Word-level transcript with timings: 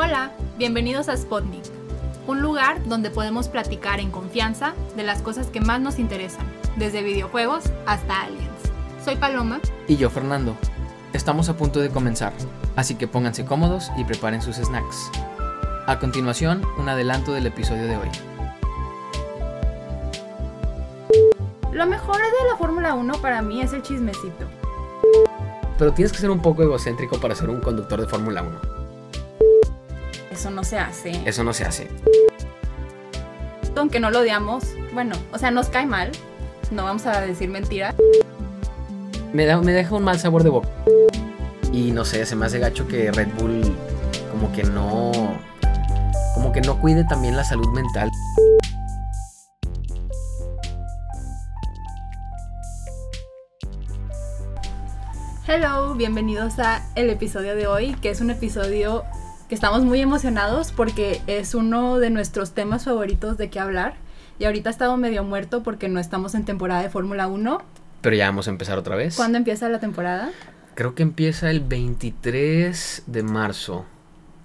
Hola, 0.00 0.30
bienvenidos 0.56 1.08
a 1.08 1.16
Spotnik, 1.16 1.64
un 2.28 2.40
lugar 2.40 2.86
donde 2.86 3.10
podemos 3.10 3.48
platicar 3.48 3.98
en 3.98 4.12
confianza 4.12 4.74
de 4.94 5.02
las 5.02 5.22
cosas 5.22 5.48
que 5.48 5.60
más 5.60 5.80
nos 5.80 5.98
interesan, 5.98 6.46
desde 6.76 7.02
videojuegos 7.02 7.64
hasta 7.84 8.20
aliens. 8.22 8.46
Soy 9.04 9.16
Paloma. 9.16 9.58
Y 9.88 9.96
yo, 9.96 10.08
Fernando. 10.08 10.54
Estamos 11.12 11.48
a 11.48 11.56
punto 11.56 11.80
de 11.80 11.90
comenzar, 11.90 12.32
así 12.76 12.94
que 12.94 13.08
pónganse 13.08 13.44
cómodos 13.44 13.90
y 13.96 14.04
preparen 14.04 14.40
sus 14.40 14.54
snacks. 14.54 15.10
A 15.88 15.98
continuación, 15.98 16.62
un 16.78 16.88
adelanto 16.88 17.32
del 17.32 17.48
episodio 17.48 17.88
de 17.88 17.96
hoy. 17.96 18.08
Lo 21.72 21.86
mejor 21.86 22.18
de 22.18 22.48
la 22.48 22.56
Fórmula 22.56 22.94
1 22.94 23.14
para 23.14 23.42
mí 23.42 23.62
es 23.62 23.72
el 23.72 23.82
chismecito. 23.82 24.46
Pero 25.76 25.92
tienes 25.92 26.12
que 26.12 26.18
ser 26.18 26.30
un 26.30 26.40
poco 26.40 26.62
egocéntrico 26.62 27.18
para 27.18 27.34
ser 27.34 27.50
un 27.50 27.60
conductor 27.60 28.00
de 28.00 28.06
Fórmula 28.06 28.44
1. 28.44 28.77
Eso 30.38 30.52
no 30.52 30.62
se 30.62 30.78
hace. 30.78 31.20
Eso 31.28 31.42
no 31.42 31.52
se 31.52 31.64
hace. 31.64 31.88
Aunque 33.74 33.98
no 33.98 34.12
lo 34.12 34.20
odiamos, 34.20 34.66
bueno, 34.94 35.16
o 35.32 35.38
sea, 35.38 35.50
nos 35.50 35.68
cae 35.68 35.84
mal. 35.84 36.12
No 36.70 36.84
vamos 36.84 37.06
a 37.06 37.20
decir 37.22 37.48
mentira. 37.48 37.92
Me, 39.32 39.46
da, 39.46 39.60
me 39.60 39.72
deja 39.72 39.96
un 39.96 40.04
mal 40.04 40.20
sabor 40.20 40.44
de 40.44 40.50
boca. 40.50 40.68
Y 41.72 41.90
no 41.90 42.04
sé, 42.04 42.24
se 42.24 42.36
me 42.36 42.46
hace 42.46 42.60
gacho 42.60 42.86
que 42.86 43.10
Red 43.10 43.30
Bull 43.36 43.62
como 44.30 44.52
que 44.52 44.62
no... 44.62 45.10
Como 46.34 46.52
que 46.52 46.60
no 46.60 46.78
cuide 46.78 47.02
también 47.02 47.36
la 47.36 47.42
salud 47.42 47.66
mental. 47.70 48.08
Hello, 55.48 55.96
bienvenidos 55.96 56.60
a 56.60 56.86
el 56.94 57.10
episodio 57.10 57.56
de 57.56 57.66
hoy, 57.66 57.94
que 57.94 58.10
es 58.10 58.20
un 58.20 58.30
episodio 58.30 59.04
que 59.48 59.54
estamos 59.54 59.82
muy 59.82 60.00
emocionados 60.00 60.72
porque 60.72 61.22
es 61.26 61.54
uno 61.54 61.98
de 61.98 62.10
nuestros 62.10 62.52
temas 62.52 62.84
favoritos 62.84 63.38
de 63.38 63.48
qué 63.48 63.60
hablar. 63.60 63.94
Y 64.38 64.44
ahorita 64.44 64.68
ha 64.68 64.72
estado 64.72 64.96
medio 64.96 65.24
muerto 65.24 65.62
porque 65.62 65.88
no 65.88 65.98
estamos 65.98 66.34
en 66.34 66.44
temporada 66.44 66.82
de 66.82 66.90
Fórmula 66.90 67.26
1. 67.26 67.62
Pero 68.02 68.16
ya 68.16 68.26
vamos 68.26 68.46
a 68.46 68.50
empezar 68.50 68.78
otra 68.78 68.94
vez. 68.94 69.16
¿Cuándo 69.16 69.38
empieza 69.38 69.68
la 69.68 69.80
temporada? 69.80 70.30
Creo 70.74 70.94
que 70.94 71.02
empieza 71.02 71.50
el 71.50 71.60
23 71.60 73.04
de 73.06 73.22
marzo. 73.22 73.86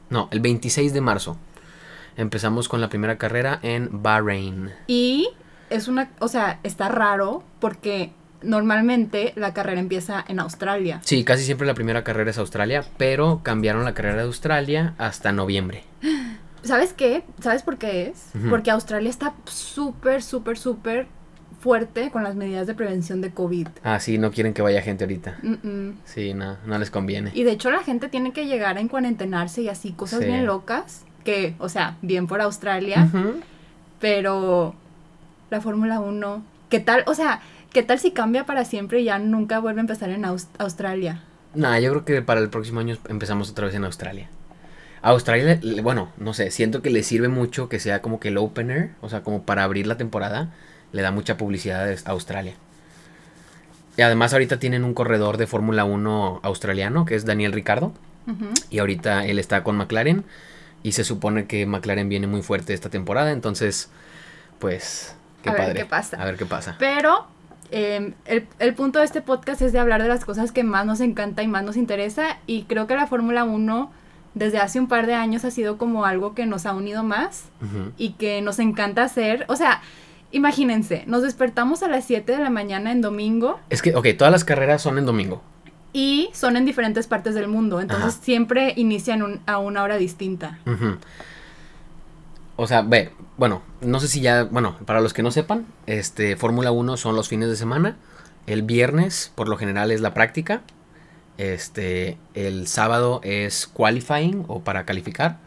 No, 0.09 0.29
el 0.31 0.39
26 0.39 0.93
de 0.93 1.01
marzo. 1.01 1.37
Empezamos 2.15 2.69
con 2.69 2.79
la 2.81 2.89
primera 2.89 3.17
carrera 3.17 3.59
en 3.61 3.89
Bahrein. 4.01 4.71
Y 4.87 5.29
es 5.69 5.87
una, 5.87 6.11
o 6.19 6.27
sea, 6.27 6.59
está 6.63 6.87
raro 6.87 7.43
porque 7.59 8.13
normalmente 8.43 9.33
la 9.35 9.53
carrera 9.53 9.79
empieza 9.79 10.23
en 10.27 10.39
Australia. 10.39 10.99
Sí, 11.03 11.23
casi 11.23 11.43
siempre 11.43 11.67
la 11.67 11.73
primera 11.73 12.03
carrera 12.03 12.29
es 12.31 12.37
Australia, 12.37 12.83
pero 12.97 13.41
cambiaron 13.43 13.83
la 13.85 13.93
carrera 13.93 14.17
de 14.17 14.21
Australia 14.23 14.93
hasta 14.97 15.31
noviembre. 15.31 15.83
¿Sabes 16.63 16.93
qué? 16.93 17.23
¿Sabes 17.41 17.61
por 17.63 17.77
qué 17.77 18.07
es? 18.07 18.27
Porque 18.49 18.71
Australia 18.71 19.09
está 19.09 19.33
súper, 19.45 20.21
súper, 20.23 20.57
súper 20.57 21.07
fuerte 21.59 22.09
con 22.11 22.23
las 22.23 22.35
medidas 22.35 22.67
de 22.67 22.73
prevención 22.73 23.19
de 23.21 23.31
COVID. 23.31 23.67
Ah, 23.83 23.99
sí, 23.99 24.17
no 24.17 24.31
quieren 24.31 24.53
que 24.53 24.61
vaya 24.61 24.81
gente 24.81 25.03
ahorita. 25.03 25.37
Sí, 26.05 26.33
no, 26.33 26.57
no 26.65 26.77
les 26.77 26.89
conviene. 26.89 27.31
Y 27.33 27.43
de 27.43 27.51
hecho 27.51 27.69
la 27.71 27.83
gente 27.83 28.07
tiene 28.07 28.31
que 28.31 28.45
llegar 28.47 28.77
a 28.77 28.79
encuarentenarse 28.81 29.61
y 29.61 29.69
así, 29.69 29.91
cosas 29.91 30.19
Sí. 30.21 30.25
bien 30.25 30.45
locas, 30.45 31.03
que, 31.25 31.55
o 31.59 31.67
sea, 31.69 31.97
bien 32.01 32.27
por 32.27 32.39
Australia, 32.41 33.09
pero 33.99 34.73
la 35.49 35.61
Fórmula 35.61 35.99
1, 35.99 36.43
¿qué 36.69 36.79
tal? 36.79 37.03
O 37.07 37.13
sea, 37.13 37.41
¿qué 37.73 37.83
tal 37.83 37.99
si 37.99 38.11
cambia 38.11 38.45
para 38.45 38.65
siempre 38.65 39.01
y 39.01 39.05
ya 39.05 39.19
nunca 39.19 39.59
vuelve 39.59 39.79
a 39.79 39.83
empezar 39.83 40.09
en 40.09 40.23
Aus- 40.25 40.47
Australia? 40.59 41.23
Nah, 41.55 41.77
yo 41.79 41.91
creo 41.91 42.05
que 42.05 42.21
para 42.21 42.39
el 42.39 42.49
próximo 42.49 42.79
año 42.79 42.97
empezamos 43.09 43.49
otra 43.51 43.67
vez 43.67 43.75
en 43.75 43.83
Australia. 43.85 44.29
Australia, 45.01 45.59
bueno, 45.83 46.09
no 46.17 46.33
sé, 46.33 46.49
siento 46.51 46.81
que 46.81 46.89
le 46.89 47.03
sirve 47.03 47.27
mucho 47.27 47.69
que 47.69 47.79
sea 47.79 48.01
como 48.01 48.19
que 48.19 48.29
el 48.29 48.37
opener, 48.37 48.91
o 49.01 49.09
sea, 49.09 49.21
como 49.21 49.43
para 49.43 49.63
abrir 49.63 49.85
la 49.85 49.97
temporada, 49.97 50.51
le 50.93 51.01
da 51.01 51.11
mucha 51.11 51.37
publicidad 51.37 51.89
a 52.05 52.09
Australia. 52.11 52.55
Y 53.97 54.01
además 54.01 54.33
ahorita 54.33 54.57
tienen 54.57 54.83
un 54.83 54.93
corredor 54.93 55.37
de 55.37 55.45
Fórmula 55.47 55.85
1 55.85 56.39
australiano, 56.43 57.05
que 57.05 57.15
es 57.15 57.25
Daniel 57.25 57.51
Ricardo, 57.51 57.93
y 58.69 58.79
ahorita 58.79 59.25
él 59.25 59.37
está 59.37 59.63
con 59.63 59.75
McLaren, 59.77 60.23
y 60.81 60.93
se 60.93 61.03
supone 61.03 61.45
que 61.45 61.65
McLaren 61.65 62.09
viene 62.09 62.25
muy 62.27 62.41
fuerte 62.41 62.73
esta 62.73 62.89
temporada, 62.89 63.31
entonces, 63.31 63.89
pues, 64.59 65.15
qué 65.43 65.49
A 65.49 65.53
ver 65.53 65.75
qué 65.75 65.85
pasa. 65.85 66.21
A 66.21 66.25
ver 66.25 66.37
qué 66.37 66.45
pasa. 66.45 66.75
Pero 66.79 67.27
eh, 67.73 68.13
el, 68.25 68.47
el 68.59 68.73
punto 68.75 68.99
de 68.99 69.05
este 69.05 69.21
podcast 69.21 69.61
es 69.61 69.73
de 69.73 69.79
hablar 69.79 70.01
de 70.01 70.07
las 70.07 70.23
cosas 70.23 70.51
que 70.51 70.63
más 70.63 70.85
nos 70.85 71.01
encanta 71.01 71.43
y 71.43 71.47
más 71.47 71.63
nos 71.63 71.75
interesa. 71.75 72.37
Y 72.47 72.63
creo 72.63 72.87
que 72.87 72.95
la 72.95 73.07
Fórmula 73.07 73.43
1 73.43 73.91
desde 74.35 74.59
hace 74.59 74.79
un 74.79 74.87
par 74.87 75.05
de 75.07 75.13
años 75.15 75.43
ha 75.45 75.51
sido 75.51 75.77
como 75.77 76.05
algo 76.05 76.33
que 76.33 76.45
nos 76.45 76.65
ha 76.65 76.73
unido 76.73 77.03
más 77.03 77.45
y 77.97 78.13
que 78.13 78.41
nos 78.41 78.59
encanta 78.59 79.03
hacer. 79.03 79.45
O 79.47 79.55
sea, 79.55 79.81
imagínense, 80.31 81.03
nos 81.07 81.21
despertamos 81.21 81.83
a 81.83 81.87
las 81.87 82.05
7 82.05 82.31
de 82.31 82.39
la 82.39 82.49
mañana 82.49 82.91
en 82.91 83.01
domingo 83.01 83.59
Es 83.69 83.81
que, 83.81 83.95
ok, 83.95 84.07
todas 84.17 84.31
las 84.31 84.43
carreras 84.43 84.81
son 84.81 84.97
en 84.97 85.05
domingo. 85.05 85.41
y 85.95 86.29
son 86.33 86.57
en 86.57 86.65
diferentes 86.65 87.05
partes 87.05 87.35
del 87.35 87.47
mundo. 87.47 87.79
Entonces 87.79 88.15
Ajá. 88.15 88.23
siempre 88.23 88.73
inician 88.77 89.21
un- 89.21 89.41
a 89.45 89.59
una 89.59 89.83
hora 89.83 89.97
distinta. 89.97 90.57
O 92.55 92.67
sea, 92.67 92.81
ve, 92.81 93.11
bueno, 93.37 93.61
no 93.85 93.99
sé 93.99 94.07
si 94.07 94.21
ya, 94.21 94.43
bueno, 94.43 94.77
para 94.85 95.01
los 95.01 95.13
que 95.13 95.23
no 95.23 95.31
sepan, 95.31 95.65
este, 95.85 96.35
Fórmula 96.35 96.71
1 96.71 96.97
son 96.97 97.15
los 97.15 97.27
fines 97.27 97.49
de 97.49 97.55
semana. 97.55 97.97
El 98.47 98.61
viernes, 98.61 99.31
por 99.35 99.47
lo 99.47 99.57
general, 99.57 99.91
es 99.91 100.01
la 100.01 100.13
práctica. 100.13 100.61
Este, 101.37 102.17
el 102.33 102.67
sábado 102.67 103.21
es 103.23 103.67
qualifying 103.67 104.45
o 104.47 104.61
para 104.61 104.85
calificar, 104.85 105.37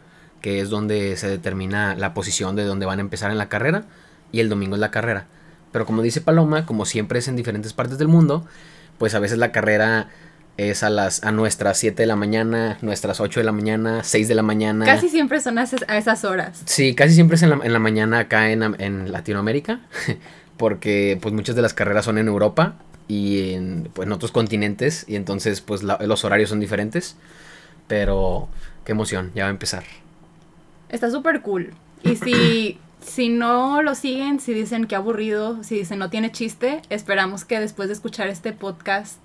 que 0.41 0.59
es 0.59 0.69
donde 0.69 1.15
se 1.17 1.29
determina 1.29 1.95
la 1.95 2.13
posición 2.13 2.55
de 2.55 2.63
donde 2.63 2.85
van 2.85 2.99
a 2.99 3.01
empezar 3.01 3.31
en 3.31 3.37
la 3.37 3.49
carrera. 3.49 3.85
Y 4.31 4.39
el 4.39 4.49
domingo 4.49 4.75
es 4.75 4.81
la 4.81 4.91
carrera. 4.91 5.25
Pero 5.71 5.85
como 5.85 6.01
dice 6.01 6.21
Paloma, 6.21 6.65
como 6.65 6.85
siempre 6.85 7.19
es 7.19 7.27
en 7.27 7.35
diferentes 7.35 7.73
partes 7.73 7.97
del 7.97 8.07
mundo, 8.07 8.45
pues 8.97 9.13
a 9.15 9.19
veces 9.19 9.37
la 9.37 9.51
carrera 9.51 10.09
es 10.57 10.81
a 10.83 10.89
las 10.89 11.23
a 11.23 11.31
nuestras 11.31 11.77
7 11.77 12.01
de 12.01 12.07
la 12.07 12.15
mañana, 12.15 12.77
nuestras 12.81 13.19
8 13.21 13.39
de 13.39 13.43
la 13.45 13.51
mañana, 13.51 14.03
6 14.03 14.27
de 14.27 14.35
la 14.35 14.41
mañana. 14.43 14.85
Casi 14.85 15.07
siempre 15.09 15.39
son 15.39 15.57
a, 15.59 15.63
esas- 15.63 15.85
a 15.87 15.97
esas 15.97 16.23
horas. 16.25 16.61
Sí, 16.65 16.95
casi 16.95 17.13
siempre 17.13 17.35
es 17.35 17.43
en 17.43 17.51
la, 17.51 17.59
en 17.63 17.73
la 17.73 17.79
mañana 17.79 18.19
acá 18.19 18.49
en, 18.51 18.63
en 18.81 19.11
Latinoamérica, 19.11 19.81
porque 20.57 21.17
pues 21.21 21.33
muchas 21.33 21.55
de 21.55 21.61
las 21.61 21.73
carreras 21.73 22.05
son 22.05 22.17
en 22.17 22.27
Europa 22.27 22.75
y 23.07 23.53
en, 23.53 23.89
pues, 23.93 24.05
en 24.07 24.11
otros 24.11 24.31
continentes, 24.31 25.05
y 25.07 25.15
entonces 25.15 25.61
pues 25.61 25.83
la- 25.83 25.97
los 25.99 26.25
horarios 26.25 26.49
son 26.49 26.59
diferentes, 26.59 27.15
pero 27.87 28.47
qué 28.85 28.91
emoción, 28.93 29.31
ya 29.35 29.43
va 29.43 29.49
a 29.49 29.51
empezar. 29.51 29.83
Está 30.89 31.11
súper 31.11 31.41
cool. 31.41 31.73
Y 32.03 32.15
si, 32.15 32.79
si 33.05 33.29
no 33.29 33.81
lo 33.81 33.95
siguen, 33.95 34.39
si 34.39 34.53
dicen 34.53 34.85
que 34.85 34.95
aburrido, 34.95 35.63
si 35.63 35.75
dicen 35.75 35.99
no 35.99 36.09
tiene 36.09 36.31
chiste, 36.31 36.81
esperamos 36.89 37.45
que 37.45 37.59
después 37.59 37.89
de 37.89 37.93
escuchar 37.93 38.27
este 38.27 38.53
podcast 38.53 39.19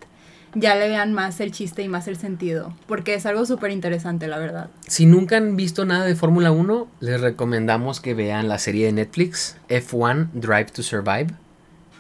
ya 0.55 0.75
le 0.75 0.89
vean 0.89 1.13
más 1.13 1.41
el 1.41 1.53
chiste 1.53 1.83
y 1.83 1.89
más 1.89 2.09
el 2.09 2.17
sentido. 2.17 2.75
Porque 2.87 3.15
es 3.15 3.27
algo 3.27 3.47
súper 3.47 3.71
interesante, 3.71 4.27
la 4.29 4.39
verdad. 4.39 4.71
Si 4.87 5.07
nunca 5.07 5.37
han 5.37 5.57
visto 5.57 5.85
nada 5.85 6.05
de 6.05 6.15
Fórmula 6.15 6.53
1, 6.53 6.89
les 7.01 7.21
recomendamos 7.21 8.01
que 8.01 8.15
vean 8.15 8.49
la 8.49 8.59
serie 8.59 8.87
de 8.87 8.93
Netflix 8.93 9.57
F1 9.69 10.29
Drive 10.33 10.67
to 10.73 10.83
Survive. 10.83 11.29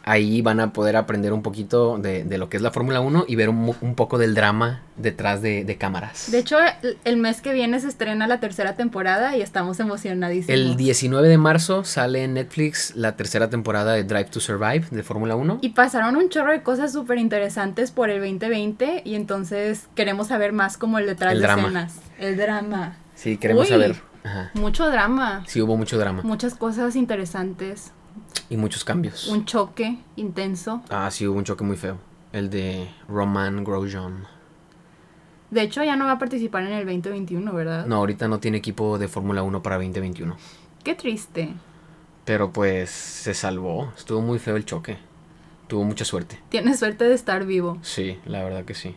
Ahí 0.04 0.42
van 0.42 0.58
a 0.60 0.72
poder 0.72 0.96
aprender 0.96 1.32
un 1.32 1.42
poquito 1.42 1.98
de, 1.98 2.24
de 2.24 2.38
lo 2.38 2.48
que 2.48 2.56
es 2.56 2.62
la 2.62 2.70
Fórmula 2.72 3.00
1 3.00 3.26
y 3.28 3.36
ver 3.36 3.48
un, 3.48 3.74
un 3.80 3.94
poco 3.94 4.18
del 4.18 4.34
drama 4.34 4.82
detrás 4.96 5.42
de, 5.42 5.64
de 5.64 5.76
cámaras. 5.76 6.30
De 6.30 6.38
hecho, 6.38 6.58
el, 6.82 6.98
el 7.04 7.16
mes 7.16 7.40
que 7.40 7.52
viene 7.52 7.78
se 7.80 7.88
estrena 7.88 8.26
la 8.26 8.40
tercera 8.40 8.74
temporada 8.74 9.36
y 9.36 9.42
estamos 9.42 9.78
emocionadísimos. 9.80 10.50
El 10.50 10.76
19 10.76 11.28
de 11.28 11.38
marzo 11.38 11.84
sale 11.84 12.24
en 12.24 12.34
Netflix 12.34 12.96
la 12.96 13.16
tercera 13.16 13.48
temporada 13.48 13.92
de 13.94 14.04
Drive 14.04 14.26
to 14.26 14.40
Survive 14.40 14.86
de 14.90 15.02
Fórmula 15.02 15.36
1. 15.36 15.58
Y 15.62 15.70
pasaron 15.70 16.16
un 16.16 16.28
chorro 16.28 16.52
de 16.52 16.62
cosas 16.62 16.92
súper 16.92 17.18
interesantes 17.18 17.90
por 17.92 18.10
el 18.10 18.18
2020 18.20 19.02
y 19.04 19.14
entonces 19.14 19.88
queremos 19.94 20.28
saber 20.28 20.52
más 20.52 20.76
como 20.76 20.98
el 20.98 21.06
detrás 21.06 21.32
El 21.32 21.38
de 21.40 21.44
drama. 21.46 21.62
escenas. 21.62 21.94
El 22.18 22.36
drama. 22.36 22.96
Sí, 23.14 23.36
queremos 23.36 23.64
Uy. 23.66 23.70
saber. 23.70 23.96
Ajá. 24.24 24.50
Mucho 24.54 24.88
drama. 24.88 25.44
Sí, 25.46 25.60
hubo 25.60 25.76
mucho 25.76 25.98
drama 25.98 26.22
Muchas 26.22 26.54
cosas 26.54 26.94
interesantes. 26.96 27.92
Y 28.48 28.56
muchos 28.56 28.84
cambios. 28.84 29.28
Un 29.28 29.44
choque 29.44 29.98
intenso. 30.16 30.82
Ah, 30.90 31.10
sí, 31.10 31.26
hubo 31.26 31.38
un 31.38 31.44
choque 31.44 31.64
muy 31.64 31.76
feo. 31.76 31.98
El 32.32 32.50
de 32.50 32.88
Roman 33.08 33.64
Grosjean. 33.64 34.26
De 35.50 35.62
hecho, 35.62 35.84
ya 35.84 35.96
no 35.96 36.06
va 36.06 36.12
a 36.12 36.18
participar 36.18 36.62
en 36.62 36.72
el 36.72 36.86
2021, 36.86 37.52
¿verdad? 37.52 37.86
No, 37.86 37.96
ahorita 37.96 38.26
no 38.26 38.40
tiene 38.40 38.58
equipo 38.58 38.98
de 38.98 39.06
Fórmula 39.08 39.42
1 39.42 39.62
para 39.62 39.76
2021. 39.76 40.36
Qué 40.82 40.94
triste. 40.94 41.52
Pero 42.24 42.52
pues 42.52 42.90
se 42.90 43.34
salvó. 43.34 43.92
Estuvo 43.96 44.20
muy 44.22 44.38
feo 44.38 44.56
el 44.56 44.64
choque. 44.64 44.96
Tuvo 45.68 45.84
mucha 45.84 46.04
suerte. 46.04 46.38
Tienes 46.48 46.78
suerte 46.78 47.04
de 47.04 47.14
estar 47.14 47.44
vivo. 47.44 47.78
Sí, 47.82 48.18
la 48.24 48.42
verdad 48.42 48.64
que 48.64 48.74
sí. 48.74 48.94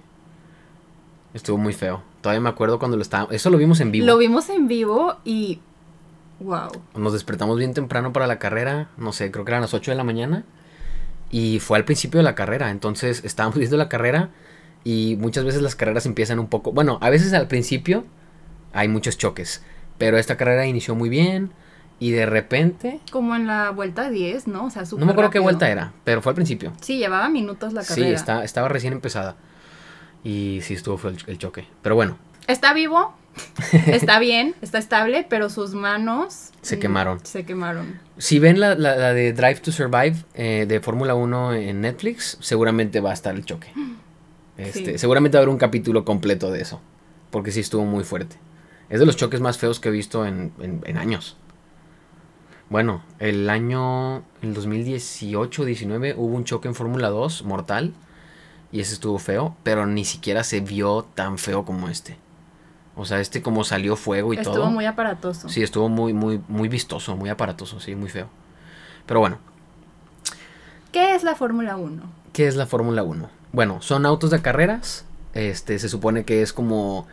Estuvo 1.33 1.57
muy 1.57 1.73
feo. 1.73 2.01
Todavía 2.21 2.39
me 2.39 2.49
acuerdo 2.49 2.79
cuando 2.79 2.95
lo 2.95 3.03
estábamos... 3.03 3.33
Eso 3.33 3.49
lo 3.49 3.57
vimos 3.57 3.81
en 3.81 3.91
vivo. 3.91 4.05
Lo 4.05 4.17
vimos 4.17 4.49
en 4.49 4.67
vivo 4.67 5.17
y. 5.25 5.59
¡Wow! 6.45 6.69
Nos 6.95 7.13
despertamos 7.13 7.57
bien 7.57 7.73
temprano 7.73 8.13
para 8.13 8.27
la 8.27 8.37
carrera, 8.37 8.89
no 8.97 9.11
sé, 9.13 9.31
creo 9.31 9.45
que 9.45 9.51
eran 9.51 9.61
las 9.61 9.73
8 9.73 9.91
de 9.91 9.97
la 9.97 10.03
mañana. 10.03 10.43
Y 11.31 11.59
fue 11.59 11.77
al 11.77 11.85
principio 11.85 12.19
de 12.19 12.23
la 12.23 12.35
carrera, 12.35 12.69
entonces 12.69 13.23
estábamos 13.25 13.57
viendo 13.59 13.77
la 13.77 13.89
carrera 13.89 14.29
y 14.83 15.17
muchas 15.19 15.43
veces 15.43 15.63
las 15.63 15.75
carreras 15.75 16.05
empiezan 16.05 16.37
un 16.39 16.47
poco, 16.47 16.71
bueno, 16.71 16.99
a 17.01 17.09
veces 17.09 17.33
al 17.33 17.47
principio 17.47 18.05
hay 18.73 18.87
muchos 18.87 19.17
choques. 19.17 19.63
Pero 19.97 20.17
esta 20.17 20.37
carrera 20.37 20.67
inició 20.67 20.93
muy 20.93 21.09
bien 21.09 21.51
y 21.99 22.11
de 22.11 22.25
repente... 22.27 22.99
Como 23.11 23.35
en 23.35 23.47
la 23.47 23.71
vuelta 23.71 24.09
10, 24.09 24.47
¿no? 24.47 24.65
O 24.65 24.69
sea, 24.69 24.83
No 24.97 25.05
me 25.05 25.13
acuerdo 25.13 25.31
qué 25.31 25.39
vuelta 25.39 25.69
era, 25.69 25.93
pero 26.03 26.21
fue 26.21 26.31
al 26.31 26.35
principio. 26.35 26.73
Sí, 26.81 26.99
llevaba 26.99 27.29
minutos 27.29 27.73
la 27.73 27.83
carrera. 27.83 28.07
Sí, 28.09 28.13
está, 28.13 28.43
estaba 28.43 28.67
recién 28.67 28.93
empezada. 28.93 29.35
Y 30.23 30.59
sí 30.61 30.73
estuvo 30.75 30.97
fue 30.97 31.11
el, 31.11 31.17
el 31.27 31.37
choque. 31.37 31.65
Pero 31.81 31.95
bueno, 31.95 32.17
Está 32.47 32.73
vivo, 32.73 33.15
está 33.87 34.19
bien, 34.19 34.55
está 34.61 34.77
estable, 34.77 35.25
pero 35.29 35.49
sus 35.49 35.73
manos... 35.73 36.51
Se 36.61 36.77
mm, 36.77 36.79
quemaron. 36.79 37.25
Se 37.25 37.45
quemaron. 37.45 37.99
si 38.17 38.39
ven 38.39 38.59
la, 38.59 38.75
la- 38.75 38.95
la 38.95 39.13
de 39.13 39.33
Drive 39.33 39.55
to 39.61 39.71
Survive 39.71 40.15
eh, 40.33 40.65
de 40.67 40.79
Fórmula 40.79 41.15
1 41.15 41.53
en 41.53 41.81
Netflix, 41.81 42.37
seguramente 42.41 42.99
va 43.01 43.11
a 43.11 43.13
estar 43.13 43.35
el 43.35 43.45
choque. 43.45 43.71
Este, 44.57 44.93
Sí. 44.93 44.97
Seguramente 44.99 45.35
va 45.35 45.39
a 45.39 45.41
haber 45.43 45.49
un 45.49 45.57
capítulo 45.59 46.05
completo 46.05 46.49
de 46.49 46.61
eso. 46.61 46.79
Porque 47.29 47.51
sí 47.51 47.59
estuvo 47.59 47.83
muy 47.83 48.05
fuerte. 48.05 48.37
Es 48.87 49.01
de 49.01 49.05
los 49.05 49.17
choques 49.17 49.41
más 49.41 49.57
feos 49.57 49.81
que 49.81 49.89
he 49.89 49.91
visto 49.91 50.25
en, 50.25 50.53
en- 50.59 50.81
en 50.85 50.97
años. 50.97 51.35
Bueno, 52.69 53.03
el 53.19 53.49
año, 53.49 54.19
el 54.41 54.55
2018-19 54.55 56.13
hubo 56.17 56.33
un 56.35 56.45
choque 56.45 56.69
en 56.69 56.75
Fórmula 56.75 57.09
2 57.09 57.43
mortal. 57.43 57.93
Y 58.71 58.79
ese 58.79 58.93
estuvo 58.93 59.19
feo, 59.19 59.55
pero 59.63 59.85
ni 59.85 60.05
siquiera 60.05 60.43
se 60.45 60.61
vio 60.61 61.03
tan 61.15 61.37
feo 61.37 61.65
como 61.65 61.89
este. 61.89 62.17
O 62.97 63.05
sea, 63.05 63.19
este 63.19 63.41
como 63.41 63.63
salió 63.63 63.95
fuego 63.95 64.33
y 64.33 64.37
Estuvo 64.37 64.55
todo. 64.55 64.69
muy 64.71 64.85
aparatoso. 64.85 65.49
Sí, 65.49 65.61
estuvo 65.63 65.89
muy, 65.89 66.13
muy, 66.13 66.41
muy 66.47 66.69
vistoso, 66.69 67.15
muy 67.15 67.29
aparatoso, 67.29 67.79
sí, 67.79 67.95
muy 67.95 68.09
feo. 68.09 68.27
Pero 69.05 69.19
bueno, 69.19 69.37
¿Qué 70.91 71.13
es 71.13 71.23
la 71.23 71.35
Fórmula 71.35 71.75
1? 71.75 72.01
¿qué 72.31 72.47
es 72.47 72.55
la 72.55 72.65
Fórmula 72.65 73.03
1? 73.03 73.29
Bueno, 73.51 73.81
son 73.81 74.05
autos 74.05 74.29
de 74.31 74.41
carreras. 74.41 75.05
Este, 75.33 75.77
se 75.79 75.89
supone 75.89 76.23
que 76.23 76.41
es 76.41 76.53
como 76.53 77.05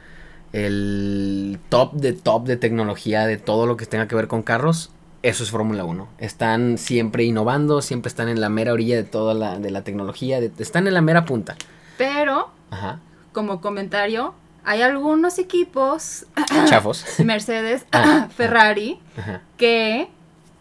el 0.52 1.58
top 1.69 1.94
de 1.94 2.12
top 2.12 2.44
de 2.46 2.56
tecnología 2.56 3.26
de 3.26 3.37
todo 3.38 3.67
lo 3.67 3.76
que 3.76 3.87
tenga 3.87 4.06
que 4.08 4.14
ver 4.14 4.28
con 4.28 4.43
carros. 4.43 4.90
Eso 5.23 5.43
es 5.44 5.50
Fórmula 5.50 5.85
1. 5.85 6.08
Están 6.19 6.78
siempre 6.78 7.25
innovando, 7.25 7.82
siempre 7.82 8.08
están 8.08 8.28
en 8.28 8.40
la 8.40 8.49
mera 8.49 8.73
orilla 8.73 8.96
de 8.96 9.05
toda 9.05 9.35
la, 9.35 9.58
de 9.58 9.70
la 9.70 9.82
tecnología, 9.82 10.40
de- 10.40 10.52
están 10.58 10.87
en 10.87 10.94
la 10.94 11.00
mera 11.00 11.25
punta. 11.25 11.56
Pero, 11.99 12.50
Ajá. 12.70 12.99
como 13.32 13.61
comentario, 13.61 14.35
hay 14.64 14.82
algunos 14.82 15.38
equipos, 15.38 16.26
Chafos. 16.67 17.05
Mercedes, 17.25 17.85
Ah, 17.93 18.29
Ferrari, 18.37 18.99
Ajá. 19.17 19.43
que 19.56 20.09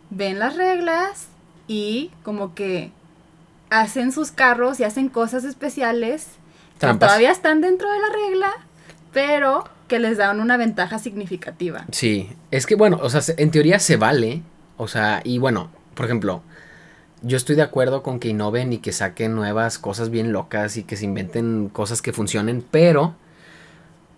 ven 0.09 0.39
las 0.39 0.55
reglas 0.55 1.27
y 1.67 2.11
como 2.23 2.53
que 2.55 2.91
hacen 3.69 4.11
sus 4.11 4.31
carros 4.31 4.79
y 4.79 4.83
hacen 4.83 5.07
cosas 5.09 5.43
especiales 5.45 6.27
que 6.79 6.87
todavía 6.95 7.31
están 7.31 7.61
dentro 7.61 7.89
de 7.91 7.99
la 7.99 8.07
regla, 8.27 8.51
pero 9.13 9.63
que 9.87 9.99
les 9.99 10.17
dan 10.17 10.39
una 10.39 10.57
ventaja 10.57 10.99
significativa. 10.99 11.85
Sí, 11.91 12.29
es 12.49 12.65
que 12.65 12.75
bueno, 12.75 12.99
o 13.01 13.09
sea, 13.09 13.21
se- 13.21 13.35
en 13.41 13.51
teoría 13.51 13.77
se 13.79 13.97
vale, 13.97 14.41
o 14.77 14.87
sea, 14.87 15.21
y 15.23 15.37
bueno, 15.37 15.69
por 15.95 16.05
ejemplo, 16.05 16.41
yo 17.21 17.37
estoy 17.37 17.55
de 17.55 17.61
acuerdo 17.61 18.01
con 18.01 18.19
que 18.19 18.29
innoven 18.29 18.73
y 18.73 18.79
que 18.79 18.91
saquen 18.93 19.35
nuevas 19.35 19.77
cosas 19.77 20.09
bien 20.09 20.33
locas 20.33 20.75
y 20.75 20.83
que 20.83 20.97
se 20.97 21.05
inventen 21.05 21.69
cosas 21.69 22.01
que 22.01 22.13
funcionen, 22.13 22.65
pero 22.71 23.13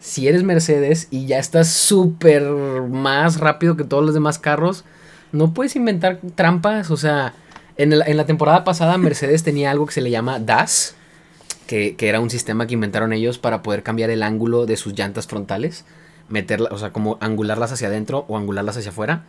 si 0.04 0.28
eres 0.28 0.44
Mercedes 0.44 1.08
y 1.12 1.28
ya 1.28 1.40
estás 1.40 1.70
súper 1.70 2.44
más 2.52 3.40
rápido 3.40 3.78
que 3.78 3.86
todos 3.86 4.04
los 4.04 4.14
demás 4.14 4.38
carros, 4.38 4.84
no 5.32 5.54
puedes 5.54 5.78
inventar 5.78 6.20
trampas, 6.36 6.92
o 6.92 6.98
sea, 6.98 7.34
en, 7.78 7.94
el- 7.94 8.04
en 8.06 8.18
la 8.18 8.26
temporada 8.26 8.66
pasada 8.66 8.98
Mercedes 8.98 9.44
tenía 9.50 9.72
algo 9.72 9.86
que 9.86 9.94
se 9.94 10.02
le 10.02 10.12
llama 10.12 10.40
DAS, 10.40 10.96
que, 11.68 11.96
que 11.96 12.10
era 12.10 12.20
un 12.20 12.30
sistema 12.30 12.68
que 12.68 12.74
inventaron 12.74 13.14
ellos 13.14 13.38
para 13.40 13.64
poder 13.64 13.82
cambiar 13.82 14.10
el 14.10 14.24
ángulo 14.24 14.66
de 14.66 14.76
sus 14.76 14.94
llantas 14.94 15.26
frontales, 15.28 15.86
meterla, 16.28 16.68
o 16.72 16.78
sea, 16.78 16.92
como 16.92 17.18
angularlas 17.22 17.72
hacia 17.72 17.88
adentro 17.88 18.26
o 18.28 18.38
angularlas 18.38 18.76
hacia 18.78 18.92
afuera, 18.92 19.24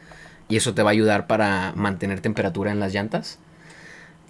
y 0.48 0.56
eso 0.56 0.74
te 0.74 0.82
va 0.82 0.90
a 0.90 0.92
ayudar 0.92 1.28
para 1.28 1.72
mantener 1.76 2.20
temperatura 2.20 2.72
en 2.72 2.80
las 2.80 2.92
llantas. 2.92 3.38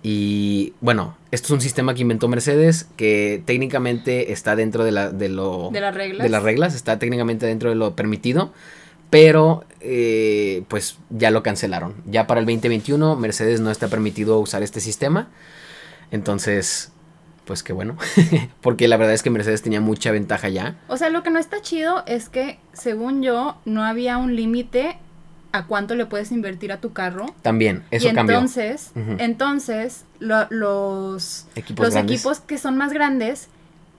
Y 0.06 0.75
bueno, 0.83 1.17
esto 1.31 1.47
es 1.47 1.51
un 1.53 1.61
sistema 1.62 1.95
que 1.95 2.03
inventó 2.03 2.29
Mercedes 2.29 2.87
que 2.99 3.43
técnicamente 3.47 4.33
está 4.33 4.55
dentro 4.55 4.85
de, 4.85 4.93
la, 4.93 5.09
de 5.09 5.31
lo 5.31 5.71
De 5.73 5.81
las 5.81 5.95
reglas. 5.95 6.23
de 6.23 6.29
las 6.29 6.43
reglas, 6.43 6.75
está 6.75 6.99
técnicamente 6.99 7.47
dentro 7.47 7.71
de 7.71 7.75
lo 7.75 7.97
permitido, 7.97 8.53
pero 9.09 9.65
eh, 9.81 10.62
pues 10.69 10.99
ya 11.09 11.31
lo 11.31 11.43
cancelaron. 11.43 11.95
Ya 12.05 12.27
para 12.27 12.41
el 12.41 12.45
2021 12.45 13.17
Mercedes 13.17 13.61
no 13.61 13.71
está 13.71 13.89
permitido 13.89 14.39
usar 14.41 14.62
este 14.62 14.81
sistema, 14.81 15.31
entonces 16.11 16.93
pues 17.47 17.62
qué 17.62 17.73
bueno, 17.73 17.97
porque 18.61 18.89
la 18.89 18.99
verdad 18.99 19.15
es 19.15 19.23
que 19.23 19.31
Mercedes 19.31 19.62
tenía 19.62 19.81
mucha 19.81 20.11
ventaja 20.11 20.50
ya. 20.50 20.77
O 20.89 20.99
sea, 20.99 21.09
lo 21.09 21.23
que 21.23 21.31
no 21.31 21.39
está 21.39 21.62
chido 21.62 22.05
es 22.07 22.29
que, 22.29 22.59
según 22.75 23.23
yo, 23.23 23.57
no 23.65 23.85
había 23.85 24.19
un 24.19 24.37
límite 24.37 24.99
a 25.55 25.67
cuánto 25.67 25.95
le 25.95 26.05
puedes 26.06 26.33
invertir 26.33 26.73
a 26.73 26.81
tu 26.81 26.93
carro. 26.93 27.27
También, 27.43 27.85
eso 27.93 28.09
y 28.09 28.12
cambió. 28.12 28.37
entonces, 28.37 28.91
entonces 29.19 30.05
lo- 30.19 30.47
los, 30.51 31.47
Equipos 31.55 31.87
los 31.87 31.95
grandes. 31.95 32.17
equipos 32.17 32.41
que 32.41 32.59
son 32.59 32.77
más 32.77 32.93
grandes, 32.93 33.49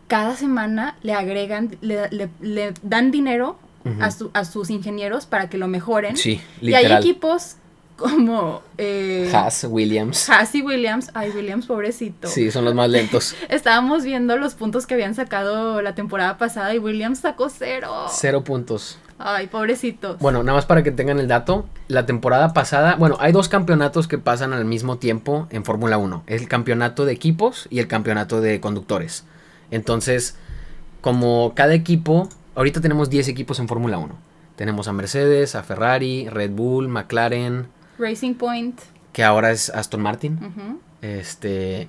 cada 0.07 0.35
semana 0.35 0.97
le 1.01 1.13
agregan, 1.13 1.77
le, 1.81 2.09
le- 2.11 2.29
le 2.41 2.73
dan 2.83 3.09
dinero 3.11 3.57
a, 4.01 4.11
su- 4.11 4.31
a 4.33 4.45
sus 4.45 4.69
ingenieros 4.69 5.25
para 5.27 5.49
que 5.49 5.57
lo 5.57 5.67
mejoren. 5.67 6.17
Sí, 6.17 6.41
y 6.61 6.73
hay 6.73 6.91
equipos 6.91 7.55
como 7.97 8.61
eh, 8.77 9.31
Haas, 9.33 9.65
Williams. 9.69 10.29
Haas 10.29 10.53
y 10.55 10.61
Williams. 10.61 11.11
Ay, 11.13 11.29
Williams, 11.31 11.65
pobrecito. 11.67 12.27
Sí, 12.27 12.51
son 12.51 12.65
los 12.65 12.75
más 12.75 12.89
lentos. 12.89 13.33
Estábamos 13.49 14.03
viendo 14.03 14.35
los 14.37 14.55
puntos 14.55 14.85
que 14.85 14.95
habían 14.95 15.15
sacado 15.15 15.81
la 15.81 15.95
temporada 15.95 16.37
pasada 16.37 16.73
y 16.75 16.79
Williams 16.79 17.19
sacó 17.19 17.47
cero. 17.49 18.07
Cero 18.11 18.43
puntos. 18.43 18.97
Ay, 19.17 19.47
pobrecitos. 19.47 20.19
Bueno, 20.19 20.43
nada 20.43 20.57
más 20.57 20.65
para 20.65 20.83
que 20.83 20.91
tengan 20.91 21.19
el 21.19 21.27
dato, 21.27 21.65
la 21.87 22.05
temporada 22.05 22.53
pasada, 22.53 22.95
bueno, 22.95 23.15
hay 23.19 23.31
dos 23.31 23.47
campeonatos 23.47 24.07
que 24.07 24.17
pasan 24.17 24.51
al 24.51 24.65
mismo 24.65 24.97
tiempo 24.97 25.47
en 25.51 25.63
Fórmula 25.63 25.97
1, 25.97 26.23
el 26.27 26.47
campeonato 26.47 27.05
de 27.05 27.13
equipos 27.13 27.67
y 27.69 27.79
el 27.79 27.87
campeonato 27.87 28.41
de 28.41 28.59
conductores. 28.59 29.23
Entonces, 29.71 30.37
como 31.01 31.53
cada 31.55 31.73
equipo, 31.73 32.27
ahorita 32.55 32.81
tenemos 32.81 33.09
10 33.09 33.29
equipos 33.29 33.59
en 33.59 33.67
Fórmula 33.67 33.97
1. 33.97 34.15
Tenemos 34.57 34.87
a 34.87 34.93
Mercedes, 34.93 35.55
a 35.55 35.63
Ferrari, 35.63 36.27
Red 36.29 36.51
Bull, 36.51 36.87
McLaren, 36.87 37.67
Racing 37.97 38.35
Point. 38.35 38.79
que 39.13 39.23
ahora 39.23 39.51
es 39.51 39.69
Aston 39.69 40.01
Martin, 40.01 40.79
este, 41.01 41.87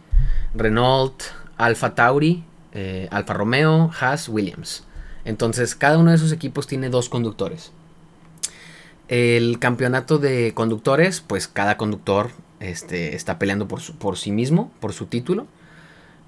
Renault, 0.55 1.23
Alfa 1.57 1.95
Tauri, 1.95 2.45
eh, 2.73 3.09
Alfa 3.11 3.35
Romeo, 3.35 3.91
Haas, 3.99 4.29
Williams. 4.29 4.85
Entonces, 5.27 5.75
cada 5.75 5.99
uno 5.99 6.11
de 6.11 6.17
esos 6.17 6.33
equipos 6.33 6.67
tiene 6.67 6.89
dos 6.89 7.09
conductores. 7.11 7.73
El 9.09 9.59
campeonato 9.59 10.19
de 10.19 10.53
conductores, 10.55 11.21
pues 11.21 11.47
cada 11.47 11.77
conductor 11.77 12.31
este, 12.61 13.15
está 13.15 13.39
peleando 13.39 13.69
por, 13.69 13.81
su- 13.81 13.97
por 13.97 14.17
sí 14.19 14.33
mismo, 14.33 14.73
por 14.81 14.93
su 14.93 15.07
título. 15.07 15.47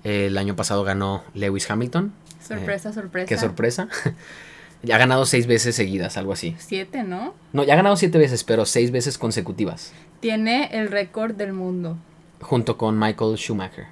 El 0.05 0.38
año 0.38 0.55
pasado 0.55 0.85
ganó 0.85 1.25
Lewis 1.35 1.69
Hamilton. 1.71 2.12
Sorpresa, 2.40 2.93
sorpresa. 2.93 3.26
Qué 3.28 3.37
sorpresa. 3.37 3.88
ya 4.85 4.95
ha 4.95 4.99
ganado 4.99 5.26
seis 5.26 5.47
veces 5.49 5.75
seguidas, 5.75 6.17
algo 6.17 6.33
así. 6.33 6.55
Siete, 6.59 7.02
¿no? 7.02 7.35
No, 7.52 7.64
ya 7.64 7.73
ha 7.73 7.76
ganado 7.76 7.97
siete 7.97 8.17
veces, 8.19 8.45
pero 8.45 8.64
seis 8.64 8.93
veces 8.93 9.19
consecutivas. 9.19 9.93
Tiene 10.21 10.69
el 10.73 10.88
récord 10.90 11.35
del 11.35 11.52
mundo. 11.52 11.97
junto 12.40 12.78
con 12.78 12.97
Michael 12.99 13.37
Schumacher. 13.37 13.87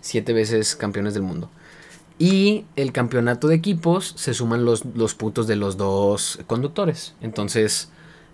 Siete 0.00 0.32
veces 0.32 0.76
campeones 0.76 1.12
del 1.12 1.24
mundo. 1.24 1.50
Y 2.18 2.64
el 2.76 2.92
campeonato 2.92 3.46
de 3.46 3.54
equipos 3.54 4.14
se 4.16 4.34
suman 4.34 4.64
los, 4.64 4.84
los 4.84 5.14
puntos 5.14 5.46
de 5.46 5.56
los 5.56 5.76
dos 5.76 6.40
conductores. 6.46 7.14
Entonces, 7.20 7.90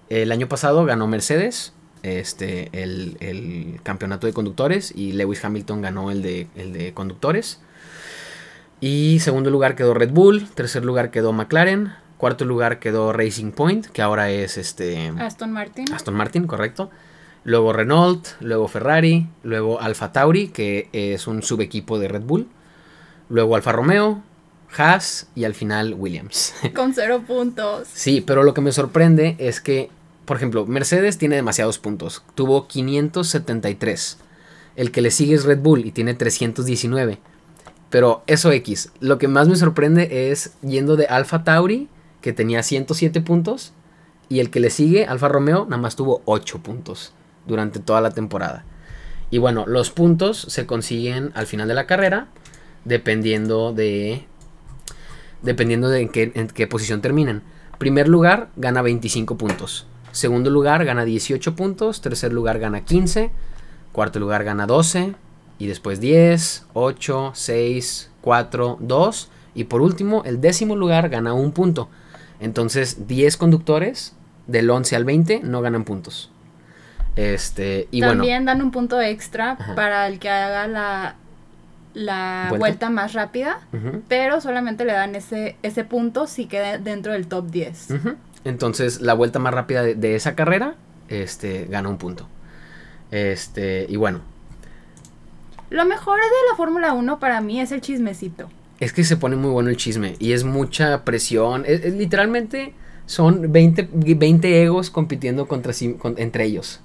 el 0.08 0.32
año 0.32 0.48
pasado 0.48 0.84
ganó 0.84 1.06
Mercedes 1.06 1.74
este, 2.04 2.68
el, 2.72 3.16
el 3.20 3.80
campeonato 3.82 4.26
de 4.26 4.32
conductores 4.32 4.92
y 4.94 5.12
Lewis 5.12 5.44
Hamilton 5.44 5.82
ganó 5.82 6.10
el 6.10 6.22
de, 6.22 6.48
el 6.54 6.72
de 6.72 6.92
conductores. 6.94 7.60
Y 8.80 9.18
segundo 9.20 9.50
lugar 9.50 9.74
quedó 9.74 9.94
Red 9.94 10.10
Bull, 10.10 10.46
tercer 10.54 10.84
lugar 10.84 11.10
quedó 11.10 11.32
McLaren, 11.32 11.94
cuarto 12.18 12.44
lugar 12.44 12.78
quedó 12.78 13.12
Racing 13.12 13.52
Point, 13.52 13.86
que 13.86 14.02
ahora 14.02 14.30
es 14.30 14.58
este... 14.58 15.12
Aston 15.18 15.52
Martin. 15.52 15.92
Aston 15.92 16.14
Martin, 16.14 16.46
correcto. 16.46 16.90
Luego 17.44 17.72
Renault, 17.72 18.28
luego 18.40 18.68
Ferrari, 18.68 19.26
luego 19.42 19.80
Alfa 19.80 20.12
Tauri, 20.12 20.48
que 20.48 20.88
es 20.92 21.26
un 21.26 21.42
subequipo 21.42 21.98
de 21.98 22.08
Red 22.08 22.22
Bull. 22.22 22.48
Luego 23.34 23.56
Alfa 23.56 23.72
Romeo, 23.72 24.22
Haas 24.78 25.26
y 25.34 25.42
al 25.42 25.54
final 25.54 25.94
Williams. 25.98 26.54
Con 26.76 26.94
cero 26.94 27.24
puntos. 27.26 27.88
sí, 27.92 28.20
pero 28.20 28.44
lo 28.44 28.54
que 28.54 28.60
me 28.60 28.70
sorprende 28.70 29.34
es 29.40 29.60
que, 29.60 29.90
por 30.24 30.36
ejemplo, 30.36 30.66
Mercedes 30.66 31.18
tiene 31.18 31.34
demasiados 31.34 31.80
puntos. 31.80 32.22
Tuvo 32.36 32.68
573. 32.68 34.18
El 34.76 34.92
que 34.92 35.00
le 35.00 35.10
sigue 35.10 35.34
es 35.34 35.42
Red 35.42 35.58
Bull 35.58 35.84
y 35.84 35.90
tiene 35.90 36.14
319. 36.14 37.18
Pero 37.90 38.22
eso 38.28 38.52
X. 38.52 38.92
Lo 39.00 39.18
que 39.18 39.26
más 39.26 39.48
me 39.48 39.56
sorprende 39.56 40.30
es 40.30 40.52
yendo 40.62 40.94
de 40.94 41.06
Alfa 41.06 41.42
Tauri, 41.42 41.88
que 42.20 42.32
tenía 42.32 42.62
107 42.62 43.20
puntos, 43.20 43.72
y 44.28 44.38
el 44.38 44.50
que 44.50 44.60
le 44.60 44.70
sigue, 44.70 45.06
Alfa 45.06 45.26
Romeo, 45.26 45.64
nada 45.64 45.82
más 45.82 45.96
tuvo 45.96 46.22
8 46.26 46.60
puntos 46.60 47.12
durante 47.48 47.80
toda 47.80 48.00
la 48.00 48.12
temporada. 48.12 48.64
Y 49.32 49.38
bueno, 49.38 49.64
los 49.66 49.90
puntos 49.90 50.46
se 50.48 50.66
consiguen 50.66 51.32
al 51.34 51.48
final 51.48 51.66
de 51.66 51.74
la 51.74 51.88
carrera, 51.88 52.28
dependiendo 52.84 53.72
de. 53.72 54.26
Dependiendo 55.42 55.88
de 55.88 56.00
en 56.02 56.08
qué, 56.08 56.32
en 56.34 56.48
qué 56.48 56.66
posición 56.66 57.00
terminen. 57.00 57.42
Primer 57.78 58.08
lugar 58.08 58.48
gana 58.56 58.82
25 58.82 59.36
puntos. 59.36 59.86
Segundo 60.12 60.48
lugar 60.48 60.84
gana 60.84 61.04
18 61.04 61.54
puntos. 61.54 62.00
Tercer 62.00 62.32
lugar 62.32 62.58
gana 62.58 62.84
15. 62.84 63.30
Cuarto 63.92 64.20
lugar 64.20 64.44
gana 64.44 64.66
12. 64.66 65.14
Y 65.58 65.66
después 65.66 66.00
10, 66.00 66.66
8, 66.72 67.32
6, 67.34 68.10
4, 68.20 68.78
2. 68.80 69.30
Y 69.54 69.64
por 69.64 69.82
último, 69.82 70.22
el 70.24 70.40
décimo 70.40 70.76
lugar 70.76 71.08
gana 71.10 71.34
un 71.34 71.52
punto. 71.52 71.88
Entonces, 72.40 73.06
10 73.06 73.36
conductores 73.36 74.14
del 74.46 74.70
11 74.70 74.96
al 74.96 75.04
20 75.04 75.40
no 75.44 75.60
ganan 75.60 75.84
puntos. 75.84 76.30
Este, 77.16 77.86
y 77.92 78.00
También 78.00 78.44
dan 78.44 78.60
un 78.60 78.72
punto 78.72 79.00
extra 79.00 79.56
para 79.76 80.08
el 80.08 80.18
que 80.18 80.28
haga 80.28 80.66
la, 80.66 81.16
la 81.94 82.52
¿Vuelta? 82.58 82.90
más 82.90 83.14
rápida, 83.14 83.60
pero 84.08 84.40
solamente 84.40 84.84
le 84.84 84.92
dan 84.92 85.14
ese, 85.14 85.56
ese 85.62 85.84
punto 85.84 86.26
si 86.26 86.46
queda 86.46 86.78
dentro 86.78 87.12
del 87.12 87.26
top 87.26 87.50
10. 87.50 87.88
Entonces, 88.44 89.00
la 89.00 89.14
vuelta 89.14 89.38
más 89.38 89.54
rápida 89.54 89.82
de, 89.82 90.16
esa 90.16 90.34
carrera 90.34 90.74
este, 91.08 91.66
gana 91.70 91.88
un 91.88 91.98
punto. 91.98 92.28
Este, 93.10 93.86
y 93.88 93.96
bueno. 93.96 94.20
Lo 95.70 95.86
mejor 95.86 96.18
de 96.20 96.50
la 96.50 96.56
Fórmula 96.56 96.92
1 96.92 97.18
para 97.18 97.40
mí 97.40 97.60
es 97.60 97.72
el 97.72 97.80
chismecito. 97.80 98.48
Es 98.80 98.92
que 98.92 99.04
se 99.04 99.16
pone 99.16 99.36
muy 99.36 99.50
bueno 99.50 99.70
el 99.70 99.76
chisme 99.76 100.16
y 100.18 100.32
es 100.32 100.44
mucha 100.44 101.04
presión. 101.04 101.64
literalmente 101.64 102.74
son 103.06 103.52
20, 103.52 103.88
20, 103.92 104.62
egos 104.62 104.90
compitiendo 104.90 105.46
contra, 105.46 105.72
entre 106.16 106.44
ellos. 106.44 106.80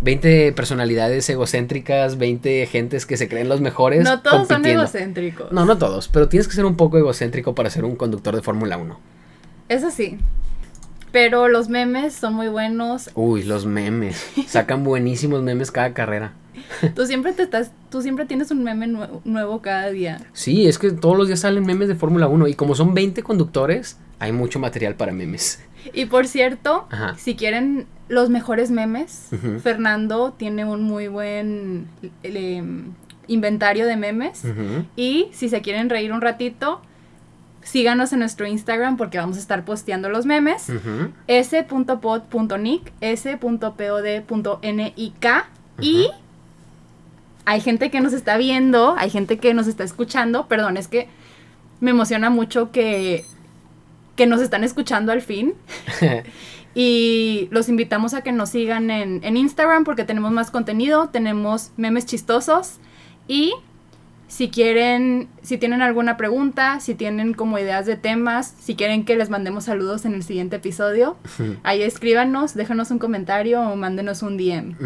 20 0.00 0.52
personalidades 0.52 1.28
egocéntricas, 1.28 2.18
20 2.18 2.66
gentes 2.66 3.04
que 3.06 3.16
se 3.16 3.28
creen 3.28 3.48
los 3.48 3.60
mejores. 3.60 4.04
No 4.04 4.20
todos 4.20 4.46
son 4.46 4.64
egocéntricos. 4.64 5.50
No, 5.52 5.64
no 5.64 5.78
todos, 5.78 6.08
pero 6.08 6.28
tienes 6.28 6.46
que 6.46 6.54
ser 6.54 6.64
un 6.64 6.76
poco 6.76 6.98
egocéntrico 6.98 7.54
para 7.54 7.70
ser 7.70 7.84
un 7.84 7.96
conductor 7.96 8.34
de 8.34 8.42
Fórmula 8.42 8.76
1. 8.76 8.98
Eso 9.68 9.90
sí. 9.90 10.18
Pero 11.10 11.48
los 11.48 11.68
memes 11.68 12.14
son 12.14 12.34
muy 12.34 12.48
buenos. 12.48 13.10
Uy, 13.14 13.42
los 13.42 13.66
memes. 13.66 14.24
Sacan 14.46 14.84
buenísimos 14.84 15.42
memes 15.42 15.70
cada 15.70 15.94
carrera. 15.94 16.34
tú 16.94 17.06
siempre 17.06 17.32
te 17.32 17.42
estás, 17.42 17.72
tú 17.90 18.02
siempre 18.02 18.26
tienes 18.26 18.50
un 18.50 18.62
meme 18.62 18.86
nuevo 19.24 19.62
cada 19.62 19.90
día. 19.90 20.20
Sí, 20.32 20.68
es 20.68 20.78
que 20.78 20.90
todos 20.92 21.16
los 21.16 21.26
días 21.26 21.40
salen 21.40 21.64
memes 21.66 21.88
de 21.88 21.94
Fórmula 21.94 22.28
1 22.28 22.48
y 22.48 22.54
como 22.54 22.74
son 22.74 22.94
20 22.94 23.22
conductores, 23.22 23.98
hay 24.18 24.32
mucho 24.32 24.58
material 24.58 24.94
para 24.94 25.12
memes. 25.12 25.60
Y 25.92 26.06
por 26.06 26.26
cierto, 26.26 26.86
si 27.16 27.34
quieren 27.36 27.86
los 28.08 28.30
mejores 28.30 28.70
memes, 28.70 29.28
Fernando 29.62 30.32
tiene 30.32 30.64
un 30.64 30.82
muy 30.82 31.08
buen 31.08 31.88
inventario 33.26 33.86
de 33.86 33.96
memes. 33.96 34.42
Y 34.96 35.28
si 35.32 35.48
se 35.48 35.60
quieren 35.60 35.90
reír 35.90 36.12
un 36.12 36.20
ratito, 36.20 36.80
síganos 37.62 38.12
en 38.12 38.20
nuestro 38.20 38.46
Instagram 38.46 38.96
porque 38.96 39.18
vamos 39.18 39.36
a 39.36 39.40
estar 39.40 39.64
posteando 39.64 40.08
los 40.08 40.26
memes. 40.26 40.72
s.pod.nick, 41.26 42.92
s.pod.nik 43.00 43.98
y 45.80 46.10
hay 47.44 47.60
gente 47.60 47.90
que 47.90 48.00
nos 48.00 48.12
está 48.12 48.36
viendo, 48.36 48.94
hay 48.98 49.10
gente 49.10 49.38
que 49.38 49.54
nos 49.54 49.68
está 49.68 49.84
escuchando. 49.84 50.48
Perdón, 50.48 50.76
es 50.76 50.88
que 50.88 51.08
me 51.80 51.90
emociona 51.90 52.30
mucho 52.30 52.72
que 52.72 53.24
que 54.16 54.26
nos 54.26 54.40
están 54.40 54.64
escuchando 54.64 55.12
al 55.12 55.22
fin. 55.22 55.54
y 56.74 57.48
los 57.50 57.68
invitamos 57.68 58.14
a 58.14 58.22
que 58.22 58.32
nos 58.32 58.50
sigan 58.50 58.90
en, 58.90 59.24
en, 59.24 59.36
Instagram 59.36 59.84
porque 59.84 60.04
tenemos 60.04 60.30
más 60.30 60.50
contenido, 60.50 61.08
tenemos 61.08 61.70
memes 61.76 62.06
chistosos 62.06 62.78
y 63.26 63.54
si 64.28 64.50
quieren, 64.50 65.28
si 65.42 65.56
tienen 65.56 65.80
alguna 65.80 66.16
pregunta, 66.18 66.80
si 66.80 66.94
tienen 66.94 67.32
como 67.32 67.58
ideas 67.58 67.86
de 67.86 67.96
temas, 67.96 68.54
si 68.60 68.76
quieren 68.76 69.04
que 69.04 69.16
les 69.16 69.30
mandemos 69.30 69.64
saludos 69.64 70.04
en 70.04 70.14
el 70.14 70.22
siguiente 70.22 70.56
episodio, 70.56 71.16
ahí 71.62 71.82
escríbanos, 71.82 72.54
déjanos 72.54 72.90
un 72.90 72.98
comentario 72.98 73.62
o 73.62 73.74
mándenos 73.74 74.22
un 74.22 74.36
DM. 74.36 74.76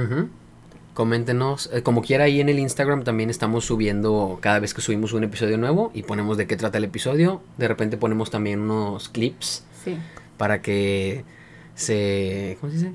Coméntenos, 0.94 1.70
eh, 1.72 1.82
como 1.82 2.02
quiera 2.02 2.24
ahí 2.24 2.40
en 2.40 2.50
el 2.50 2.58
Instagram 2.58 3.02
también 3.02 3.30
estamos 3.30 3.64
subiendo 3.64 4.38
cada 4.40 4.60
vez 4.60 4.74
que 4.74 4.80
subimos 4.80 5.12
un 5.12 5.24
episodio 5.24 5.58
nuevo 5.58 5.90
y 5.94 6.02
ponemos 6.02 6.36
de 6.36 6.46
qué 6.46 6.56
trata 6.56 6.78
el 6.78 6.84
episodio. 6.84 7.40
De 7.56 7.66
repente 7.66 7.96
ponemos 7.96 8.30
también 8.30 8.60
unos 8.60 9.08
clips 9.08 9.64
para 10.36 10.60
que 10.62 11.24
se, 11.74 12.56
¿cómo 12.60 12.72
se 12.72 12.78
dice? 12.78 12.92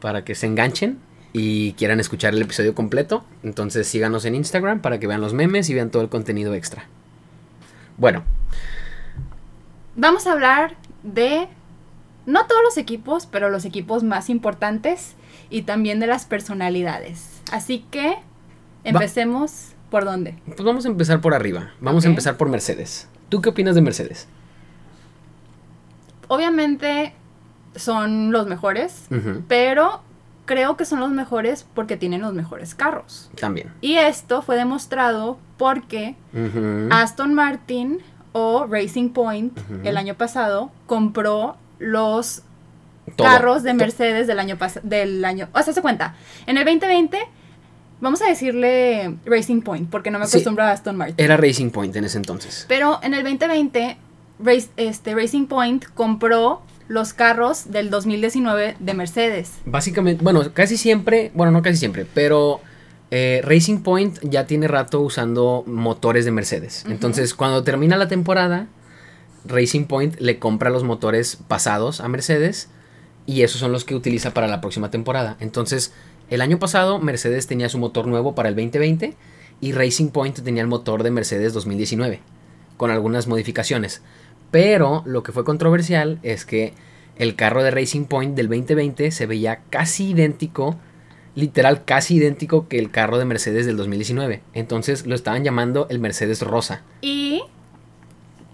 Para 0.00 0.24
que 0.24 0.34
se 0.34 0.46
enganchen 0.46 0.98
y 1.32 1.72
quieran 1.74 2.00
escuchar 2.00 2.34
el 2.34 2.42
episodio 2.42 2.74
completo. 2.74 3.24
Entonces 3.42 3.86
síganos 3.86 4.24
en 4.24 4.34
Instagram 4.34 4.80
para 4.80 4.98
que 4.98 5.06
vean 5.06 5.20
los 5.20 5.34
memes 5.34 5.68
y 5.70 5.74
vean 5.74 5.90
todo 5.90 6.02
el 6.02 6.08
contenido 6.08 6.54
extra. 6.54 6.86
Bueno. 7.96 8.24
Vamos 9.96 10.26
a 10.26 10.32
hablar 10.32 10.76
de 11.02 11.48
no 12.26 12.46
todos 12.46 12.62
los 12.62 12.78
equipos, 12.78 13.26
pero 13.26 13.50
los 13.50 13.64
equipos 13.64 14.02
más 14.02 14.30
importantes 14.30 15.14
y 15.50 15.62
también 15.62 16.00
de 16.00 16.06
las 16.06 16.24
personalidades. 16.26 17.42
Así 17.52 17.84
que 17.90 18.16
empecemos 18.84 19.72
por 19.90 20.04
dónde. 20.04 20.36
Pues 20.46 20.62
vamos 20.62 20.86
a 20.86 20.88
empezar 20.88 21.20
por 21.20 21.34
arriba. 21.34 21.72
Vamos 21.80 22.04
a 22.04 22.08
empezar 22.08 22.36
por 22.36 22.48
Mercedes. 22.48 23.08
¿Tú 23.28 23.42
qué 23.42 23.50
opinas 23.50 23.74
de 23.74 23.82
Mercedes? 23.82 24.28
Obviamente 26.28 27.12
son 27.76 28.32
los 28.32 28.46
mejores, 28.46 29.06
pero 29.48 30.02
creo 30.46 30.76
que 30.76 30.84
son 30.84 31.00
los 31.00 31.10
mejores 31.10 31.66
porque 31.74 31.96
tienen 31.96 32.22
los 32.22 32.34
mejores 32.34 32.74
carros. 32.74 33.30
También. 33.38 33.72
Y 33.80 33.96
esto 33.96 34.42
fue 34.42 34.56
demostrado 34.56 35.38
porque 35.56 36.16
Aston 36.90 37.34
Martin 37.34 38.00
o 38.32 38.66
Racing 38.66 39.10
Point 39.10 39.58
el 39.84 39.96
año 39.96 40.14
pasado 40.14 40.70
compró 40.86 41.56
los 41.78 42.42
carros 43.16 43.62
de 43.62 43.74
Mercedes 43.74 44.26
del 44.26 44.38
año 44.38 44.56
pasado, 44.56 44.86
del 44.88 45.24
año, 45.24 45.48
o 45.52 45.62
sea, 45.62 45.72
se 45.72 45.82
cuenta, 45.82 46.14
en 46.46 46.58
el 46.58 46.64
2020 46.64 47.18
vamos 48.00 48.22
a 48.22 48.26
decirle 48.26 49.16
Racing 49.24 49.62
Point 49.62 49.90
porque 49.90 50.10
no 50.10 50.18
me 50.18 50.26
acostumbro 50.26 50.62
a 50.64 50.70
Aston 50.70 50.96
Martin. 50.96 51.16
Era 51.18 51.36
Racing 51.36 51.70
Point 51.70 51.94
en 51.96 52.04
ese 52.04 52.18
entonces. 52.18 52.66
Pero 52.68 53.00
en 53.02 53.14
el 53.14 53.24
2020 53.24 53.96
este 54.76 55.14
Racing 55.14 55.46
Point 55.46 55.84
compró 55.94 56.62
los 56.90 57.14
carros 57.14 57.70
del 57.70 57.88
2019 57.88 58.74
de 58.80 58.94
Mercedes. 58.94 59.52
Básicamente, 59.64 60.24
bueno, 60.24 60.42
casi 60.52 60.76
siempre, 60.76 61.30
bueno, 61.34 61.52
no 61.52 61.62
casi 61.62 61.76
siempre, 61.76 62.04
pero 62.14 62.60
eh, 63.12 63.42
Racing 63.44 63.82
Point 63.82 64.18
ya 64.22 64.48
tiene 64.48 64.66
rato 64.66 65.00
usando 65.00 65.62
motores 65.68 66.24
de 66.24 66.32
Mercedes. 66.32 66.84
Entonces, 66.88 67.34
cuando 67.34 67.62
termina 67.62 67.96
la 67.96 68.08
temporada, 68.08 68.66
Racing 69.44 69.84
Point 69.84 70.18
le 70.18 70.40
compra 70.40 70.68
los 70.68 70.82
motores 70.82 71.36
pasados 71.36 72.00
a 72.00 72.08
Mercedes 72.08 72.70
y 73.24 73.42
esos 73.42 73.60
son 73.60 73.70
los 73.70 73.84
que 73.84 73.94
utiliza 73.94 74.34
para 74.34 74.48
la 74.48 74.60
próxima 74.60 74.90
temporada. 74.90 75.36
Entonces, 75.38 75.92
el 76.28 76.40
año 76.40 76.58
pasado 76.58 76.98
Mercedes 76.98 77.46
tenía 77.46 77.68
su 77.68 77.78
motor 77.78 78.08
nuevo 78.08 78.34
para 78.34 78.48
el 78.48 78.56
2020 78.56 79.14
y 79.60 79.72
Racing 79.72 80.08
Point 80.08 80.40
tenía 80.40 80.62
el 80.62 80.68
motor 80.68 81.04
de 81.04 81.12
Mercedes 81.12 81.52
2019 81.52 82.20
con 82.76 82.90
algunas 82.90 83.28
modificaciones. 83.28 84.02
Pero 84.50 85.02
lo 85.06 85.22
que 85.22 85.32
fue 85.32 85.44
controversial 85.44 86.18
es 86.22 86.44
que 86.44 86.74
el 87.16 87.36
carro 87.36 87.62
de 87.62 87.70
Racing 87.70 88.04
Point 88.04 88.34
del 88.34 88.48
2020 88.48 89.10
se 89.10 89.26
veía 89.26 89.60
casi 89.70 90.10
idéntico, 90.10 90.76
literal 91.34 91.84
casi 91.84 92.16
idéntico 92.16 92.66
que 92.66 92.78
el 92.78 92.90
carro 92.90 93.18
de 93.18 93.26
Mercedes 93.26 93.66
del 93.66 93.76
2019. 93.76 94.42
Entonces 94.54 95.06
lo 95.06 95.14
estaban 95.14 95.44
llamando 95.44 95.86
el 95.90 95.98
Mercedes 95.98 96.42
Rosa. 96.42 96.82
Y 97.02 97.42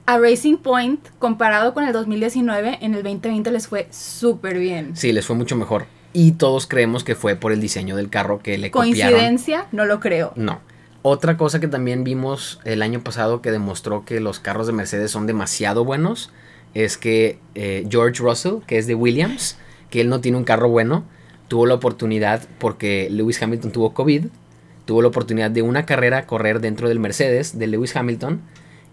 a 0.06 0.18
Racing 0.18 0.56
Point, 0.58 1.00
comparado 1.18 1.74
con 1.74 1.84
el 1.84 1.92
2019, 1.92 2.78
en 2.80 2.94
el 2.94 3.02
2020 3.02 3.50
les 3.50 3.68
fue 3.68 3.88
súper 3.90 4.58
bien. 4.58 4.96
Sí, 4.96 5.12
les 5.12 5.26
fue 5.26 5.36
mucho 5.36 5.56
mejor. 5.56 5.86
Y 6.12 6.32
todos 6.32 6.66
creemos 6.66 7.04
que 7.04 7.14
fue 7.14 7.36
por 7.36 7.52
el 7.52 7.60
diseño 7.60 7.96
del 7.96 8.08
carro 8.08 8.40
que 8.40 8.56
le 8.56 8.70
¿Coincidencia? 8.70 9.66
No 9.72 9.84
lo 9.84 10.00
creo. 10.00 10.32
No. 10.34 10.60
Otra 11.08 11.36
cosa 11.36 11.60
que 11.60 11.68
también 11.68 12.02
vimos 12.02 12.58
el 12.64 12.82
año 12.82 12.98
pasado 12.98 13.40
que 13.40 13.52
demostró 13.52 14.04
que 14.04 14.18
los 14.18 14.40
carros 14.40 14.66
de 14.66 14.72
Mercedes 14.72 15.12
son 15.12 15.28
demasiado 15.28 15.84
buenos 15.84 16.32
es 16.74 16.96
que 16.96 17.38
eh, 17.54 17.86
George 17.88 18.20
Russell, 18.20 18.54
que 18.66 18.76
es 18.76 18.88
de 18.88 18.96
Williams, 18.96 19.56
que 19.88 20.00
él 20.00 20.08
no 20.08 20.20
tiene 20.20 20.36
un 20.36 20.42
carro 20.42 20.68
bueno, 20.68 21.04
tuvo 21.46 21.64
la 21.66 21.74
oportunidad, 21.74 22.42
porque 22.58 23.06
Lewis 23.08 23.40
Hamilton 23.40 23.70
tuvo 23.70 23.94
COVID, 23.94 24.26
tuvo 24.84 25.00
la 25.00 25.06
oportunidad 25.06 25.48
de 25.52 25.62
una 25.62 25.86
carrera 25.86 26.26
correr 26.26 26.58
dentro 26.58 26.88
del 26.88 26.98
Mercedes 26.98 27.56
de 27.56 27.68
Lewis 27.68 27.94
Hamilton 27.94 28.40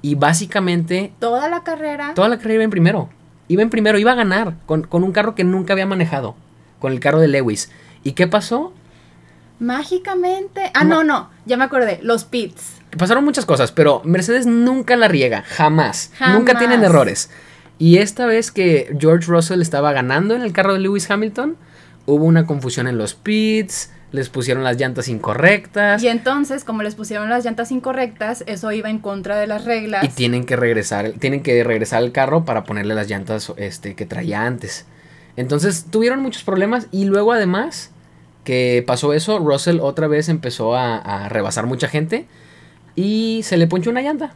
y 0.03 0.13
básicamente... 0.13 1.13
Toda 1.17 1.49
la 1.49 1.63
carrera. 1.63 2.13
Toda 2.13 2.29
la 2.29 2.37
carrera 2.37 2.53
iba 2.53 2.63
en 2.63 2.69
primero. 2.69 3.09
Iba 3.47 3.63
en 3.63 3.71
primero, 3.71 3.97
iba 3.97 4.11
a 4.11 4.15
ganar 4.15 4.53
con, 4.67 4.87
un 4.91 5.11
carro 5.13 5.33
que 5.33 5.45
nunca 5.45 5.73
había 5.73 5.87
manejado. 5.87 6.35
Con 6.77 6.91
el 6.91 6.99
carro 6.99 7.19
de 7.19 7.27
Lewis. 7.27 7.71
¿Y 8.03 8.11
qué 8.11 8.27
pasó? 8.27 8.71
Mágicamente. 9.59 10.71
Ah, 10.73 10.83
no, 10.83 11.03
no. 11.03 11.29
Ya 11.45 11.57
me 11.57 11.63
acordé. 11.63 11.99
Los 12.01 12.25
pits. 12.25 12.73
Pasaron 12.97 13.23
muchas 13.25 13.45
cosas, 13.45 13.71
pero 13.71 14.01
Mercedes 14.03 14.45
nunca 14.45 14.95
la 14.95 15.07
riega. 15.07 15.43
Jamás. 15.43 16.11
jamás. 16.15 16.37
Nunca 16.37 16.57
tienen 16.57 16.83
errores. 16.83 17.29
Y 17.79 17.97
esta 17.97 18.25
vez 18.25 18.51
que 18.51 18.95
George 18.99 19.27
Russell 19.27 19.61
estaba 19.61 19.93
ganando 19.93 20.35
en 20.35 20.41
el 20.41 20.53
carro 20.53 20.73
de 20.73 20.79
Lewis 20.79 21.09
Hamilton, 21.09 21.57
hubo 22.05 22.25
una 22.25 22.45
confusión 22.45 22.87
en 22.87 22.97
los 22.97 23.13
pits 23.15 23.89
les 24.13 24.29
pusieron 24.29 24.63
las 24.63 24.77
llantas 24.77 25.07
incorrectas. 25.07 26.01
Y 26.01 26.07
entonces, 26.07 26.63
como 26.63 26.83
les 26.83 26.93
pusieron 26.93 27.29
las 27.29 27.43
llantas 27.43 27.71
incorrectas, 27.71 28.43
eso 28.45 28.71
iba 28.71 28.89
en 28.89 28.99
contra 28.99 29.37
de 29.37 29.47
las 29.47 29.65
reglas. 29.65 30.05
Y 30.05 30.07
tienen 30.07 30.45
que 30.45 30.55
regresar, 30.55 31.13
tienen 31.13 31.41
que 31.41 31.63
regresar 31.63 31.97
al 32.03 32.11
carro 32.11 32.45
para 32.45 32.63
ponerle 32.63 32.93
las 32.93 33.09
llantas 33.09 33.51
este, 33.57 33.95
que 33.95 34.05
traía 34.05 34.45
antes. 34.45 34.85
Entonces 35.35 35.87
tuvieron 35.89 36.21
muchos 36.21 36.43
problemas 36.43 36.87
y 36.91 37.05
luego 37.05 37.33
además 37.33 37.89
que 38.43 38.83
pasó 38.85 39.13
eso, 39.13 39.39
Russell 39.39 39.79
otra 39.81 40.07
vez 40.07 40.29
empezó 40.29 40.75
a, 40.75 40.97
a 40.97 41.29
rebasar 41.29 41.65
mucha 41.65 41.87
gente 41.87 42.27
y 42.95 43.41
se 43.43 43.57
le 43.57 43.67
ponchó 43.67 43.89
una 43.89 44.01
llanta. 44.01 44.33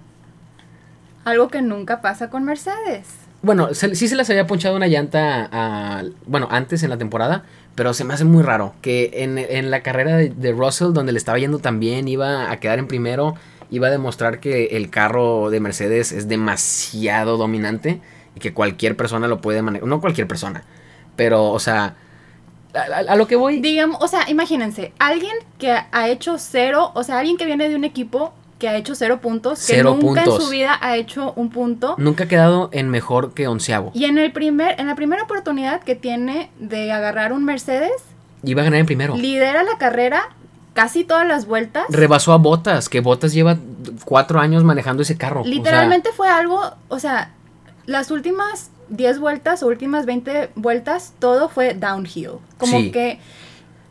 Algo 1.26 1.50
que 1.50 1.62
nunca 1.62 2.02
pasa 2.02 2.30
con 2.30 2.44
Mercedes. 2.46 3.08
Bueno, 3.42 3.74
se- 3.74 3.96
sí 3.96 4.08
se 4.08 4.16
les 4.16 4.30
había 4.30 4.48
ponchado 4.48 4.76
una 4.76 4.88
llanta, 4.88 5.48
a- 5.52 6.04
bueno, 6.26 6.48
antes 6.52 6.84
en 6.84 6.90
la 6.90 6.98
temporada, 6.98 7.44
pero 7.76 7.94
se 7.94 8.04
me 8.04 8.14
hace 8.14 8.24
muy 8.24 8.44
raro 8.44 8.74
que 8.82 9.12
en, 9.14 9.38
en 9.38 9.70
la 9.70 9.82
carrera 9.84 10.16
de, 10.18 10.30
de 10.30 10.52
Russell, 10.54 10.94
donde 10.94 11.12
le 11.12 11.18
estaba 11.18 11.38
yendo 11.38 11.60
tan 11.60 11.80
bien, 11.80 12.08
iba 12.08 12.50
a 12.50 12.58
quedar 12.60 12.80
en 12.80 12.88
primero, 12.88 13.36
iba 13.70 13.88
a 13.88 13.92
demostrar 13.92 14.40
que 14.40 14.68
el 14.78 14.90
carro 14.90 15.50
de 15.50 15.60
Mercedes 15.60 16.12
es 16.14 16.28
demasiado 16.28 17.38
dominante 17.38 18.02
y 18.36 18.40
que 18.40 18.54
cualquier 18.54 18.96
persona 18.96 19.28
lo 19.28 19.42
puede 19.42 19.62
manejar. 19.62 19.88
No 19.88 20.00
cualquier 20.02 20.28
persona, 20.28 20.64
pero, 21.16 21.52
o 21.52 21.60
sea, 21.60 21.96
a, 22.74 23.16
lo 23.16 23.28
que 23.28 23.36
voy... 23.36 23.60
Digamos, 23.60 23.98
o 24.02 24.08
sea, 24.08 24.30
imagínense, 24.30 24.94
alguien 25.00 25.36
que 25.58 25.72
ha 25.72 26.10
hecho 26.10 26.38
cero, 26.38 26.92
o 26.94 27.04
sea, 27.04 27.20
alguien 27.20 27.38
que 27.38 27.46
viene 27.46 27.70
de 27.70 27.76
un 27.76 27.84
equipo 27.84 28.34
que 28.60 28.68
ha 28.68 28.76
hecho 28.76 28.96
cero 28.96 29.20
puntos, 29.22 29.66
que 29.66 29.84
nunca 29.84 30.24
en 30.24 30.32
su 30.32 30.50
vida 30.50 30.78
ha 30.82 30.98
hecho 30.98 31.34
un 31.36 31.50
punto. 31.50 31.96
Nunca 31.98 32.24
ha 32.24 32.28
quedado 32.28 32.70
en 32.72 32.90
mejor 32.90 33.34
que 33.34 33.48
onceavo. 33.48 33.92
Y 33.94 34.06
en 34.06 34.18
el 34.18 34.32
primer, 34.32 34.80
en 34.80 34.88
la 34.88 34.96
primera 34.96 35.24
oportunidad 35.24 35.82
que 35.82 35.96
tiene 35.96 36.50
de 36.60 36.92
agarrar 36.92 37.34
un 37.34 37.46
Mercedes, 37.46 37.92
Iba 38.44 38.62
a 38.62 38.66
ganar 38.66 38.80
en 38.80 38.86
primero. 38.86 39.16
lidera 39.16 39.64
la 39.64 39.78
carrera 39.78 40.30
casi 40.74 41.04
todas 41.04 41.28
las 41.28 41.48
vueltas. 41.48 41.86
Rebasó 41.90 42.34
a 42.34 42.38
Botas, 42.38 42.88
que 42.90 43.02
Botas 43.02 43.34
lleva 43.34 43.58
cuatro 44.06 44.40
años 44.40 44.64
manejando 44.64 45.02
ese 45.04 45.18
carro. 45.18 45.42
o 45.42 45.44
sea, 45.44 45.54
Literalmente 45.54 46.12
fue 46.12 46.30
algo, 46.30 46.62
o 46.88 47.00
sea, 47.00 47.34
las 47.86 48.12
últimas 48.12 48.70
10 48.90 49.20
vueltas 49.20 49.64
últimas 49.64 50.06
20 50.06 50.50
vueltas, 50.56 51.14
todo 51.20 51.50
fue 51.50 51.74
downhill. 51.74 52.32
Como 52.58 52.80
Sí. 52.80 52.92
que, 52.92 53.20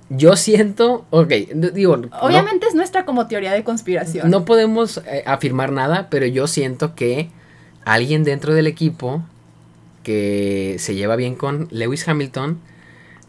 Yo 0.08 0.36
siento, 0.36 1.04
ok, 1.10 1.28
digo, 1.74 1.96
no- 1.96 2.08
obviamente 2.20 2.66
es 2.68 2.76
nuestra 2.76 3.04
como 3.04 3.26
teoría 3.26 3.52
de 3.52 3.64
conspiración. 3.64 4.30
no, 4.30 4.44
podemos 4.44 4.98
eh, 4.98 5.24
afirmar 5.26 5.72
nada, 5.72 6.06
pero 6.10 6.26
yo 6.26 6.46
siento 6.46 6.94
que 6.94 7.28
alguien 7.84 8.22
dentro 8.22 8.54
del 8.54 8.68
equipo 8.68 9.24
que 10.04 10.76
se 10.78 10.94
lleva 10.94 11.16
bien 11.16 11.34
con 11.34 11.66
Lewis 11.72 12.06
Hamilton 12.06 12.60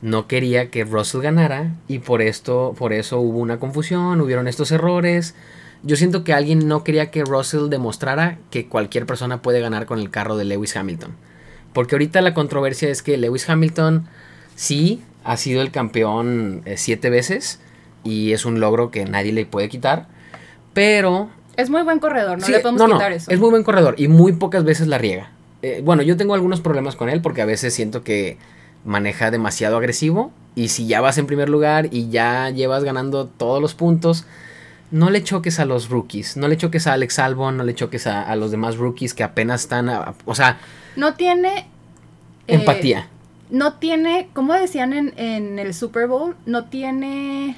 no 0.04 0.28
quería 0.28 0.70
que 0.70 0.84
Russell 0.84 1.22
ganara 1.22 1.72
y 1.88 1.98
por 2.00 2.22
esto, 2.22 2.76
por 2.78 2.94
eso 2.94 3.20
hubo 3.20 3.40
una 3.40 3.60
confusión, 3.60 4.22
hubieron 4.22 4.48
estos 4.48 4.72
errores. 4.72 5.34
Yo 5.82 5.96
siento 5.96 6.24
que 6.24 6.34
alguien 6.34 6.68
no 6.68 6.84
quería 6.84 7.10
que 7.10 7.24
Russell 7.24 7.70
demostrara 7.70 8.38
que 8.52 8.68
cualquier 8.68 9.08
persona 9.08 9.42
puede 9.42 9.60
ganar 9.62 9.88
con 9.88 9.98
el 9.98 10.12
carro 10.12 10.38
de 10.38 10.46
Lewis 10.46 10.76
Hamilton. 10.78 11.16
Porque 11.78 11.94
ahorita 11.94 12.22
la 12.22 12.34
controversia 12.34 12.90
es 12.90 13.04
que 13.04 13.18
Lewis 13.18 13.48
Hamilton 13.48 14.08
sí 14.56 15.04
ha 15.24 15.38
sido 15.38 15.62
el 15.62 15.70
campeón 15.70 16.64
eh, 16.66 16.76
siete 16.76 17.12
veces 17.12 17.60
y 18.04 18.32
es 18.32 18.46
un 18.46 18.60
logro 18.60 18.90
que 18.90 19.06
nadie 19.06 19.32
le 19.32 19.46
puede 19.46 19.70
quitar. 19.70 20.08
Pero 20.74 21.30
Es 21.56 21.70
muy 21.70 21.84
buen 21.84 22.00
corredor, 22.00 22.40
no 22.40 22.46
Sí, 22.48 22.52
le 22.52 22.62
podemos 22.62 22.82
no, 22.82 22.88
no, 22.88 22.96
quitar 22.96 23.12
eso. 23.12 23.30
Es 23.30 23.40
muy 23.40 23.52
buen 23.52 23.62
corredor 23.62 23.94
y 24.00 24.08
muy 24.08 24.34
pocas 24.34 24.64
veces 24.64 24.88
la 24.88 24.98
riega. 24.98 25.30
Eh, 25.62 25.84
bueno, 25.86 26.02
yo 26.02 26.18
tengo 26.18 26.34
algunos 26.34 26.62
problemas 26.62 26.96
con 26.96 27.10
él 27.10 27.22
porque 27.22 27.44
a 27.44 27.46
veces 27.46 27.76
siento 27.76 28.04
que 28.04 28.40
maneja 28.84 29.30
demasiado 29.30 29.78
agresivo 29.78 30.32
y 30.56 30.70
si 30.70 30.88
ya 30.88 31.00
vas 31.00 31.20
en 31.20 31.28
primer 31.28 31.48
lugar 31.48 31.90
y 31.92 32.10
ya 32.10 32.50
llevas 32.50 32.84
ganando 32.84 33.28
todos 33.28 33.62
los 33.62 33.76
puntos, 33.76 34.26
no 34.92 35.10
le 35.10 35.24
choques 35.24 35.60
a 35.60 35.66
los 35.66 35.90
rookies, 35.90 36.38
no 36.38 36.48
le 36.48 36.56
choques 36.58 36.88
a 36.88 36.94
Alex 36.94 37.20
Albon, 37.20 37.58
no 37.58 37.64
le 37.64 37.76
choques 37.76 38.08
a, 38.08 38.22
a 38.24 38.36
los 38.36 38.52
demás 38.52 38.78
rookies 38.78 39.14
que 39.14 39.24
apenas 39.24 39.62
están, 39.62 39.90
a- 39.90 40.14
o 40.26 40.34
sea, 40.36 40.60
No 40.96 41.14
tiene... 41.16 41.60
eh, 42.48 42.56
empatía. 42.56 43.08
no 43.50 43.74
tiene, 43.74 44.30
como 44.34 44.54
decían 44.54 44.94
en, 44.94 45.14
en 45.18 45.60
el 45.60 45.74
Super 45.74 46.08
Bowl, 46.08 46.36
no 46.46 46.66
tiene 46.66 47.58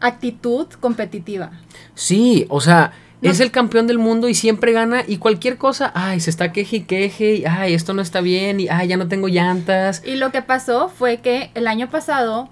actitud 0.00 0.66
competitiva. 0.80 1.50
Sí, 1.94 2.46
o 2.48 2.60
sea, 2.60 2.92
No. 3.20 3.30
es 3.30 3.40
el 3.40 3.50
campeón 3.50 3.86
del 3.86 3.98
mundo 3.98 4.28
y 4.28 4.34
siempre 4.34 4.72
gana 4.72 5.02
y 5.06 5.18
cualquier 5.18 5.58
cosa, 5.58 5.92
ay, 5.94 6.20
se 6.20 6.30
está 6.30 6.52
queje 6.52 6.76
y 6.76 6.80
queje 6.84 7.34
y 7.34 7.44
ay, 7.44 7.74
esto 7.74 7.92
no 7.92 8.00
está 8.00 8.20
bien 8.22 8.60
y 8.60 8.68
ay, 8.68 8.88
ya 8.88 8.96
no 8.96 9.08
tengo 9.08 9.28
llantas. 9.28 10.02
Y 10.06 10.14
lo 10.16 10.30
que 10.32 10.40
pasó 10.42 10.88
fue 10.88 11.18
que 11.18 11.50
el 11.54 11.66
año 11.66 11.90
pasado, 11.90 12.48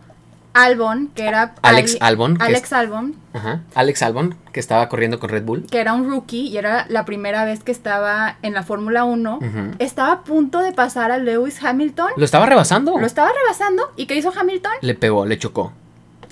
Albon, 0.65 1.09
que 1.15 1.27
era... 1.27 1.55
Alex 1.63 1.93
Ali- 1.93 1.99
Albon, 2.01 2.37
Alex 2.41 2.65
es- 2.65 2.73
Albon, 2.73 3.15
Ajá. 3.33 3.61
Alex 3.75 4.03
Albon, 4.03 4.35
que 4.53 4.61
estaba 4.61 4.89
corriendo 4.89 5.19
con 5.21 5.31
Red 5.31 5.45
Bull. 5.45 5.67
que 5.71 5.81
era 5.81 5.93
un 5.93 6.09
rookie 6.11 6.49
y 6.49 6.57
era 6.59 6.87
la 6.89 7.05
primera 7.05 7.45
vez 7.45 7.63
que 7.63 7.73
estaba 7.73 8.37
en 8.43 8.55
la 8.55 8.63
Fórmula 8.63 9.05
1, 9.05 9.37
Ujú. 9.37 9.47
estaba 9.79 10.13
a 10.13 10.25
punto 10.25 10.61
de 10.61 10.73
pasar 10.73 11.11
a 11.13 11.19
Lewis 11.19 11.63
Hamilton. 11.63 12.11
Lo 12.17 12.25
estaba 12.25 12.47
rebasando. 12.47 12.99
Lo 12.99 13.07
estaba 13.07 13.31
rebasando. 13.43 13.93
¿Y 13.97 14.07
qué 14.07 14.17
hizo 14.17 14.33
Hamilton? 14.37 14.73
Le 14.81 14.95
pegó, 14.95 15.27
le 15.27 15.39
chocó. 15.39 15.73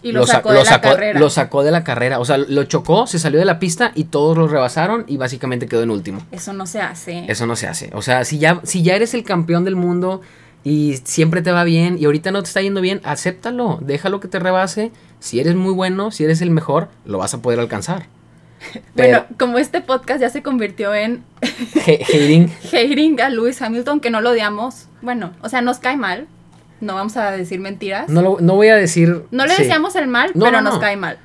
Y 0.03 0.13
lo, 0.13 0.25
sa- 0.27 0.35
sacó 0.35 0.51
de 0.53 0.59
la 0.59 0.65
sacó, 0.65 0.91
carrera. 0.91 1.19
lo 1.19 1.31
sacó 1.31 1.63
de 1.65 1.71
la 1.73 1.83
carrera. 1.83 2.21
O 2.21 2.25
sea, 2.25 2.37
lo 2.39 2.63
chocó, 2.65 3.07
se 3.09 3.19
salió 3.19 3.41
de 3.41 3.45
la 3.47 3.59
pista 3.59 3.91
y 3.95 4.05
todos 4.05 4.37
lo 4.37 4.47
rebasaron 4.47 5.05
y 5.09 5.17
básicamente 5.17 5.67
quedó 5.67 5.83
en 5.83 5.91
último. 5.91 6.21
Eso 6.31 6.53
no 6.53 6.67
se 6.67 6.81
hace. 6.81 7.25
Eso 7.29 7.47
no 7.47 7.57
se 7.57 7.67
hace. 7.67 7.91
O 7.95 8.03
sea, 8.03 8.25
si 8.25 8.39
ya, 8.39 8.61
si 8.63 8.83
ya 8.83 8.95
eres 8.95 9.15
el 9.15 9.25
campeón 9.25 9.65
del 9.65 9.75
mundo 9.75 10.21
y 10.69 10.97
siempre 11.05 11.43
te 11.43 11.53
va 11.53 11.63
bien 11.63 11.97
y 11.97 12.07
ahorita 12.07 12.33
no 12.33 12.43
te 12.43 12.49
está 12.49 12.61
yendo 12.61 12.81
bien, 12.81 13.01
acéptalo. 13.05 13.79
Déjalo 13.83 14.19
que 14.19 14.27
te 14.27 14.41
rebase. 14.41 14.91
Si 15.21 15.39
eres 15.39 15.55
muy 15.55 15.73
bueno, 15.73 16.11
si 16.11 16.25
eres 16.25 16.41
el 16.43 16.51
mejor, 16.51 16.89
lo 17.05 17.19
vas 17.19 17.33
a 17.35 17.41
poder 17.41 17.61
alcanzar. 17.61 18.07
Pero, 18.97 19.21
Bueno, 19.21 19.27
como 19.39 19.59
este 19.59 19.81
podcast 19.81 20.21
ya 20.21 20.29
se 20.29 20.43
convirtió 20.43 20.93
en 20.93 21.23
hating, 21.87 22.51
hating 22.73 23.21
a 23.21 23.29
Lewis 23.29 23.63
Hamilton, 23.63 24.01
que 24.01 24.11
no 24.11 24.21
lo 24.21 24.31
odiamos. 24.31 24.89
Bueno, 25.03 25.33
o 25.41 25.49
sea, 25.49 25.63
nos 25.63 25.79
cae 25.79 25.97
mal. 25.97 26.27
No 26.81 26.95
vamos 26.97 27.17
a 27.17 27.31
decir 27.31 27.61
mentiras. 27.61 28.09
no, 28.09 28.21
lo- 28.21 28.39
no 28.41 28.57
voy 28.57 28.69
a 28.69 28.75
decir. 28.77 29.23
No 29.31 29.47
le 29.47 29.55
sí. 29.55 29.63
deseamos 29.63 29.95
el 29.95 30.09
mal, 30.09 30.33
No, 30.35 30.47
pero 30.47 30.57
no, 30.59 30.63
nos 30.65 30.75
no. 30.75 30.81
cae 30.81 30.97
mal. 30.97 31.19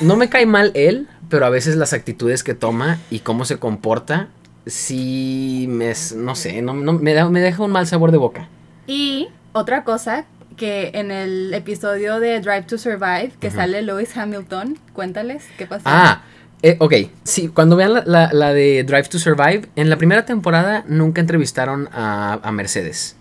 No 0.00 0.14
me 0.16 0.28
cae 0.28 0.46
mal 0.46 0.70
él, 0.74 1.08
pero 1.28 1.44
a 1.46 1.50
veces 1.50 1.74
las 1.76 1.92
actitudes 1.92 2.44
que 2.44 2.54
toma 2.54 3.00
y 3.10 3.18
cómo 3.18 3.44
se 3.44 3.58
comporta, 3.58 4.28
sí 4.66 5.66
me, 5.68 5.92
no 6.16 6.34
sé, 6.36 6.62
no- 6.62 6.74
me, 6.74 7.12
da- 7.12 7.28
me 7.28 7.40
deja 7.40 7.62
un 7.64 7.72
mal 7.72 7.86
sabor 7.88 8.12
de 8.12 8.18
boca. 8.18 8.48
Y 8.86 9.28
otra 9.52 9.84
cosa 9.84 10.24
que 10.56 10.92
en 10.94 11.10
el 11.10 11.52
episodio 11.54 12.20
de 12.20 12.40
Drive 12.40 12.62
to 12.64 12.78
Survive, 12.78 13.32
que 13.40 13.50
sale 13.50 13.82
Lewis 13.82 14.16
Hamilton, 14.16 14.78
cuéntales 14.92 15.44
qué 15.58 15.66
pasó. 15.66 15.82
Ah, 15.86 16.22
eh, 16.62 16.76
ok, 16.78 16.94
sí, 17.24 17.48
cuando 17.48 17.76
vean 17.76 17.92
la, 17.94 18.02
la- 18.06 18.30
la 18.32 18.52
de 18.52 18.84
Drive 18.84 19.04
to 19.08 19.18
Survive, 19.18 19.62
en 19.76 19.90
la 19.90 19.96
primera 19.96 20.24
temporada 20.24 20.84
nunca 20.86 21.20
entrevistaron 21.20 21.88
a, 21.92 22.38
a 22.42 22.52
Mercedes. 22.52 23.16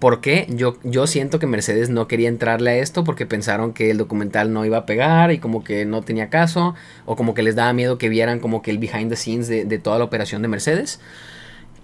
¿Por 0.00 0.20
qué? 0.20 0.46
Yo, 0.50 0.76
yo 0.82 1.06
siento 1.06 1.38
que 1.38 1.46
Mercedes 1.46 1.88
no 1.88 2.08
quería 2.08 2.28
entrarle 2.28 2.70
a 2.70 2.76
esto 2.78 3.04
porque 3.04 3.24
pensaron 3.24 3.72
que 3.72 3.92
el 3.92 3.98
documental 3.98 4.52
no 4.52 4.64
iba 4.64 4.78
a 4.78 4.84
pegar 4.86 5.30
y 5.30 5.38
como 5.38 5.62
que 5.62 5.84
no 5.84 6.02
tenía 6.02 6.28
caso, 6.28 6.74
o 7.06 7.14
como 7.14 7.34
que 7.34 7.44
les 7.44 7.54
daba 7.54 7.72
miedo 7.72 7.98
que 7.98 8.08
vieran 8.08 8.40
como 8.40 8.62
que 8.62 8.72
el 8.72 8.78
behind 8.78 9.10
the 9.10 9.16
scenes 9.16 9.46
de, 9.46 9.64
de 9.64 9.78
toda 9.78 9.98
la 9.98 10.04
operación 10.04 10.42
de 10.42 10.48
Mercedes. 10.48 10.98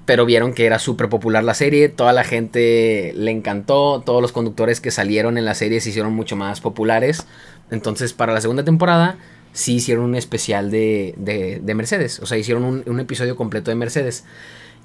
Pero 0.09 0.25
vieron 0.25 0.55
que 0.55 0.65
era 0.65 0.79
súper 0.79 1.11
popular 1.11 1.45
la 1.45 1.53
serie, 1.53 1.91
toda 1.91 2.15
la 2.15 2.25
gente 2.25 3.13
le 3.15 3.31
encantó, 3.31 4.03
todos 4.07 4.23
los 4.23 4.33
conductores 4.33 4.81
que 4.81 4.91
salieron 4.91 5.37
en 5.37 5.45
la 5.45 5.53
serie 5.55 5.83
se 5.83 5.91
hicieron 5.91 6.15
mucho 6.15 6.35
más 6.35 6.63
populares. 6.63 7.27
Entonces, 7.71 8.15
para 8.15 8.33
la 8.33 8.41
segunda 8.41 8.65
temporada, 8.65 9.19
sí 9.53 9.75
hicieron 9.75 10.05
un 10.07 10.15
especial 10.15 10.71
de, 10.71 11.13
de- 11.19 11.61
de 11.63 11.75
Mercedes. 11.75 12.21
O 12.21 12.27
sea, 12.27 12.39
hicieron 12.39 12.83
un, 12.87 13.01
episodio 13.01 13.37
completo 13.37 13.71
de 13.71 13.75
Mercedes. 13.75 14.25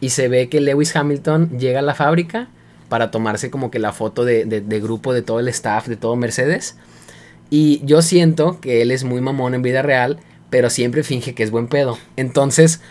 Y 0.02 0.10
se 0.10 0.28
ve 0.28 0.50
que 0.50 0.60
Lewis 0.60 0.94
Hamilton 0.94 1.58
llega 1.58 1.80
a 1.80 1.84
la 1.84 1.96
fábrica 1.96 2.50
para 2.90 3.10
tomarse 3.10 3.50
como 3.50 3.72
que 3.72 3.80
la 3.80 3.94
foto 3.94 4.26
de- 4.26 4.44
de 4.44 4.80
grupo 4.82 5.14
de 5.14 5.22
todo 5.22 5.40
el 5.40 5.48
staff, 5.48 5.88
de 5.88 5.96
todo 5.96 6.18
Mercedes. 6.18 6.76
Y 7.50 7.80
yo 7.86 8.02
siento 8.02 8.60
que 8.60 8.82
él 8.82 8.92
es 8.92 9.06
muy 9.06 9.22
mamón 9.22 9.56
en 9.56 9.62
vida 9.62 9.84
real, 9.84 10.20
pero 10.50 10.70
siempre 10.70 11.02
finge 11.02 11.34
que 11.34 11.44
es 11.44 11.50
buen 11.50 11.68
pedo. 11.68 11.98
Entonces, 12.18 12.82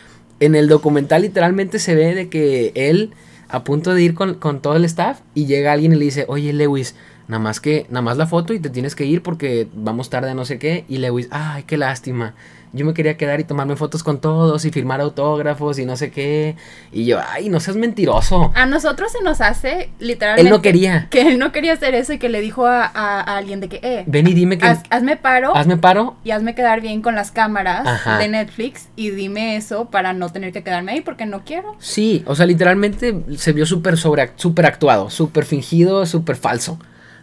en 0.45 0.57
el 0.57 0.69
documental 0.69 1.23
literalmente 1.23 1.79
se 1.79 1.95
ve 1.95 2.15
de 2.15 2.29
que 2.29 2.73
él 2.75 3.13
a 3.49 3.65
punto 3.65 3.95
de 3.95 4.03
ir 4.03 4.15
con, 4.15 4.35
con 4.35 4.61
todo 4.61 4.75
el 4.75 4.85
staff 4.85 5.21
y 5.35 5.47
llega 5.47 5.73
alguien 5.73 5.93
y 5.93 5.97
le 5.97 6.05
dice, 6.07 6.25
oye 6.27 6.53
Lewis, 6.53 6.97
nada 7.29 7.39
más 7.39 7.61
que, 7.61 7.87
nada 7.91 8.03
más 8.03 8.17
la 8.17 8.27
foto 8.27 8.53
y 8.53 8.59
te 8.59 8.69
tienes 8.69 8.97
que 8.97 9.05
ir 9.05 9.23
porque 9.23 9.69
vamos 9.73 10.11
tarde 10.11 10.35
no 10.35 10.45
sé 10.45 10.59
qué. 10.59 10.85
Y 10.89 10.99
Lewis, 10.99 11.29
ay, 11.31 11.63
qué 11.65 11.77
lástima. 11.77 12.35
Yo 12.75 12.87
me 12.87 12.95
quería 12.95 13.19
quedar 13.19 13.39
y 13.39 13.45
tomarme 13.45 13.77
fotos 13.77 14.03
con 14.03 14.19
todos 14.19 14.65
y 14.65 14.71
firmar 14.71 15.03
autógrafos 15.03 15.79
y 15.79 15.85
no 15.85 15.95
sé 15.97 16.11
qué. 16.11 16.57
Y 16.91 17.05
yo, 17.05 17.21
ay, 17.23 17.51
no 17.51 17.61
seas 17.61 17.77
mentiroso. 17.77 18.51
A 18.55 18.65
nosotros 18.65 19.13
se 19.13 19.23
nos 19.23 19.43
hace 19.43 19.91
literalmente 19.99 20.49
Él 20.49 20.51
no 20.51 20.63
quería. 20.63 21.09
que 21.11 21.21
él 21.29 21.39
no 21.39 21.53
quería 21.53 21.75
hacer 21.75 21.95
eso 21.95 22.15
y 22.15 22.19
que 22.19 22.31
le 22.31 22.41
dijo 22.41 22.67
a, 22.67 22.85
a- 22.87 23.21
a 23.21 23.37
alguien 23.37 23.61
de 23.61 23.69
que, 23.69 23.81
eh, 23.83 24.05
Ven 24.07 24.27
y 24.27 24.33
dime 24.33 24.57
que... 24.57 24.65
haz- 24.67 24.85
hazme 24.89 25.17
paro 25.19 25.55
hazme 25.55 25.77
paro. 25.77 26.17
y 26.25 26.31
hazme 26.31 26.55
quedar 26.55 26.81
bien 26.81 27.03
con 27.03 27.15
las 27.15 27.31
cámaras 27.31 27.87
Ajá. 27.87 28.17
de 28.19 28.29
Netflix 28.29 28.89
y 28.97 29.11
dime 29.11 29.57
eso 29.57 29.91
para 29.91 30.15
no 30.15 30.31
tener 30.31 30.53
que 30.55 30.63
quedarme 30.63 30.93
ahí 30.93 31.01
porque 31.03 31.27
no 31.27 31.45
quiero. 31.45 31.77
Sí, 31.79 32.25
o 32.27 32.35
sea, 32.35 32.47
literalmente 32.47 33.15
se 33.37 33.53
vio 33.53 33.67
súper 33.67 33.99
sobre, 33.99 34.31
súper 34.37 34.65
actuado, 34.65 35.11
súper 35.11 35.45
fingido, 35.45 36.07
súper 36.07 36.37
falso. 36.37 36.79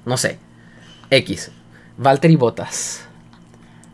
No 0.05 0.15
sé. 0.15 0.37
X. 1.09 1.51
Valtteri 1.97 2.35
Bottas 2.35 3.05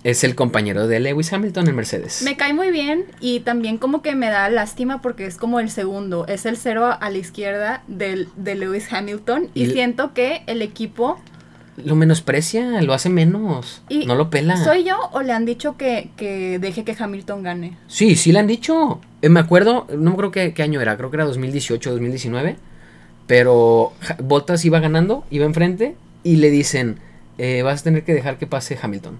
es 0.06 0.24
el 0.24 0.36
compañero 0.36 0.88
de 0.88 1.00
Lewis 1.00 1.34
Hamilton 1.34 1.68
en 1.68 1.76
Mercedes. 1.76 2.22
Me 2.24 2.38
cae 2.38 2.54
muy 2.54 2.70
bien 2.70 3.06
y 3.20 3.40
también 3.40 3.80
como 3.80 4.04
que 4.04 4.14
me 4.14 4.28
da 4.30 4.48
lástima 4.50 5.02
porque 5.02 5.26
es 5.26 5.36
como 5.36 5.60
el 5.60 5.72
segundo, 5.72 6.28
es 6.28 6.46
el 6.46 6.58
cero 6.58 6.96
a 7.00 7.10
la 7.10 7.18
izquierda 7.18 7.84
del, 7.88 8.30
de 8.36 8.54
Lewis 8.54 8.94
Hamilton 8.94 9.50
y, 9.56 9.64
Y- 9.64 9.72
siento 9.72 10.14
que 10.14 10.44
el 10.46 10.62
equipo... 10.62 11.20
Lo 11.84 11.96
menosprecia, 11.96 12.82
lo 12.84 12.94
hace 12.94 13.10
menos. 13.10 13.82
Y 13.90 14.06
no 14.06 14.14
lo 14.14 14.30
pela. 14.30 14.56
¿Soy 14.64 14.84
yo 14.84 14.96
o 15.12 15.24
le 15.24 15.34
han 15.34 15.44
dicho 15.46 15.76
que, 15.76 16.12
que 16.16 16.60
deje 16.60 16.84
que 16.86 16.96
Hamilton 16.98 17.42
gane? 17.42 17.76
Sí, 17.88 18.16
sí 18.16 18.32
le 18.32 18.38
han 18.40 18.48
dicho. 18.48 19.02
Eh, 19.24 19.30
me 19.30 19.40
acuerdo, 19.40 19.88
no 19.90 19.98
me 20.04 20.12
acuerdo 20.12 20.30
qué, 20.32 20.54
qué 20.54 20.62
año 20.62 20.80
era, 20.82 20.96
creo 20.98 21.10
que 21.10 21.18
era 21.18 21.26
2018 21.26 21.92
2019. 21.92 22.58
Pero 23.28 23.92
Bottas 24.20 24.64
iba 24.66 24.80
ganando, 24.80 25.26
iba 25.32 25.46
enfrente 25.46 25.96
y 26.24 26.36
le 26.38 26.52
dicen, 26.52 27.00
eh, 27.40 27.64
vas 27.64 27.82
a 27.82 27.84
tener 27.86 28.04
que 28.04 28.14
dejar 28.14 28.38
que 28.38 28.46
pase 28.48 28.78
Hamilton. 28.80 29.18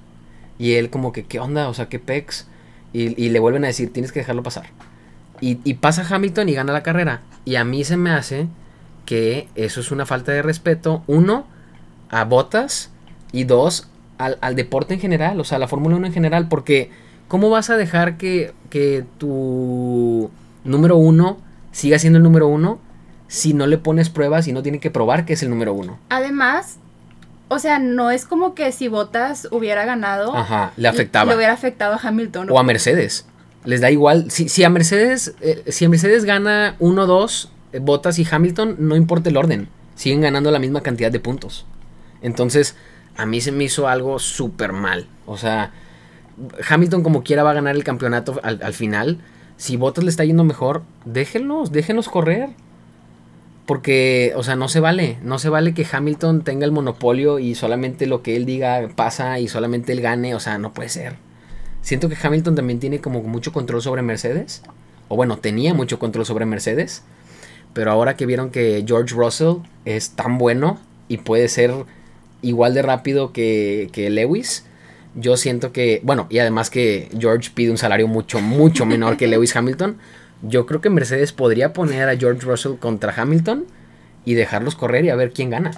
Y 0.58 0.74
él 0.74 0.90
como 0.90 1.12
que, 1.12 1.24
¿qué 1.24 1.40
onda? 1.40 1.70
O 1.70 1.74
sea, 1.74 1.90
¿qué 1.90 2.00
pex? 2.00 2.48
Y, 2.94 3.22
y 3.22 3.30
le 3.30 3.40
vuelven 3.40 3.64
a 3.66 3.68
decir, 3.68 3.92
tienes 3.92 4.12
que 4.12 4.20
dejarlo 4.20 4.44
pasar. 4.44 4.68
Y, 5.42 5.60
y 5.64 5.76
pasa 5.76 6.06
Hamilton 6.10 6.50
y 6.50 6.54
gana 6.54 6.74
la 6.74 6.84
carrera. 6.84 7.22
Y 7.44 7.56
a 7.56 7.66
mí 7.66 7.84
se 7.84 7.98
me 7.98 8.12
hace 8.12 8.48
que 9.06 9.48
eso 9.56 9.82
es 9.82 9.92
una 9.92 10.06
falta 10.06 10.32
de 10.32 10.42
respeto. 10.42 11.04
Uno, 11.08 11.46
a 12.10 12.24
Bottas. 12.24 12.92
Y 13.32 13.44
dos, 13.44 13.90
al, 14.18 14.38
al 14.42 14.56
deporte 14.56 14.94
en 14.94 15.00
general. 15.00 15.40
O 15.40 15.44
sea, 15.44 15.58
a 15.58 15.60
la 15.60 15.68
Fórmula 15.68 15.98
1 15.98 16.08
en 16.08 16.14
general. 16.14 16.48
Porque, 16.48 16.90
¿cómo 17.28 17.50
vas 17.50 17.70
a 17.70 17.78
dejar 17.78 18.18
que, 18.18 18.54
que 18.70 19.04
tu 19.18 20.32
número 20.64 20.96
uno 20.96 21.38
siga 21.72 22.00
siendo 22.00 22.18
el 22.18 22.24
número 22.24 22.48
uno 22.48 22.80
si 23.28 23.54
no 23.54 23.68
le 23.68 23.78
pones 23.78 24.10
pruebas 24.10 24.48
y 24.48 24.54
no 24.54 24.64
tiene 24.64 24.80
que 24.80 24.92
probar 24.92 25.26
que 25.26 25.34
es 25.34 25.44
el 25.44 25.50
número 25.50 25.74
uno? 25.74 26.00
Además, 26.10 26.78
o 27.48 27.60
sea, 27.60 27.80
no 27.80 28.12
es 28.12 28.26
como 28.26 28.56
que 28.56 28.72
si 28.72 28.88
Bottas 28.88 29.48
hubiera 29.52 29.86
ganado... 29.86 30.36
Ajá, 30.36 30.74
le 30.78 30.88
afectaba. 30.88 31.32
Le 31.32 31.38
hubiera 31.38 31.54
afectado 31.54 31.94
a 31.94 32.00
Hamilton. 32.02 32.50
O 32.50 32.60
a 32.60 32.64
Mercedes. 32.64 33.26
Les 33.66 33.82
da 33.82 33.92
igual. 33.92 34.32
Si, 34.32 34.50
si 34.50 34.64
a 34.64 34.70
Mercedes, 34.70 35.36
eh, 35.42 35.64
si 35.68 35.86
a 35.86 35.90
Mercedes 35.90 36.26
gana 36.26 36.76
1-2, 36.80 37.50
eh, 37.74 37.80
Bottas 37.80 38.18
y 38.20 38.28
Hamilton, 38.30 38.78
no 38.80 38.96
importa 38.96 39.30
el 39.30 39.38
orden. 39.38 39.68
Siguen 39.96 40.22
ganando 40.22 40.52
la 40.52 40.60
misma 40.60 40.82
cantidad 40.82 41.12
de 41.12 41.20
puntos. 41.20 41.66
Entonces, 42.22 42.76
a 43.16 43.26
mí 43.26 43.42
se 43.42 43.52
me 43.52 43.64
hizo 43.64 43.88
algo 43.88 44.18
súper 44.18 44.72
mal. 44.72 45.08
O 45.26 45.38
sea, 45.38 45.72
Hamilton 46.68 47.04
como 47.04 47.24
quiera 47.24 47.44
va 47.44 47.52
a 47.52 47.56
ganar 47.56 47.76
el 47.76 47.84
campeonato 47.84 48.40
al, 48.44 48.60
al 48.64 48.74
final. 48.74 49.20
Si 49.58 49.78
Bottas 49.78 50.04
le 50.04 50.10
está 50.10 50.26
yendo 50.26 50.44
mejor, 50.44 50.84
déjenlos, 51.06 51.72
déjenlos 51.72 52.10
correr. 52.10 52.50
Porque, 53.66 54.34
o 54.36 54.44
sea, 54.44 54.56
no 54.56 54.68
se 54.68 54.80
vale. 54.80 55.18
No 55.24 55.40
se 55.40 55.50
vale 55.50 55.74
que 55.74 55.88
Hamilton 55.92 56.44
tenga 56.44 56.66
el 56.66 56.72
monopolio 56.72 57.40
y 57.40 57.56
solamente 57.56 58.06
lo 58.06 58.22
que 58.22 58.36
él 58.36 58.46
diga 58.46 58.88
pasa 58.96 59.40
y 59.40 59.48
solamente 59.48 59.92
él 59.92 60.02
gane. 60.02 60.36
O 60.36 60.40
sea, 60.40 60.58
no 60.58 60.74
puede 60.74 60.90
ser. 60.90 61.16
Siento 61.82 62.10
que 62.10 62.18
Hamilton 62.22 62.56
también 62.56 62.80
tiene 62.80 63.00
como 63.00 63.22
mucho 63.24 63.52
control 63.52 63.82
sobre 63.82 64.02
Mercedes. 64.02 64.62
O 65.08 65.16
bueno, 65.16 65.38
tenía 65.38 65.74
mucho 65.74 66.00
control 66.00 66.26
sobre 66.26 66.46
Mercedes. 66.46 67.04
Pero 67.74 67.92
ahora 67.92 68.16
que 68.16 68.26
vieron 68.26 68.52
que 68.52 68.84
George 68.88 69.16
Russell 69.16 69.58
es 69.84 70.12
tan 70.12 70.38
bueno 70.38 70.80
y 71.08 71.18
puede 71.18 71.48
ser 71.48 71.74
igual 72.42 72.74
de 72.74 72.82
rápido 72.82 73.34
que, 73.34 73.90
que 73.92 74.10
Lewis, 74.10 74.66
yo 75.16 75.38
siento 75.38 75.72
que, 75.72 76.02
bueno, 76.04 76.28
y 76.30 76.40
además 76.40 76.70
que 76.70 77.10
George 77.20 77.52
pide 77.54 77.72
un 77.72 77.78
salario 77.78 78.08
mucho, 78.08 78.40
mucho 78.40 78.86
menor 78.86 79.18
que 79.18 79.28
Lewis 79.28 79.56
Hamilton, 79.56 79.98
yo 80.48 80.66
creo 80.66 80.82
que 80.82 80.90
Mercedes 80.90 81.32
podría 81.32 81.74
poner 81.74 82.08
a 82.10 82.18
George 82.18 82.46
Russell 82.46 82.76
contra 82.80 83.14
Hamilton 83.16 83.66
y 84.26 84.34
dejarlos 84.34 84.76
correr 84.76 85.06
y 85.06 85.10
a 85.10 85.16
ver 85.16 85.32
quién 85.32 85.50
gana. 85.50 85.72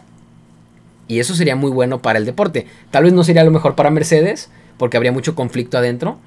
Y 1.07 1.19
eso 1.19 1.35
sería 1.35 1.55
muy 1.55 1.71
bueno 1.71 2.01
para 2.01 2.19
el 2.19 2.25
deporte. 2.25 2.67
Tal 2.91 3.05
vez 3.05 3.13
no 3.13 3.23
sería 3.23 3.43
lo 3.43 3.51
mejor 3.51 3.75
para 3.75 3.89
Mercedes, 3.89 4.49
porque 4.77 4.97
habría 4.97 5.11
mucho 5.11 5.35
conflicto 5.35 5.77
adentro, 5.77 6.19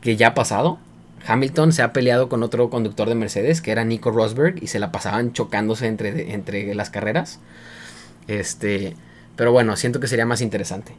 que 0.00 0.16
ya 0.16 0.28
ha 0.28 0.34
pasado. 0.34 0.78
Hamilton 1.26 1.72
se 1.72 1.82
ha 1.82 1.92
peleado 1.92 2.28
con 2.28 2.42
otro 2.42 2.70
conductor 2.70 3.08
de 3.08 3.14
Mercedes, 3.14 3.60
que 3.60 3.72
era 3.72 3.84
Nico 3.84 4.10
Rosberg, 4.10 4.62
y 4.62 4.68
se 4.68 4.78
la 4.78 4.92
pasaban 4.92 5.32
chocándose 5.32 5.86
entre, 5.86 6.32
entre 6.32 6.74
las 6.74 6.90
carreras. 6.90 7.40
Este, 8.26 8.94
pero 9.36 9.52
bueno, 9.52 9.76
siento 9.76 10.00
que 10.00 10.08
sería 10.08 10.26
más 10.26 10.40
interesante. 10.40 10.94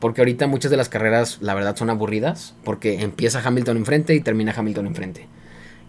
Porque 0.00 0.20
ahorita 0.20 0.46
muchas 0.46 0.70
de 0.70 0.76
las 0.76 0.88
carreras, 0.88 1.38
la 1.40 1.54
verdad, 1.54 1.76
son 1.76 1.90
aburridas, 1.90 2.54
porque 2.64 3.02
empieza 3.02 3.40
Hamilton 3.44 3.78
enfrente 3.78 4.14
y 4.14 4.20
termina 4.20 4.52
Hamilton 4.54 4.88
enfrente. 4.88 5.28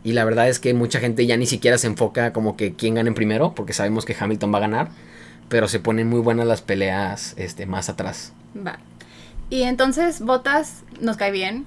Y 0.05 0.13
la 0.13 0.23
verdad 0.23 0.47
es 0.47 0.59
que 0.59 0.73
mucha 0.73 0.99
gente 0.99 1.25
ya 1.25 1.35
ni 1.35 1.47
siquiera 1.47 1.79
se 1.79 1.87
enfoca 1.87 2.31
como 2.31 2.55
que 2.55 2.75
quién 2.75 2.93
gana 2.93 3.09
en 3.09 3.15
primero, 3.15 3.55
porque 3.55 3.73
sabemos 3.73 4.05
que 4.05 4.15
Hamilton 4.17 4.53
va 4.53 4.59
a 4.59 4.61
ganar, 4.61 4.89
pero 5.49 5.67
se 5.67 5.79
ponen 5.79 6.07
muy 6.07 6.19
buenas 6.19 6.45
las 6.45 6.61
peleas 6.61 7.33
este, 7.37 7.65
más 7.65 7.89
atrás. 7.89 8.31
Va. 8.55 8.77
Y 9.49 9.63
entonces 9.63 10.21
Bottas 10.21 10.83
nos 11.01 11.17
cae 11.17 11.31
bien 11.31 11.65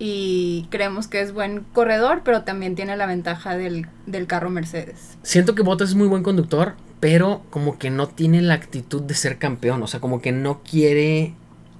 y 0.00 0.66
creemos 0.70 1.06
que 1.06 1.20
es 1.20 1.32
buen 1.32 1.60
corredor, 1.72 2.22
pero 2.24 2.42
también 2.42 2.74
tiene 2.74 2.96
la 2.96 3.06
ventaja 3.06 3.56
del, 3.56 3.86
del 4.06 4.26
carro 4.26 4.50
Mercedes. 4.50 5.16
Siento 5.22 5.54
que 5.54 5.62
Bottas 5.62 5.90
es 5.90 5.94
muy 5.94 6.08
buen 6.08 6.24
conductor, 6.24 6.74
pero 6.98 7.42
como 7.50 7.78
que 7.78 7.90
no 7.90 8.08
tiene 8.08 8.42
la 8.42 8.54
actitud 8.54 9.02
de 9.02 9.14
ser 9.14 9.38
campeón. 9.38 9.82
O 9.84 9.86
sea, 9.86 10.00
como 10.00 10.20
que 10.20 10.32
no 10.32 10.62
quiere. 10.68 11.34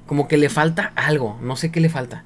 Como 0.07 0.29
que 0.29 0.37
le 0.37 0.48
falta 0.48 0.92
algo. 0.94 1.37
No 1.42 1.57
sé 1.57 1.72
qué 1.72 1.81
le 1.81 1.88
falta. 1.88 2.22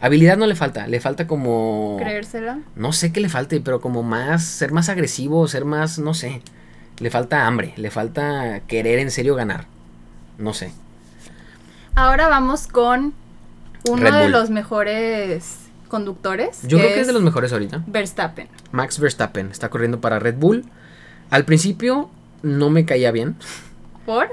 Habilidad 0.00 0.36
no 0.36 0.46
le 0.46 0.54
falta. 0.54 0.86
Le 0.86 1.00
falta 1.00 1.26
como. 1.26 1.96
¿Creérsela? 2.00 2.58
No 2.74 2.92
sé 2.92 3.12
qué 3.12 3.20
le 3.20 3.28
falte, 3.28 3.60
pero 3.60 3.80
como 3.80 4.02
más. 4.02 4.44
Ser 4.44 4.72
más 4.72 4.88
agresivo, 4.88 5.46
ser 5.48 5.64
más. 5.64 5.98
No 5.98 6.14
sé. 6.14 6.42
Le 6.98 7.10
falta 7.10 7.46
hambre. 7.46 7.74
Le 7.76 7.90
falta 7.90 8.60
querer 8.66 8.98
en 8.98 9.10
serio 9.10 9.34
ganar. 9.34 9.66
No 10.38 10.54
sé. 10.54 10.72
Ahora 11.94 12.28
vamos 12.28 12.66
con 12.66 13.12
uno 13.88 14.02
Red 14.02 14.12
de 14.12 14.22
Bull. 14.22 14.32
los 14.32 14.50
mejores 14.50 15.58
conductores. 15.88 16.60
Yo 16.62 16.78
creo 16.78 16.94
que 16.94 17.00
es 17.00 17.06
de 17.06 17.12
los 17.12 17.22
mejores 17.22 17.52
ahorita. 17.52 17.82
Verstappen. 17.86 18.48
Max 18.72 18.98
Verstappen 18.98 19.50
está 19.50 19.68
corriendo 19.68 20.00
para 20.00 20.18
Red 20.18 20.36
Bull. 20.36 20.64
Al 21.30 21.44
principio 21.44 22.10
no 22.42 22.70
me 22.70 22.84
caía 22.84 23.10
bien. 23.10 23.36
¿Por? 24.06 24.28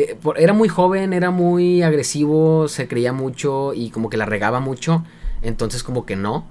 Eh, 0.00 0.16
por- 0.22 0.38
era 0.38 0.52
muy 0.52 0.68
joven, 0.68 1.12
era 1.12 1.30
muy 1.32 1.82
agresivo, 1.82 2.68
se 2.68 2.86
creía 2.86 3.12
mucho 3.12 3.74
y 3.74 3.90
como 3.90 4.08
que 4.10 4.16
la 4.16 4.26
regaba 4.26 4.60
mucho. 4.60 5.02
Entonces 5.42 5.82
como 5.82 6.06
que 6.06 6.14
no. 6.14 6.46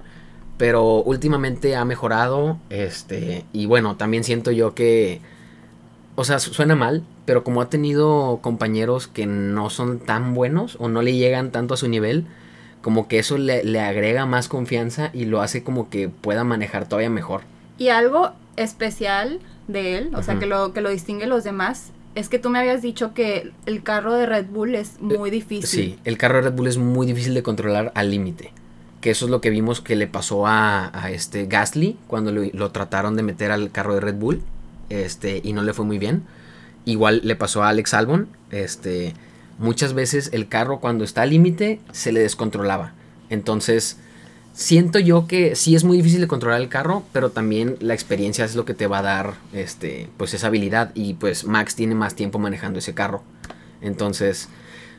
Pero 0.58 1.02
últimamente 1.02 1.74
ha 1.76 1.84
mejorado. 1.86 2.58
Este. 2.68 3.44
Y 3.54 3.64
bueno, 3.66 3.96
también 3.96 4.22
siento 4.24 4.50
yo 4.50 4.74
que. 4.74 5.20
O 6.16 6.24
sea, 6.24 6.40
su- 6.40 6.52
suena 6.52 6.74
mal. 6.74 7.04
Pero 7.24 7.44
como 7.44 7.60
ha 7.62 7.70
tenido 7.70 8.40
compañeros 8.42 9.06
que 9.06 9.24
no 9.26 9.70
son 9.70 9.98
tan 10.00 10.34
buenos. 10.34 10.76
O 10.80 10.88
no 10.88 11.00
le 11.00 11.14
llegan 11.14 11.50
tanto 11.52 11.74
a 11.74 11.76
su 11.76 11.88
nivel. 11.88 12.26
Como 12.82 13.08
que 13.08 13.18
eso 13.18 13.38
le, 13.38 13.64
le 13.64 13.80
agrega 13.80 14.26
más 14.26 14.48
confianza. 14.48 15.10
Y 15.14 15.24
lo 15.26 15.40
hace 15.40 15.62
como 15.62 15.88
que 15.90 16.08
pueda 16.08 16.44
manejar 16.44 16.86
todavía 16.88 17.08
mejor. 17.10 17.42
Y 17.78 17.88
algo 17.88 18.32
especial 18.56 19.38
de 19.68 19.96
él, 19.98 20.10
o 20.16 20.22
sea, 20.22 20.38
que 20.38 20.46
lo, 20.46 20.72
que 20.72 20.80
lo 20.80 20.90
distingue 20.90 21.26
los 21.26 21.44
demás, 21.44 21.92
es 22.18 22.28
que 22.28 22.38
tú 22.38 22.50
me 22.50 22.58
habías 22.58 22.82
dicho 22.82 23.14
que 23.14 23.52
el 23.66 23.82
carro 23.82 24.14
de 24.14 24.26
Red 24.26 24.46
Bull 24.46 24.74
es 24.74 25.00
muy 25.00 25.30
difícil. 25.30 25.68
Sí, 25.68 25.98
el 26.04 26.18
carro 26.18 26.36
de 26.36 26.42
Red 26.42 26.52
Bull 26.52 26.66
es 26.66 26.76
muy 26.76 27.06
difícil 27.06 27.32
de 27.34 27.42
controlar 27.42 27.92
al 27.94 28.10
límite. 28.10 28.52
Que 29.00 29.10
eso 29.10 29.26
es 29.26 29.30
lo 29.30 29.40
que 29.40 29.50
vimos 29.50 29.80
que 29.80 29.94
le 29.94 30.08
pasó 30.08 30.46
a, 30.48 30.90
a 30.92 31.12
este 31.12 31.46
Gasly 31.46 31.96
cuando 32.08 32.32
lo, 32.32 32.42
lo 32.52 32.72
trataron 32.72 33.14
de 33.16 33.22
meter 33.22 33.52
al 33.52 33.70
carro 33.70 33.94
de 33.94 34.00
Red 34.00 34.16
Bull. 34.16 34.42
Este, 34.88 35.40
y 35.44 35.52
no 35.52 35.62
le 35.62 35.72
fue 35.72 35.84
muy 35.84 35.98
bien. 35.98 36.24
Igual 36.84 37.20
le 37.22 37.36
pasó 37.36 37.62
a 37.62 37.68
Alex 37.68 37.94
Albon. 37.94 38.28
Este, 38.50 39.14
muchas 39.58 39.92
veces 39.92 40.30
el 40.32 40.48
carro 40.48 40.80
cuando 40.80 41.04
está 41.04 41.22
al 41.22 41.30
límite 41.30 41.80
se 41.92 42.10
le 42.10 42.20
descontrolaba. 42.20 42.94
Entonces, 43.30 43.98
siento 44.58 44.98
yo 44.98 45.28
que 45.28 45.54
sí 45.54 45.76
es 45.76 45.84
muy 45.84 45.96
difícil 45.98 46.20
de 46.20 46.26
controlar 46.26 46.60
el 46.60 46.68
carro, 46.68 47.04
pero 47.12 47.30
también 47.30 47.76
la 47.78 47.94
experiencia 47.94 48.44
es 48.44 48.56
lo 48.56 48.64
que 48.64 48.74
te 48.74 48.88
va 48.88 48.98
a 48.98 49.02
dar 49.02 49.34
este, 49.52 50.08
pues 50.16 50.34
esa 50.34 50.48
habilidad. 50.48 50.90
Y 50.96 51.14
pues 51.14 51.44
Max 51.44 51.76
tiene 51.76 51.94
más 51.94 52.16
tiempo 52.16 52.40
manejando 52.40 52.80
ese 52.80 52.92
carro. 52.92 53.22
Entonces, 53.80 54.48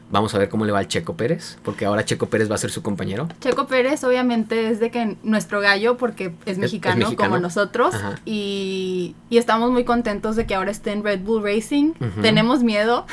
vamos 0.09 0.33
a 0.33 0.37
ver 0.37 0.47
cómo 0.47 0.63
le 0.63 0.71
va 0.71 0.79
al 0.79 0.87
Checo 0.87 1.17
Pérez, 1.17 1.57
porque 1.61 1.83
ahora 1.83 2.05
Checo 2.05 2.27
Pérez 2.27 2.49
va 2.49 2.55
a 2.55 2.57
ser 2.57 2.71
su 2.71 2.81
compañero. 2.81 3.27
Checo 3.41 3.67
Pérez 3.67 4.01
obviamente 4.05 4.69
es 4.69 4.79
de 4.79 4.91
que 4.91 5.17
nuestro 5.23 5.59
gallo 5.59 5.97
porque 5.97 6.31
es 6.45 6.57
mexicano, 6.57 6.95
mexicano. 6.95 7.29
como 7.29 7.41
nosotros 7.41 7.93
y, 8.25 9.13
y 9.29 9.39
estamos 9.39 9.71
muy 9.71 9.83
contentos 9.83 10.37
de 10.37 10.45
que 10.45 10.55
ahora 10.55 10.71
esté 10.71 10.93
en 10.93 11.03
Red 11.03 11.19
Bull 11.19 11.43
Racing. 11.43 11.95
Tenemos 12.21 12.63
miedo. 12.63 13.05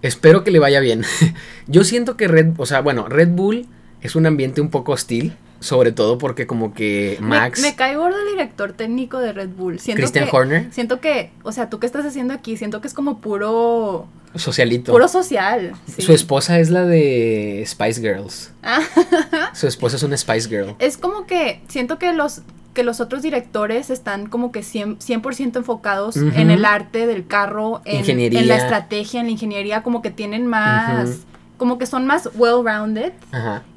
Espero 0.00 0.42
que 0.42 0.52
le 0.52 0.58
vaya 0.58 0.80
bien. 0.80 1.04
Yo 1.66 1.84
siento 1.84 2.16
que 2.16 2.28
Red, 2.28 2.54
o 2.56 2.64
sea, 2.64 2.80
bueno, 2.80 3.08
Red 3.08 3.28
Bull 3.28 3.66
es 4.00 4.16
un 4.16 4.24
ambiente 4.24 4.62
un 4.62 4.70
poco 4.70 4.92
hostil, 4.92 5.34
sobre 5.62 5.92
todo 5.92 6.18
porque 6.18 6.46
como 6.46 6.74
que 6.74 7.16
Me- 7.20 7.28
Max, 7.28 7.60
Me, 7.62 7.74
cae 7.74 7.96
gordo 7.96 8.16
el 8.20 8.28
director 8.32 8.72
técnico 8.72 9.18
de 9.18 9.32
Red 9.32 9.50
Bull. 9.50 9.78
Siento 9.78 10.00
Christian 10.00 10.28
que, 10.28 10.36
Horner, 10.36 10.72
Siento 10.72 11.00
que, 11.00 11.30
o 11.42 11.52
sea, 11.52 11.70
tú 11.70 11.78
qué 11.78 11.86
estás 11.86 12.04
haciendo 12.04 12.34
aquí, 12.34 12.56
siento 12.56 12.80
que 12.80 12.88
es 12.88 12.94
como 12.94 13.20
puro, 13.20 14.06
socialito. 14.34 14.92
puro 14.92 15.08
social. 15.08 15.72
sí. 15.86 16.02
Su 16.02 16.12
esposa 16.12 16.58
es 16.58 16.70
la 16.70 16.84
de 16.84 17.64
Spice 17.66 18.00
Girls. 18.00 18.52
Ah. 18.62 18.80
Su 19.54 19.66
esposa 19.66 19.96
es 19.96 20.02
una 20.02 20.16
Spice 20.16 20.48
Girl. 20.48 20.74
Es 20.78 20.96
como 20.98 21.26
que 21.26 21.60
siento 21.68 21.98
que 21.98 22.12
los 22.12 22.42
que 22.74 22.84
los 22.84 23.00
otros 23.00 23.20
directores 23.20 23.90
están 23.90 24.26
como 24.28 24.50
que 24.50 24.60
100%, 24.60 24.96
100% 24.96 25.56
enfocados 25.58 26.16
en 26.16 26.50
el 26.50 26.64
arte 26.64 27.06
del 27.06 27.26
carro, 27.26 27.82
en, 27.84 27.98
Ingeniería. 27.98 28.40
en 28.40 28.48
la 28.48 28.56
estrategia, 28.56 29.20
en 29.20 29.26
la 29.26 29.32
ingeniería, 29.32 29.82
como 29.82 30.00
que 30.00 30.10
tienen 30.10 30.46
más. 30.46 31.18
Como 31.62 31.78
que 31.78 31.86
son 31.86 32.06
más 32.08 32.28
well-rounded. 32.34 33.12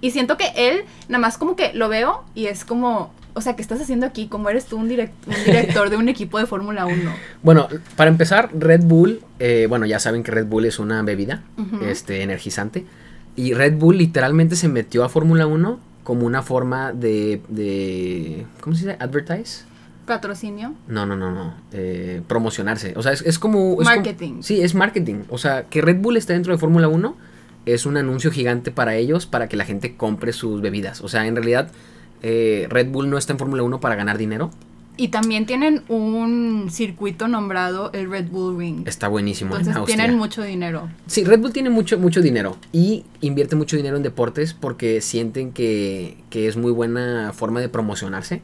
Y 0.01 0.09
siento 0.09 0.37
que 0.37 0.45
él, 0.57 0.85
nada 1.07 1.19
más 1.21 1.37
como 1.37 1.55
que 1.55 1.71
lo 1.75 1.87
veo 1.87 2.23
y 2.33 2.47
es 2.47 2.65
como, 2.65 3.13
o 3.35 3.41
sea, 3.41 3.55
¿qué 3.55 3.61
estás 3.61 3.79
haciendo 3.79 4.07
aquí? 4.07 4.27
Como 4.27 4.49
eres 4.49 4.65
tú 4.65 4.77
un, 4.77 4.89
direct- 4.89 5.11
un 5.27 5.35
director 5.45 5.91
de 5.91 5.95
un 5.97 6.09
equipo 6.09 6.39
de 6.39 6.47
Fórmula 6.47 6.87
1. 6.87 6.95
Bueno, 7.43 7.67
para 7.95 8.09
empezar, 8.09 8.49
Red 8.57 8.85
Bull, 8.85 9.21
eh, 9.37 9.67
bueno, 9.69 9.85
ya 9.85 9.99
saben 9.99 10.23
que 10.23 10.31
Red 10.31 10.47
Bull 10.47 10.65
es 10.65 10.79
una 10.79 11.03
bebida 11.03 11.43
este, 11.83 12.23
energizante. 12.23 12.87
Y 13.35 13.53
Red 13.53 13.75
Bull 13.77 13.99
literalmente 13.99 14.55
se 14.55 14.67
metió 14.67 15.03
a 15.03 15.09
Fórmula 15.09 15.45
1 15.45 15.79
como 16.03 16.25
una 16.25 16.41
forma 16.41 16.91
de, 16.91 17.39
de. 17.49 18.47
¿Cómo 18.61 18.75
se 18.75 18.85
dice? 18.87 18.97
¿Advertise? 18.99 19.63
Patrocinio. 20.07 20.73
No, 20.87 21.05
no, 21.05 21.15
no, 21.15 21.31
no. 21.31 21.53
eh, 21.71 22.21
promocionarse. 22.27 22.93
O 22.95 23.01
sea, 23.03 23.11
es, 23.11 23.21
es 23.23 23.37
como. 23.39 23.71
es 23.73 23.75
como- 23.77 23.83
Marketing. 23.83 24.41
sí, 24.41 24.61
es 24.61 24.73
marketing. 24.75 25.23
O 25.29 25.37
sea, 25.37 25.63
que 25.63 25.81
Red 25.81 25.97
Bull 25.97 26.17
esté 26.17 26.33
dentro 26.33 26.51
de 26.53 26.59
Fórmula 26.59 26.87
1 26.87 27.15
es 27.65 27.85
un 27.85 27.97
anuncio 27.97 28.31
gigante 28.31 28.71
para 28.71 28.95
ellos 28.95 29.25
para 29.25 29.47
que 29.47 29.57
la 29.57 29.65
gente 29.65 29.95
compre 29.95 30.33
sus 30.33 30.61
bebidas. 30.61 31.01
O 31.01 31.07
sea, 31.07 31.25
en 31.27 31.35
realidad, 31.35 31.71
eh, 32.21 32.67
Red 32.69 32.89
Bull 32.89 33.09
no 33.09 33.17
está 33.17 33.33
en 33.33 33.39
Fórmula 33.39 33.63
1 33.63 33.79
para 33.79 33.95
ganar 33.95 34.17
dinero. 34.17 34.51
Y 34.97 35.09
también 35.09 35.45
tienen 35.45 35.81
un 35.89 36.67
circuito 36.71 37.27
nombrado 37.27 37.91
el 37.91 38.09
Red 38.09 38.27
Bull 38.29 38.57
Ring. 38.57 38.87
Está 38.87 39.09
buenísimo 39.09 39.55
en 39.55 39.67
Entonces 39.67 39.85
tienen 39.93 40.17
mucho 40.17 40.41
dinero. 40.41 40.87
Sí, 41.07 41.25
Red 41.25 41.39
Bull 41.39 41.51
tiene 41.51 41.69
mucho, 41.69 41.99
mucho 41.99 42.21
dinero 42.21 42.55
y 42.71 43.03
invierte 43.19 43.57
mucho 43.57 43.75
dinero 43.75 43.97
en 43.97 44.03
deportes 44.03 44.53
porque 44.53 45.01
sienten 45.01 45.51
que, 45.51 46.17
que 46.29 46.47
es 46.47 46.55
muy 46.55 46.71
buena 46.71 47.33
forma 47.33 47.59
de 47.59 47.67
promocionarse. 47.67 48.41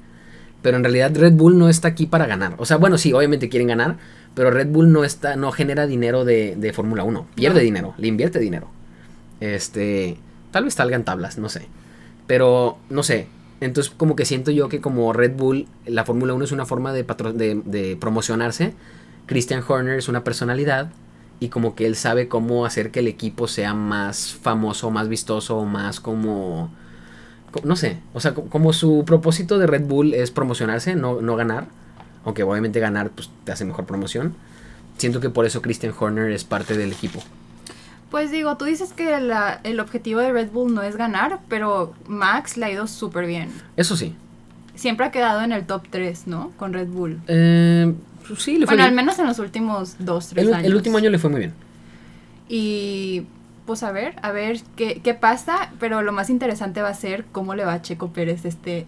Pero 0.61 0.75
en 0.77 0.83
realidad 0.83 1.15
Red 1.15 1.33
Bull 1.33 1.57
no 1.57 1.69
está 1.69 1.87
aquí 1.87 2.05
para 2.05 2.25
ganar. 2.25 2.55
O 2.57 2.65
sea, 2.65 2.75
bueno, 2.77 2.97
sí, 2.97 3.13
obviamente 3.13 3.47
quieren 3.47 3.69
ganar, 3.69 3.97
pero 4.35 4.51
Red 4.51 4.67
Bull 4.67 4.91
no 4.91 5.05
está, 5.05 5.37
no 5.37 5.51
genera 5.53 5.87
dinero 5.87 6.25
de, 6.25 6.55
de 6.57 6.73
Fórmula 6.73 7.03
1. 7.03 7.27
Pierde 7.33 7.59
No. 7.59 7.63
dinero, 7.63 7.93
le 7.97 8.07
invierte 8.07 8.39
dinero. 8.39 8.67
Este, 9.41 10.17
tal 10.51 10.63
vez 10.63 10.75
salgan 10.75 11.03
tablas, 11.03 11.37
no 11.37 11.49
sé. 11.49 11.67
Pero, 12.27 12.77
no 12.89 13.03
sé. 13.03 13.27
Entonces, 13.59 13.93
como 13.95 14.15
que 14.15 14.25
siento 14.25 14.51
yo 14.51 14.69
que 14.69 14.79
como 14.81 15.11
Red 15.13 15.33
Bull, 15.35 15.67
la 15.85 16.05
Fórmula 16.05 16.33
1 16.33 16.45
es 16.45 16.51
una 16.53 16.65
forma 16.65 16.93
de, 16.93 17.03
patro- 17.03 17.33
de, 17.33 17.61
de 17.65 17.97
promocionarse. 17.97 18.73
Christian 19.27 19.63
Horner 19.67 19.97
es 19.99 20.07
una 20.07 20.23
personalidad 20.23 20.91
y 21.39 21.49
como 21.49 21.75
que 21.75 21.85
él 21.85 21.95
sabe 21.95 22.27
cómo 22.27 22.65
hacer 22.65 22.91
que 22.91 22.99
el 22.99 23.07
equipo 23.07 23.47
sea 23.47 23.73
más 23.73 24.33
famoso, 24.33 24.89
más 24.91 25.09
vistoso, 25.09 25.63
más 25.65 25.99
como... 25.99 26.71
co- 27.51 27.61
No 27.63 27.75
sé, 27.75 27.99
o 28.13 28.19
sea, 28.19 28.33
co- 28.33 28.45
como 28.45 28.73
su 28.73 29.03
propósito 29.05 29.59
de 29.59 29.67
Red 29.67 29.85
Bull 29.85 30.13
es 30.13 30.31
promocionarse, 30.31 30.95
no, 30.95 31.21
no 31.21 31.35
ganar. 31.35 31.67
Aunque 32.25 32.43
obviamente 32.43 32.79
ganar 32.79 33.09
pues, 33.11 33.29
te 33.43 33.51
hace 33.51 33.65
mejor 33.65 33.85
promoción. 33.85 34.35
Siento 34.97 35.19
que 35.19 35.29
por 35.29 35.45
eso 35.45 35.61
Christian 35.61 35.93
Horner 35.99 36.31
es 36.31 36.43
parte 36.43 36.77
del 36.77 36.91
equipo. 36.91 37.19
Pues 38.11 38.29
digo, 38.29 38.57
tú 38.57 38.65
dices 38.65 38.91
que 38.93 39.19
la- 39.21 39.59
el 39.63 39.79
objetivo 39.79 40.19
de 40.19 40.31
Red 40.33 40.51
Bull 40.51 40.73
no 40.73 40.83
es 40.83 40.97
ganar, 40.97 41.39
pero 41.47 41.93
Max 42.07 42.57
le 42.57 42.65
ha 42.65 42.71
ido 42.71 42.85
súper 42.87 43.25
bien. 43.25 43.49
Eso 43.77 43.95
sí. 43.95 44.13
Siempre 44.75 45.05
ha 45.05 45.11
quedado 45.11 45.41
en 45.41 45.51
el 45.53 45.65
top 45.65 45.83
3, 45.89 46.27
¿no? 46.27 46.51
Con 46.57 46.73
Red 46.73 46.87
Bull. 46.89 47.19
Eh, 47.27 47.93
pues 48.27 48.41
sí, 48.43 48.57
le 48.57 48.65
fue 48.65 48.75
Bueno, 48.75 48.83
al 48.83 48.89
bien. 48.89 48.95
menos 49.05 49.17
en 49.19 49.27
los 49.27 49.39
últimos 49.39 49.95
2, 49.99 50.27
3 50.29 50.45
el, 50.47 50.53
años. 50.53 50.67
el 50.67 50.75
último 50.75 50.97
año 50.97 51.09
le 51.09 51.19
fue 51.19 51.29
muy 51.29 51.39
bien. 51.39 51.53
Y 52.49 53.23
pues 53.65 53.83
a 53.83 53.91
ver, 53.91 54.15
a 54.21 54.31
ver 54.31 54.59
qué, 54.75 54.99
qué 55.01 55.13
pasa, 55.13 55.71
pero 55.79 56.01
lo 56.01 56.11
más 56.11 56.29
interesante 56.29 56.81
va 56.81 56.89
a 56.89 56.93
ser 56.93 57.25
cómo 57.31 57.55
le 57.55 57.63
va 57.63 57.73
a 57.73 57.81
Checo 57.81 58.09
Pérez 58.11 58.43
este, 58.43 58.85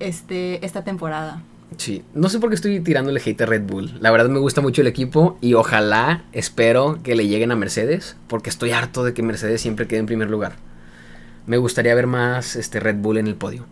este, 0.00 0.64
esta 0.66 0.84
temporada. 0.84 1.40
Sí, 1.76 2.02
no 2.14 2.28
sé 2.28 2.40
por 2.40 2.48
qué 2.48 2.54
estoy 2.56 2.80
tirándole 2.80 3.20
hate 3.24 3.42
a 3.42 3.46
Red 3.46 3.62
Bull. 3.62 3.98
La 4.00 4.10
verdad 4.10 4.28
me 4.28 4.38
gusta 4.38 4.60
mucho 4.60 4.80
el 4.80 4.86
equipo 4.88 5.36
y 5.40 5.54
ojalá, 5.54 6.24
espero 6.32 6.98
que 7.02 7.14
le 7.14 7.28
lleguen 7.28 7.52
a 7.52 7.56
Mercedes, 7.56 8.16
porque 8.26 8.50
estoy 8.50 8.72
harto 8.72 9.04
de 9.04 9.14
que 9.14 9.22
Mercedes 9.22 9.60
siempre 9.60 9.86
quede 9.86 10.00
en 10.00 10.06
primer 10.06 10.30
lugar. 10.30 10.54
Me 11.46 11.56
gustaría 11.58 11.94
ver 11.94 12.06
más 12.06 12.56
este 12.56 12.80
Red 12.80 12.96
Bull 12.96 13.18
en 13.18 13.26
el 13.26 13.34
podio. 13.36 13.66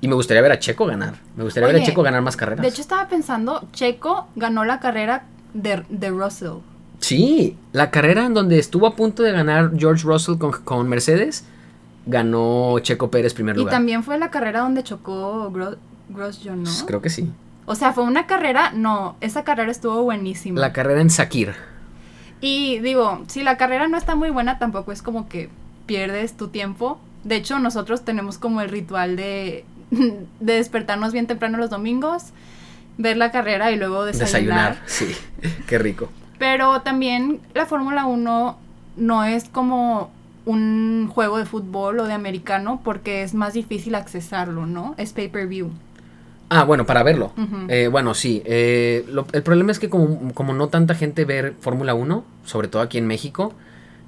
Y 0.00 0.06
me 0.08 0.14
gustaría 0.14 0.42
ver 0.42 0.52
a 0.52 0.58
Checo 0.60 0.86
ganar. 0.86 1.14
Me 1.36 1.42
gustaría 1.44 1.66
ver 1.66 1.82
a 1.82 1.84
Checo 1.84 2.02
ganar 2.02 2.22
más 2.22 2.36
carreras. 2.36 2.62
De 2.62 2.68
hecho, 2.68 2.82
estaba 2.82 3.08
pensando, 3.08 3.66
Checo 3.72 4.28
ganó 4.36 4.64
la 4.64 4.78
carrera 4.78 5.24
de, 5.54 5.82
de 5.88 6.10
Russell. 6.10 6.58
sí, 7.00 7.56
la 7.72 7.90
carrera 7.90 8.26
en 8.26 8.34
donde 8.34 8.58
estuvo 8.58 8.86
a 8.86 8.94
punto 8.94 9.22
de 9.22 9.32
ganar 9.32 9.72
George 9.76 10.04
Russell 10.04 10.36
con, 10.38 10.52
con 10.52 10.88
Mercedes, 10.88 11.44
ganó 12.06 12.78
Checo 12.80 13.10
Pérez 13.10 13.34
primer 13.34 13.56
Y 13.56 13.60
lugar. 13.60 13.72
también 13.74 14.02
fue 14.04 14.18
la 14.18 14.30
carrera 14.30 14.60
donde 14.60 14.82
chocó 14.84 15.50
Grosjean, 16.08 16.62
¿no? 16.62 16.70
Pues 16.70 16.84
Creo 16.86 17.02
que 17.02 17.10
sí. 17.10 17.30
O 17.66 17.74
sea, 17.74 17.92
fue 17.92 18.04
una 18.04 18.26
carrera, 18.26 18.72
no, 18.74 19.16
esa 19.20 19.44
carrera 19.44 19.70
estuvo 19.70 20.02
buenísima. 20.02 20.60
La 20.60 20.72
carrera 20.72 21.00
en 21.00 21.10
Sakir. 21.10 21.54
Y 22.40 22.78
digo, 22.78 23.24
si 23.26 23.42
la 23.42 23.56
carrera 23.56 23.88
no 23.88 23.98
está 23.98 24.14
muy 24.14 24.30
buena, 24.30 24.58
tampoco 24.58 24.92
es 24.92 25.02
como 25.02 25.28
que 25.28 25.50
pierdes 25.86 26.36
tu 26.36 26.48
tiempo. 26.48 26.98
De 27.24 27.36
hecho, 27.36 27.58
nosotros 27.58 28.04
tenemos 28.04 28.38
como 28.38 28.60
el 28.60 28.68
ritual 28.68 29.16
de, 29.16 29.64
de 29.90 30.52
despertarnos 30.52 31.12
bien 31.12 31.26
temprano 31.26 31.58
los 31.58 31.70
domingos, 31.70 32.26
ver 32.96 33.16
la 33.16 33.30
carrera 33.30 33.70
y 33.70 33.76
luego 33.76 34.04
desayunar. 34.04 34.78
Desayunar. 34.80 34.82
Sí, 34.86 35.56
qué 35.66 35.78
rico. 35.78 36.08
Pero 36.38 36.80
también 36.82 37.40
la 37.54 37.66
Fórmula 37.66 38.06
1 38.06 38.58
no 38.96 39.24
es 39.24 39.48
como 39.48 40.10
un 40.46 41.10
juego 41.12 41.36
de 41.36 41.44
fútbol 41.44 42.00
o 42.00 42.06
de 42.06 42.14
americano 42.14 42.80
porque 42.82 43.22
es 43.22 43.34
más 43.34 43.52
difícil 43.52 43.94
accesarlo, 43.94 44.64
¿no? 44.64 44.94
Es 44.96 45.12
pay-per-view. 45.12 45.70
Ah, 46.50 46.64
bueno, 46.64 46.86
para 46.86 47.02
verlo. 47.02 47.32
Eh, 47.68 47.88
bueno, 47.88 48.14
sí. 48.14 48.42
eh, 48.46 49.04
lo- 49.10 49.26
el 49.32 49.42
problema 49.42 49.70
es 49.72 49.78
que 49.78 49.90
como, 49.90 50.32
como 50.32 50.54
no 50.54 50.68
tanta 50.68 50.94
gente 50.94 51.24
ve 51.26 51.52
Fórmula 51.60 51.94
1, 51.94 52.24
sobre 52.44 52.68
todo 52.68 52.80
aquí 52.82 52.96
en 52.98 53.06
México, 53.06 53.52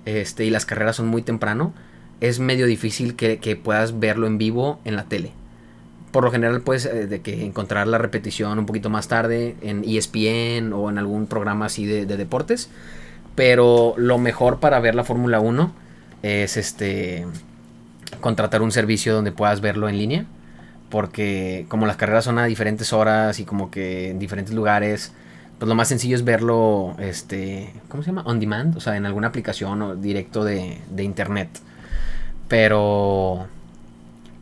este, 0.07 0.45
y 0.47 0.51
las 0.51 0.65
carreras 0.65 0.97
son 0.97 1.07
muy 1.09 1.21
temprano, 1.23 1.75
es 2.21 2.39
medio 2.41 2.67
difícil 2.67 3.15
que, 3.17 3.39
que 3.39 3.57
puedas 3.57 3.99
verlo 4.01 4.27
en 4.27 4.39
vivo 4.39 4.81
en 4.85 4.97
la 4.97 5.05
tele. 5.05 5.33
Por 6.13 6.25
lo 6.25 6.31
general 6.31 6.63
puedes 6.63 6.87
eh, 6.87 7.07
de 7.07 7.21
que 7.21 7.45
encontrar 7.45 7.87
la 7.87 7.99
repetición 7.99 8.59
un 8.59 8.67
poquito 8.67 8.89
más 8.91 9.07
tarde 9.09 9.57
en 9.61 9.85
ESPN 9.85 10.73
o 10.73 10.89
en 10.91 10.97
algún 10.99 11.27
programa 11.27 11.67
así 11.67 11.85
de, 11.87 12.07
de 12.07 12.17
deportes. 12.17 12.71
Pero 13.35 13.95
lo 13.97 14.19
mejor 14.19 14.61
para 14.61 14.81
ver 14.81 14.95
la 14.95 15.05
Fórmula 15.05 15.41
1 15.41 15.73
es 16.23 16.57
este 16.57 17.27
contratar 18.21 18.61
un 18.63 18.73
servicio 18.73 19.15
donde 19.15 19.31
puedas 19.33 19.61
verlo 19.61 19.89
en 19.89 19.99
línea 19.99 20.25
porque 20.91 21.67
como 21.69 21.87
las 21.87 21.97
carreras 21.97 22.25
son 22.25 22.39
a 22.39 22.45
diferentes 22.45 22.93
horas 22.93 23.39
y 23.41 23.45
como 23.45 23.71
que 23.71 24.11
en 24.11 24.19
diferentes 24.19 24.55
lugares, 24.55 25.13
pues 25.59 25.69
lo 25.69 25.75
más 25.75 25.89
sencillo 25.89 26.17
es 26.17 26.25
verlo, 26.25 26.97
este, 26.99 27.73
¿cómo 27.89 28.03
se 28.03 28.09
llama? 28.09 28.23
On 28.27 28.41
demand, 28.41 28.77
o 28.77 28.81
sea, 28.81 28.97
en 28.97 29.07
alguna 29.07 29.29
aplicación 29.29 29.83
o 29.83 29.95
directo 29.95 30.45
de, 30.45 30.79
de 30.91 31.03
internet. 31.05 31.49
Pero, 32.49 33.47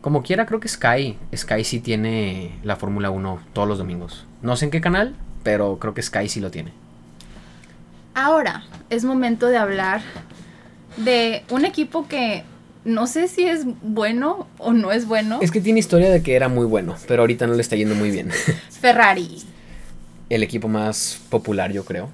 como 0.00 0.22
quiera, 0.22 0.46
creo 0.46 0.61
que 0.61 0.68
Sky, 0.68 1.18
Sky 1.37 1.64
sí 1.64 1.80
tiene 1.80 2.58
la 2.62 2.76
Fórmula 2.76 3.11
1 3.11 3.40
todos 3.52 3.68
los 3.68 3.78
domingos. 3.78 4.24
No 4.42 4.56
sé 4.56 4.66
en 4.66 4.70
qué 4.70 4.80
canal, 4.80 5.14
pero 5.42 5.78
creo 5.78 5.92
que 5.92 6.02
Sky 6.02 6.28
sí 6.28 6.40
lo 6.40 6.50
tiene. 6.50 6.72
Ahora 8.14 8.64
es 8.90 9.04
momento 9.04 9.46
de 9.46 9.58
hablar 9.58 10.00
de 10.96 11.44
un 11.50 11.64
equipo 11.64 12.08
que 12.08 12.44
no 12.88 13.07
sé 13.07 13.29
si 13.29 13.44
es 13.46 13.62
bueno 13.83 14.46
o 14.59 14.72
no 14.72 14.90
es 14.92 15.07
bueno. 15.07 15.38
Es 15.42 15.51
que 15.51 15.61
tiene 15.61 15.79
historia 15.79 16.11
de 16.11 16.22
que 16.22 16.35
era 16.35 16.48
muy 16.48 16.66
bueno, 16.66 16.96
pero 17.07 17.22
ahorita 17.22 17.46
no 17.46 17.55
le 17.55 17.61
está 17.62 17.77
yendo 17.77 17.94
muy 17.94 18.11
bien. 18.11 18.31
Ferrari. 18.81 19.42
El 20.31 20.42
equipo 20.42 20.68
más 20.68 21.20
popular, 21.31 21.72
yo 21.72 21.85
creo. 21.85 22.09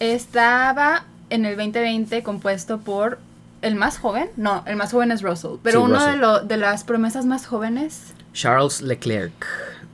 Estaba 0.00 1.04
en 1.30 1.44
el 1.44 1.56
2020 1.56 2.22
compuesto 2.22 2.78
por 2.78 3.18
el 3.62 3.74
más 3.76 3.98
joven. 3.98 4.28
No, 4.36 4.62
el 4.66 4.76
más 4.76 4.92
joven 4.92 5.10
es 5.12 5.22
Russell. 5.22 5.52
Pero 5.62 5.80
Sí, 5.80 5.84
uno 5.86 5.94
Russell. 5.96 6.10
de, 6.12 6.16
lo- 6.18 6.40
de 6.40 6.56
las 6.56 6.84
promesas 6.84 7.24
más 7.26 7.46
jóvenes. 7.46 8.12
Charles 8.32 8.82
Leclerc, 8.82 9.32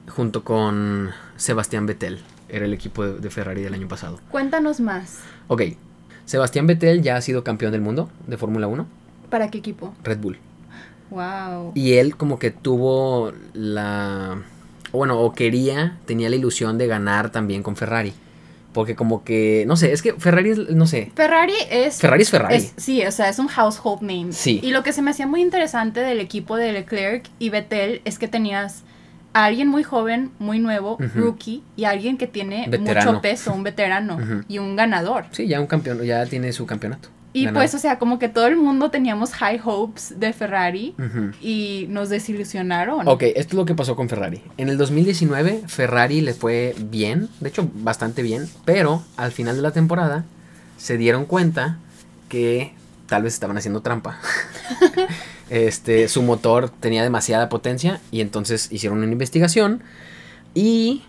junto 0.09 0.42
con 0.42 1.11
Sebastián 1.37 1.87
Vettel, 1.87 2.20
era 2.49 2.64
el 2.64 2.73
equipo 2.75 3.05
de, 3.05 3.18
de 3.20 3.31
Ferrari 3.31 3.62
del 3.62 3.75
año 3.75 3.88
pasado. 3.88 4.18
Cuéntanos 4.31 4.81
más. 4.81 5.18
Ok, 5.49 5.62
Sebastián 6.25 6.66
Vettel 6.66 7.03
ya 7.03 7.16
ha 7.16 7.20
sido 7.20 7.44
campeón 7.44 7.73
del 7.73 7.81
mundo 7.81 8.11
de 8.27 8.37
Fórmula 8.38 8.66
1, 8.66 8.87
¿Para 9.31 9.51
qué 9.51 9.59
equipo? 9.59 9.95
Red 10.05 10.19
Bull. 10.19 10.38
Wow. 11.11 11.73
Y 11.75 11.95
él 11.95 12.16
como 12.16 12.38
que 12.38 12.51
tuvo 12.51 13.33
la... 13.55 14.43
Bueno, 14.93 15.21
o 15.21 15.33
quería, 15.33 15.99
tenía 16.07 16.29
la 16.29 16.37
ilusión 16.37 16.79
de 16.79 16.87
ganar 16.87 17.31
también 17.31 17.62
con 17.62 17.77
Ferrari. 17.77 18.12
Porque 18.73 18.95
como 18.95 19.25
que, 19.25 19.64
no 19.66 19.77
sé, 19.77 19.93
es 19.93 20.03
que 20.03 20.12
Ferrari 20.14 20.51
es, 20.51 20.59
no 20.71 20.87
sé. 20.87 21.11
Ferrari 21.16 21.55
es... 21.71 21.99
Ferrari 22.01 22.23
es 22.23 22.31
Ferrari. 22.31 22.55
es- 22.57 22.73
sí, 22.77 23.05
o 23.05 23.11
sea, 23.11 23.29
es 23.29 23.38
un 23.40 23.49
household 23.49 24.03
name. 24.03 24.33
Sí. 24.33 24.61
Y 24.62 24.71
lo 24.71 24.83
que 24.85 24.93
se 24.93 25.03
me 25.03 25.11
hacía 25.11 25.27
muy 25.27 25.43
interesante 25.43 26.01
del 26.01 26.21
equipo 26.21 26.57
de 26.57 26.73
Leclerc 26.73 27.25
y 27.40 27.51
Vettel 27.51 28.01
es 28.05 28.19
que 28.19 28.29
tenías 28.29 28.85
a 29.33 29.45
alguien 29.47 29.66
muy 29.69 29.83
joven, 29.83 30.31
muy 30.38 30.59
nuevo, 30.61 30.99
rookie, 31.16 31.62
y 31.77 31.85
alguien 31.85 32.16
que 32.19 32.27
tiene 32.29 32.66
Veterano. 32.69 33.11
mucho 33.12 33.23
peso, 33.23 33.53
un 33.53 33.62
veterano 33.64 34.19
y 34.49 34.59
un 34.59 34.77
ganador. 34.77 35.25
Sí, 35.33 35.47
ya 35.49 35.61
un 35.61 35.66
campeón, 35.66 36.03
ya 36.05 36.25
tiene 36.27 36.53
su 36.53 36.66
campeonato. 36.66 37.09
Y 37.33 37.47
pues, 37.49 37.75
o 37.75 37.79
sea, 37.79 37.99
como 37.99 38.19
que 38.19 38.29
todo 38.29 38.47
el 38.47 38.57
mundo 38.57 38.90
teníamos 38.90 39.33
high 39.35 39.61
hopes 39.64 40.19
de 40.19 40.33
Ferrari 40.33 40.95
y 41.40 41.87
nos 41.88 42.09
desilusionaron. 42.09 43.07
Ok, 43.07 43.23
esto 43.23 43.40
es 43.40 43.55
lo 43.55 43.64
que 43.64 43.75
pasó 43.75 43.95
con 43.95 44.09
Ferrari. 44.09 44.43
En 44.57 44.69
el 44.69 44.77
2019 44.77 45.62
Ferrari 45.69 46.23
le 46.23 46.35
fue 46.35 46.75
bien, 46.79 47.29
de 47.40 47.49
hecho 47.49 47.71
bastante 47.73 48.23
bien, 48.23 48.49
pero 48.64 49.05
al 49.16 49.31
final 49.31 49.57
de 49.57 49.62
la 49.62 49.71
temporada 49.71 50.25
se 50.77 50.97
dieron 50.97 51.25
cuenta 51.25 51.79
que 52.29 52.73
tal 53.07 53.23
vez 53.23 53.35
estaban 53.35 53.57
haciendo 53.57 53.81
trampa. 53.81 54.19
este, 55.51 56.09
su 56.09 56.23
motor 56.23 56.69
tenía 56.69 57.03
demasiada 57.03 57.49
potencia 57.49 58.01
y 58.11 58.23
entonces 58.23 58.73
hicieron 58.73 58.99
una 58.99 59.12
investigación 59.12 59.83
y 60.55 61.05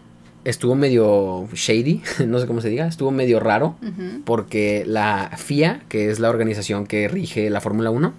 estuvo 0.46 0.76
medio 0.76 1.48
shady, 1.54 2.02
no 2.28 2.40
sé 2.40 2.48
cómo 2.48 2.62
se 2.62 2.70
diga, 2.70 2.88
estuvo 2.88 3.12
medio 3.12 3.40
raro 3.40 3.76
porque 4.26 4.84
la 4.88 5.32
FIA, 5.38 5.82
que 5.90 6.10
es 6.10 6.20
la 6.20 6.30
organización 6.30 6.86
que 6.88 7.08
rige 7.08 7.50
la 7.50 7.62
Fórmula 7.62 7.92
1, 7.92 8.14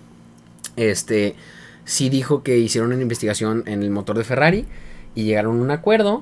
este 0.76 1.34
sí 1.84 2.08
dijo 2.08 2.42
que 2.42 2.58
hicieron 2.58 2.92
una 2.92 3.02
investigación 3.02 3.64
en 3.66 3.82
el 3.82 3.90
motor 3.90 4.16
de 4.16 4.24
Ferrari 4.24 4.64
y 5.14 5.24
llegaron 5.24 5.58
a 5.58 5.62
un 5.62 5.70
acuerdo 5.70 6.20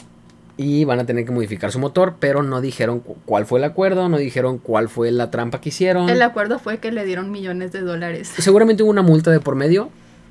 y 0.57 0.85
van 0.85 0.99
a 1.01 1.07
tener 1.07 1.25
que 1.25 1.33
modificar 1.33 1.73
su 1.73 1.79
motor, 1.79 2.17
pero 2.19 2.43
no 2.43 2.61
dijeron 2.61 3.01
cu- 3.01 3.17
cuál 3.25 3.47
fue 3.47 3.59
el 3.61 3.65
acuerdo, 3.65 4.09
no 4.09 4.19
dijeron 4.19 4.59
cuál 4.59 4.89
fue 4.91 5.11
la 5.11 5.31
trampa 5.31 5.61
que 5.61 5.71
hicieron. 5.71 6.11
El 6.11 6.21
acuerdo 6.21 6.59
fue 6.59 6.79
que 6.79 6.93
le 6.93 7.05
dieron 7.07 7.31
millones 7.31 7.73
de 7.73 7.81
dólares. 7.81 8.31
Seguramente 8.39 8.83
hubo 8.83 8.91
una 8.91 9.01
multa 9.03 9.31
de 9.31 9.41
por 9.41 9.55
medio, 9.55 9.89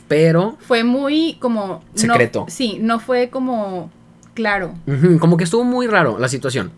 pero 0.07 0.55
Fue 0.59 0.83
muy 0.83 1.37
como... 1.39 1.67
no- 1.67 1.81
Secreto. 1.95 2.45
sí, 2.47 2.77
no 2.81 2.99
fue 2.99 3.29
como 3.29 3.89
claro. 4.39 4.73
Como 5.19 5.35
que 5.35 5.43
estuvo 5.43 5.65
muy 5.65 5.87
raro 5.87 6.17
la 6.17 6.29
situación. 6.29 6.71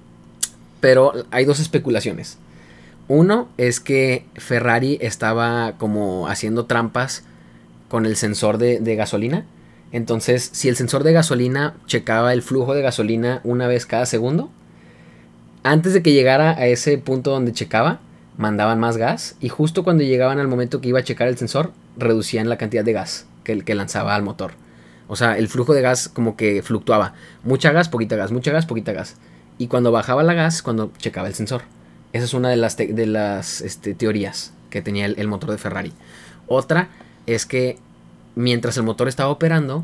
Pero 0.80 1.14
hay 1.30 1.46
dos 1.46 1.60
especulaciones. 1.60 2.40
Uno 3.08 3.50
es 3.58 3.80
que 3.80 4.26
Ferrari 4.34 4.98
estaba 5.00 5.74
como 5.78 6.28
haciendo 6.28 6.66
trampas 6.66 7.24
con 7.88 8.08
el 8.08 8.16
sensor 8.16 8.58
de, 8.58 8.80
de 8.80 8.96
gasolina. 8.96 9.46
Entonces, 9.92 10.50
si 10.54 10.70
el 10.70 10.76
sensor 10.76 11.04
de 11.04 11.14
gasolina 11.14 11.76
checaba 11.86 12.34
el 12.34 12.42
flujo 12.42 12.74
de 12.74 12.82
gasolina 12.82 13.42
una 13.44 13.68
vez 13.68 13.86
cada 13.86 14.08
segundo, 14.08 14.50
antes 15.62 15.94
de 15.94 16.02
que 16.02 16.14
llegara 16.14 16.54
a 16.54 16.66
ese 16.66 16.98
punto 16.98 17.30
donde 17.30 17.54
checaba, 17.54 18.00
mandaban 18.38 18.80
más 18.80 18.98
gas. 18.98 19.36
Y 19.40 19.50
justo 19.50 19.84
cuando 19.84 20.04
llegaban 20.04 20.40
al 20.40 20.48
momento 20.48 20.82
que 20.82 20.90
iba 20.90 20.98
a 20.98 21.04
checar 21.04 21.28
el 21.28 21.38
sensor, 21.38 21.74
reducían 21.96 22.50
la 22.50 22.58
cantidad 22.58 22.84
de 22.84 22.94
gas 22.94 23.28
que, 23.44 23.62
que 23.62 23.76
lanzaba 23.76 24.16
al 24.16 24.24
motor. 24.24 24.54
O 25.12 25.18
sea, 25.18 25.38
el 25.38 25.50
flujo 25.50 25.74
de 25.74 25.82
gas 25.82 26.08
como 26.08 26.38
que 26.38 26.62
fluctuaba. 26.62 27.16
Mucha 27.44 27.74
gas, 27.74 27.90
poquita 27.90 28.16
gas, 28.16 28.32
mucha 28.32 28.54
gas, 28.54 28.66
poquita 28.66 28.94
gas. 28.94 29.18
Y 29.58 29.68
cuando 29.68 29.92
bajaba 29.92 30.24
la 30.24 30.34
gas, 30.34 30.62
cuando 30.62 30.90
checaba 31.00 31.28
el 31.28 31.34
sensor. 31.34 31.64
Esa 32.14 32.24
es 32.24 32.34
una 32.34 32.48
de 32.48 32.56
las, 32.56 32.78
de 32.78 33.06
las 33.08 33.60
este, 33.60 33.94
teorías 33.94 34.54
que 34.70 34.82
tenía 34.82 35.06
el, 35.06 35.20
el 35.20 35.28
motor 35.28 35.52
de 35.52 35.58
Ferrari. 35.58 35.92
Otra 36.48 36.88
es 37.26 37.46
que 37.46 37.78
mientras 38.36 38.78
el 38.78 38.84
motor 38.84 39.10
estaba 39.10 39.32
operando, 39.32 39.84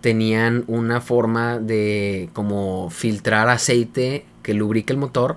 tenían 0.00 0.64
una 0.66 1.02
forma 1.02 1.58
de 1.58 2.30
como 2.32 2.88
filtrar 2.88 3.50
aceite 3.50 4.24
que 4.42 4.54
lubrique 4.54 4.94
el 4.94 4.98
motor 4.98 5.36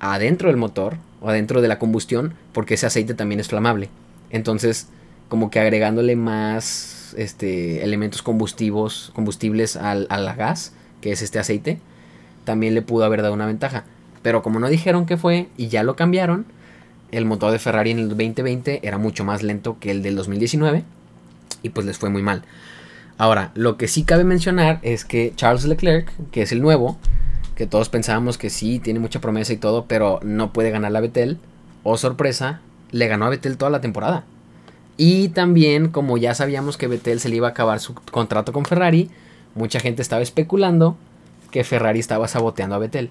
adentro 0.00 0.48
del 0.48 0.58
motor 0.58 0.98
o 1.22 1.30
adentro 1.30 1.62
de 1.62 1.68
la 1.68 1.78
combustión, 1.78 2.34
porque 2.52 2.74
ese 2.74 2.84
aceite 2.84 3.14
también 3.14 3.40
es 3.40 3.48
flamable. 3.48 3.88
Entonces, 4.28 4.88
como 5.30 5.48
que 5.48 5.60
agregándole 5.60 6.16
más 6.16 7.14
este, 7.16 7.82
elementos 7.82 8.20
combustivos, 8.20 9.12
combustibles 9.14 9.76
al, 9.76 10.06
a 10.10 10.18
la 10.18 10.34
gas, 10.34 10.74
que 11.00 11.12
es 11.12 11.22
este 11.22 11.38
aceite, 11.38 11.78
también 12.44 12.74
le 12.74 12.82
pudo 12.82 13.04
haber 13.04 13.22
dado 13.22 13.32
una 13.32 13.46
ventaja. 13.46 13.84
Pero 14.22 14.42
como 14.42 14.58
no 14.58 14.68
dijeron 14.68 15.06
qué 15.06 15.16
fue 15.16 15.48
y 15.56 15.68
ya 15.68 15.84
lo 15.84 15.96
cambiaron, 15.96 16.44
el 17.12 17.24
motor 17.24 17.52
de 17.52 17.58
Ferrari 17.58 17.92
en 17.92 18.00
el 18.00 18.08
2020 18.08 18.80
era 18.86 18.98
mucho 18.98 19.24
más 19.24 19.42
lento 19.42 19.78
que 19.80 19.92
el 19.92 20.02
del 20.02 20.16
2019 20.16 20.84
y 21.62 21.68
pues 21.70 21.86
les 21.86 21.96
fue 21.96 22.10
muy 22.10 22.22
mal. 22.22 22.42
Ahora, 23.16 23.52
lo 23.54 23.76
que 23.76 23.86
sí 23.86 24.02
cabe 24.02 24.24
mencionar 24.24 24.80
es 24.82 25.04
que 25.04 25.32
Charles 25.36 25.64
Leclerc, 25.64 26.10
que 26.32 26.42
es 26.42 26.50
el 26.52 26.60
nuevo, 26.60 26.98
que 27.54 27.66
todos 27.66 27.88
pensábamos 27.88 28.36
que 28.36 28.50
sí, 28.50 28.80
tiene 28.80 28.98
mucha 28.98 29.20
promesa 29.20 29.52
y 29.52 29.58
todo, 29.58 29.84
pero 29.86 30.18
no 30.24 30.52
puede 30.52 30.70
ganar 30.70 30.90
la 30.90 31.00
Vettel, 31.00 31.38
o 31.82 31.96
sorpresa, 31.96 32.60
le 32.90 33.06
ganó 33.06 33.26
a 33.26 33.30
Vettel 33.30 33.58
toda 33.58 33.70
la 33.70 33.80
temporada. 33.80 34.24
Y 35.02 35.30
también, 35.30 35.88
como 35.88 36.18
ya 36.18 36.34
sabíamos 36.34 36.76
que 36.76 36.86
Vettel 36.86 37.20
se 37.20 37.30
le 37.30 37.36
iba 37.36 37.48
a 37.48 37.52
acabar 37.52 37.80
su 37.80 37.94
contrato 37.94 38.52
con 38.52 38.66
Ferrari, 38.66 39.08
mucha 39.54 39.80
gente 39.80 40.02
estaba 40.02 40.20
especulando 40.20 40.94
que 41.50 41.64
Ferrari 41.64 41.98
estaba 41.98 42.28
saboteando 42.28 42.74
a 42.74 42.78
Vettel. 42.80 43.08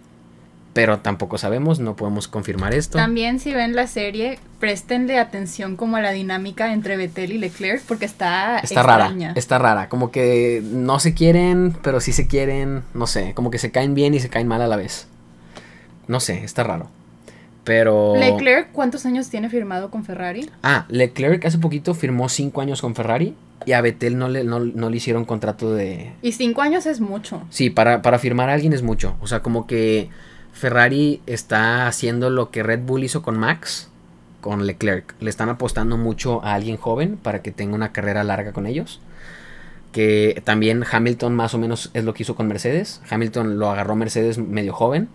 Pero 0.73 0.99
tampoco 0.99 1.39
sabemos, 1.39 1.79
no 1.79 1.95
podemos 1.95 2.27
confirmar 2.27 2.75
esto. 2.75 2.99
También 2.99 3.39
si 3.39 3.55
ven 3.55 3.75
la 3.75 3.87
serie, 3.87 4.37
préstenle 4.59 5.17
atención 5.17 5.75
como 5.77 5.97
a 5.97 6.01
la 6.01 6.11
dinámica 6.11 6.73
entre 6.73 6.95
Vettel 6.95 7.31
y 7.31 7.39
Leclerc 7.39 7.81
porque 7.87 8.05
está 8.05 8.59
Está 8.59 8.81
extraña. 8.81 9.29
rara, 9.29 9.33
está 9.39 9.57
rara, 9.57 9.89
como 9.89 10.11
que 10.11 10.61
no 10.63 10.99
se 10.99 11.15
quieren, 11.15 11.75
pero 11.81 12.01
sí 12.01 12.13
se 12.13 12.27
quieren, 12.27 12.83
no 12.93 13.07
sé, 13.07 13.33
como 13.33 13.49
que 13.49 13.57
se 13.57 13.71
caen 13.71 13.95
bien 13.95 14.13
y 14.13 14.19
se 14.19 14.29
caen 14.29 14.47
mal 14.47 14.61
a 14.61 14.67
la 14.67 14.75
vez. 14.75 15.07
No 16.07 16.19
sé, 16.19 16.43
está 16.43 16.61
raro. 16.63 16.87
Pero... 17.63 18.15
Leclerc, 18.15 18.71
¿cuántos 18.71 19.05
años 19.05 19.29
tiene 19.29 19.49
firmado 19.49 19.91
con 19.91 20.03
Ferrari? 20.03 20.49
Ah, 20.63 20.85
Leclerc 20.89 21.45
hace 21.45 21.57
poquito 21.57 21.93
firmó 21.93 22.29
5 22.29 22.61
años 22.61 22.81
con 22.81 22.95
Ferrari 22.95 23.35
y 23.65 23.73
a 23.73 23.81
Vettel 23.81 24.17
no 24.17 24.29
le, 24.29 24.43
no, 24.43 24.59
no 24.59 24.89
le 24.89 24.97
hicieron 24.97 25.25
contrato 25.25 25.73
de... 25.73 26.11
Y 26.21 26.31
cinco 26.31 26.61
años 26.61 26.85
es 26.85 27.01
mucho. 27.01 27.43
Sí, 27.49 27.69
para, 27.69 28.01
para 28.01 28.19
firmar 28.19 28.49
a 28.49 28.53
alguien 28.53 28.73
es 28.73 28.83
mucho. 28.83 29.15
O 29.21 29.27
sea, 29.27 29.41
como 29.41 29.67
que 29.67 30.09
Ferrari 30.53 31.21
está 31.25 31.87
haciendo 31.87 32.29
lo 32.29 32.51
que 32.51 32.63
Red 32.63 32.81
Bull 32.81 33.03
hizo 33.03 33.21
con 33.21 33.37
Max, 33.37 33.89
con 34.41 34.65
Leclerc. 34.65 35.13
Le 35.19 35.29
están 35.29 35.49
apostando 35.49 35.97
mucho 35.97 36.43
a 36.43 36.53
alguien 36.53 36.77
joven 36.77 37.17
para 37.17 37.41
que 37.41 37.51
tenga 37.51 37.75
una 37.75 37.91
carrera 37.91 38.23
larga 38.23 38.53
con 38.53 38.65
ellos. 38.65 39.01
Que 39.91 40.41
también 40.45 40.83
Hamilton 40.89 41.35
más 41.35 41.53
o 41.53 41.57
menos 41.57 41.91
es 41.93 42.03
lo 42.03 42.13
que 42.13 42.23
hizo 42.23 42.35
con 42.35 42.47
Mercedes. 42.47 43.01
Hamilton 43.09 43.59
lo 43.59 43.69
agarró 43.69 43.95
Mercedes 43.95 44.37
medio 44.37 44.73
joven 44.73 45.09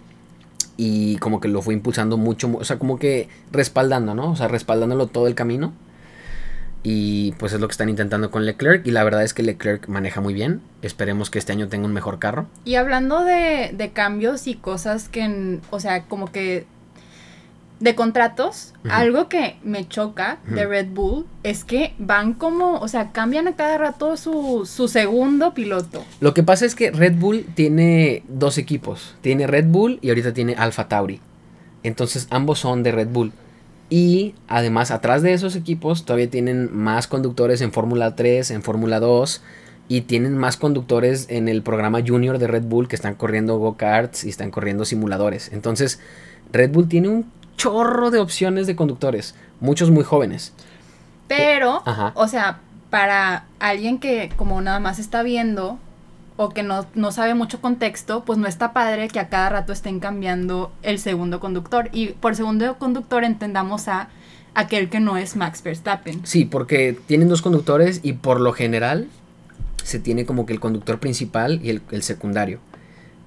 y 0.77 1.17
como 1.17 1.41
que 1.41 1.49
lo 1.49 1.63
fue 1.63 1.75
impulsando 1.75 2.17
mucho, 2.17 2.51
o 2.53 2.65
sea, 2.65 2.79
como 2.79 2.99
que 2.99 3.29
respaldando, 3.53 4.15
¿no? 4.15 4.31
O 4.31 4.37
sea, 4.37 4.49
respaldándolo 4.49 5.07
todo 5.07 5.27
el 5.27 5.35
camino. 5.35 5.73
Y 6.87 7.33
pues 7.39 7.55
es 7.55 7.61
lo 7.61 7.67
que 7.67 7.73
están 7.73 7.89
intentando 7.89 8.31
con 8.31 8.45
Leclerc. 8.45 8.87
Y 8.87 8.91
la 8.91 9.03
verdad 9.05 9.23
es 9.23 9.33
que 9.33 9.43
Leclerc 9.43 9.89
maneja 9.89 10.21
muy 10.21 10.35
bien. 10.35 10.61
Esperemos 10.83 11.31
que 11.31 11.39
este 11.39 11.53
año 11.53 11.69
tenga 11.69 11.87
un 11.87 11.95
mejor 11.95 12.19
carro. 12.19 12.47
Y 12.67 12.75
hablando 12.75 13.25
de, 13.25 13.71
de 13.73 13.93
cambios 13.93 14.47
y 14.47 14.55
cosas 14.55 15.09
que, 15.09 15.61
o 15.71 15.81
sea, 15.81 16.03
como 16.03 16.31
que 16.31 16.67
de 17.85 17.95
contratos, 17.95 18.73
algo 18.89 19.29
que 19.29 19.57
me 19.63 19.87
choca 19.87 20.39
de. 20.49 20.65
Red 20.65 20.89
Bull 20.95 21.27
es 21.43 21.65
que 21.65 21.93
van 21.99 22.33
como, 22.33 22.79
o 22.79 22.89
sea, 22.89 23.13
cambian 23.13 23.47
a 23.47 23.57
cada 23.57 23.77
rato 23.77 24.17
su, 24.17 24.65
su 24.65 24.89
segundo 24.89 25.53
piloto. 25.53 26.03
Lo 26.21 26.33
que 26.33 26.43
pasa 26.43 26.65
es 26.65 26.75
que 26.75 26.91
Red 26.91 27.17
Bull 27.17 27.45
tiene 27.55 28.23
dos 28.27 28.57
equipos. 28.57 29.17
Tiene 29.21 29.47
Red 29.47 29.67
Bull 29.67 29.99
y 30.01 30.09
ahorita 30.09 30.33
tiene 30.33 30.55
Alfa 30.55 30.89
Tauri. 30.89 31.21
Entonces 31.83 32.27
ambos 32.31 32.59
son 32.59 32.83
de 32.83 32.93
Red 32.93 33.09
Bull. 33.09 33.33
Y 33.91 34.35
además 34.49 34.91
atrás 34.91 35.21
de 35.21 35.35
esos 35.35 35.55
equipos 35.55 36.07
todavía 36.07 36.31
tienen 36.31 36.75
más 36.75 37.07
conductores 37.07 37.61
en 37.61 37.71
Fórmula 37.71 38.17
3, 38.17 38.51
en 38.51 38.63
Fórmula 38.63 38.99
2. 38.99 39.43
Y 39.89 40.01
tienen 40.01 40.39
más 40.39 40.57
conductores 40.57 41.27
en 41.29 41.49
el 41.49 41.61
programa 41.61 42.01
junior 42.01 42.39
de 42.39 42.47
Red 42.47 42.63
Bull 42.63 42.89
que 42.89 42.97
están 42.97 43.15
corriendo 43.15 43.59
go-karts 43.59 44.25
y 44.25 44.31
están 44.31 44.51
corriendo 44.51 44.87
simuladores. 44.87 45.53
Entonces 45.53 46.01
Red 46.51 46.71
Bull 46.71 46.89
tiene 46.89 47.09
un 47.09 47.27
chorro 47.57 48.11
de 48.11 48.21
opciones 48.21 48.67
de 48.67 48.77
conductores. 48.77 49.35
Muchos 49.61 49.91
muy 49.91 50.05
jóvenes. 50.05 50.53
Pero, 51.29 51.83
Ajá. 51.85 52.13
o 52.15 52.29
sea, 52.29 52.61
para 52.91 53.47
alguien 53.59 53.99
que 53.99 54.31
como 54.37 54.61
nada 54.61 54.81
más 54.81 54.99
está 54.99 55.23
viendo 55.23 55.79
o 56.37 56.51
que 56.51 56.63
no, 56.63 56.87
no 56.95 57.13
sabe 57.13 57.35
mucho 57.35 57.61
contexto, 57.61 58.25
pues 58.25 58.39
no 58.39 58.47
está 58.47 58.73
padre 58.73 59.09
que 59.09 59.21
a 59.21 59.29
cada 59.29 59.49
rato 59.49 59.73
estén 59.73 60.01
cambiando 60.01 60.73
el 60.83 60.99
segundo 60.99 61.41
conductor. 61.41 61.89
Y 61.93 62.09
por 62.09 62.37
segundo 62.37 62.77
conductor 62.79 63.25
entendamos 63.25 63.89
a 63.89 64.09
aquel 64.55 64.89
que 64.89 65.01
no 65.01 65.17
es 65.17 65.37
Max 65.37 65.63
Verstappen. 65.63 66.27
Sí, 66.27 66.45
porque 66.45 66.99
tienen 67.07 67.29
dos 67.29 67.43
conductores 67.43 68.01
y 68.03 68.15
por 68.15 68.41
lo 68.41 68.53
general 68.53 69.09
se 69.83 69.99
tiene 69.99 70.25
como 70.27 70.47
que 70.47 70.53
el 70.53 70.61
conductor 70.61 70.99
principal 70.99 71.61
y 71.63 71.71
el, 71.71 71.83
el 71.91 72.03
secundario. 72.03 72.59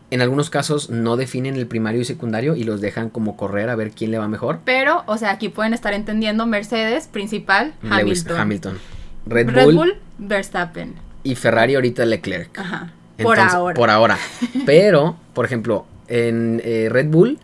En 0.09 0.21
algunos 0.21 0.49
casos 0.49 0.89
no 0.89 1.17
definen 1.17 1.55
el 1.55 1.67
primario 1.67 1.99
y 2.01 2.05
secundario 2.05 2.55
y 2.55 2.63
los 2.63 2.79
dejan 2.79 3.09
como 3.09 3.35
correr 3.35 3.69
a 3.69 3.75
ver 3.75 3.91
quién 3.91 4.11
le 4.11 4.17
va 4.17 4.27
mejor. 4.29 4.59
Pero, 4.63 5.03
o 5.05 5.17
sea, 5.17 5.31
aquí 5.31 5.49
pueden 5.49 5.73
estar 5.73 5.93
entendiendo 5.93 6.45
Mercedes, 6.45 7.07
principal, 7.07 7.73
Lewis 7.81 8.21
Hamilton. 8.25 8.39
Hamilton. 8.39 8.77
Red, 9.25 9.49
Red 9.49 9.63
Bull, 9.65 9.75
Bull, 9.75 9.93
Verstappen. 10.17 10.95
y 11.23 11.35
Ferrari 11.35 11.75
ahorita 11.75 12.05
Leclerc. 12.05 12.57
Ajá. 12.57 12.93
por 13.21 13.35
Entonces, 13.35 13.53
ahora. 13.53 13.75
Por 13.75 13.89
ahora. 13.89 14.17
Pero, 14.65 15.17
por 15.33 15.43
ejemplo, 15.43 15.85
en 16.07 16.61
eh, 16.63 16.87
Red 16.89 17.07
Bull 17.07 17.39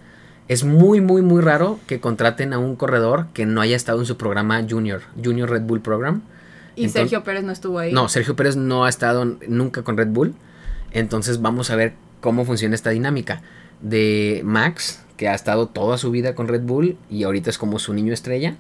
es 0.47 0.63
muy, 0.63 1.01
muy, 1.01 1.21
muy 1.21 1.41
raro 1.41 1.79
que 1.85 1.99
contraten 1.99 2.53
a 2.53 2.59
un 2.59 2.77
corredor 2.77 3.27
que 3.33 3.45
no 3.45 3.59
haya 3.59 3.75
estado 3.75 3.99
en 3.99 4.05
su 4.05 4.15
programa 4.15 4.63
Junior, 4.69 5.01
Junior 5.21 5.49
Red 5.49 5.63
Bull 5.63 5.81
Program. 5.81 6.21
y 6.77 6.85
entonces- 6.85 7.01
Sergio 7.09 7.23
Pérez 7.25 7.43
no 7.43 7.51
estuvo 7.51 7.79
ahí. 7.79 7.91
No, 7.91 8.07
Sergio 8.07 8.37
Pérez 8.37 8.55
no 8.55 8.85
ha 8.85 8.89
estado 8.89 9.25
nunca 9.49 9.81
con 9.81 9.97
Red 9.97 10.07
Bull. 10.07 10.33
Entonces 10.91 11.41
vamos 11.41 11.69
a 11.69 11.75
ver 11.75 11.93
cómo 12.23 12.45
funciona 12.45 12.73
esta 12.73 12.89
dinámica 12.91 13.41
de 13.81 14.41
Max, 14.45 15.03
que 15.17 15.27
ha 15.27 15.35
estado 15.35 15.67
toda 15.67 15.97
su 15.97 16.09
vida 16.09 16.35
con 16.35 16.47
Red 16.47 16.61
Bull 16.61 16.97
y 17.09 17.23
ahorita 17.23 17.49
es 17.49 17.57
como 17.57 17.79
su 17.79 17.93
niño 17.93 18.13
estrella. 18.13 18.55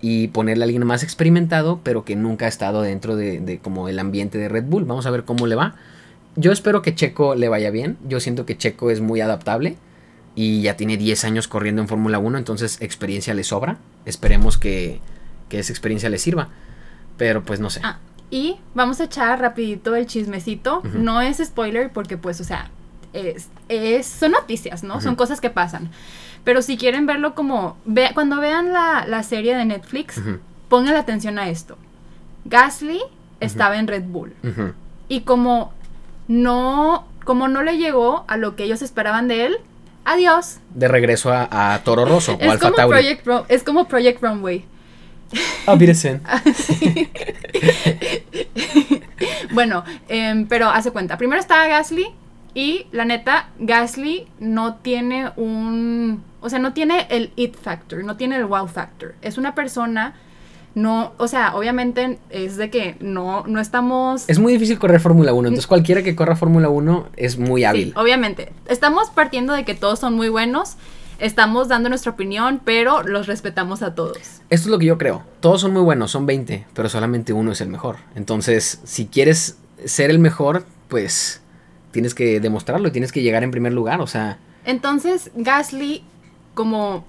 Y 0.00 0.28
ponerle 0.28 0.62
a 0.62 0.66
alguien 0.66 0.86
más 0.86 1.02
experimentado, 1.02 1.80
pero 1.82 2.04
que 2.04 2.16
nunca 2.16 2.46
ha 2.46 2.48
estado 2.48 2.82
dentro 2.82 3.16
de, 3.16 3.40
de 3.40 3.58
como 3.58 3.88
el 3.88 3.98
ambiente 3.98 4.38
de 4.38 4.48
Red 4.48 4.64
Bull. 4.64 4.84
Vamos 4.84 5.06
a 5.06 5.10
ver 5.10 5.24
cómo 5.24 5.46
le 5.46 5.54
va. 5.54 5.74
Yo 6.36 6.50
espero 6.52 6.82
que 6.82 6.94
Checo 6.94 7.34
le 7.34 7.48
vaya 7.48 7.70
bien. 7.70 7.98
Yo 8.08 8.20
siento 8.20 8.46
que 8.46 8.56
Checo 8.56 8.90
es 8.90 9.00
muy 9.00 9.20
adaptable. 9.20 9.76
Y 10.34 10.62
ya 10.62 10.76
tiene 10.76 10.96
10 10.96 11.24
años 11.24 11.48
corriendo 11.48 11.82
en 11.82 11.88
Fórmula 11.88 12.20
1, 12.20 12.38
entonces 12.38 12.80
experiencia 12.80 13.34
le 13.34 13.42
sobra. 13.42 13.78
Esperemos 14.06 14.56
que, 14.56 15.00
que 15.48 15.58
esa 15.58 15.72
experiencia 15.72 16.08
les 16.08 16.22
sirva. 16.22 16.48
Pero 17.16 17.42
pues 17.42 17.58
no 17.58 17.68
sé. 17.68 17.80
Ah, 17.82 17.98
y 18.30 18.56
vamos 18.74 19.00
a 19.00 19.04
echar 19.04 19.40
rapidito 19.40 19.96
el 19.96 20.06
chismecito. 20.06 20.82
No 20.94 21.20
es 21.20 21.38
spoiler 21.38 21.92
porque 21.92 22.16
pues, 22.16 22.40
o 22.40 22.44
sea, 22.44 22.70
es, 23.26 23.48
es- 23.68 24.06
son 24.06 24.32
noticias, 24.32 24.82
¿no? 24.82 25.00
Son 25.00 25.14
cosas 25.16 25.40
que 25.40 25.50
pasan. 25.50 25.90
Pero 26.44 26.62
si 26.62 26.76
quieren 26.76 27.04
verlo 27.06 27.34
como, 27.34 27.76
ve, 27.84 28.10
cuando 28.14 28.40
vean 28.40 28.72
la, 28.72 29.04
la 29.06 29.22
serie 29.22 29.56
de 29.56 29.64
Netflix, 29.64 30.18
Ujú, 30.18 30.38
pongan 30.68 30.96
atención 30.96 31.38
a 31.38 31.48
esto. 31.48 31.76
Gasly 32.44 33.00
estaba 33.40 33.78
en 33.78 33.86
Red 33.86 34.04
Bull. 34.04 34.32
Y 35.08 35.20
como 35.22 35.72
no, 36.28 37.06
como 37.24 37.48
no 37.48 37.62
le 37.62 37.76
llegó 37.78 38.24
a 38.28 38.36
lo 38.36 38.56
que 38.56 38.64
ellos 38.64 38.82
esperaban 38.82 39.28
de 39.28 39.46
él, 39.46 39.56
adiós. 40.04 40.60
De 40.74 40.88
regreso 40.88 41.32
a, 41.32 41.74
a 41.74 41.82
Toro 41.84 42.04
Rosso 42.04 42.34
o 42.34 42.40
Es 42.40 42.50
Alfa 42.52 42.66
como, 42.70 42.76
Tauri. 42.76 43.16
Project 43.16 43.50
es 43.50 43.62
como 43.62 43.86
Project 43.88 44.22
Runway. 44.22 44.64
Ah, 45.66 45.74
Wiedersehen. 45.74 46.22
Bueno, 49.52 49.84
em, 50.08 50.46
pero 50.46 50.68
hace 50.68 50.90
cuenta. 50.90 51.16
Primero 51.18 51.40
estaba 51.40 51.66
Gasly 51.66 52.06
y 52.58 52.88
la 52.90 53.04
neta, 53.04 53.50
Gasly 53.60 54.26
no 54.40 54.74
tiene 54.74 55.30
un... 55.36 56.24
O 56.40 56.50
sea, 56.50 56.58
no 56.58 56.72
tiene 56.72 57.06
el 57.08 57.30
it 57.36 57.54
factor, 57.56 58.02
no 58.02 58.16
tiene 58.16 58.34
el 58.34 58.46
wow 58.46 58.66
factor. 58.66 59.14
Es 59.22 59.38
una 59.38 59.54
persona, 59.54 60.14
no, 60.74 61.12
o 61.18 61.28
sea, 61.28 61.54
obviamente 61.54 62.18
es 62.30 62.56
de 62.56 62.68
que 62.68 62.96
no, 62.98 63.44
no 63.46 63.60
estamos... 63.60 64.28
Es 64.28 64.40
muy 64.40 64.52
difícil 64.54 64.76
correr 64.80 64.98
Fórmula 65.00 65.32
1, 65.32 65.46
entonces 65.50 65.68
cualquiera 65.68 66.02
que 66.02 66.16
corra 66.16 66.34
Fórmula 66.34 66.68
1 66.68 67.10
es 67.16 67.38
muy 67.38 67.60
Sí, 67.60 67.64
hábil. 67.64 67.92
obviamente. 67.94 68.52
Estamos 68.66 69.08
partiendo 69.10 69.52
de 69.52 69.64
que 69.64 69.74
todos 69.74 70.00
son 70.00 70.14
muy 70.14 70.28
buenos, 70.28 70.74
estamos 71.20 71.68
dando 71.68 71.88
nuestra 71.90 72.10
opinión, 72.10 72.60
pero 72.64 73.04
los 73.04 73.28
respetamos 73.28 73.82
a 73.82 73.94
todos. 73.94 74.18
Esto 74.18 74.40
es 74.50 74.66
lo 74.66 74.80
que 74.80 74.86
yo 74.86 74.98
creo. 74.98 75.22
Todos 75.38 75.60
son 75.60 75.72
muy 75.72 75.82
buenos, 75.82 76.10
son 76.10 76.26
20, 76.26 76.66
pero 76.74 76.88
solamente 76.88 77.32
uno 77.32 77.52
es 77.52 77.60
el 77.60 77.68
mejor. 77.68 77.98
Entonces, 78.16 78.80
si 78.82 79.06
quieres 79.06 79.58
ser 79.84 80.10
el 80.10 80.18
mejor, 80.18 80.64
pues 80.88 81.40
tienes 81.90 82.14
que 82.14 82.40
demostrarlo 82.40 82.88
y 82.88 82.90
tienes 82.90 83.12
que 83.12 83.22
llegar 83.22 83.42
en 83.44 83.50
primer 83.50 83.72
lugar. 83.72 84.00
O 84.00 84.06
sea, 84.06 84.38
Entonces, 84.64 85.30
Gasly, 85.36 86.02
como 86.54 87.04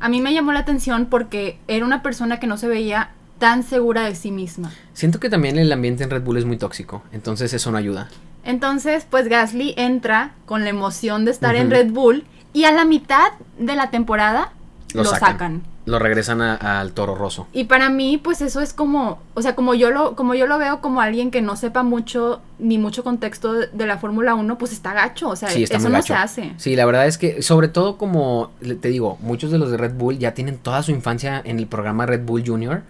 a 0.00 0.08
mí 0.08 0.20
me 0.20 0.32
llamó 0.34 0.52
la 0.52 0.60
atención 0.60 1.06
porque 1.06 1.58
era 1.68 1.84
una 1.84 2.02
persona 2.02 2.40
que 2.40 2.46
no 2.46 2.56
se 2.56 2.68
veía 2.68 3.10
tan 3.38 3.62
segura 3.62 4.02
de 4.04 4.14
sí 4.14 4.30
misma. 4.30 4.72
siento 4.94 5.18
que 5.20 5.28
también 5.28 5.58
el 5.58 5.72
ambiente 5.72 6.04
en 6.04 6.10
Red 6.10 6.22
Bull 6.22 6.36
es 6.38 6.44
muy 6.44 6.56
tóxico. 6.56 7.02
Entonces, 7.12 7.52
eso 7.54 7.70
no 7.72 7.78
ayuda. 7.78 8.08
Entonces, 8.44 9.06
pues 9.08 9.28
Gasly 9.28 9.74
entra 9.76 10.32
con 10.46 10.64
la 10.64 10.70
emoción 10.70 11.24
de 11.24 11.30
estar 11.30 11.54
en. 11.54 11.70
Red 11.70 11.90
Bull 11.92 12.24
y 12.52 12.64
a 12.64 12.72
la 12.72 12.84
mitad 12.84 13.32
de 13.58 13.76
la 13.76 13.90
temporada 13.90 14.52
lo, 14.94 15.04
Lo 15.04 15.10
sacan. 15.10 15.30
sacan. 15.32 15.62
Lo 15.84 15.98
regresan 15.98 16.40
al 16.40 16.92
Toro 16.92 17.16
Rosso. 17.16 17.48
Y 17.52 17.64
para 17.64 17.90
mí, 17.90 18.16
pues 18.16 18.40
eso 18.40 18.60
es 18.60 18.72
como, 18.72 19.18
o 19.34 19.42
sea, 19.42 19.56
como 19.56 19.74
yo 19.74 19.90
lo, 19.90 20.14
como 20.14 20.34
yo 20.34 20.46
lo 20.46 20.58
veo 20.58 20.80
como 20.80 21.00
alguien 21.00 21.32
que 21.32 21.42
no 21.42 21.56
sepa 21.56 21.82
mucho, 21.82 22.40
ni 22.60 22.78
mucho 22.78 23.02
contexto 23.02 23.52
de, 23.52 23.66
de 23.66 23.86
la 23.86 23.98
Fórmula 23.98 24.34
1, 24.36 24.58
pues 24.58 24.72
está 24.72 24.92
gacho, 24.92 25.28
o 25.28 25.34
sea, 25.36 25.48
Sí, 25.48 25.64
eso 25.64 25.88
no 25.88 26.00
se 26.02 26.14
hace. 26.14 26.52
Sí, 26.56 26.76
la 26.76 26.86
verdad 26.86 27.06
es 27.08 27.18
que, 27.18 27.42
sobre 27.42 27.66
todo 27.66 27.98
como 27.98 28.52
te 28.60 28.88
digo, 28.88 29.18
muchos 29.20 29.50
de 29.50 29.58
los 29.58 29.72
de 29.72 29.76
Red 29.76 29.94
Bull 29.94 30.18
ya 30.18 30.34
tienen 30.34 30.56
toda 30.58 30.82
su 30.84 30.92
infancia 30.92 31.42
en 31.44 31.58
el 31.58 31.66
programa 31.66 32.06
Red 32.06 32.24
Bull 32.24 32.44
Junior. 32.46 32.82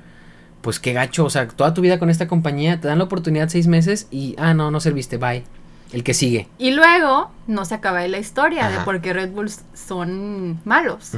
Pues 0.60 0.78
qué 0.78 0.92
gacho, 0.92 1.24
o 1.24 1.30
sea, 1.30 1.48
toda 1.48 1.74
tu 1.74 1.80
vida 1.80 1.98
con 1.98 2.10
esta 2.10 2.28
compañía, 2.28 2.80
te 2.80 2.88
dan 2.88 2.98
la 2.98 3.04
oportunidad 3.04 3.48
seis 3.48 3.66
meses 3.66 4.06
y, 4.10 4.36
ah, 4.38 4.54
no, 4.54 4.70
no 4.70 4.80
serviste, 4.80 5.16
bye. 5.16 5.44
El 5.92 6.04
que 6.04 6.14
sigue. 6.14 6.48
Y 6.58 6.70
luego 6.70 7.30
no 7.46 7.64
se 7.64 7.74
acaba 7.74 7.98
ahí 7.98 8.10
la 8.10 8.18
historia 8.18 8.70
de 8.70 8.78
por 8.78 9.00
qué 9.00 9.12
Red 9.12 9.30
Bulls 9.30 9.62
son 9.74 10.60
malos. 10.64 11.12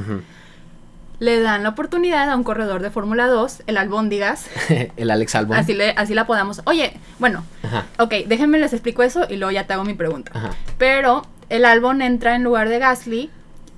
Le 1.19 1.39
dan 1.39 1.63
la 1.63 1.69
oportunidad 1.69 2.29
a 2.29 2.35
un 2.35 2.43
corredor 2.43 2.81
de 2.81 2.91
Fórmula 2.91 3.27
2, 3.27 3.63
el 3.67 3.77
Albóndigas, 3.77 4.47
el 4.97 5.09
Alex 5.11 5.35
Albon. 5.35 5.57
así, 5.57 5.73
le, 5.73 5.91
así 5.91 6.13
la 6.13 6.25
podamos. 6.27 6.61
Oye, 6.65 6.93
bueno, 7.19 7.43
Ajá, 7.63 7.85
ok, 7.99 8.13
déjenme 8.27 8.59
les 8.59 8.73
explico 8.73 9.01
eso 9.03 9.25
y 9.29 9.37
luego 9.37 9.51
ya 9.51 9.65
te 9.65 9.73
hago 9.73 9.83
mi 9.85 9.93
pregunta. 9.93 10.31
ajá. 10.33 10.49
Pero 10.77 11.25
el 11.49 11.63
Albon 11.65 12.01
entra 12.01 12.35
en 12.35 12.43
lugar 12.43 12.67
de 12.69 12.79
Gasly 12.79 13.29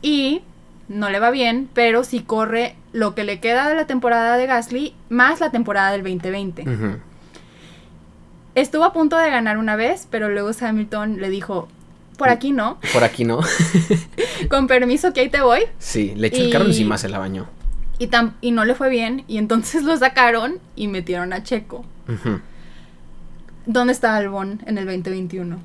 y 0.02 0.42
no 0.88 1.10
le 1.10 1.20
va 1.20 1.30
bien, 1.32 1.70
pero 1.74 2.04
sí 2.04 2.22
corre 2.22 2.76
lo 2.94 3.14
que 3.14 3.24
le 3.24 3.40
queda 3.40 3.68
de 3.70 3.76
la 3.76 3.86
temporada 3.86 4.38
de 4.38 4.48
Gasly 4.48 4.96
más 5.10 5.40
la 5.40 5.52
temporada 5.52 5.92
del 5.92 6.02
2020. 6.02 6.62
Ujú. 6.64 6.98
Estuvo 8.56 8.84
a 8.86 8.94
punto 8.94 9.18
de 9.18 9.30
ganar 9.30 9.58
una 9.60 9.76
vez, 9.76 10.08
pero 10.10 10.30
luego 10.30 10.50
Hamilton 10.60 11.18
le 11.22 11.30
dijo, 11.30 11.68
por 12.18 12.30
aquí 12.30 12.51
no, 12.51 12.80
Por 12.93 13.03
aquí 13.03 13.24
no. 13.24 13.39
con 14.49 14.68
permiso 14.68 15.13
que 15.13 15.22
ahí 15.22 15.30
te 15.30 15.41
voy. 15.41 15.61
Sí, 15.80 16.13
le 16.15 16.28
echó 16.28 16.41
el 16.41 16.51
carro 16.51 16.65
Y- 16.65 16.70
encima, 16.70 16.97
se 16.97 17.09
la 17.09 17.20
bañó. 17.20 17.47
Y, 17.99 18.07
tam- 18.07 18.34
y 18.41 18.51
no 18.51 18.65
le 18.65 18.76
fue 18.76 18.89
bien, 18.89 19.24
y 19.28 19.38
entonces 19.38 19.84
lo 19.86 19.95
sacaron 19.97 20.59
y 20.76 20.88
metieron 20.88 21.34
a 21.34 21.43
Checo. 21.43 21.86
¿Dónde 23.65 23.93
está 23.93 24.15
Albon 24.15 24.61
en 24.65 24.78
el 24.78 24.86
2021? 24.86 25.57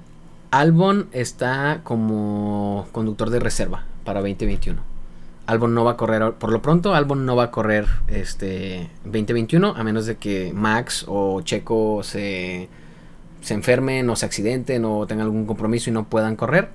Albon 0.51 1.09
está 1.13 1.81
como 1.85 2.87
conductor 2.93 3.31
de 3.31 3.39
reserva 3.41 3.85
para 4.05 4.21
2021. 4.21 4.81
Albon 5.47 5.75
no 5.75 5.85
va 5.85 5.93
a 5.93 5.97
correr, 5.97 6.33
por 6.35 6.53
lo 6.53 6.63
pronto 6.63 6.95
Albon 6.95 7.25
no 7.27 7.37
va 7.37 7.45
a 7.45 7.51
correr 7.51 7.87
este 8.09 8.89
2021 9.05 9.75
a 9.77 9.85
menos 9.85 10.07
de 10.07 10.17
que 10.17 10.53
Max 10.55 11.05
o 11.09 11.41
Checo 11.43 12.03
se, 12.03 12.69
se 13.43 13.55
enfermen 13.55 14.09
o 14.09 14.17
se 14.17 14.25
accidenten 14.27 14.85
o 14.85 15.07
tengan 15.07 15.27
algún 15.27 15.47
compromiso 15.47 15.91
y 15.91 15.93
no 15.93 16.05
puedan 16.05 16.37
correr. 16.37 16.71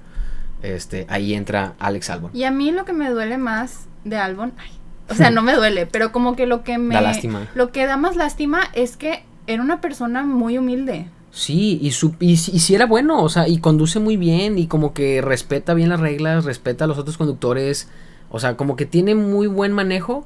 Este, 0.61 1.05
ahí 1.09 1.33
entra 1.33 1.75
Alex 1.79 2.09
Albon. 2.09 2.31
Y 2.33 2.43
a 2.43 2.51
mí 2.51 2.71
lo 2.71 2.85
que 2.85 2.93
me 2.93 3.09
duele 3.09 3.37
más 3.37 3.87
de 4.03 4.17
Albon, 4.17 4.53
ay, 4.57 4.71
o 5.09 5.15
sea, 5.15 5.29
no 5.29 5.41
me 5.41 5.53
duele, 5.53 5.85
pero 5.85 6.11
como 6.11 6.35
que 6.35 6.45
lo 6.45 6.63
que 6.63 6.77
me... 6.77 6.93
Da 6.95 7.01
lástima. 7.01 7.47
Lo 7.55 7.71
que 7.71 7.85
da 7.85 7.97
más 7.97 8.15
lástima 8.15 8.61
es 8.73 8.97
que 8.97 9.23
era 9.47 9.61
una 9.61 9.81
persona 9.81 10.23
muy 10.23 10.57
humilde. 10.57 11.07
Sí, 11.31 11.77
y, 11.81 11.91
su, 11.91 12.15
y 12.19 12.37
si 12.37 12.73
era 12.73 12.85
bueno, 12.85 13.21
o 13.21 13.29
sea, 13.29 13.47
y 13.47 13.59
conduce 13.59 13.99
muy 13.99 14.17
bien 14.17 14.57
y 14.57 14.67
como 14.67 14.93
que 14.93 15.21
respeta 15.21 15.73
bien 15.73 15.89
las 15.89 15.99
reglas, 15.99 16.45
respeta 16.45 16.85
a 16.85 16.87
los 16.87 16.97
otros 16.97 17.17
conductores, 17.17 17.89
o 18.29 18.39
sea, 18.39 18.57
como 18.57 18.75
que 18.75 18.85
tiene 18.85 19.13
muy 19.13 19.45
buen 19.45 19.71
manejo, 19.71 20.25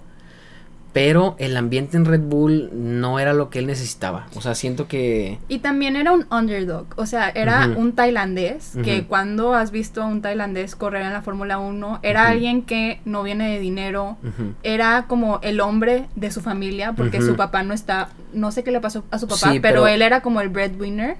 pero 0.93 1.35
el 1.39 1.55
ambiente 1.55 1.95
en 1.95 2.03
Red 2.03 2.19
Bull 2.19 2.69
no 2.73 3.17
era 3.17 3.33
lo 3.33 3.49
que 3.49 3.59
él 3.59 3.67
necesitaba. 3.67 4.27
O 4.35 4.41
sea, 4.41 4.55
siento 4.55 4.89
que... 4.89 5.39
Y 5.47 5.59
también 5.59 5.95
era 5.95 6.11
un 6.11 6.25
underdog, 6.29 6.85
o 6.97 7.05
sea, 7.05 7.29
era 7.29 7.67
un 7.77 7.93
tailandés, 7.93 8.73
que 8.83 9.05
cuando 9.05 9.53
has 9.53 9.71
visto 9.71 10.01
a 10.03 10.05
un 10.05 10.21
tailandés 10.21 10.75
correr 10.75 11.03
en 11.03 11.13
la 11.13 11.21
Fórmula 11.21 11.59
1, 11.59 11.99
era 12.03 12.27
alguien 12.27 12.61
que 12.63 12.99
no 13.05 13.23
viene 13.23 13.51
de 13.53 13.59
dinero, 13.61 14.17
era 14.63 15.05
como 15.07 15.39
el 15.43 15.61
hombre 15.61 16.07
de 16.17 16.29
su 16.29 16.41
familia, 16.41 16.91
porque 16.93 17.21
su 17.21 17.35
papá 17.37 17.63
no 17.63 17.73
está, 17.73 18.09
no 18.33 18.51
sé 18.51 18.63
qué 18.65 18.71
le 18.71 18.81
pasó 18.81 19.05
a 19.11 19.17
su 19.17 19.27
papá, 19.27 19.51
Sí, 19.53 19.59
pero, 19.61 19.83
pero- 19.83 19.87
él 19.87 20.01
era 20.01 20.19
como 20.21 20.41
el 20.41 20.49
breadwinner, 20.49 21.15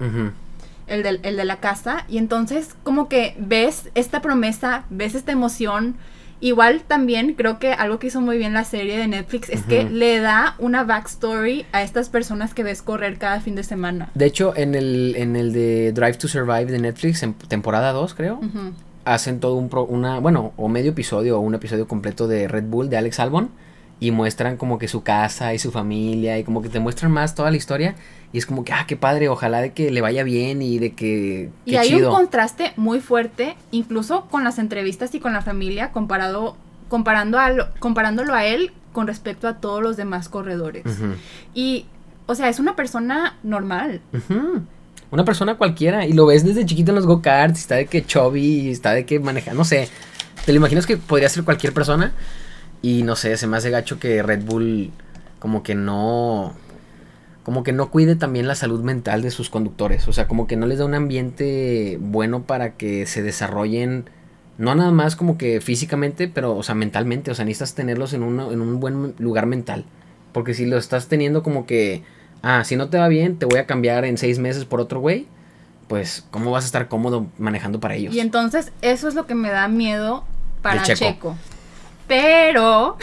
el, 0.88 1.04
del- 1.04 1.22
el 1.24 1.38
de 1.38 1.46
la 1.46 1.58
casa, 1.62 2.04
y 2.10 2.18
entonces 2.18 2.76
como 2.84 3.08
que 3.08 3.36
ves 3.40 3.90
esta 3.96 4.22
promesa, 4.22 4.84
ves 4.90 5.16
esta 5.16 5.32
emoción. 5.32 5.96
Igual 6.42 6.82
también 6.88 7.36
creo 7.36 7.60
que 7.60 7.72
algo 7.74 8.00
que 8.00 8.08
hizo 8.08 8.20
muy 8.20 8.38
bien 8.38 8.54
la 8.54 8.64
serie 8.64 8.98
de 8.98 9.08
Netflix 9.08 9.48
es 9.50 9.62
que 9.62 9.84
le 9.84 10.20
da 10.20 10.56
una 10.58 10.84
backstory 10.84 11.66
a 11.72 11.84
estas 11.84 12.10
personas 12.10 12.54
que 12.56 12.64
ves 12.64 12.82
correr 12.82 13.18
cada 13.20 13.40
fin 13.42 13.54
de 13.56 13.64
semana. 13.64 14.10
De 14.16 14.26
hecho, 14.26 14.54
en 14.58 14.74
el, 14.76 15.14
en 15.18 15.36
el 15.36 15.54
de 15.54 15.92
Drive 15.94 16.16
to 16.16 16.28
Survive 16.28 16.66
de 16.66 16.80
Netflix, 16.80 17.22
en 17.22 17.34
temporada 17.36 17.92
2 17.94 18.14
creo, 18.16 18.40
hacen 19.06 19.40
todo 19.40 19.56
un 19.56 19.70
pro- 19.70 19.86
una, 19.86 20.20
bueno, 20.20 20.52
o 20.58 20.68
medio 20.68 20.92
episodio 20.92 21.38
o 21.38 21.42
un 21.42 21.54
episodio 21.56 21.88
completo 21.88 22.28
de 22.28 22.48
Red 22.48 22.64
Bull 22.66 22.90
de 22.90 22.98
Alex 22.98 23.20
Albon 23.20 23.50
y 24.00 24.10
muestran 24.10 24.58
como 24.58 24.80
que 24.80 24.88
su 24.88 25.04
casa 25.04 25.54
y 25.54 25.60
su 25.60 25.72
familia 25.72 26.40
y 26.40 26.44
como 26.44 26.64
que 26.64 26.70
te 26.70 26.80
muestran 26.80 27.12
más 27.12 27.36
toda 27.36 27.52
la 27.52 27.58
historia 27.58 27.94
y 28.34 28.38
es 28.38 28.46
como 28.46 28.64
que, 28.64 28.74
ah, 28.74 28.86
qué 28.88 28.96
padre, 28.96 29.28
ojalá 29.30 29.60
de 29.62 29.74
que 29.74 29.92
le 29.92 30.02
vaya 30.02 30.24
bien 30.24 30.62
y 30.62 30.80
de 30.80 30.94
que, 30.94 31.50
Y 31.66 31.76
hay 31.76 31.90
chido. 31.90 32.10
un 32.10 32.16
contraste 32.16 32.74
muy 32.78 33.00
fuerte, 33.02 33.56
incluso 33.72 34.26
con 34.32 34.44
las 34.44 34.58
entrevistas 34.60 35.14
y 35.16 35.20
con 35.20 35.34
la 35.34 35.42
familia, 35.42 35.92
comparado, 35.92 36.56
comparando 36.90 37.40
a 37.40 37.50
lo- 37.50 37.68
comparándolo 37.80 38.34
a 38.34 38.46
él 38.46 38.72
con 38.94 39.08
respecto 39.08 39.48
a 39.48 39.58
todos 39.58 39.82
los 39.82 39.98
demás 39.98 40.30
corredores. 40.30 40.84
Y, 41.54 41.86
o 42.26 42.36
sea, 42.36 42.50
es 42.50 42.60
una 42.60 42.76
persona 42.76 43.38
normal. 43.44 44.02
Una 45.12 45.26
persona 45.26 45.56
cualquiera 45.56 46.06
y 46.06 46.14
lo 46.14 46.26
ves 46.26 46.46
desde 46.46 46.66
chiquito 46.66 46.92
en 46.92 46.96
los 46.96 47.06
go-karts, 47.06 47.60
está 47.60 47.76
de 47.76 47.86
que 47.86 48.06
chubby, 48.06 48.70
está 48.70 48.92
de 48.94 49.06
que 49.06 49.20
maneja, 49.20 49.54
no 49.54 49.66
sé, 49.66 49.90
te 50.46 50.54
lo 50.54 50.58
imaginas 50.58 50.86
que 50.86 50.96
podría 50.96 51.28
ser 51.28 51.44
cualquier 51.44 51.74
persona 51.74 52.14
y 52.82 53.04
no 53.04 53.18
sé, 53.18 53.36
se 53.36 53.46
me 53.48 53.58
hace 53.58 53.70
gacho 53.70 54.00
que 54.00 54.24
Red 54.24 54.44
Bull 54.46 54.90
como 55.40 55.64
que 55.64 55.76
no 55.76 56.54
como 57.44 57.64
que 57.64 57.72
no 57.74 57.90
cuide 57.90 58.16
también 58.16 58.48
la 58.48 58.56
salud 58.56 58.82
mental 58.84 59.22
de 59.22 59.32
sus 59.32 59.50
conductores, 59.50 60.08
o 60.08 60.14
sea, 60.14 60.28
como 60.28 60.48
que 60.48 60.56
no 60.58 60.66
les 60.68 60.80
da 60.80 60.86
un 60.86 60.94
ambiente 60.94 61.98
bueno 62.02 62.44
para 62.44 62.74
que 62.78 63.06
se 63.06 63.24
desarrollen 63.24 64.06
no 64.58 64.76
nada 64.76 64.92
más 64.92 65.16
como 65.16 65.38
que 65.40 65.60
físicamente, 65.62 66.28
pero 66.28 66.56
o 66.56 66.62
sea, 66.62 66.76
mentalmente, 66.76 67.32
o 67.32 67.36
sea, 67.36 67.46
necesitas 67.46 67.74
tenerlos 67.74 68.14
en, 68.14 68.22
una- 68.22 68.48
en 68.48 68.62
un 68.62 68.80
buen 68.80 69.16
lugar 69.18 69.48
mental, 69.48 69.86
porque 70.34 70.54
si 70.54 70.66
lo 70.68 70.78
estás 70.78 71.08
teniendo 71.08 71.42
como 71.42 71.66
que 71.66 72.04
ah, 72.44 72.64
si 72.64 72.76
no 72.76 72.90
te 72.90 72.98
va 73.00 73.08
bien, 73.08 73.38
te 73.38 73.46
voy 73.46 73.60
a 73.60 73.66
cambiar 73.66 74.06
en 74.06 74.18
seis 74.18 74.38
meses 74.40 74.66
por 74.66 74.80
otro 74.80 75.00
güey, 75.00 75.26
pues 75.88 76.26
cómo 76.32 76.52
vas 76.52 76.64
a 76.64 76.68
estar 76.68 76.88
cómodo 76.90 77.28
manejando 77.40 77.80
para 77.80 77.96
ellos. 77.96 78.14
Y 78.14 78.20
entonces 78.20 78.72
eso 78.82 79.08
es 79.08 79.16
lo 79.16 79.26
que 79.26 79.36
me 79.36 79.50
da 79.50 79.68
miedo 79.68 80.24
para 80.62 80.84
Checo. 80.84 81.00
Checo. 81.06 81.36
Pero, 82.12 82.98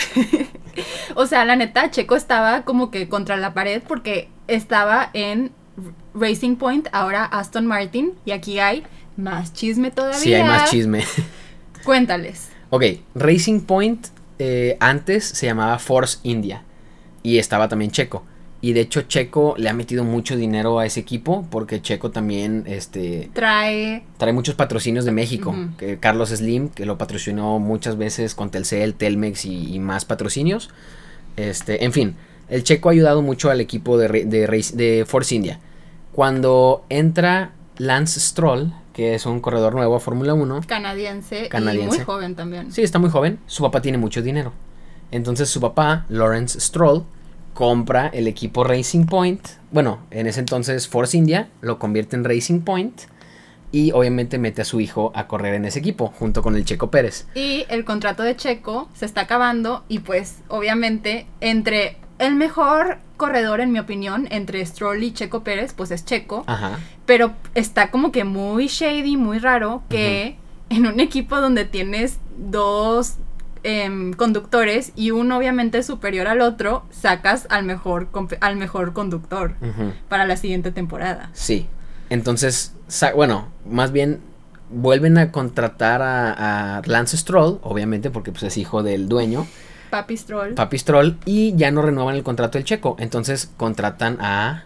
O 1.14 1.26
sea, 1.26 1.46
la 1.46 1.56
neta, 1.56 1.90
Checo 1.90 2.14
estaba 2.14 2.62
como 2.62 2.90
que 2.90 3.08
contra 3.08 3.38
la 3.38 3.54
pared 3.54 3.82
porque 3.86 4.28
estaba 4.46 5.08
en 5.12 5.50
Racing 6.14 6.56
Point, 6.56 6.88
ahora 6.92 7.24
Aston 7.24 7.66
Martin, 7.66 8.12
y 8.26 8.32
aquí 8.32 8.58
hay 8.58 8.84
más 9.16 9.52
chisme 9.54 9.90
todavía. 9.90 10.18
Sí, 10.18 10.34
hay 10.34 10.44
más 10.44 10.70
chisme. 10.70 11.04
Cuéntales. 11.84 12.50
Ok, 12.70 12.84
Racing 13.14 13.60
Point 13.60 14.08
eh, 14.38 14.76
antes 14.78 15.24
se 15.24 15.46
llamaba 15.46 15.78
Force 15.78 16.18
India 16.22 16.62
y 17.22 17.38
estaba 17.38 17.66
también 17.66 17.90
Checo. 17.90 18.24
Y 18.60 18.72
de 18.72 18.80
hecho 18.80 19.02
Checo 19.02 19.54
le 19.56 19.68
ha 19.68 19.72
metido 19.72 20.02
mucho 20.02 20.36
dinero 20.36 20.80
a 20.80 20.86
ese 20.86 20.98
equipo 20.98 21.46
porque 21.48 21.80
Checo 21.80 22.10
también 22.10 22.64
este, 22.66 23.30
Trae... 23.32 24.02
trae 24.16 24.32
muchos 24.32 24.56
patrocinios 24.56 25.04
de 25.04 25.12
México. 25.12 25.54
Que 25.78 25.98
Carlos 25.98 26.30
Slim, 26.30 26.68
que 26.68 26.84
lo 26.84 26.98
patrocinó 26.98 27.60
muchas 27.60 27.96
veces 27.96 28.34
con 28.34 28.50
Telcel, 28.50 28.94
Telmex 28.94 29.44
y, 29.44 29.74
y 29.74 29.78
más 29.78 30.04
patrocinios. 30.04 30.70
Este, 31.36 31.84
en 31.84 31.92
fin, 31.92 32.16
el 32.48 32.64
Checo 32.64 32.88
ha 32.88 32.92
ayudado 32.92 33.22
mucho 33.22 33.50
al 33.50 33.60
equipo 33.60 33.98
de, 33.98 34.08
de, 34.24 35.04
Force 35.06 35.34
India. 35.34 35.60
Cuando 36.12 36.84
entra 36.88 37.52
Lance 37.76 38.18
Stroll, 38.18 38.72
que 38.92 39.14
es 39.14 39.26
un 39.26 39.40
corredor 39.40 39.74
nuevo 39.74 39.94
a 39.94 40.00
Fórmula 40.00 40.34
1, 40.34 40.62
Canadiense, 40.66 41.46
y 41.46 41.48
Canadiense. 41.48 41.98
muy 41.98 42.04
joven 42.04 42.34
también. 42.34 42.72
Sí, 42.72 42.82
está 42.82 42.98
muy 42.98 43.10
joven. 43.10 43.38
Su 43.46 43.62
papá 43.62 43.80
tiene 43.80 43.98
mucho 43.98 44.22
dinero. 44.22 44.52
Entonces 45.10 45.48
su 45.48 45.60
papá, 45.60 46.06
Lawrence 46.08 46.58
Stroll, 46.58 47.04
compra 47.58 48.06
el 48.14 48.28
equipo 48.28 48.62
Racing 48.62 49.06
Point. 49.06 49.44
Bueno, 49.72 49.98
en 50.12 50.28
ese 50.28 50.38
entonces 50.38 50.86
Force 50.86 51.16
India 51.16 51.48
lo 51.60 51.80
convierte 51.80 52.14
en 52.14 52.22
Racing 52.22 52.60
Point. 52.60 53.00
Y 53.72 53.90
obviamente 53.90 54.38
mete 54.38 54.62
a 54.62 54.64
su 54.64 54.78
hijo 54.78 55.10
a 55.16 55.26
correr 55.26 55.54
en 55.54 55.64
ese 55.64 55.80
equipo, 55.80 56.06
junto 56.16 56.40
con 56.40 56.54
el 56.54 56.64
Checo 56.64 56.92
Pérez. 56.92 57.26
Y 57.34 57.66
el 57.68 57.84
contrato 57.84 58.22
de 58.22 58.36
Checo 58.36 58.88
se 58.94 59.06
está 59.06 59.22
acabando 59.22 59.82
y 59.88 59.98
pues 59.98 60.38
obviamente 60.46 61.26
entre 61.40 61.96
el 62.20 62.36
mejor 62.36 62.98
corredor 63.16 63.60
en 63.60 63.72
mi 63.72 63.80
opinión 63.80 64.28
entre 64.30 64.64
Stroll 64.64 65.02
y 65.02 65.10
Checo 65.12 65.42
Pérez 65.42 65.74
pues 65.74 65.90
es 65.90 66.04
Checo, 66.04 66.44
Ajá. 66.46 66.78
pero 67.06 67.32
está 67.56 67.90
como 67.90 68.12
que 68.12 68.22
muy 68.22 68.68
shady, 68.68 69.16
muy 69.16 69.40
raro 69.40 69.82
que 69.88 70.36
en 70.70 70.86
un 70.86 71.00
equipo 71.00 71.40
donde 71.40 71.64
tienes 71.64 72.20
dos 72.36 73.16
em, 73.68 74.12
conductores 74.14 74.92
y 74.96 75.10
uno 75.10 75.36
obviamente 75.36 75.82
superior 75.82 76.26
al 76.26 76.40
otro, 76.40 76.84
sacas 76.90 77.46
al 77.50 77.64
mejor 77.64 78.08
al 78.40 78.56
mejor 78.56 78.92
conductor 78.94 79.54
para 80.08 80.26
la 80.26 80.36
siguiente 80.36 80.70
temporada. 80.72 81.30
Sí. 81.34 81.66
Entonces, 82.10 82.74
bueno, 83.14 83.48
más 83.68 83.92
bien 83.92 84.20
vuelven 84.70 85.18
a 85.18 85.30
contratar 85.32 86.00
a, 86.02 86.78
a 86.78 86.82
Lance 86.86 87.16
Stroll, 87.16 87.58
obviamente 87.62 88.10
porque 88.10 88.32
pues, 88.32 88.42
es 88.44 88.56
hijo 88.56 88.82
del 88.82 89.08
dueño. 89.08 89.46
Papi 89.90 90.16
Stroll, 90.16 90.54
Papi 90.54 90.78
Stroll 90.78 91.18
y 91.24 91.54
ya 91.56 91.70
no 91.70 91.82
renuevan 91.82 92.14
el 92.14 92.22
contrato 92.22 92.58
del 92.58 92.64
checo. 92.64 92.96
Entonces 92.98 93.50
contratan 93.56 94.18
a. 94.20 94.64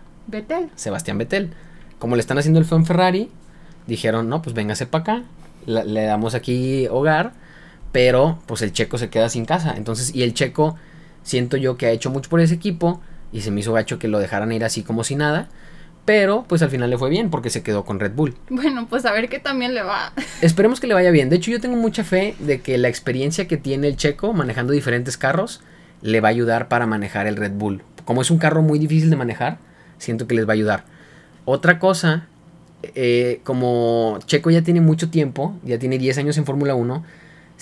Sebastián 0.76 1.18
Vettel. 1.18 1.50
Como 1.98 2.14
le 2.16 2.20
están 2.20 2.38
haciendo 2.38 2.58
el 2.60 2.66
en 2.70 2.86
Ferrari, 2.86 3.30
dijeron, 3.86 4.28
no, 4.28 4.42
pues 4.42 4.54
véngase 4.54 4.86
para 4.86 5.02
acá, 5.02 5.22
la- 5.66 5.84
le 5.84 6.04
damos 6.04 6.34
aquí 6.34 6.86
hogar, 6.88 7.32
pero 7.92 8.38
pues 8.46 8.62
el 8.62 8.72
checo 8.72 8.98
se 8.98 9.10
queda 9.10 9.28
sin 9.28 9.44
casa. 9.44 9.74
Entonces, 9.76 10.14
y 10.14 10.22
el 10.22 10.34
checo, 10.34 10.76
siento 11.22 11.56
yo 11.56 11.76
que 11.76 11.86
ha 11.86 11.90
hecho 11.90 12.10
mucho 12.10 12.28
por 12.30 12.40
ese 12.40 12.54
equipo 12.54 13.00
y 13.32 13.42
se 13.42 13.50
me 13.50 13.60
hizo 13.60 13.72
gacho 13.72 13.98
que 13.98 14.08
lo 14.08 14.18
dejaran 14.18 14.50
ir 14.52 14.64
así 14.64 14.82
como 14.82 15.04
si 15.04 15.14
nada. 15.14 15.48
Pero 16.04 16.44
pues 16.48 16.62
al 16.62 16.70
final 16.70 16.90
le 16.90 16.98
fue 16.98 17.10
bien 17.10 17.30
porque 17.30 17.48
se 17.48 17.62
quedó 17.62 17.84
con 17.84 18.00
Red 18.00 18.12
Bull. 18.14 18.34
Bueno, 18.50 18.88
pues 18.88 19.04
a 19.04 19.12
ver 19.12 19.28
qué 19.28 19.38
también 19.38 19.74
le 19.74 19.82
va. 19.82 20.12
Esperemos 20.40 20.80
que 20.80 20.88
le 20.88 20.94
vaya 20.94 21.12
bien. 21.12 21.28
De 21.28 21.36
hecho, 21.36 21.52
yo 21.52 21.60
tengo 21.60 21.76
mucha 21.76 22.02
fe 22.02 22.34
de 22.40 22.60
que 22.60 22.76
la 22.76 22.88
experiencia 22.88 23.46
que 23.46 23.56
tiene 23.56 23.86
el 23.86 23.96
checo 23.96 24.32
manejando 24.32 24.72
diferentes 24.72 25.16
carros 25.16 25.60
le 26.00 26.20
va 26.20 26.28
a 26.28 26.30
ayudar 26.30 26.66
para 26.66 26.86
manejar 26.86 27.28
el 27.28 27.36
Red 27.36 27.52
Bull. 27.52 27.82
Como 28.04 28.22
es 28.22 28.32
un 28.32 28.38
carro 28.38 28.62
muy 28.62 28.80
difícil 28.80 29.10
de 29.10 29.16
manejar, 29.16 29.58
siento 29.98 30.26
que 30.26 30.34
les 30.34 30.46
va 30.46 30.50
a 30.50 30.54
ayudar. 30.54 30.84
Otra 31.44 31.78
cosa, 31.78 32.26
eh, 32.82 33.40
como 33.44 34.18
Checo 34.26 34.50
ya 34.50 34.62
tiene 34.62 34.80
mucho 34.80 35.08
tiempo, 35.10 35.54
ya 35.62 35.78
tiene 35.78 35.98
10 35.98 36.18
años 36.18 36.36
en 36.36 36.44
Fórmula 36.44 36.74
1, 36.74 37.04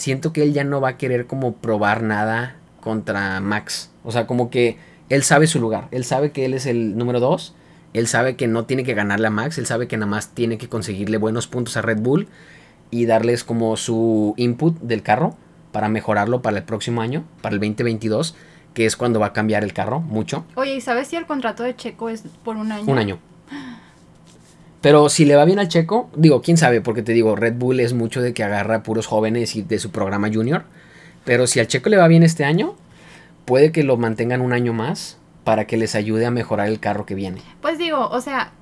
siento 0.01 0.33
que 0.33 0.43
él 0.43 0.55
ya 0.55 0.65
no 0.65 0.81
va 0.81 0.91
a 0.91 0.97
querer 0.97 1.27
como 1.27 1.55
probar 1.55 2.03
nada 2.03 2.57
contra 2.81 3.41
Max. 3.41 3.91
O 4.03 4.13
sea, 4.13 4.27
como 4.27 4.49
que 4.51 4.79
él 5.11 5.23
sabe 5.23 5.47
su 5.47 5.61
lugar, 5.61 5.89
él 5.91 6.05
sabe 6.05 6.33
que 6.33 6.47
él 6.47 6.55
es 6.55 6.67
el 6.67 6.97
número 6.97 7.21
2, 7.21 7.55
él 7.93 8.07
sabe 8.07 8.37
que 8.37 8.47
no 8.47 8.65
tiene 8.65 8.85
que 8.85 8.95
ganarle 8.95 9.27
a 9.27 9.31
Max, 9.31 9.59
él 9.59 9.67
sabe 9.67 9.89
que 9.89 9.97
nada 9.97 10.11
más 10.11 10.31
tiene 10.31 10.57
que 10.57 10.69
conseguirle 10.69 11.19
buenos 11.19 11.47
puntos 11.47 11.77
a 11.77 11.83
Red 11.83 12.01
Bull 12.01 12.29
y 12.91 13.07
darles 13.07 13.45
como 13.45 13.77
su 13.77 14.35
input 14.37 14.79
del 14.81 15.03
carro 15.03 15.37
para 15.71 15.89
mejorarlo 15.89 16.41
para 16.41 16.59
el 16.59 16.65
próximo 16.65 17.03
año, 17.03 17.25
para 17.43 17.55
el 17.55 17.61
2022, 17.61 18.35
que 18.73 18.87
es 18.87 18.97
cuando 18.97 19.21
va 19.21 19.27
a 19.27 19.33
cambiar 19.33 19.65
el 19.65 19.75
carro 19.75 20.01
mucho. 20.01 20.45
Oye, 20.55 20.77
¿y 20.77 20.81
sabes 20.81 21.09
si 21.09 21.17
el 21.17 21.27
contrato 21.27 21.63
de 21.63 21.77
Checo 21.77 22.09
es 22.09 22.23
por 22.43 22.57
un 22.57 22.73
año? 22.73 22.85
Un 22.87 22.99
año. 22.99 23.19
Pero 24.81 25.09
si 25.11 25.25
le 25.27 25.37
va 25.37 25.45
bien 25.45 25.59
al 25.59 25.69
checo, 25.69 26.09
digo, 26.17 26.41
quién 26.41 26.57
sabe, 26.57 26.81
porque 26.81 27.03
te 27.03 27.13
digo, 27.13 27.37
Red 27.37 27.55
Bull 27.55 27.81
es 27.81 27.93
mucho 27.93 28.23
de 28.23 28.33
que 28.33 28.43
agarra 28.43 28.77
a 28.77 28.83
puros 28.83 29.07
jóvenes 29.07 29.55
y 29.57 29.63
de 29.63 29.79
su 29.79 29.91
programa 29.91 30.31
junior. 30.33 30.65
Pero 31.25 31.47
si 31.47 31.61
al 31.61 31.67
checo 31.67 31.91
le 31.91 31.99
va 31.99 32.09
bien 32.09 32.23
este 32.23 32.45
año, 32.45 32.75
puede 33.45 33.73
que 33.73 33.83
lo 33.83 33.97
mantengan 33.99 34.41
un 34.41 34.53
año 34.55 34.73
más 34.73 35.19
para 35.45 35.67
que 35.67 35.77
les 35.77 35.95
ayude 35.95 36.25
a 36.25 36.31
mejorar 36.31 36.69
el 36.69 36.81
carro 36.81 37.05
que 37.05 37.15
viene. 37.15 37.43
Pues 37.61 37.77
digo, 37.77 38.09
o 38.09 38.21
sea, 38.23 38.53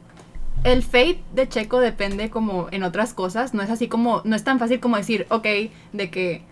el 0.65 0.83
fate 0.83 1.21
de 1.35 1.49
Checo 1.49 1.79
depende 1.79 2.31
como 2.31 2.67
en 2.73 2.83
otras 2.83 3.15
cosas. 3.15 3.55
No 3.55 3.63
es 3.63 3.71
así 3.71 3.87
como, 3.87 4.23
no 4.25 4.35
es 4.35 4.43
tan 4.43 4.59
fácil 4.59 4.81
como 4.81 4.97
decir, 4.97 5.27
ok, 5.31 5.47
de 5.93 6.11
que... 6.11 6.43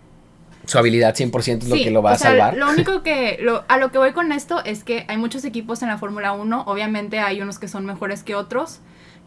Su 0.65 0.77
habilidad 0.77 1.13
100% 1.15 1.63
es 1.63 1.69
lo 1.69 1.75
Sí, 1.75 1.83
que 1.83 1.91
lo 1.91 2.01
va 2.01 2.11
o 2.11 2.13
a 2.13 2.17
sea, 2.17 2.31
salvar. 2.31 2.55
Lo 2.57 2.69
único 2.71 3.03
que, 3.03 3.37
lo- 3.41 3.63
a 3.67 3.77
lo 3.77 3.91
que 3.91 3.97
voy 3.97 4.11
con 4.13 4.31
esto 4.31 4.63
es 4.63 4.85
que 4.85 5.03
hay 5.09 5.17
muchos 5.17 5.43
equipos 5.43 5.81
en 5.81 5.89
la 5.89 5.97
Fórmula 5.97 6.31
1. 6.31 6.63
Obviamente 6.67 7.19
hay 7.19 7.41
unos 7.41 7.59
que 7.59 7.67
son 7.67 7.85
mejores 7.85 8.23
que 8.23 8.35
otros. 8.35 8.79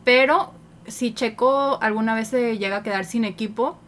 Pero 0.05 0.53
si 0.87 1.13
Checo 1.15 1.79
alguna 1.83 2.15
vez 2.15 2.29
se 2.29 2.59
llega 2.59 2.79
a 2.79 2.83
quedar 2.83 3.05
sin 3.05 3.25
equipo, 3.25 3.79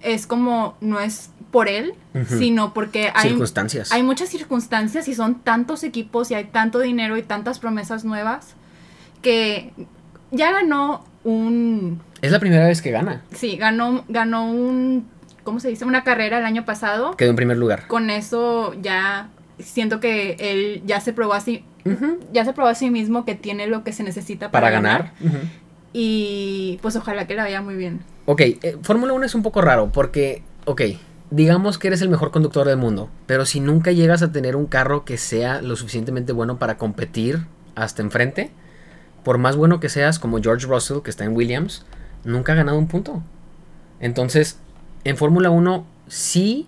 es 0.00 0.26
como, 0.26 0.76
no 0.80 1.00
es 1.00 1.30
por 1.50 1.68
él, 1.68 1.94
sino 2.26 2.72
porque 2.72 3.12
hay, 3.14 3.28
Circunstancias. 3.30 3.92
hay 3.92 4.02
muchas 4.02 4.30
circunstancias 4.30 5.06
y 5.06 5.14
son 5.14 5.40
tantos 5.40 5.84
equipos 5.84 6.30
y 6.30 6.34
hay 6.34 6.44
tanto 6.44 6.78
dinero 6.80 7.16
y 7.18 7.22
tantas 7.22 7.58
promesas 7.58 8.04
nuevas 8.04 8.54
que 9.20 9.72
ya 10.30 10.50
ganó 10.50 11.04
un 11.24 12.00
Es 12.22 12.32
la 12.32 12.40
primera 12.40 12.66
vez 12.66 12.80
que 12.80 12.90
gana. 12.90 13.22
sí, 13.34 13.56
ganó 13.56 14.04
ganó 14.08 14.50
un 14.50 15.06
¿cómo 15.44 15.60
se 15.60 15.68
dice? 15.68 15.84
una 15.84 16.04
carrera 16.04 16.38
el 16.38 16.44
año 16.46 16.64
pasado. 16.64 17.16
Quedó 17.16 17.30
en 17.30 17.36
primer 17.36 17.58
lugar. 17.58 17.86
Con 17.86 18.08
eso 18.10 18.74
ya 18.80 19.28
siento 19.58 20.00
que 20.00 20.36
él 20.38 20.82
ya 20.86 21.00
se 21.00 21.12
probó 21.12 21.34
así 21.34 21.64
Ujú. 21.84 22.20
ya 22.32 22.44
se 22.44 22.52
probó 22.52 22.68
a 22.68 22.74
sí 22.74 22.90
mismo 22.90 23.24
que 23.24 23.34
tiene 23.34 23.66
lo 23.66 23.82
que 23.84 23.92
se 23.92 24.02
necesita 24.02 24.50
para, 24.50 24.66
Para 24.66 24.70
ganar. 24.70 25.12
Y 25.92 26.78
pues 26.82 26.96
ojalá 26.96 27.26
que 27.26 27.34
le 27.34 27.42
vaya 27.42 27.60
muy 27.60 27.74
bien. 27.74 28.00
Ok, 28.24 28.40
eh, 28.40 28.78
Fórmula 28.82 29.12
1 29.12 29.24
es 29.24 29.34
un 29.34 29.42
poco 29.42 29.60
raro 29.60 29.90
porque, 29.92 30.42
ok, 30.64 30.82
digamos 31.30 31.78
que 31.78 31.88
eres 31.88 32.02
el 32.02 32.08
mejor 32.08 32.30
conductor 32.30 32.66
del 32.66 32.76
mundo, 32.76 33.10
pero 33.26 33.44
si 33.46 33.60
nunca 33.60 33.90
llegas 33.90 34.22
a 34.22 34.32
tener 34.32 34.54
un 34.54 34.66
carro 34.66 35.04
que 35.04 35.16
sea 35.16 35.60
lo 35.60 35.76
suficientemente 35.76 36.32
bueno 36.32 36.58
para 36.58 36.76
competir 36.78 37.46
hasta 37.74 38.02
enfrente, 38.02 38.50
por 39.24 39.38
más 39.38 39.56
bueno 39.56 39.80
que 39.80 39.88
seas, 39.88 40.18
como 40.18 40.40
George 40.40 40.66
Russell, 40.66 41.02
que 41.02 41.10
está 41.10 41.24
en 41.24 41.34
Williams, 41.34 41.84
nunca 42.24 42.52
ha 42.52 42.56
ganado 42.56 42.78
un 42.78 42.86
punto. 42.88 43.22
Entonces, 44.00 44.58
en 45.04 45.16
Fórmula 45.16 45.50
1 45.50 45.86
sí 46.06 46.66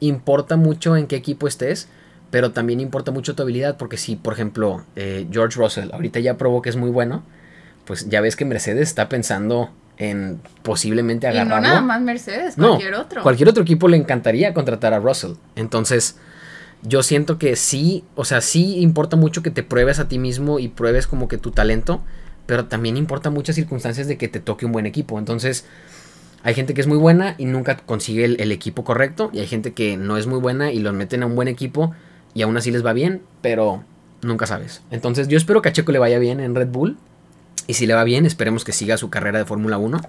importa 0.00 0.56
mucho 0.56 0.96
en 0.96 1.06
qué 1.06 1.16
equipo 1.16 1.46
estés, 1.46 1.88
pero 2.32 2.52
también 2.52 2.80
importa 2.80 3.12
mucho 3.12 3.34
tu 3.34 3.42
habilidad, 3.42 3.76
porque 3.76 3.98
si, 3.98 4.16
por 4.16 4.32
ejemplo, 4.32 4.86
eh, 4.96 5.28
George 5.30 5.60
Russell 5.60 5.90
ahorita 5.92 6.18
ya 6.18 6.38
probó 6.38 6.62
que 6.62 6.70
es 6.70 6.76
muy 6.76 6.88
bueno, 6.88 7.22
pues 7.84 8.08
ya 8.08 8.22
ves 8.22 8.36
que 8.36 8.46
Mercedes 8.46 8.88
está 8.88 9.10
pensando 9.10 9.70
en 9.98 10.40
posiblemente 10.62 11.28
Y 11.28 11.34
no 11.34 11.40
agarrarlo. 11.42 11.68
nada 11.68 11.80
más 11.82 12.00
Mercedes, 12.00 12.56
No, 12.56 12.68
cualquier 12.68 12.94
otro. 12.94 13.22
Cualquier 13.22 13.50
otro 13.50 13.62
equipo 13.62 13.86
le 13.86 13.98
encantaría 13.98 14.54
contratar 14.54 14.94
a 14.94 14.98
Russell. 14.98 15.32
Entonces, 15.56 16.16
yo 16.80 17.02
siento 17.02 17.36
que 17.36 17.54
sí, 17.54 18.02
o 18.14 18.24
sea, 18.24 18.40
sí 18.40 18.78
importa 18.80 19.14
mucho 19.16 19.42
que 19.42 19.50
te 19.50 19.62
pruebes 19.62 19.98
a 19.98 20.08
ti 20.08 20.18
mismo 20.18 20.58
y 20.58 20.68
pruebes 20.68 21.06
como 21.06 21.28
que 21.28 21.36
tu 21.36 21.50
talento, 21.50 22.02
pero 22.46 22.64
también 22.64 22.96
importa 22.96 23.28
muchas 23.28 23.56
circunstancias 23.56 24.08
de 24.08 24.16
que 24.16 24.28
te 24.28 24.40
toque 24.40 24.64
un 24.64 24.72
buen 24.72 24.86
equipo. 24.86 25.18
Entonces, 25.18 25.66
hay 26.44 26.54
gente 26.54 26.72
que 26.72 26.80
es 26.80 26.86
muy 26.86 26.96
buena 26.96 27.34
y 27.36 27.44
nunca 27.44 27.76
consigue 27.76 28.24
el, 28.24 28.40
el 28.40 28.52
equipo 28.52 28.84
correcto, 28.84 29.28
y 29.34 29.40
hay 29.40 29.46
gente 29.46 29.74
que 29.74 29.98
no 29.98 30.16
es 30.16 30.26
muy 30.26 30.40
buena 30.40 30.72
y 30.72 30.78
los 30.78 30.94
meten 30.94 31.22
a 31.22 31.26
un 31.26 31.34
buen 31.34 31.48
equipo 31.48 31.94
y 32.34 32.42
aún 32.42 32.56
así 32.56 32.70
les 32.70 32.84
va 32.84 32.92
bien, 32.92 33.22
pero 33.40 33.84
nunca 34.22 34.46
sabes. 34.46 34.82
Entonces, 34.90 35.28
yo 35.28 35.36
espero 35.36 35.62
que 35.62 35.68
a 35.68 35.72
Checo 35.72 35.92
le 35.92 35.98
vaya 35.98 36.18
bien 36.18 36.40
en 36.40 36.54
Red 36.54 36.68
Bull. 36.68 36.96
Y 37.66 37.74
si 37.74 37.86
le 37.86 37.94
va 37.94 38.04
bien, 38.04 38.26
esperemos 38.26 38.64
que 38.64 38.72
siga 38.72 38.96
su 38.96 39.10
carrera 39.10 39.38
de 39.38 39.44
Fórmula 39.44 39.78
1. 39.78 40.00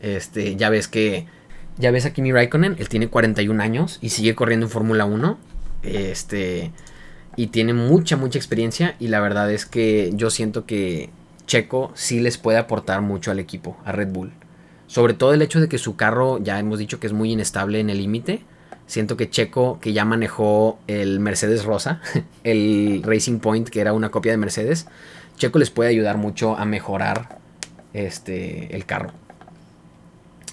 Este, 0.00 0.56
ya 0.56 0.70
ves 0.70 0.88
que. 0.88 1.26
Ya 1.78 1.90
ves 1.90 2.04
a 2.04 2.12
Kimi 2.12 2.32
Raikkonen, 2.32 2.76
él 2.78 2.88
tiene 2.90 3.08
41 3.08 3.62
años 3.62 3.98
y 4.02 4.10
sigue 4.10 4.34
corriendo 4.34 4.66
en 4.66 4.70
Fórmula 4.70 5.06
1. 5.06 5.38
Este. 5.82 6.70
Y 7.34 7.46
tiene 7.46 7.72
mucha, 7.72 8.16
mucha 8.16 8.38
experiencia. 8.38 8.94
Y 8.98 9.08
la 9.08 9.20
verdad 9.20 9.50
es 9.50 9.64
que 9.64 10.10
yo 10.14 10.28
siento 10.28 10.66
que 10.66 11.10
Checo 11.46 11.90
sí 11.94 12.20
les 12.20 12.36
puede 12.36 12.58
aportar 12.58 13.00
mucho 13.00 13.30
al 13.30 13.38
equipo, 13.38 13.76
a 13.84 13.92
Red 13.92 14.08
Bull. 14.08 14.32
Sobre 14.86 15.14
todo 15.14 15.32
el 15.32 15.40
hecho 15.40 15.60
de 15.60 15.68
que 15.68 15.78
su 15.78 15.96
carro, 15.96 16.38
ya 16.42 16.58
hemos 16.58 16.78
dicho 16.78 17.00
que 17.00 17.06
es 17.06 17.14
muy 17.14 17.32
inestable 17.32 17.80
en 17.80 17.88
el 17.88 17.98
límite. 17.98 18.42
Siento 18.86 19.16
que 19.16 19.30
Checo, 19.30 19.78
que 19.80 19.92
ya 19.92 20.04
manejó 20.04 20.78
el 20.86 21.20
Mercedes 21.20 21.64
Rosa, 21.64 22.00
el 22.44 23.02
Racing 23.04 23.38
Point, 23.38 23.68
que 23.68 23.80
era 23.80 23.92
una 23.92 24.10
copia 24.10 24.32
de 24.32 24.38
Mercedes, 24.38 24.86
Checo 25.36 25.58
les 25.58 25.70
puede 25.70 25.90
ayudar 25.90 26.18
mucho 26.18 26.56
a 26.56 26.64
mejorar 26.64 27.38
este, 27.92 28.74
el 28.74 28.84
carro. 28.84 29.12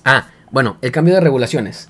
Ah, 0.06 0.30
bueno, 0.52 0.78
el 0.82 0.92
cambio 0.92 1.14
de 1.14 1.22
regulaciones. 1.22 1.90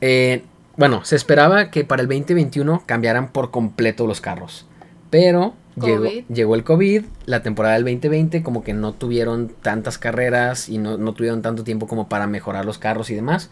Eh, 0.00 0.44
bueno, 0.76 1.04
se 1.04 1.16
esperaba 1.16 1.70
que 1.70 1.84
para 1.84 2.02
el 2.02 2.08
2021 2.08 2.84
cambiaran 2.86 3.32
por 3.32 3.50
completo 3.50 4.06
los 4.06 4.20
carros. 4.20 4.66
Pero 5.10 5.54
llegó, 5.76 6.06
llegó 6.32 6.54
el 6.54 6.64
COVID, 6.64 7.04
la 7.26 7.42
temporada 7.42 7.74
del 7.74 7.84
2020 7.84 8.42
como 8.42 8.62
que 8.62 8.72
no 8.72 8.92
tuvieron 8.92 9.48
tantas 9.60 9.98
carreras 9.98 10.68
y 10.68 10.78
no, 10.78 10.96
no 10.96 11.12
tuvieron 11.12 11.42
tanto 11.42 11.64
tiempo 11.64 11.86
como 11.86 12.08
para 12.08 12.26
mejorar 12.26 12.64
los 12.64 12.78
carros 12.78 13.10
y 13.10 13.14
demás. 13.14 13.50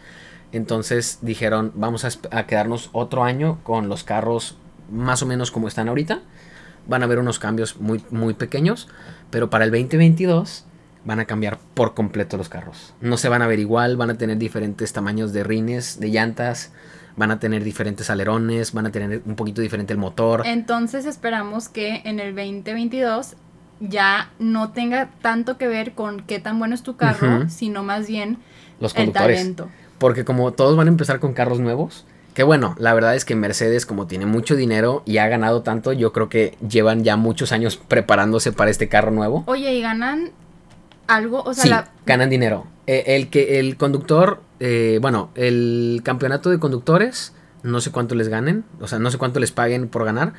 Entonces 0.51 1.19
dijeron, 1.21 1.71
vamos 1.75 2.05
a, 2.05 2.45
quedarnos 2.47 2.89
otro 2.91 3.23
año 3.23 3.59
con 3.63 3.87
los 3.87 4.03
carros 4.03 4.57
más 4.91 5.21
o 5.21 5.25
menos 5.25 5.51
como 5.51 5.67
están 5.67 5.87
ahorita. 5.87 6.21
Van 6.87 7.01
a 7.03 7.05
haber 7.05 7.19
unos 7.19 7.37
cambios 7.37 7.79
muy, 7.79 8.03
muy 8.09 8.33
pequeños, 8.33 8.87
pero 9.29 9.49
para 9.49 9.65
el 9.65 9.71
2022 9.71 10.65
van 11.05 11.19
a 11.19 11.25
cambiar 11.25 11.59
por 11.75 11.93
completo 11.93 12.37
los 12.37 12.49
carros. 12.49 12.93
No 12.99 13.17
se 13.17 13.29
van 13.29 13.41
a 13.41 13.47
ver 13.47 13.59
igual, 13.59 13.95
van 13.95 14.09
a 14.09 14.17
tener 14.17 14.37
diferentes 14.37 14.91
tamaños 14.91 15.33
de 15.33 15.43
rines, 15.43 15.99
de 15.99 16.09
llantas, 16.09 16.71
van 17.15 17.31
a 17.31 17.39
tener 17.39 17.63
diferentes 17.63 18.09
alerones, 18.09 18.73
van 18.73 18.87
a 18.87 18.91
tener 18.91 19.21
un 19.25 19.35
poquito 19.35 19.61
diferente 19.61 19.93
el 19.93 19.99
motor. 19.99 20.43
Entonces 20.45 21.05
esperamos 21.05 21.69
que 21.69 22.01
en 22.05 22.19
el 22.19 22.35
2022 22.35 23.35
ya 23.79 24.31
no 24.39 24.71
tenga 24.71 25.09
tanto 25.21 25.57
que 25.57 25.67
ver 25.67 25.93
con 25.93 26.21
qué 26.21 26.39
tan 26.39 26.59
bueno 26.59 26.75
es 26.75 26.83
tu 26.83 26.97
carro, 26.97 27.49
sino 27.49 27.83
más 27.83 28.07
bien 28.07 28.37
los 28.79 28.95
el 28.95 29.11
talento. 29.11 29.69
Porque 29.99 30.25
como 30.25 30.51
todos 30.53 30.75
van 30.75 30.87
a 30.87 30.91
empezar 30.91 31.19
con 31.19 31.33
carros 31.33 31.59
nuevos, 31.59 32.05
que 32.33 32.43
bueno, 32.43 32.75
la 32.79 32.93
verdad 32.93 33.15
es 33.15 33.25
que 33.25 33.35
Mercedes 33.35 33.85
como 33.85 34.07
tiene 34.07 34.25
mucho 34.25 34.55
dinero 34.55 35.03
y 35.05 35.17
ha 35.17 35.27
ganado 35.27 35.61
tanto, 35.61 35.91
yo 35.93 36.13
creo 36.13 36.29
que 36.29 36.57
llevan 36.67 37.03
ya 37.03 37.17
muchos 37.17 37.51
años 37.51 37.77
preparándose 37.77 38.51
para 38.51 38.71
este 38.71 38.87
carro 38.87 39.11
nuevo. 39.11 39.43
Oye, 39.47 39.73
¿y 39.73 39.81
ganan 39.81 40.31
algo? 41.07 41.41
O 41.43 41.53
sea, 41.53 41.63
sí, 41.63 41.69
la- 41.69 41.91
ganan 42.05 42.29
dinero. 42.29 42.65
Eh, 42.87 43.03
el 43.17 43.29
que 43.29 43.59
el 43.59 43.77
conductor, 43.77 44.41
eh, 44.59 44.99
bueno, 45.01 45.29
el 45.35 46.01
campeonato 46.03 46.49
de 46.49 46.59
conductores, 46.59 47.33
no 47.61 47.81
sé 47.81 47.91
cuánto 47.91 48.15
les 48.15 48.29
ganen, 48.29 48.63
o 48.79 48.87
sea, 48.87 48.99
no 48.99 49.11
sé 49.11 49.17
cuánto 49.17 49.39
les 49.39 49.51
paguen 49.51 49.89
por 49.89 50.05
ganar, 50.05 50.33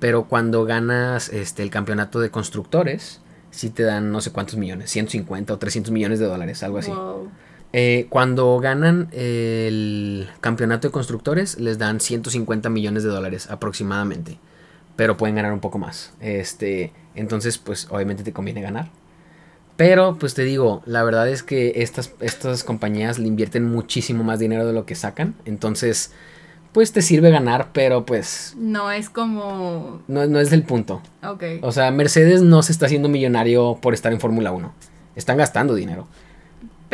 pero 0.00 0.24
cuando 0.24 0.64
ganas 0.64 1.28
este 1.28 1.62
el 1.62 1.70
campeonato 1.70 2.20
de 2.20 2.30
constructores, 2.30 3.20
sí 3.50 3.70
te 3.70 3.84
dan 3.84 4.10
no 4.10 4.20
sé 4.20 4.32
cuántos 4.32 4.56
millones, 4.56 4.90
150 4.90 5.54
o 5.54 5.58
300 5.58 5.92
millones 5.92 6.18
de 6.18 6.26
dólares, 6.26 6.62
algo 6.64 6.78
así. 6.78 6.90
wow. 6.90 7.28
Eh, 7.76 8.06
cuando 8.08 8.60
ganan 8.60 9.08
el 9.10 10.28
campeonato 10.40 10.86
de 10.86 10.92
constructores, 10.92 11.58
les 11.58 11.76
dan 11.76 11.98
150 11.98 12.70
millones 12.70 13.02
de 13.02 13.08
dólares 13.08 13.50
aproximadamente. 13.50 14.38
Pero 14.94 15.16
pueden 15.16 15.34
ganar 15.34 15.52
un 15.52 15.58
poco 15.58 15.78
más. 15.78 16.12
Este, 16.20 16.92
entonces, 17.16 17.58
pues 17.58 17.88
obviamente 17.90 18.22
te 18.22 18.32
conviene 18.32 18.62
ganar. 18.62 18.90
Pero, 19.76 20.16
pues 20.20 20.34
te 20.34 20.44
digo, 20.44 20.82
la 20.86 21.02
verdad 21.02 21.28
es 21.28 21.42
que 21.42 21.72
estas, 21.82 22.12
estas 22.20 22.62
compañías 22.62 23.18
le 23.18 23.26
invierten 23.26 23.64
muchísimo 23.64 24.22
más 24.22 24.38
dinero 24.38 24.64
de 24.68 24.72
lo 24.72 24.86
que 24.86 24.94
sacan. 24.94 25.34
Entonces, 25.44 26.12
pues 26.70 26.92
te 26.92 27.02
sirve 27.02 27.32
ganar, 27.32 27.70
pero 27.72 28.06
pues 28.06 28.54
No 28.56 28.92
es 28.92 29.10
como... 29.10 30.00
no, 30.06 30.26
no 30.28 30.38
es 30.38 30.52
el 30.52 30.62
punto. 30.62 31.02
Ok. 31.24 31.42
O 31.62 31.72
sea, 31.72 31.90
Mercedes 31.90 32.40
no 32.40 32.62
se 32.62 32.70
está 32.70 32.86
haciendo 32.86 33.08
millonario 33.08 33.80
por 33.82 33.94
estar 33.94 34.12
en 34.12 34.20
Fórmula 34.20 34.52
1. 34.52 34.72
Están 35.16 35.38
gastando 35.38 35.74
dinero. 35.74 36.06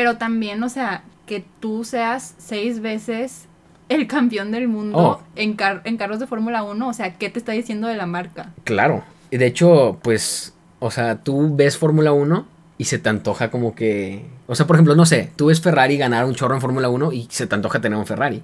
Pero 0.00 0.16
también, 0.16 0.62
o 0.62 0.70
sea, 0.70 1.02
que 1.26 1.44
tú 1.60 1.84
seas 1.84 2.34
seis 2.38 2.80
veces 2.80 3.44
el 3.90 4.06
campeón 4.06 4.50
del 4.50 4.66
mundo 4.66 4.98
Oh. 4.98 5.20
en, 5.36 5.52
car- 5.56 5.82
en 5.84 5.98
carros 5.98 6.18
de 6.20 6.26
Fórmula 6.26 6.62
1, 6.62 6.88
o 6.88 6.92
sea, 6.94 7.18
¿qué 7.18 7.28
te 7.28 7.38
está 7.38 7.52
diciendo 7.52 7.86
de 7.86 7.96
la 7.96 8.06
marca? 8.06 8.54
Claro. 8.64 9.04
Y 9.30 9.36
de 9.36 9.44
hecho, 9.44 9.98
pues, 10.02 10.54
o 10.78 10.90
sea, 10.90 11.16
tú 11.22 11.54
ves 11.54 11.76
Fórmula 11.76 12.12
1 12.12 12.46
y 12.78 12.84
se 12.86 12.98
te 12.98 13.10
antoja 13.10 13.50
como 13.50 13.74
que... 13.74 14.24
O 14.46 14.54
sea, 14.54 14.66
por 14.66 14.76
ejemplo, 14.76 14.94
no 14.96 15.04
sé, 15.04 15.30
tú 15.36 15.46
ves 15.46 15.60
Ferrari 15.60 15.98
ganar 15.98 16.24
un 16.24 16.34
chorro 16.34 16.54
en 16.54 16.62
Fórmula 16.62 16.88
1 16.88 17.12
y 17.12 17.28
se 17.30 17.46
te 17.46 17.54
antoja 17.54 17.82
tener 17.82 17.98
un 17.98 18.06
Ferrari. 18.06 18.42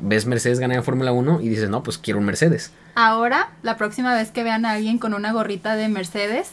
Ves 0.00 0.24
Mercedes 0.24 0.60
ganar 0.60 0.78
en 0.78 0.82
Fórmula 0.84 1.12
1 1.12 1.42
y 1.42 1.50
dices, 1.50 1.68
no, 1.68 1.82
pues 1.82 1.98
quiero 1.98 2.18
un 2.20 2.24
Mercedes. 2.24 2.72
Ahora, 2.94 3.50
la 3.62 3.76
próxima 3.76 4.14
vez 4.14 4.30
que 4.30 4.42
vean 4.44 4.64
a 4.64 4.70
alguien 4.72 4.96
con 4.96 5.12
una 5.12 5.32
gorrita 5.32 5.76
de 5.76 5.88
Mercedes, 5.90 6.50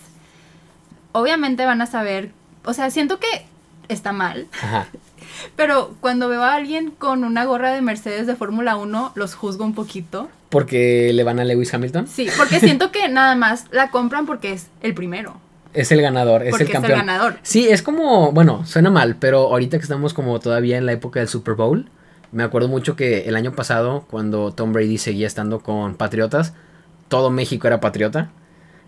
obviamente 1.13 1.65
van 1.65 1.81
a 1.81 1.85
saber, 1.85 2.31
o 2.65 2.73
sea, 2.73 2.89
siento 2.91 3.19
que 3.19 3.45
está 3.89 4.11
mal, 4.11 4.47
Ajá. 4.61 4.87
pero 5.55 5.95
cuando 5.99 6.29
veo 6.29 6.43
a 6.43 6.53
alguien 6.55 6.91
con 6.91 7.23
una 7.23 7.45
gorra 7.45 7.71
de 7.71 7.81
Mercedes 7.81 8.27
de 8.27 8.35
Fórmula 8.35 8.75
1, 8.75 9.13
los 9.15 9.35
juzgo 9.35 9.65
un 9.65 9.73
poquito. 9.75 10.29
Porque 10.49 11.11
le 11.13 11.23
van 11.23 11.39
a 11.39 11.43
Lewis 11.43 11.73
Hamilton. 11.73 12.07
Sí, 12.07 12.27
porque 12.37 12.59
siento 12.59 12.91
que 12.91 13.09
nada 13.09 13.35
más 13.35 13.65
la 13.71 13.89
compran 13.89 14.25
porque 14.25 14.53
es 14.53 14.67
el 14.81 14.93
primero, 14.93 15.35
Es 15.73 15.91
el 15.91 16.01
ganador, 16.01 16.43
es 16.43 16.51
porque 16.51 16.63
el 16.63 16.69
es 16.69 16.75
el 16.75 16.81
campeón. 16.81 16.99
ganador. 16.99 17.39
Sí, 17.41 17.67
es 17.69 17.81
como, 17.81 18.31
bueno, 18.31 18.65
suena 18.65 18.89
mal, 18.89 19.15
pero 19.19 19.47
ahorita 19.47 19.77
que 19.77 19.83
estamos 19.83 20.13
como 20.13 20.39
todavía 20.39 20.77
en 20.77 20.85
la 20.85 20.91
época 20.91 21.19
del 21.19 21.29
Super 21.29 21.55
Bowl, 21.55 21.89
me 22.31 22.43
acuerdo 22.43 22.67
mucho 22.67 22.95
que 22.95 23.21
el 23.27 23.35
año 23.35 23.53
pasado, 23.53 24.05
cuando 24.09 24.51
Tom 24.51 24.73
Brady 24.73 24.97
seguía 24.97 25.27
estando 25.27 25.59
con 25.59 25.95
Patriotas, 25.95 26.53
todo 27.07 27.29
México 27.29 27.67
era 27.67 27.79
patriota 27.79 28.31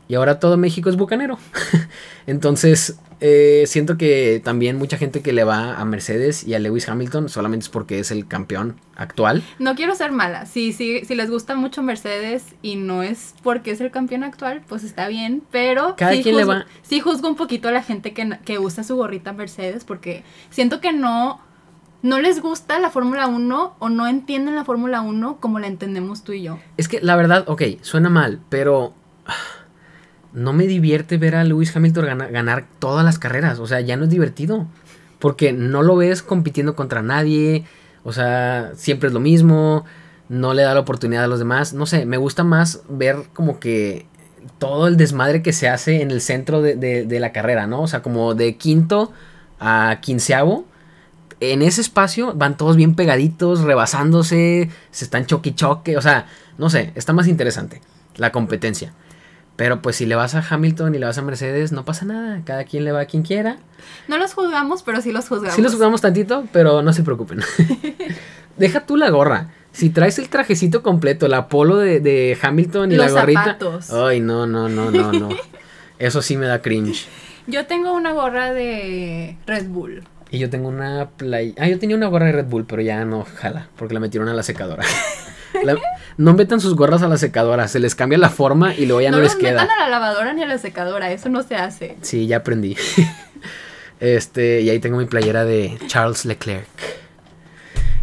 y 0.08 0.16
ahora 0.16 0.40
todo 0.40 0.58
México 0.58 0.90
es 0.90 0.96
bucanero. 0.98 1.38
Entonces, 2.28 3.00
eh, 3.22 3.64
siento 3.68 3.98
que 3.98 4.42
también 4.44 4.78
mucha 4.78 4.98
gente 4.98 5.22
que 5.22 5.32
le 5.34 5.44
va 5.44 5.76
a 5.76 5.86
Mercedes 5.86 6.46
y 6.46 6.54
a 6.54 6.60
Lewis 6.60 6.88
Hamilton 6.90 7.30
solamente 7.30 7.64
es 7.66 7.70
porque 7.70 8.00
es 8.00 8.12
el 8.12 8.28
campeón 8.28 8.76
actual. 8.96 9.44
No 9.60 9.76
quiero 9.76 9.96
ser 9.96 10.12
mala. 10.12 10.46
Si, 10.46 10.74
si, 10.74 11.06
si 11.06 11.16
les 11.16 11.30
gusta 11.30 11.56
mucho 11.56 11.82
Mercedes 11.84 12.44
y 12.62 12.76
no 12.76 13.04
es 13.04 13.36
porque 13.44 13.72
es 13.72 13.82
el 13.82 13.92
campeón 13.92 14.24
actual, 14.24 14.62
pues 14.68 14.84
está 14.84 15.08
bien. 15.08 15.44
Pero 15.52 15.96
Cada 15.98 16.14
sí, 16.14 16.24
quien 16.24 16.36
le 16.38 16.44
juzgo, 16.44 16.60
va- 16.60 16.66
sí 16.82 17.00
juzgo 17.00 17.28
un 17.30 17.36
poquito 17.36 17.68
a 17.70 17.72
la 17.72 17.84
gente 17.84 18.14
que, 18.14 18.38
que 18.44 18.60
usa 18.60 18.84
su 18.84 18.96
gorrita 18.96 19.34
Mercedes 19.34 19.86
porque 19.86 20.24
siento 20.50 20.82
que 20.82 20.92
no, 20.94 21.40
no 22.02 22.20
les 22.20 22.42
gusta 22.42 22.80
la 22.80 22.90
Fórmula 22.90 23.28
1 23.28 23.76
o 23.80 23.90
no 23.90 24.08
entienden 24.08 24.56
la 24.56 24.66
Fórmula 24.66 25.02
1 25.02 25.38
como 25.40 25.60
la 25.60 25.68
entendemos 25.68 26.24
tú 26.24 26.34
y 26.34 26.44
yo. 26.44 26.60
Es 26.78 26.88
que 26.88 27.00
la 27.02 27.16
verdad, 27.16 27.46
ok, 27.48 27.62
suena 27.82 28.10
mal, 28.10 28.42
pero 28.50 28.94
no 30.36 30.54
me 30.54 30.68
divierte 30.68 31.18
ver 31.18 31.36
a 31.36 31.44
Lewis 31.44 31.76
Hamilton 31.76 32.06
gana- 32.06 32.28
ganar 32.28 32.66
todas 32.80 33.04
las 33.04 33.18
carreras. 33.18 33.58
O 33.60 33.66
sea, 33.68 33.82
ya 33.82 33.98
no 33.98 34.04
es 34.04 34.10
divertido. 34.12 34.68
Porque 35.18 35.54
no 35.54 35.82
lo 35.82 35.96
ves 35.96 36.22
compitiendo 36.22 36.76
contra 36.76 37.02
nadie. 37.02 37.64
O 38.04 38.14
sea, 38.14 38.72
siempre 38.76 39.08
es 39.08 39.14
lo 39.14 39.20
mismo. 39.20 39.86
No 40.30 40.54
le 40.54 40.62
da 40.64 40.74
la 40.74 40.82
oportunidad 40.82 41.24
a 41.24 41.28
los 41.28 41.40
demás. 41.40 41.74
No 41.74 41.86
sé, 41.86 42.06
me 42.06 42.18
gusta 42.18 42.44
más 42.44 42.82
ver 42.90 43.16
como 43.34 43.60
que 43.60 44.06
todo 44.60 44.88
el 44.88 44.98
desmadre 44.98 45.42
que 45.42 45.54
se 45.54 45.70
hace 45.70 46.02
en 46.02 46.12
el 46.12 46.22
centro 46.22 46.62
de, 46.62 46.76
de- 46.76 47.06
de 47.06 47.20
la 47.20 47.32
carrera, 47.32 47.66
¿no? 47.66 47.82
O 47.82 47.88
sea, 47.88 48.02
como 48.04 48.36
de 48.36 48.58
quinto 48.58 49.12
a 49.60 50.00
quinceavo. 50.02 50.66
En 51.40 51.62
ese 51.62 51.82
espacio 51.82 52.34
van 52.36 52.58
todos 52.58 52.76
bien 52.76 52.96
pegaditos, 52.96 53.62
rebasándose, 53.62 54.70
se 54.92 55.06
están 55.06 55.26
choque 55.26 55.54
choque. 55.56 55.98
O 55.98 56.02
sea, 56.02 56.28
no 56.58 56.70
sé, 56.70 56.92
está 56.96 57.14
más 57.14 57.28
interesante 57.28 57.82
la 58.18 58.32
competencia. 58.32 58.94
Pero 59.56 59.82
pues 59.82 59.96
si 59.96 60.06
le 60.06 60.16
vas 60.16 60.36
a 60.36 60.44
Hamilton 60.48 60.96
y 60.96 61.00
le 61.00 61.06
vas 61.06 61.18
a 61.18 61.22
Mercedes, 61.22 61.72
no 61.72 61.86
pasa 61.86 62.06
nada. 62.06 62.42
Cada 62.44 62.66
quien 62.66 62.84
le 62.84 62.92
va 62.92 63.02
a 63.02 63.06
quien 63.06 63.24
quiera. 63.24 63.58
No 64.10 64.18
los 64.18 64.34
juzgamos, 64.34 64.84
pero 64.84 65.02
sí 65.02 65.12
los 65.14 65.30
juzgamos. 65.30 65.56
Sí 65.56 65.62
los 65.62 65.74
jugamos 65.74 66.02
tantito, 66.02 66.46
pero 66.52 66.82
no 66.82 66.92
se 66.92 67.04
preocupen. 67.04 67.40
Deja 68.58 68.86
tú 68.86 68.98
la 68.98 69.10
gorra. 69.10 69.50
Si 69.72 69.90
traes 69.90 70.20
el 70.20 70.30
trajecito 70.30 70.82
completo, 70.84 71.28
la 71.28 71.48
polo 71.50 71.78
de, 71.78 72.00
de 72.00 72.38
Hamilton 72.42 72.92
y 72.92 72.96
Los 72.96 73.12
la 73.12 73.22
gorrita. 73.22 73.44
zapatos. 73.44 73.92
Ay, 73.92 74.20
no, 74.22 74.46
no, 74.48 74.70
no, 74.70 74.92
no, 74.92 75.12
no. 75.12 75.30
Eso 76.00 76.22
sí 76.22 76.38
me 76.38 76.46
da 76.48 76.62
cringe. 76.62 77.08
Yo 77.48 77.66
tengo 77.66 77.94
una 77.94 78.12
gorra 78.14 78.54
de 78.54 79.38
Red 79.46 79.68
Bull. 79.68 80.04
Y 80.32 80.40
yo 80.40 80.50
tengo 80.50 80.68
una 80.70 81.10
play... 81.16 81.54
Ah, 81.58 81.68
yo 81.68 81.78
tenía 81.80 81.96
una 81.96 82.08
gorra 82.08 82.26
de 82.28 82.32
Red 82.34 82.46
Bull, 82.46 82.66
pero 82.66 82.82
ya 82.82 83.06
no 83.06 83.26
jala, 83.36 83.68
porque 83.78 83.94
la 83.94 84.00
metieron 84.00 84.28
a 84.28 84.34
la 84.34 84.44
secadora. 84.44 84.84
La- 85.64 85.78
No 86.18 86.34
metan 86.34 86.62
sus 86.62 86.76
gorras 86.76 87.02
a 87.02 87.08
la 87.08 87.18
secadora, 87.18 87.68
se 87.68 87.80
les 87.80 87.94
cambia 87.96 88.18
la 88.18 88.30
forma 88.30 88.74
y 88.74 88.86
luego 88.86 89.02
ya 89.02 89.12
no, 89.12 89.18
no 89.18 89.24
les 89.24 89.34
los 89.34 89.42
queda. 89.42 89.64
metan 89.64 89.70
a 89.70 89.84
la 89.84 89.90
lavadora 89.90 90.34
ni 90.34 90.44
a 90.44 90.48
la 90.48 90.58
secadora, 90.58 91.12
eso 91.12 91.30
no 91.30 91.44
se 91.44 91.56
hace. 91.56 91.98
Sí, 92.02 92.28
ya 92.28 92.38
aprendí. 92.38 92.76
Este, 94.02 94.60
y 94.60 94.70
ahí 94.70 94.80
tengo 94.80 94.98
mi 94.98 95.06
playera 95.06 95.46
de 95.46 95.78
Charles 95.88 96.26
Leclerc. 96.26 96.68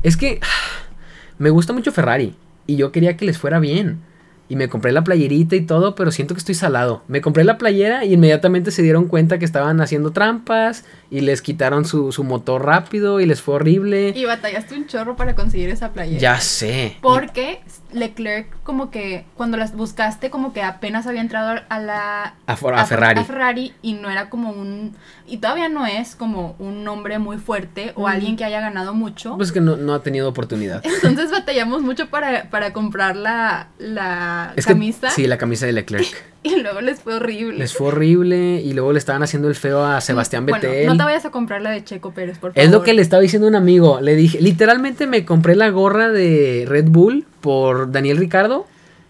Es 0.03 0.17
que 0.17 0.41
me 1.39 1.51
gusta 1.51 1.73
mucho 1.73 1.93
Ferrari 1.93 2.35
y 2.67 2.77
yo 2.77 2.93
quería 2.93 3.17
que 3.17 3.27
les 3.27 3.39
fuera 3.39 3.59
bien. 3.59 4.01
Y 4.49 4.57
me 4.57 4.69
compré 4.69 4.93
la 4.93 5.05
playerita 5.05 5.57
y 5.57 5.63
todo, 5.63 5.95
pero 5.95 6.11
siento 6.11 6.35
que 6.35 6.39
estoy 6.39 6.55
salado. 6.55 7.03
Me 7.09 7.23
compré 7.23 7.43
la 7.45 7.57
playera 7.57 8.05
y 8.05 8.15
inmediatamente 8.15 8.71
se 8.71 8.83
dieron 8.83 9.07
cuenta 9.07 9.39
que 9.39 9.45
estaban 9.47 9.81
haciendo 9.81 10.11
trampas 10.11 10.85
y 11.13 11.21
les 11.21 11.43
quitaron 11.43 11.85
su, 11.85 12.11
su 12.11 12.25
motor 12.25 12.65
rápido 12.65 13.21
y 13.21 13.27
les 13.27 13.43
fue 13.43 13.57
horrible. 13.57 14.15
Y 14.17 14.25
batallaste 14.25 14.75
un 14.75 14.87
chorro 14.87 15.15
para 15.15 15.35
conseguir 15.35 15.69
esa 15.69 15.93
playera. 15.93 16.19
Ya 16.19 16.41
sé. 16.41 16.97
Porque 17.03 17.61
Leclerc 17.93 18.47
como 18.63 18.91
que 18.91 19.27
cuando 19.37 19.59
las 19.59 19.75
buscaste 19.77 20.31
como 20.31 20.55
que 20.55 20.63
apenas 20.63 21.07
había 21.07 21.21
entrado 21.21 21.61
a 21.69 21.79
la 21.79 22.35
A, 22.47 22.57
For- 22.57 22.73
a 22.75 22.87
Ferrari. 22.87 23.21
a 23.21 23.25
Ferrari 23.25 23.75
y 23.83 23.93
no 23.93 24.09
era 24.09 24.31
como 24.31 24.51
un 24.53 24.95
y 25.27 25.37
todavía 25.37 25.69
no 25.69 25.85
es 25.87 26.17
como 26.17 26.57
un 26.59 26.83
nombre 26.85 27.19
muy 27.19 27.37
fuerte 27.37 27.93
o 27.95 28.03
Mm. 28.03 28.07
alguien 28.07 28.37
que 28.37 28.45
haya 28.47 28.61
ganado 28.61 28.95
mucho. 28.95 29.37
Pues 29.37 29.53
que 29.53 29.61
no, 29.61 29.77
no 29.77 29.93
ha 29.95 30.03
tenido 30.03 30.29
oportunidad. 30.31 30.83
Entonces 31.03 31.31
batallamos 31.31 31.83
mucho 31.83 32.09
para, 32.09 32.49
para 32.51 32.73
comprar 32.73 33.17
la, 33.17 33.69
la 33.79 34.55
Es 34.57 34.65
que- 34.65 34.73
camisa 34.73 35.11
sí, 35.11 35.27
la 35.27 35.37
camisa 35.37 35.67
de 35.67 35.73
Leclerc. 35.73 36.07
y 36.43 36.57
luego 36.57 36.81
les 36.81 37.01
fue 37.01 37.15
horrible. 37.15 37.59
Les 37.59 37.75
fue 37.75 37.89
horrible 37.89 38.61
y 38.65 38.73
luego 38.73 38.93
le 38.93 38.99
estaban 38.99 39.23
haciendo 39.23 39.49
el 39.49 39.55
feo 39.55 39.85
a 39.85 40.01
Sebastián 40.01 40.47
Bueno, 40.47 40.63
Vettel. 40.69 40.87
no 40.87 40.97
te 41.03 41.13
vayas 41.13 41.25
a 41.25 41.31
comprar 41.31 41.61
la 41.63 41.71
de 41.71 41.85
Checo 41.85 42.13
Pérez, 42.13 42.39
por 42.39 42.53
favor. 42.53 42.65
Es 42.65 42.71
lo 42.71 42.83
que 42.83 42.95
le 42.95 43.03
estaba 43.03 43.21
diciendo 43.23 43.49
un 43.49 43.55
amigo. 43.55 44.01
Le 44.01 44.15
dije, 44.17 44.41
literalmente 44.41 45.07
me 45.07 45.25
compré 45.25 45.55
la 45.57 45.69
gorra 45.71 46.09
de 46.09 46.65
Red 46.67 46.87
Bull 46.89 47.27
por 47.41 47.91
Daniel 47.93 48.17
Ricardo 48.17 48.67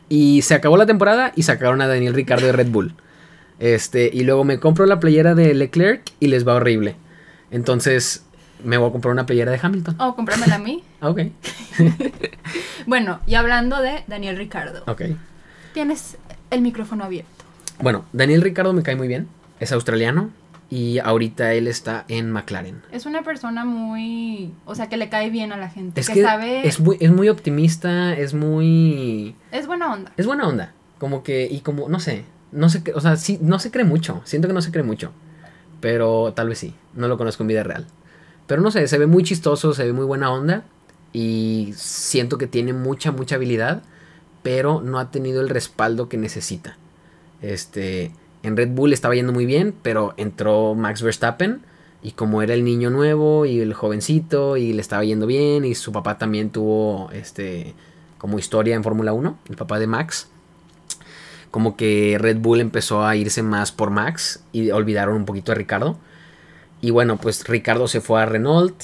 y 0.08 0.42
se 0.42 0.54
acabó 0.54 0.76
la 0.76 0.86
temporada 0.86 1.32
y 1.36 1.42
sacaron 1.44 1.80
a 1.80 1.86
Daniel 1.86 2.14
Ricardo 2.14 2.46
de 2.46 2.52
Red 2.52 2.68
Bull. 2.68 2.94
Este, 3.58 4.10
y 4.12 4.24
luego 4.24 4.44
me 4.44 4.58
compro 4.58 4.86
la 4.86 4.98
playera 5.00 5.34
de 5.34 5.54
Leclerc 5.54 6.02
y 6.20 6.26
les 6.28 6.46
va 6.46 6.54
horrible. 6.54 6.96
Entonces, 7.50 8.24
me 8.64 8.76
voy 8.76 8.88
a 8.88 8.92
comprar 8.92 9.12
una 9.12 9.26
playera 9.26 9.52
de 9.52 9.60
Hamilton. 9.62 9.96
Oh, 10.00 10.14
cómpramela 10.16 10.56
a 10.56 10.58
mí. 10.58 10.82
Ah, 11.00 11.10
Ok, 11.10 11.20
Bueno, 12.86 13.20
y 13.26 13.34
hablando 13.34 13.80
de 13.80 14.04
Daniel 14.06 14.36
Ricardo, 14.36 14.82
ok. 14.86 15.02
tienes 15.74 16.16
el 16.50 16.60
micrófono 16.62 17.04
abierto. 17.04 17.30
Bueno, 17.80 18.04
Daniel 18.12 18.42
Ricardo 18.42 18.72
me 18.72 18.82
cae 18.82 18.96
muy 18.96 19.08
bien. 19.08 19.26
Es 19.60 19.72
australiano 19.72 20.30
y 20.72 21.00
ahorita 21.00 21.52
él 21.52 21.66
está 21.66 22.06
en 22.08 22.30
McLaren. 22.30 22.80
Es 22.90 23.04
una 23.04 23.22
persona 23.22 23.66
muy, 23.66 24.54
o 24.64 24.74
sea, 24.74 24.88
que 24.88 24.96
le 24.96 25.10
cae 25.10 25.28
bien 25.28 25.52
a 25.52 25.58
la 25.58 25.68
gente, 25.68 26.00
Es 26.00 26.08
que, 26.08 26.14
que 26.14 26.22
sabe, 26.22 26.66
es 26.66 26.80
muy, 26.80 26.96
es 26.98 27.10
muy 27.12 27.28
optimista, 27.28 28.14
es 28.16 28.32
muy... 28.32 29.36
es 29.50 29.66
buena 29.66 29.92
onda. 29.92 30.12
Es 30.16 30.24
buena 30.24 30.48
onda. 30.48 30.72
Como 30.98 31.22
que, 31.22 31.46
y 31.50 31.60
como, 31.60 31.90
no 31.90 32.00
sé, 32.00 32.24
no 32.52 32.70
sé, 32.70 32.82
o 32.94 33.02
sea, 33.02 33.16
sí, 33.16 33.38
no 33.42 33.58
se 33.58 33.70
cree 33.70 33.84
mucho. 33.84 34.22
Siento 34.24 34.48
que 34.48 34.54
no 34.54 34.62
se 34.62 34.70
cree 34.70 34.82
mucho. 34.82 35.12
Pero 35.80 36.32
tal 36.32 36.48
vez 36.48 36.60
sí. 36.60 36.72
No 36.94 37.06
lo 37.06 37.18
conozco 37.18 37.42
en 37.42 37.48
vida 37.48 37.64
real. 37.64 37.86
Pero 38.46 38.62
no 38.62 38.70
sé, 38.70 38.88
se 38.88 38.96
ve 38.96 39.06
muy 39.06 39.24
chistoso, 39.24 39.74
se 39.74 39.84
ve 39.84 39.92
muy 39.92 40.06
buena 40.06 40.32
onda. 40.32 40.64
Y 41.12 41.74
siento 41.76 42.38
que 42.38 42.46
tiene 42.46 42.72
mucha, 42.72 43.12
mucha 43.12 43.34
habilidad. 43.34 43.82
Pero 44.42 44.80
no 44.80 44.98
ha 44.98 45.10
tenido 45.10 45.42
el 45.42 45.50
respaldo 45.50 46.08
que 46.08 46.16
necesita. 46.16 46.78
Este, 47.42 48.12
en 48.42 48.56
Red 48.56 48.70
Bull 48.70 48.92
estaba 48.92 49.14
yendo 49.14 49.32
muy 49.32 49.46
bien, 49.46 49.74
pero 49.82 50.14
entró 50.16 50.74
Max 50.74 51.02
Verstappen. 51.02 51.62
Y 52.02 52.12
como 52.12 52.42
era 52.42 52.54
el 52.54 52.64
niño 52.64 52.90
nuevo 52.90 53.46
y 53.46 53.60
el 53.60 53.74
jovencito 53.74 54.56
y 54.56 54.72
le 54.72 54.80
estaba 54.80 55.04
yendo 55.04 55.26
bien 55.26 55.64
y 55.64 55.76
su 55.76 55.92
papá 55.92 56.18
también 56.18 56.50
tuvo 56.50 57.10
este 57.12 57.74
como 58.18 58.38
historia 58.38 58.74
en 58.74 58.82
Fórmula 58.82 59.12
1, 59.12 59.38
el 59.48 59.56
papá 59.56 59.78
de 59.78 59.86
Max. 59.86 60.28
Como 61.52 61.76
que 61.76 62.16
Red 62.18 62.38
Bull 62.38 62.60
empezó 62.60 63.04
a 63.04 63.14
irse 63.14 63.42
más 63.42 63.70
por 63.70 63.90
Max 63.90 64.42
y 64.52 64.70
olvidaron 64.70 65.14
un 65.14 65.24
poquito 65.26 65.52
a 65.52 65.54
Ricardo. 65.54 65.98
Y 66.80 66.90
bueno, 66.90 67.18
pues 67.18 67.46
Ricardo 67.46 67.86
se 67.86 68.00
fue 68.00 68.20
a 68.20 68.26
Renault, 68.26 68.74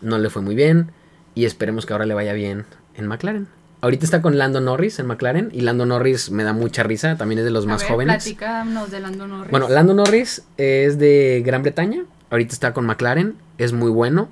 no 0.00 0.18
le 0.18 0.30
fue 0.30 0.42
muy 0.42 0.54
bien 0.54 0.92
y 1.34 1.46
esperemos 1.46 1.86
que 1.86 1.94
ahora 1.94 2.06
le 2.06 2.14
vaya 2.14 2.32
bien 2.32 2.64
en 2.94 3.06
McLaren. 3.08 3.57
Ahorita 3.80 4.04
está 4.04 4.22
con 4.22 4.38
Lando 4.38 4.60
Norris 4.60 4.98
en 4.98 5.06
McLaren 5.06 5.50
y 5.52 5.60
Lando 5.60 5.86
Norris 5.86 6.30
me 6.30 6.42
da 6.42 6.52
mucha 6.52 6.82
risa, 6.82 7.16
también 7.16 7.38
es 7.38 7.44
de 7.44 7.52
los 7.52 7.64
A 7.64 7.68
más 7.68 7.82
ver, 7.82 7.92
jóvenes. 7.92 8.24
Platícanos 8.24 8.90
de 8.90 9.00
Lando 9.00 9.28
Norris. 9.28 9.50
Bueno, 9.52 9.68
Lando 9.68 9.94
Norris 9.94 10.42
es 10.56 10.98
de 10.98 11.42
Gran 11.46 11.62
Bretaña. 11.62 12.04
Ahorita 12.30 12.52
está 12.52 12.72
con 12.72 12.86
McLaren. 12.86 13.36
Es 13.56 13.72
muy 13.72 13.90
bueno. 13.90 14.30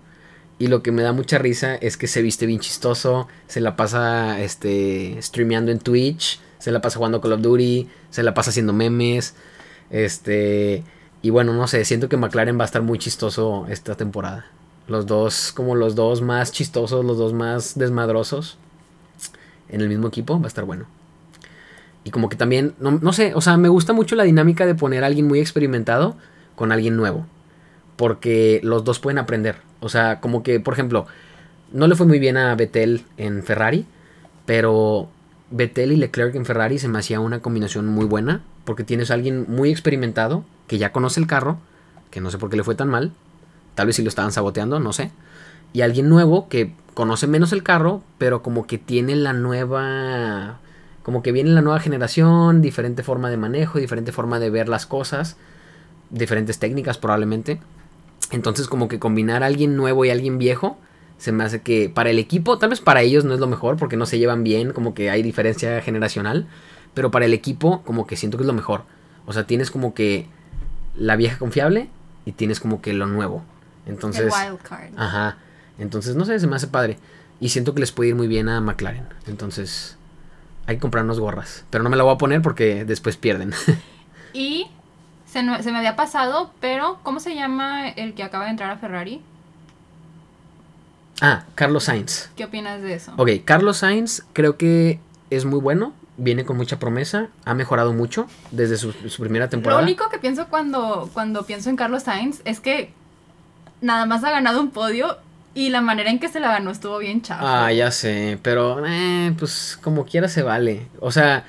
Y 0.59 0.69
lo 0.69 0.83
que 0.83 0.91
me 0.91 1.03
da 1.03 1.13
mucha 1.13 1.39
risa 1.39 1.77
es 1.77 1.97
que 1.97 2.07
se 2.07 2.23
viste 2.23 2.47
bien 2.47 2.61
chistoso. 2.61 3.29
Se 3.47 3.61
la 3.61 3.77
pasa 3.77 4.41
este, 4.41 5.17
streameando 5.21 5.71
en 5.71 5.79
Twitch. 5.79 6.41
Se 6.59 6.73
la 6.73 6.81
pasa 6.81 6.97
jugando 6.97 7.21
Call 7.21 7.35
of 7.35 7.41
Duty. 7.41 7.89
Se 8.11 8.23
la 8.23 8.35
pasa 8.35 8.51
haciendo 8.51 8.73
memes. 8.73 9.35
Este. 9.91 10.83
Y 11.23 11.31
bueno, 11.31 11.53
no 11.53 11.69
sé. 11.69 11.85
Siento 11.85 12.09
que 12.09 12.17
McLaren 12.17 12.59
va 12.59 12.63
a 12.63 12.67
estar 12.67 12.83
muy 12.83 12.99
chistoso 12.99 13.67
esta 13.69 13.95
temporada. 13.95 14.47
Los 14.89 15.07
dos, 15.07 15.53
como 15.53 15.75
los 15.75 15.95
dos 15.95 16.23
más 16.23 16.53
chistosos, 16.53 17.05
los 17.05 17.19
dos 17.19 17.33
más 17.33 17.79
desmadrosos. 17.79 18.59
En 19.69 19.81
el 19.81 19.89
mismo 19.89 20.09
equipo. 20.09 20.39
Va 20.39 20.47
a 20.47 20.49
estar 20.49 20.65
bueno. 20.65 20.87
Y 22.07 22.11
como 22.11 22.29
que 22.29 22.37
también, 22.37 22.75
no, 22.79 22.93
no 22.93 23.13
sé, 23.13 23.35
o 23.35 23.41
sea, 23.41 23.57
me 23.57 23.69
gusta 23.69 23.93
mucho 23.93 24.15
la 24.15 24.23
dinámica 24.23 24.65
de 24.65 24.77
poner 24.77 25.03
a 25.03 25.09
alguien 25.09 25.27
muy 25.27 25.41
experimentado 25.41 26.17
con 26.55 26.71
alguien 26.71 26.97
nuevo. 26.97 27.27
Porque 27.97 28.61
los 28.63 28.85
dos 28.85 29.01
pueden 29.01 29.19
aprender. 29.19 29.57
O 29.81 29.89
sea, 29.89 30.21
como 30.21 30.43
que, 30.45 30.61
por 30.61 30.75
ejemplo, 30.75 31.07
no 31.73 31.89
le 31.89 31.97
fue 31.97 32.07
muy 32.07 32.21
bien 32.21 32.37
a 32.37 32.55
Vettel 32.55 33.05
en 33.17 33.43
Ferrari. 33.43 33.87
Pero 34.45 35.09
Vettel 35.51 35.91
y 35.91 35.97
Leclerc 35.97 36.37
en 36.37 36.45
Ferrari 36.45 36.79
se 36.79 36.87
me 36.87 36.99
hacía 36.99 37.19
una 37.19 37.41
combinación 37.41 37.89
muy 37.89 38.05
buena. 38.05 38.43
Porque 38.65 38.85
tienes 38.85 39.11
a 39.11 39.15
alguien 39.15 39.47
muy 39.49 39.71
experimentado 39.71 40.45
que 40.69 40.79
ya 40.79 40.93
conoce 40.93 41.19
el 41.19 41.27
carro. 41.27 41.59
Que 42.11 42.21
no 42.21 42.31
sé 42.31 42.39
por 42.39 42.51
qué 42.51 42.57
le 42.57 42.63
fue 42.63 42.77
tan 42.77 42.89
mal. 42.89 43.13
Tal 43.75 43.89
vez 43.89 43.97
si 43.97 44.03
lo 44.03 44.09
estaban 44.09 44.31
saboteando, 44.31 44.79
no 44.79 44.93
sé. 44.93 45.11
Y 45.73 45.81
alguien 45.81 46.09
nuevo 46.09 46.49
que 46.49 46.73
conoce 46.97 47.27
menos 47.27 47.53
el 47.53 47.63
carro, 47.63 48.03
pero 48.17 48.43
como 48.43 48.67
que 48.67 48.79
tiene 48.79 49.17
la 49.17 49.35
nueva 49.35 50.61
como 51.03 51.23
que 51.23 51.31
viene 51.31 51.51
la 51.51 51.61
nueva 51.61 51.79
generación, 51.79 52.63
diferente 52.63 53.03
forma 53.03 53.29
de 53.29 53.37
manejo, 53.37 53.79
diferente 53.79 54.13
forma 54.13 54.41
de 54.41 54.49
ver 54.49 54.71
las 54.71 54.87
cosas, 54.87 55.37
diferentes 56.09 56.59
técnicas 56.59 56.97
probablemente. 56.97 57.61
Entonces 58.31 58.67
como 58.67 58.89
que 58.89 58.99
combinar 58.99 59.43
a 59.43 59.47
alguien 59.47 59.77
nuevo 59.77 60.07
y 60.07 60.09
a 60.09 60.15
alguien 60.15 60.39
viejo 60.39 60.79
se 61.19 61.33
me 61.33 61.45
hace 61.45 61.61
que 61.61 61.91
para 61.91 62.09
el 62.09 62.19
equipo, 62.19 62.57
tal 62.57 62.71
vez 62.71 62.81
para 62.81 63.03
ellos 63.03 63.27
no 63.27 63.35
es 63.35 63.41
lo 63.41 63.47
mejor 63.47 63.77
porque 63.77 63.99
no 63.99 64.07
se 64.07 64.19
llevan 64.19 64.43
bien, 64.43 64.73
como 64.73 64.95
que 64.95 65.11
hay 65.11 65.23
diferencia 65.23 65.83
generacional, 65.83 66.47
pero 66.95 67.11
para 67.11 67.27
el 67.27 67.35
equipo 67.35 67.83
como 67.83 68.07
que 68.07 68.17
siento 68.17 68.39
que 68.39 68.45
es 68.45 68.49
lo 68.49 68.55
mejor. 68.55 68.85
O 69.27 69.35
sea, 69.35 69.47
tienes 69.47 69.71
como 69.71 69.93
que 69.93 70.29
la 70.97 71.17
vieja 71.17 71.37
confiable 71.37 71.91
y 72.25 72.33
tienes 72.33 72.59
como 72.59 72.81
que 72.81 72.95
lo 72.95 73.07
nuevo. 73.07 73.45
Entonces, 73.85 74.35
el 74.35 74.51
wild 74.51 74.63
card. 74.63 74.93
Ajá. 74.97 75.37
Entonces, 75.79 76.17
no 76.17 76.25
sé, 76.25 76.39
se 76.39 76.47
me 76.47 76.57
hace 76.57 76.69
padre. 76.69 76.99
Y 77.41 77.51
siento 77.51 77.75
que 77.75 77.81
les 77.81 77.93
puede 77.93 78.11
ir 78.11 78.15
muy 78.15 78.29
bien 78.29 78.49
a 78.49 78.61
McLaren. 78.61 79.07
Entonces, 79.27 79.97
hay 80.67 80.77
que 80.77 80.81
comprarnos 80.81 81.21
gorras. 81.21 81.65
Pero 81.71 81.85
no 81.85 81.91
me 81.91 81.97
la 81.97 82.03
voy 82.03 82.15
a 82.15 82.19
poner 82.19 82.43
porque 82.43 82.85
después 82.85 83.17
pierden. 83.17 83.53
Y 84.33 84.69
se, 85.25 85.43
me 85.43 85.79
había 85.79 85.97
pasado, 85.97 86.51
pero 86.61 86.99
¿cómo 87.03 87.21
se 87.21 87.35
llama 87.35 87.89
el 87.89 88.13
que 88.13 88.23
acaba 88.23 88.45
de 88.45 88.51
entrar 88.51 88.71
a 88.71 88.77
Ferrari? 88.77 89.23
ah, 91.23 91.45
Carlos 91.55 91.85
Sainz. 91.85 92.29
¿Qué 92.37 92.45
opinas 92.45 92.83
de 92.83 92.95
eso? 92.95 93.13
Ok, 93.17 93.31
Carlos 93.47 93.79
Sainz 93.79 94.25
creo 94.35 94.59
que 94.59 95.01
es 95.31 95.47
muy 95.47 95.59
bueno. 95.61 95.95
Viene 96.19 96.45
con 96.45 96.57
mucha 96.59 96.79
promesa. 96.79 97.29
Ha 97.47 97.55
mejorado 97.55 97.93
mucho 97.95 98.27
desde 98.51 98.77
su, 98.77 98.93
su 98.93 99.23
primera 99.23 99.47
Lo 99.47 99.51
temporada. 99.51 99.83
único 99.83 100.09
que 100.11 100.19
pienso 100.19 100.49
cuando, 100.49 101.09
cuando 101.15 101.45
pienso 101.45 101.71
en 101.71 101.77
Carlos 101.77 102.03
Sainz 102.05 102.41
es 102.45 102.61
que 102.61 102.93
nada 103.81 104.07
más 104.07 104.25
ha 104.25 104.31
ganado 104.31 104.61
un 104.61 104.71
podio 104.71 105.17
y 105.57 105.71
la 105.71 105.81
manera 105.81 106.11
en 106.11 106.19
que 106.19 106.29
se 106.29 106.39
la 106.39 106.49
ganó 106.49 106.71
estuvo 106.71 106.99
bien 106.99 107.23
chafa. 107.23 107.67
Ah, 107.67 107.73
ya 107.73 107.91
sé. 107.91 108.39
Pero, 108.43 108.85
eh, 108.87 109.33
pues 109.39 109.79
como 109.83 110.05
quiera 110.05 110.29
se 110.29 110.43
vale. 110.43 110.87
O 111.01 111.11
sea, 111.11 111.47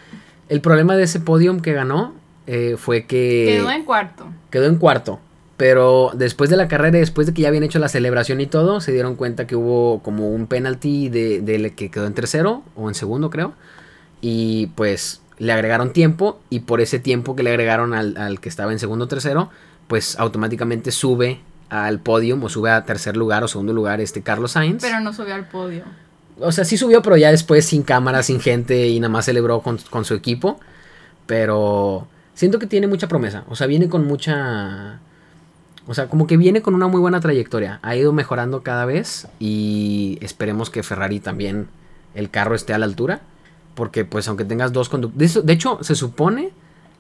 el 0.48 0.62
problema 0.62 0.96
de 0.96 1.04
ese 1.04 1.20
podium 1.20 1.60
que 1.60 1.74
ganó 1.74 2.16
eh, 2.48 2.76
fue 2.78 3.06
que... 3.06 3.58
Quedó 3.58 3.70
en 3.70 3.84
cuarto. 3.84 4.26
quedó 4.50 4.66
en 4.68 4.78
cuarto. 4.78 5.20
Pero 5.58 6.12
después 6.14 6.50
de 6.50 6.56
la 6.56 6.70
carrera, 6.70 6.98
y 6.98 7.02
después 7.02 7.28
de 7.28 7.34
que 7.34 7.42
ya 7.42 7.50
habían 7.50 7.64
hecho 7.64 7.80
la 7.80 7.90
celebración 7.90 8.40
y 8.40 8.46
todo, 8.46 8.80
se 8.80 8.94
dieron 8.94 9.16
cuenta 9.16 9.46
que 9.46 9.58
hubo 9.58 10.02
como 10.04 10.30
un 10.30 10.48
penalti 10.48 11.10
de, 11.10 11.42
de 11.42 11.74
que 11.74 11.92
quedó 11.92 12.08
en 12.08 12.14
tercero 12.14 12.64
o 12.78 12.88
en 12.88 12.96
segundo, 12.96 13.30
creo. 13.30 13.56
Y 14.22 14.68
pues 14.76 15.22
le 15.38 15.52
agregaron 15.52 15.92
tiempo 15.92 16.40
y 16.50 16.62
por 16.62 16.80
ese 16.80 17.00
tiempo 17.00 17.36
que 17.36 17.44
le 17.44 17.50
agregaron 17.50 17.94
al, 17.94 18.16
al 18.16 18.40
que 18.40 18.48
estaba 18.48 18.72
en 18.72 18.80
segundo 18.80 19.06
o 19.06 19.08
tercero, 19.10 19.50
pues 19.88 20.18
automáticamente 20.18 20.92
sube 20.92 21.42
al 21.70 22.00
podium 22.00 22.44
o 22.44 22.50
sube 22.50 22.72
a 22.72 22.86
tercer 22.86 23.18
lugar 23.18 23.44
o 23.44 23.48
segundo 23.48 23.74
lugar 23.74 24.02
este 24.02 24.22
Carlos 24.22 24.52
Sainz. 24.52 24.82
Pero 24.82 25.00
no 25.00 25.14
subió 25.14 25.36
al 25.36 25.48
podio. 25.48 25.84
O 26.40 26.52
sea, 26.52 26.66
sí 26.66 26.78
subió, 26.78 27.02
pero 27.02 27.18
ya 27.18 27.32
después 27.32 27.66
sin 27.66 27.84
cámara, 27.84 28.24
sin 28.24 28.40
gente 28.40 28.88
y 28.88 29.00
nada 29.00 29.10
más 29.10 29.26
celebró 29.26 29.62
con, 29.62 29.78
con 29.90 30.06
su 30.06 30.14
equipo. 30.14 30.60
Pero 31.26 32.08
siento 32.34 32.60
que 32.60 32.68
tiene 32.68 32.88
mucha 32.88 33.08
promesa. 33.08 33.44
O 33.50 33.56
sea, 33.56 33.68
viene 33.68 33.90
con 33.90 34.06
mucha... 34.06 35.00
O 35.88 35.94
sea, 35.94 36.08
como 36.08 36.28
que 36.28 36.38
viene 36.38 36.62
con 36.62 36.76
una 36.76 36.88
muy 36.88 37.00
buena 37.00 37.22
trayectoria. 37.22 37.80
Ha 37.82 37.96
ido 37.96 38.12
mejorando 38.12 38.62
cada 38.62 38.86
vez 38.86 39.28
y 39.40 40.18
esperemos 40.22 40.70
que 40.70 40.84
Ferrari 40.84 41.20
también 41.20 41.68
el 42.14 42.30
carro 42.30 42.56
esté 42.56 42.74
a 42.74 42.78
la 42.78 42.86
altura. 42.86 43.22
Porque 43.74 44.06
pues 44.06 44.28
aunque 44.28 44.46
tengas 44.46 44.74
dos 44.74 44.90
conductores... 44.90 45.46
De 45.46 45.54
hecho, 45.54 45.80
se 45.82 45.96
supone 45.96 46.52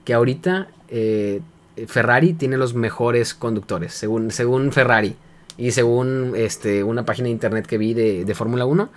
que 0.03 0.13
ahorita 0.13 0.67
eh, 0.87 1.41
Ferrari 1.87 2.33
tiene 2.33 2.57
los 2.57 2.73
mejores 2.73 3.33
conductores, 3.33 3.93
según, 3.93 4.31
según 4.31 4.71
Ferrari. 4.71 5.15
Y 5.57 5.71
según 5.71 6.33
este, 6.35 6.83
una 6.83 7.05
página 7.05 7.25
de 7.25 7.31
internet 7.31 7.65
que 7.65 7.77
vi 7.77 7.93
de, 7.93 8.25
de 8.25 8.35
Fórmula 8.35 8.65
1. 8.65 8.89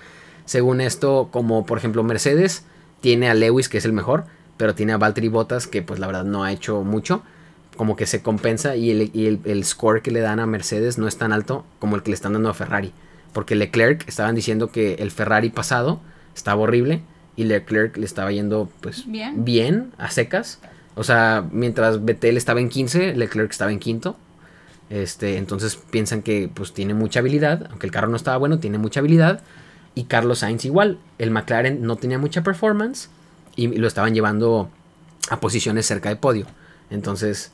Según 0.45 0.81
esto, 0.81 1.29
como 1.31 1.65
por 1.65 1.79
ejemplo 1.79 2.03
Mercedes 2.03 2.65
tiene 3.01 3.31
a 3.31 3.35
Lewis, 3.35 3.69
que 3.69 3.79
es 3.79 3.85
el 3.85 3.93
mejor, 3.93 4.25
pero 4.57 4.75
tiene 4.75 4.93
a 4.93 4.99
Valtteri 4.99 5.29
Bottas, 5.29 5.67
que 5.67 5.81
pues 5.83 5.99
la 6.01 6.07
verdad 6.07 6.25
no 6.25 6.45
ha 6.45 6.53
hecho 6.53 6.83
mucho. 6.83 7.23
como 7.77 7.97
que 7.97 8.05
se 8.05 8.21
compensa 8.21 8.77
y, 8.77 8.91
el, 8.91 9.11
y 9.15 9.27
el, 9.27 9.41
el 9.45 9.65
score 9.65 10.03
que 10.03 10.11
le 10.11 10.21
dan 10.21 10.39
a 10.39 10.45
Mercedes 10.45 10.99
no 10.99 11.09
es 11.09 11.17
tan 11.17 11.33
alto 11.33 11.65
como 11.79 11.97
el 11.97 12.03
que 12.03 12.11
le 12.11 12.15
están 12.15 12.35
dando 12.35 12.51
a 12.51 12.55
Ferrari. 12.55 12.93
Porque 13.33 13.55
Leclerc 13.55 14.07
estaban 14.07 14.35
diciendo 14.35 14.71
que 14.71 14.95
el 14.95 15.11
Ferrari 15.11 15.49
pasado 15.49 16.01
estaba 16.35 16.61
horrible 16.61 17.01
y 17.37 17.45
Leclerc 17.45 17.97
le 17.97 18.05
estaba 18.05 18.33
yendo 18.33 18.69
pues 18.83 19.05
Bien. 19.07 19.45
bien 19.47 19.93
a 19.97 20.11
secas. 20.11 20.59
O 20.95 21.05
sea, 21.05 21.47
mientras 21.53 22.05
Vettel 22.05 22.37
estaba 22.37 22.61
en 22.61 22.69
15, 22.69 23.15
Leclerc 23.15 23.51
estaba 23.51 23.73
en 23.73 23.79
quinto. 23.79 24.17
Este, 24.91 25.37
entonces 25.37 25.77
piensan 25.77 26.23
que 26.23 26.51
pues 26.53 26.73
tiene 26.73 26.95
mucha 26.95 27.21
habilidad, 27.21 27.69
aunque 27.71 27.87
el 27.87 27.93
carro 27.93 28.09
no 28.09 28.17
estaba 28.17 28.37
bueno, 28.37 28.59
tiene 28.59 28.79
mucha 28.79 29.01
habilidad. 29.01 29.43
Y 29.95 30.05
Carlos 30.05 30.41
Sainz 30.41 30.65
igual, 30.65 30.99
el 31.19 31.31
McLaren 31.31 31.83
no 31.83 31.97
tenía 31.97 32.19
mucha 32.19 32.43
performance 32.43 33.09
y 33.57 33.69
lo 33.69 33.87
estaban 33.87 34.15
llevando 34.15 34.71
a 35.31 35.41
posiciones 35.41 35.87
cerca 35.87 36.09
de 36.09 36.17
podio. 36.17 36.47
Entonces, 36.91 37.53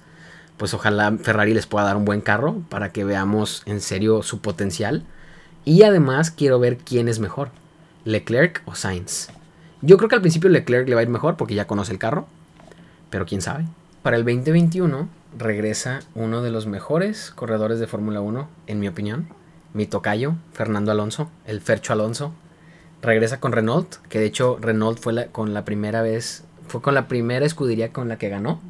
pues 0.56 0.72
ojalá 0.74 1.16
Ferrari 1.22 1.54
les 1.54 1.66
pueda 1.66 1.86
dar 1.86 1.96
un 1.96 2.04
buen 2.04 2.20
carro 2.20 2.62
para 2.68 2.92
que 2.92 3.04
veamos 3.04 3.62
en 3.66 3.80
serio 3.80 4.22
su 4.22 4.40
potencial. 4.40 5.04
Y 5.64 5.82
además 5.82 6.30
quiero 6.30 6.58
ver 6.58 6.78
quién 6.78 7.08
es 7.08 7.18
mejor, 7.18 7.50
Leclerc 8.04 8.62
o 8.66 8.74
Sainz. 8.74 9.28
Yo 9.82 9.96
creo 9.98 10.08
que 10.08 10.14
al 10.14 10.20
principio 10.20 10.48
Leclerc 10.48 10.88
le 10.88 10.94
va 10.94 11.00
a 11.00 11.04
ir 11.04 11.10
mejor 11.10 11.36
porque 11.36 11.54
ya 11.54 11.66
conoce 11.66 11.92
el 11.92 11.98
carro, 11.98 12.28
pero 13.10 13.26
quién 13.26 13.40
sabe. 13.42 13.64
Para 14.02 14.16
el 14.16 14.24
2021 14.24 15.08
regresa 15.38 16.00
uno 16.14 16.42
de 16.42 16.50
los 16.50 16.66
mejores 16.66 17.30
corredores 17.34 17.78
de 17.80 17.86
Fórmula 17.86 18.20
1, 18.20 18.48
en 18.66 18.80
mi 18.80 18.88
opinión, 18.88 19.28
mi 19.74 19.86
tocayo, 19.86 20.34
Fernando 20.52 20.92
Alonso, 20.92 21.30
el 21.46 21.60
Fercho 21.60 21.92
Alonso. 21.92 22.32
Regresa 23.02 23.40
con 23.40 23.52
Renault, 23.52 23.96
que 24.08 24.18
de 24.18 24.24
hecho 24.26 24.58
Renault 24.60 24.98
fue 24.98 25.12
la- 25.12 25.26
con 25.26 25.52
la 25.54 25.64
primera 25.64 26.02
vez, 26.02 26.44
fue 26.66 26.80
con 26.80 26.94
la 26.94 27.08
primera 27.08 27.44
escudería 27.44 27.92
con 27.92 28.08
la 28.08 28.16
que 28.16 28.28
ganó 28.28 28.60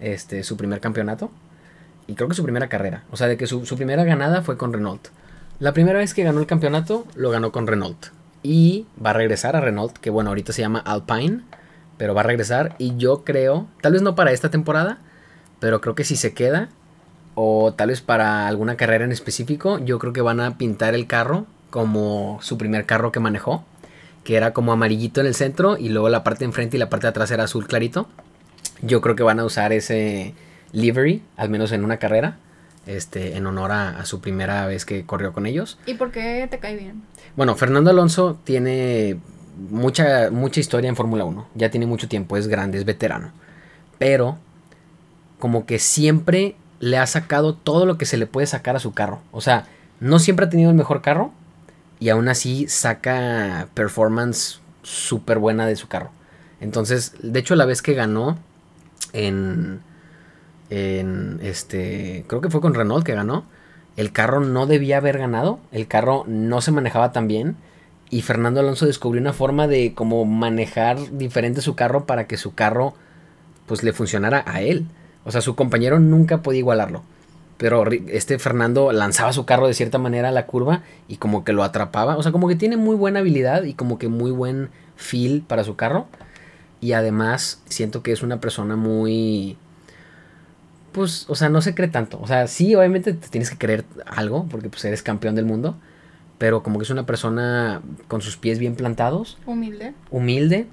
este, 0.00 0.42
su 0.42 0.56
primer 0.56 0.80
campeonato. 0.80 1.30
Y 2.08 2.14
creo 2.14 2.28
que 2.28 2.34
su 2.34 2.42
primera 2.42 2.68
carrera. 2.68 3.04
O 3.12 3.16
sea, 3.16 3.28
de 3.28 3.36
que 3.36 3.46
su, 3.46 3.64
su 3.64 3.76
primera 3.76 4.02
ganada 4.04 4.42
fue 4.42 4.56
con 4.56 4.72
Renault. 4.72 5.08
La 5.60 5.72
primera 5.72 5.98
vez 6.00 6.12
que 6.14 6.24
ganó 6.24 6.40
el 6.40 6.46
campeonato, 6.46 7.06
lo 7.14 7.30
ganó 7.30 7.52
con 7.52 7.68
Renault. 7.68 8.06
Y 8.42 8.86
va 9.04 9.10
a 9.10 9.12
regresar 9.12 9.54
a 9.54 9.60
Renault, 9.60 9.96
que 9.98 10.10
bueno, 10.10 10.30
ahorita 10.30 10.52
se 10.52 10.62
llama 10.62 10.80
Alpine. 10.80 11.42
Pero 12.02 12.14
va 12.14 12.22
a 12.22 12.24
regresar. 12.24 12.74
Y 12.78 12.96
yo 12.96 13.22
creo, 13.22 13.68
tal 13.80 13.92
vez 13.92 14.02
no 14.02 14.16
para 14.16 14.32
esta 14.32 14.50
temporada, 14.50 14.98
pero 15.60 15.80
creo 15.80 15.94
que 15.94 16.02
si 16.02 16.16
se 16.16 16.34
queda, 16.34 16.68
o 17.36 17.74
tal 17.74 17.90
vez 17.90 18.00
para 18.00 18.48
alguna 18.48 18.76
carrera 18.76 19.04
en 19.04 19.12
específico, 19.12 19.78
yo 19.78 20.00
creo 20.00 20.12
que 20.12 20.20
van 20.20 20.40
a 20.40 20.58
pintar 20.58 20.96
el 20.96 21.06
carro 21.06 21.46
como 21.70 22.40
su 22.42 22.58
primer 22.58 22.86
carro 22.86 23.12
que 23.12 23.20
manejó. 23.20 23.64
Que 24.24 24.34
era 24.34 24.52
como 24.52 24.72
amarillito 24.72 25.20
en 25.20 25.28
el 25.28 25.36
centro 25.36 25.78
y 25.78 25.90
luego 25.90 26.08
la 26.08 26.24
parte 26.24 26.40
de 26.40 26.46
enfrente 26.46 26.76
y 26.76 26.80
la 26.80 26.90
parte 26.90 27.06
de 27.06 27.10
atrás 27.10 27.30
era 27.30 27.44
azul 27.44 27.68
clarito. 27.68 28.08
Yo 28.80 29.00
creo 29.00 29.14
que 29.14 29.22
van 29.22 29.38
a 29.38 29.44
usar 29.44 29.72
ese 29.72 30.34
livery, 30.72 31.22
al 31.36 31.50
menos 31.50 31.70
en 31.70 31.84
una 31.84 31.98
carrera, 31.98 32.38
este, 32.84 33.36
en 33.36 33.46
honor 33.46 33.70
a, 33.70 34.00
a 34.00 34.04
su 34.06 34.20
primera 34.20 34.66
vez 34.66 34.84
que 34.84 35.06
corrió 35.06 35.32
con 35.32 35.46
ellos. 35.46 35.78
¿Y 35.86 35.94
por 35.94 36.10
qué 36.10 36.48
te 36.50 36.58
cae 36.58 36.74
bien? 36.74 37.04
Bueno, 37.36 37.54
Fernando 37.54 37.90
Alonso 37.90 38.40
tiene 38.42 39.20
mucha, 39.56 40.30
mucha 40.30 40.60
historia 40.60 40.88
en 40.88 40.96
Fórmula 40.96 41.24
1. 41.24 41.46
Ya 41.54 41.70
tiene 41.70 41.86
mucho 41.86 42.08
tiempo, 42.08 42.36
es 42.36 42.48
grande, 42.48 42.78
es 42.78 42.84
veterano. 42.84 43.32
Pero 43.98 44.38
como 45.38 45.66
que 45.66 45.78
siempre 45.78 46.56
le 46.80 46.98
ha 46.98 47.06
sacado 47.06 47.54
todo 47.54 47.86
lo 47.86 47.98
que 47.98 48.06
se 48.06 48.16
le 48.16 48.26
puede 48.26 48.46
sacar 48.46 48.76
a 48.76 48.80
su 48.80 48.92
carro. 48.92 49.20
O 49.30 49.40
sea, 49.40 49.66
no 50.00 50.18
siempre 50.18 50.46
ha 50.46 50.50
tenido 50.50 50.70
el 50.70 50.76
mejor 50.76 51.02
carro 51.02 51.32
y 52.00 52.08
aún 52.08 52.28
así 52.28 52.66
saca 52.68 53.68
performance 53.74 54.60
súper 54.82 55.38
buena 55.38 55.66
de 55.66 55.76
su 55.76 55.88
carro. 55.88 56.10
Entonces, 56.60 57.14
de 57.22 57.38
hecho, 57.38 57.54
la 57.56 57.64
vez 57.64 57.82
que 57.82 57.94
ganó 57.94 58.38
en, 59.12 59.80
en 60.70 61.38
este, 61.42 62.24
creo 62.26 62.40
que 62.40 62.50
fue 62.50 62.60
con 62.60 62.74
Renault 62.74 63.04
que 63.04 63.14
ganó, 63.14 63.44
el 63.96 64.12
carro 64.12 64.40
no 64.40 64.66
debía 64.66 64.96
haber 64.96 65.18
ganado, 65.18 65.60
el 65.70 65.86
carro 65.86 66.24
no 66.26 66.60
se 66.60 66.72
manejaba 66.72 67.12
tan 67.12 67.28
bien 67.28 67.56
y 68.12 68.20
Fernando 68.20 68.60
Alonso 68.60 68.84
descubrió 68.84 69.22
una 69.22 69.32
forma 69.32 69.66
de 69.66 69.94
como 69.94 70.26
manejar 70.26 70.98
diferente 71.12 71.62
su 71.62 71.74
carro 71.74 72.04
para 72.04 72.26
que 72.26 72.36
su 72.36 72.54
carro 72.54 72.92
pues 73.64 73.82
le 73.82 73.94
funcionara 73.94 74.44
a 74.46 74.60
él. 74.60 74.86
O 75.24 75.30
sea, 75.30 75.40
su 75.40 75.56
compañero 75.56 75.98
nunca 75.98 76.42
podía 76.42 76.58
igualarlo. 76.58 77.04
Pero 77.56 77.90
este 78.08 78.38
Fernando 78.38 78.92
lanzaba 78.92 79.32
su 79.32 79.46
carro 79.46 79.66
de 79.66 79.72
cierta 79.72 79.96
manera 79.96 80.28
a 80.28 80.32
la 80.32 80.44
curva 80.44 80.82
y 81.08 81.16
como 81.16 81.42
que 81.42 81.54
lo 81.54 81.64
atrapaba. 81.64 82.18
O 82.18 82.22
sea, 82.22 82.32
como 82.32 82.48
que 82.48 82.54
tiene 82.54 82.76
muy 82.76 82.96
buena 82.96 83.20
habilidad 83.20 83.62
y 83.62 83.72
como 83.72 83.98
que 83.98 84.08
muy 84.08 84.30
buen 84.30 84.68
feel 84.94 85.40
para 85.40 85.64
su 85.64 85.76
carro. 85.76 86.06
Y 86.82 86.92
además 86.92 87.62
siento 87.64 88.02
que 88.02 88.12
es 88.12 88.22
una 88.22 88.42
persona 88.42 88.76
muy... 88.76 89.56
Pues, 90.92 91.24
o 91.30 91.34
sea, 91.34 91.48
no 91.48 91.62
se 91.62 91.74
cree 91.74 91.88
tanto. 91.88 92.20
O 92.20 92.26
sea, 92.26 92.46
sí, 92.46 92.74
obviamente 92.74 93.14
te 93.14 93.28
tienes 93.28 93.48
que 93.48 93.56
creer 93.56 93.86
algo 94.04 94.46
porque 94.50 94.68
pues 94.68 94.84
eres 94.84 95.02
campeón 95.02 95.34
del 95.34 95.46
mundo. 95.46 95.78
Pero 96.42 96.64
como 96.64 96.80
que 96.80 96.82
es 96.82 96.90
una 96.90 97.06
persona 97.06 97.82
con 98.08 98.20
sus 98.20 98.36
pies 98.36 98.58
bien 98.58 98.74
plantados 98.74 99.38
Humilde. 99.46 99.94
humilde, 100.10 100.66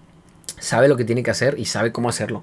sabe 0.57 0.87
lo 0.87 0.97
que 0.97 1.05
tiene 1.05 1.21
que 1.21 1.29
hacer 1.29 1.59
y 1.59 1.65
sabe 1.65 1.91
cómo 1.91 2.09
hacerlo. 2.09 2.41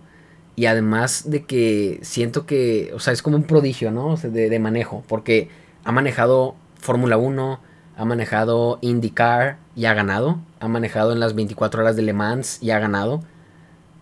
Y 0.55 0.67
además 0.67 1.29
de 1.29 1.45
que 1.45 1.99
siento 2.03 2.47
que, 2.47 2.93
o 2.95 3.01
sea, 3.01 3.13
es 3.13 3.23
como 3.23 3.35
un 3.37 3.43
prodigio, 3.43 3.91
¿no? 3.91 4.11
O 4.13 4.17
sea, 4.17 4.31
de, 4.31 4.49
de 4.49 4.59
manejo, 4.61 5.03
porque 5.09 5.49
ha 5.83 5.91
manejado 5.91 6.55
Fórmula 6.79 7.17
1, 7.17 7.59
ha 7.97 8.05
manejado 8.05 8.79
IndyCar 8.81 9.57
y 9.75 9.87
ha 9.87 9.95
ganado, 9.95 10.39
ha 10.61 10.69
manejado 10.69 11.11
en 11.13 11.19
las 11.19 11.35
24 11.35 11.83
horas 11.83 11.97
de 11.97 12.03
Le 12.03 12.13
Mans 12.13 12.63
y 12.63 12.71
ha 12.71 12.79
ganado. 12.79 13.25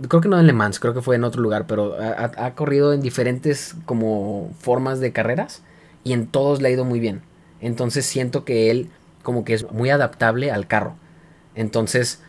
Creo 0.06 0.20
que 0.20 0.28
no 0.28 0.38
en 0.38 0.46
Le 0.46 0.52
Mans, 0.52 0.80
creo 0.80 0.92
que 0.92 1.00
fue 1.00 1.16
en 1.16 1.24
otro 1.24 1.40
lugar, 1.40 1.66
pero 1.66 1.96
ha, 1.98 2.30
ha- 2.36 2.54
corrido 2.54 2.92
en 2.92 3.00
diferentes 3.00 3.74
como 3.86 4.50
formas 4.58 5.00
de 5.00 5.12
carreras 5.12 5.62
y 6.04 6.12
en 6.12 6.26
todos 6.26 6.60
le 6.60 6.68
ha 6.68 6.72
ido 6.72 6.84
muy 6.84 7.00
bien. 7.00 7.22
Entonces 7.62 8.04
siento 8.04 8.44
que 8.44 8.70
él 8.70 8.90
como 9.24 9.44
que 9.44 9.54
es 9.54 9.68
muy 9.72 9.90
adaptable 9.90 10.52
al 10.52 10.68
carro. 10.68 10.94
Entonces, 11.56 12.20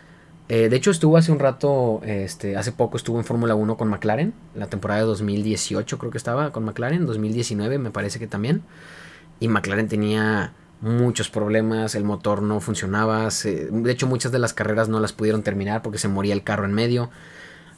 eh, 0.49 0.69
de 0.69 0.75
hecho, 0.75 0.89
estuvo 0.89 1.17
hace 1.17 1.31
un 1.31 1.39
rato, 1.39 2.01
este, 2.03 2.57
hace 2.57 2.71
poco 2.71 2.97
estuvo 2.97 3.19
en 3.19 3.25
Fórmula 3.25 3.53
1 3.53 3.77
con 3.77 3.89
McLaren, 3.89 4.33
la 4.55 4.67
temporada 4.67 5.01
de 5.01 5.07
2018 5.07 5.97
creo 5.99 6.11
que 6.11 6.17
estaba 6.17 6.51
con 6.51 6.65
McLaren, 6.65 7.05
2019 7.05 7.77
me 7.77 7.91
parece 7.91 8.17
que 8.17 8.27
también. 8.27 8.63
Y 9.39 9.47
McLaren 9.47 9.87
tenía 9.87 10.53
muchos 10.81 11.29
problemas, 11.29 11.95
el 11.95 12.03
motor 12.03 12.41
no 12.41 12.59
funcionaba, 12.59 13.29
de 13.43 13.91
hecho 13.91 14.07
muchas 14.07 14.31
de 14.31 14.39
las 14.39 14.53
carreras 14.53 14.87
no 14.87 14.99
las 14.99 15.13
pudieron 15.13 15.43
terminar 15.43 15.81
porque 15.81 15.97
se 15.97 16.07
moría 16.07 16.33
el 16.33 16.43
carro 16.43 16.65
en 16.65 16.73
medio. 16.73 17.09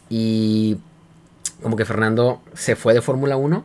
Y 0.10 0.78
como 1.62 1.76
que 1.76 1.86
Fernando 1.86 2.42
se 2.54 2.76
fue 2.76 2.94
de 2.94 3.02
Fórmula 3.02 3.38
1 3.38 3.64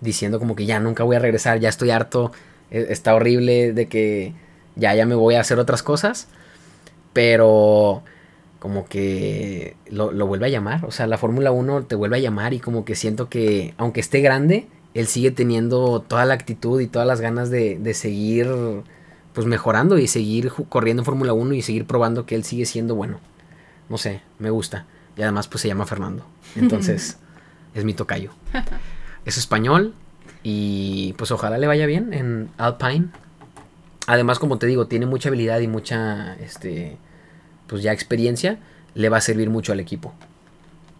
diciendo 0.00 0.38
como 0.38 0.56
que 0.56 0.66
ya 0.66 0.80
nunca 0.80 1.04
voy 1.04 1.16
a 1.16 1.20
regresar, 1.20 1.58
ya 1.60 1.68
estoy 1.68 1.90
harto, 1.90 2.32
eh, 2.70 2.86
está 2.90 3.14
horrible 3.14 3.72
de 3.72 3.88
que 3.88 4.34
ya, 4.76 4.94
ya 4.94 5.06
me 5.06 5.14
voy 5.14 5.34
a 5.34 5.40
hacer 5.40 5.58
otras 5.58 5.82
cosas. 5.82 6.28
Pero 7.12 8.02
como 8.58 8.86
que 8.86 9.76
lo, 9.90 10.12
lo 10.12 10.26
vuelve 10.26 10.46
a 10.46 10.50
llamar. 10.50 10.84
O 10.84 10.90
sea, 10.90 11.06
la 11.06 11.18
Fórmula 11.18 11.50
1 11.50 11.84
te 11.84 11.94
vuelve 11.94 12.16
a 12.16 12.20
llamar 12.20 12.54
y 12.54 12.60
como 12.60 12.84
que 12.84 12.94
siento 12.94 13.28
que, 13.28 13.74
aunque 13.76 14.00
esté 14.00 14.20
grande, 14.20 14.68
él 14.94 15.06
sigue 15.06 15.30
teniendo 15.30 16.00
toda 16.00 16.24
la 16.24 16.34
actitud 16.34 16.80
y 16.80 16.86
todas 16.86 17.08
las 17.08 17.20
ganas 17.20 17.50
de, 17.50 17.78
de 17.78 17.94
seguir 17.94 18.48
pues 19.32 19.46
mejorando 19.46 19.98
y 19.98 20.06
seguir 20.06 20.52
corriendo 20.68 21.00
en 21.00 21.06
Fórmula 21.06 21.32
1 21.32 21.54
y 21.54 21.62
seguir 21.62 21.86
probando 21.86 22.26
que 22.26 22.34
él 22.34 22.44
sigue 22.44 22.66
siendo 22.66 22.94
bueno. 22.94 23.18
No 23.88 23.98
sé, 23.98 24.20
me 24.38 24.50
gusta. 24.50 24.86
Y 25.16 25.22
además 25.22 25.48
pues 25.48 25.62
se 25.62 25.68
llama 25.68 25.86
Fernando. 25.86 26.24
Entonces 26.56 27.18
es 27.74 27.84
mi 27.84 27.94
tocayo. 27.94 28.30
Es 29.24 29.38
español 29.38 29.94
y 30.42 31.14
pues 31.14 31.30
ojalá 31.30 31.58
le 31.58 31.66
vaya 31.66 31.86
bien 31.86 32.12
en 32.12 32.50
Alpine. 32.58 33.08
Además, 34.06 34.38
como 34.38 34.58
te 34.58 34.66
digo, 34.66 34.86
tiene 34.86 35.06
mucha 35.06 35.28
habilidad 35.28 35.60
y 35.60 35.68
mucha, 35.68 36.34
este, 36.36 36.96
pues 37.66 37.82
ya 37.82 37.92
experiencia. 37.92 38.58
Le 38.94 39.08
va 39.08 39.18
a 39.18 39.20
servir 39.20 39.48
mucho 39.48 39.72
al 39.72 39.80
equipo 39.80 40.12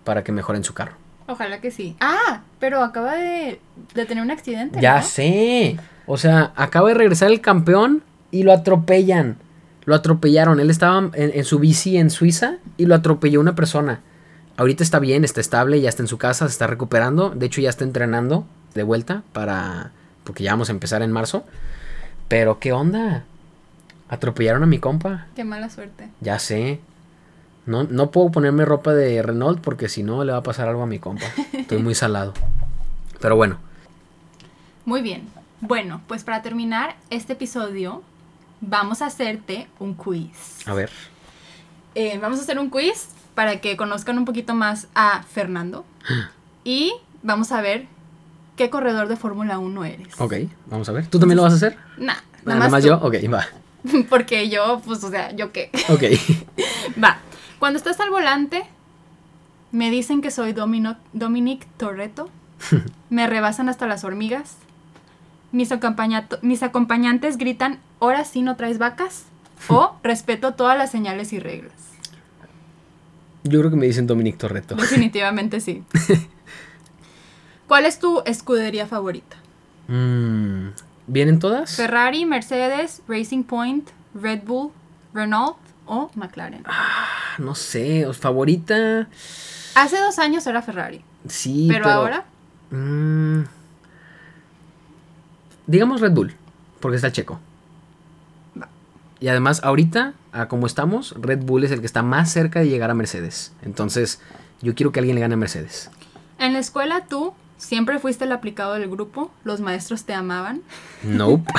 para 0.04 0.24
que 0.24 0.32
mejoren 0.32 0.64
su 0.64 0.72
carro. 0.72 0.94
Ojalá 1.26 1.60
que 1.60 1.70
sí. 1.70 1.96
Ah, 2.00 2.42
pero 2.58 2.82
acaba 2.82 3.16
de, 3.16 3.60
de 3.94 4.06
tener 4.06 4.22
un 4.24 4.30
accidente. 4.30 4.80
Ya 4.80 4.98
¿no? 4.98 5.02
sé. 5.04 5.78
O 6.06 6.16
sea, 6.16 6.52
acaba 6.56 6.88
de 6.88 6.94
regresar 6.94 7.30
el 7.30 7.40
campeón 7.40 8.02
y 8.30 8.44
lo 8.44 8.52
atropellan. 8.52 9.36
Lo 9.84 9.94
atropellaron. 9.94 10.60
Él 10.60 10.70
estaba 10.70 10.98
en, 10.98 11.12
en 11.14 11.44
su 11.44 11.58
bici 11.58 11.96
en 11.96 12.10
Suiza 12.10 12.56
y 12.76 12.86
lo 12.86 12.94
atropelló 12.94 13.40
una 13.40 13.54
persona. 13.54 14.00
Ahorita 14.56 14.82
está 14.82 14.98
bien, 14.98 15.24
está 15.24 15.40
estable, 15.40 15.80
ya 15.80 15.88
está 15.88 16.02
en 16.02 16.08
su 16.08 16.18
casa, 16.18 16.46
se 16.46 16.52
está 16.52 16.66
recuperando. 16.66 17.30
De 17.30 17.46
hecho, 17.46 17.60
ya 17.60 17.70
está 17.70 17.84
entrenando 17.84 18.46
de 18.74 18.82
vuelta 18.82 19.22
para... 19.32 19.92
Porque 20.24 20.44
ya 20.44 20.52
vamos 20.52 20.68
a 20.68 20.72
empezar 20.72 21.02
en 21.02 21.10
marzo. 21.10 21.44
Pero, 22.32 22.58
¿qué 22.60 22.72
onda? 22.72 23.24
Atropellaron 24.08 24.62
a 24.62 24.66
mi 24.66 24.78
compa. 24.78 25.26
Qué 25.36 25.44
mala 25.44 25.68
suerte. 25.68 26.08
Ya 26.22 26.38
sé. 26.38 26.80
No, 27.66 27.84
no 27.84 28.10
puedo 28.10 28.30
ponerme 28.32 28.64
ropa 28.64 28.94
de 28.94 29.20
Renault 29.22 29.60
porque 29.60 29.90
si 29.90 30.02
no 30.02 30.24
le 30.24 30.32
va 30.32 30.38
a 30.38 30.42
pasar 30.42 30.66
algo 30.66 30.82
a 30.82 30.86
mi 30.86 30.98
compa. 30.98 31.26
Estoy 31.52 31.82
muy 31.82 31.94
salado. 32.02 32.32
Pero 33.20 33.36
bueno, 33.36 33.58
Muy 34.86 35.02
bien. 35.02 35.28
Bueno, 35.60 36.00
pues 36.06 36.24
para 36.24 36.40
terminar 36.40 36.96
este 37.10 37.34
episodio, 37.34 38.02
vamos 38.62 39.02
a 39.02 39.06
hacerte 39.08 39.68
un 39.78 39.92
quiz. 39.92 40.66
a 40.66 40.72
ver. 40.72 40.88
Eh, 41.94 42.16
vamos 42.16 42.38
a 42.38 42.44
hacer 42.44 42.58
un 42.58 42.70
quiz 42.70 43.08
para 43.34 43.60
que 43.60 43.76
conozcan 43.76 44.16
un 44.16 44.24
poquito 44.24 44.54
más 44.54 44.88
a 44.94 45.22
Fernando. 45.24 45.84
Y 46.64 46.94
vamos 47.22 47.52
a 47.52 47.60
ver 47.60 47.88
¿qué 48.56 48.70
corredor 48.70 49.08
de 49.08 49.16
Fórmula 49.16 49.58
1 49.58 49.84
eres? 49.84 50.20
Ok, 50.20 50.34
vamos 50.66 50.88
a 50.88 50.92
ver. 50.92 51.06
¿Tú 51.06 51.18
también 51.18 51.36
lo 51.36 51.42
vas 51.42 51.52
a 51.52 51.56
hacer? 51.56 51.76
Nah, 51.98 52.14
Ah, 52.14 52.22
nada 52.44 52.58
Nada 52.58 52.70
más 52.70 52.82
tú. 52.82 52.88
yo. 52.88 52.96
Ok, 52.98 53.14
va. 53.32 53.44
Porque 54.08 54.48
yo, 54.48 54.80
pues, 54.84 55.02
o 55.04 55.10
sea, 55.10 55.30
¿yo 55.32 55.52
qué? 55.52 55.70
Ok. 55.88 56.02
Va. 57.02 57.18
Cuando 57.58 57.76
estás 57.76 58.00
al 58.00 58.10
volante, 58.10 58.64
me 59.70 59.90
dicen 59.90 60.20
que 60.22 60.30
soy 60.32 60.52
Domino, 60.52 60.96
Dominic 61.12 61.66
Torreto. 61.76 62.28
me 63.10 63.26
rebasan 63.28 63.68
hasta 63.68 63.86
las 63.86 64.02
hormigas. 64.04 64.56
Mis, 65.52 65.70
mis 66.42 66.62
acompañantes 66.62 67.36
gritan, 67.38 67.78
ahora 68.00 68.24
sí 68.24 68.42
no 68.42 68.56
traes 68.56 68.78
vacas. 68.78 69.24
O 69.68 69.96
respeto 70.02 70.54
todas 70.54 70.76
las 70.76 70.90
señales 70.90 71.32
y 71.32 71.38
reglas. 71.38 71.72
Yo 73.44 73.60
creo 73.60 73.70
que 73.70 73.76
me 73.76 73.86
dicen 73.86 74.08
Dominic 74.08 74.36
Torreto. 74.36 74.74
Definitivamente 74.74 75.60
sí. 75.60 75.84
¿Cuál 77.72 77.86
es 77.86 77.98
tu 77.98 78.20
escudería 78.26 78.86
favorita? 78.86 79.38
Mm, 79.88 80.72
¿Vienen 81.06 81.38
todas? 81.38 81.74
Ferrari, 81.74 82.26
Mercedes, 82.26 83.00
Racing 83.08 83.44
Point, 83.44 83.88
Red 84.14 84.42
Bull, 84.44 84.72
Renault 85.14 85.56
o 85.86 86.10
McLaren. 86.14 86.64
Ah, 86.66 87.06
no 87.38 87.54
sé, 87.54 88.04
os- 88.04 88.18
favorita. 88.18 89.08
Hace 89.74 89.98
dos 90.00 90.18
años 90.18 90.46
era 90.46 90.60
Ferrari, 90.60 91.02
Sí, 91.26 91.64
pero, 91.70 91.84
pero, 91.84 91.94
ahora 91.96 92.24
mm, 92.72 93.40
digamos 95.66 96.02
Red 96.02 96.12
Bull, 96.12 96.34
porque 96.78 96.96
está 96.96 97.10
checo. 97.10 97.40
Va. 98.60 98.68
Y 99.18 99.28
además, 99.28 99.62
ahorita, 99.64 100.12
a 100.32 100.46
como 100.48 100.66
estamos, 100.66 101.14
Red 101.18 101.38
Bull 101.44 101.64
es 101.64 101.70
el 101.70 101.80
que 101.80 101.86
está 101.86 102.02
más 102.02 102.30
cerca 102.30 102.60
de 102.60 102.68
llegar 102.68 102.90
a 102.90 102.94
Mercedes. 102.94 103.54
Entonces, 103.62 104.20
yo 104.60 104.74
quiero 104.74 104.92
que 104.92 105.00
alguien 105.00 105.14
le 105.14 105.22
gane 105.22 105.32
a 105.32 105.38
Mercedes. 105.38 105.90
en 106.38 106.52
la 106.52 106.58
escuela 106.58 107.06
tú 107.08 107.32
siempre 107.62 107.98
fuiste 107.98 108.24
el 108.24 108.32
aplicado 108.32 108.74
del 108.74 108.90
grupo, 108.90 109.30
los 109.44 109.60
maestros 109.60 110.04
te 110.04 110.12
amaban. 110.12 110.62
Nope. 111.02 111.50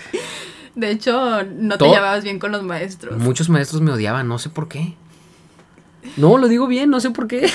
De 0.74 0.90
hecho, 0.90 1.42
no 1.44 1.78
te 1.78 1.88
llevabas 1.88 2.22
bien 2.22 2.38
con 2.38 2.52
los 2.52 2.62
maestros. 2.62 3.16
Muchos 3.18 3.48
maestros 3.48 3.80
me 3.80 3.92
odiaban, 3.92 4.28
no 4.28 4.38
sé 4.38 4.50
por 4.50 4.68
qué. 4.68 4.94
No, 6.18 6.36
lo 6.36 6.48
digo 6.48 6.66
bien, 6.66 6.90
no 6.90 7.00
sé 7.00 7.10
por 7.10 7.28
qué. 7.28 7.50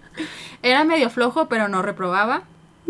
Era 0.62 0.82
medio 0.84 1.08
flojo, 1.10 1.46
pero 1.48 1.68
no 1.68 1.82
reprobaba. 1.82 2.42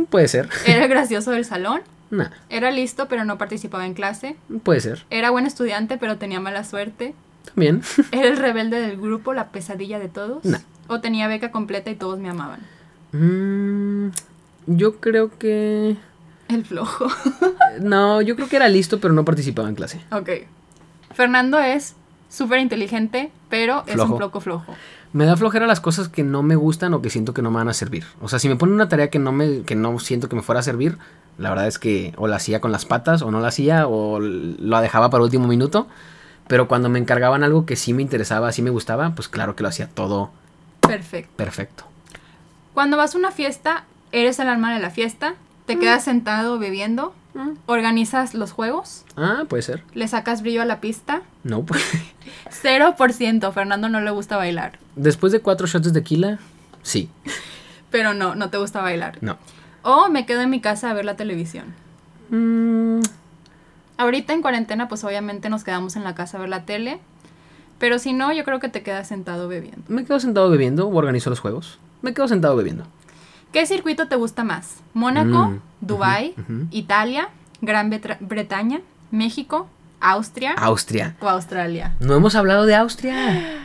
Puede 0.08 0.28
ser. 0.28 0.48
Era 0.64 0.84
el 0.84 0.88
gracioso 0.88 1.32
del 1.32 1.44
salón. 1.44 1.82
Nah, 2.10 2.30
Era 2.48 2.70
listo, 2.70 3.08
pero 3.08 3.24
no 3.24 3.36
participaba 3.36 3.84
en 3.84 3.94
clase. 3.94 4.36
puede 4.62 4.80
ser. 4.80 5.04
Era 5.10 5.30
buen 5.30 5.44
estudiante, 5.44 5.98
pero 5.98 6.16
tenía 6.16 6.40
mala 6.40 6.64
suerte. 6.64 7.14
También. 7.44 7.82
Era 8.12 8.28
el 8.28 8.36
rebelde 8.36 8.80
del 8.80 8.96
grupo, 8.96 9.34
la 9.34 9.48
pesadilla 9.48 9.98
de 9.98 10.08
todos. 10.08 10.44
Nah. 10.44 10.60
O 10.86 11.00
tenía 11.00 11.28
beca 11.28 11.50
completa 11.50 11.90
y 11.90 11.96
todos 11.96 12.18
me 12.18 12.30
amaban. 12.30 12.60
Mm, 13.12 14.08
yo 14.66 14.96
creo 15.00 15.36
que... 15.38 15.96
El 16.48 16.64
flojo. 16.64 17.06
No, 17.80 18.22
yo 18.22 18.36
creo 18.36 18.48
que 18.48 18.56
era 18.56 18.68
listo, 18.68 19.00
pero 19.00 19.12
no 19.12 19.24
participaba 19.24 19.68
en 19.68 19.74
clase. 19.74 20.00
ok. 20.10 20.30
Fernando 21.14 21.58
es 21.58 21.94
súper 22.30 22.60
inteligente, 22.60 23.30
pero 23.50 23.82
es 23.86 23.96
un 24.00 24.16
poco 24.18 24.40
flojo. 24.40 24.74
Me 25.12 25.24
da 25.26 25.36
flojera 25.36 25.66
las 25.66 25.80
cosas 25.80 26.08
que 26.08 26.22
no 26.22 26.42
me 26.42 26.56
gustan 26.56 26.94
o 26.94 27.02
que 27.02 27.10
siento 27.10 27.34
que 27.34 27.42
no 27.42 27.50
me 27.50 27.56
van 27.58 27.68
a 27.68 27.74
servir. 27.74 28.04
O 28.22 28.28
sea, 28.28 28.38
si 28.38 28.48
me 28.48 28.56
ponen 28.56 28.74
una 28.74 28.88
tarea 28.88 29.10
que 29.10 29.18
no 29.18 29.30
me 29.32 29.62
que 29.62 29.74
no 29.74 29.98
siento 29.98 30.28
que 30.28 30.36
me 30.36 30.42
fuera 30.42 30.60
a 30.60 30.62
servir, 30.62 30.96
la 31.38 31.50
verdad 31.50 31.66
es 31.66 31.78
que 31.78 32.14
o 32.16 32.26
la 32.28 32.36
hacía 32.36 32.60
con 32.60 32.72
las 32.72 32.84
patas 32.86 33.20
o 33.22 33.30
no 33.30 33.40
la 33.40 33.48
hacía 33.48 33.86
o 33.88 34.18
l- 34.18 34.56
lo 34.58 34.80
dejaba 34.80 35.10
para 35.10 35.24
último 35.24 35.46
minuto. 35.46 35.86
Pero 36.48 36.68
cuando 36.68 36.88
me 36.88 36.98
encargaban 36.98 37.42
algo 37.44 37.66
que 37.66 37.76
sí 37.76 37.92
me 37.92 38.02
interesaba, 38.02 38.52
sí 38.52 38.62
me 38.62 38.70
gustaba, 38.70 39.10
pues 39.14 39.28
claro 39.28 39.54
que 39.56 39.62
lo 39.64 39.68
hacía 39.68 39.88
todo 39.88 40.30
Perfecto. 40.80 41.32
perfecto. 41.36 41.84
Cuando 42.74 42.96
vas 42.96 43.14
a 43.14 43.18
una 43.18 43.32
fiesta, 43.32 43.84
eres 44.12 44.38
el 44.38 44.48
alma 44.48 44.72
de 44.74 44.80
la 44.80 44.90
fiesta, 44.90 45.34
te 45.66 45.78
quedas 45.78 46.04
sentado 46.04 46.58
bebiendo, 46.58 47.12
organizas 47.66 48.34
los 48.34 48.52
juegos, 48.52 49.04
Ah, 49.16 49.44
puede 49.48 49.62
ser. 49.62 49.82
le 49.94 50.06
sacas 50.08 50.42
brillo 50.42 50.62
a 50.62 50.64
la 50.64 50.80
pista. 50.80 51.22
No, 51.44 51.64
pues. 51.64 51.82
0%, 52.62 53.52
Fernando 53.52 53.88
no 53.88 54.00
le 54.00 54.10
gusta 54.10 54.36
bailar. 54.36 54.78
Después 54.94 55.32
de 55.32 55.40
cuatro 55.40 55.66
shots 55.66 55.84
de 55.86 55.92
tequila, 56.00 56.38
sí. 56.82 57.08
Pero 57.90 58.14
no, 58.14 58.34
no 58.34 58.50
te 58.50 58.58
gusta 58.58 58.80
bailar. 58.82 59.18
No. 59.20 59.36
O 59.82 60.08
me 60.08 60.26
quedo 60.26 60.40
en 60.42 60.50
mi 60.50 60.60
casa 60.60 60.90
a 60.90 60.94
ver 60.94 61.04
la 61.04 61.16
televisión. 61.16 61.74
Mm, 62.30 63.00
Ahorita 63.98 64.34
en 64.34 64.42
cuarentena, 64.42 64.88
pues 64.88 65.04
obviamente 65.04 65.48
nos 65.48 65.64
quedamos 65.64 65.96
en 65.96 66.04
la 66.04 66.14
casa 66.14 66.36
a 66.36 66.40
ver 66.40 66.50
la 66.50 66.64
tele. 66.66 66.98
Pero 67.78 67.98
si 67.98 68.12
no, 68.12 68.32
yo 68.32 68.44
creo 68.44 68.60
que 68.60 68.68
te 68.68 68.82
quedas 68.82 69.08
sentado 69.08 69.48
bebiendo. 69.48 69.82
me 69.88 70.04
quedo 70.04 70.20
sentado 70.20 70.50
bebiendo 70.50 70.86
o 70.88 70.94
organizo 70.96 71.30
los 71.30 71.40
juegos. 71.40 71.78
Me 72.02 72.12
quedo 72.12 72.28
sentado 72.28 72.56
bebiendo. 72.56 72.84
¿Qué 73.52 73.66
circuito 73.66 74.08
te 74.08 74.16
gusta 74.16 74.44
más? 74.44 74.76
¿Mónaco, 74.94 75.48
Mm, 75.48 75.60
ujú. 76.38 76.66
Italia, 76.70 77.28
Gran 77.62 77.90
Betra- 77.90 78.18
Bretaña, 78.20 78.80
México, 79.10 79.68
Austria 80.00 80.52
Austria. 80.58 81.16
o 81.20 81.28
Australia? 81.28 81.94
No 82.00 82.14
hemos 82.14 82.34
hablado 82.34 82.66
de 82.66 82.74
Austria. 82.74 83.62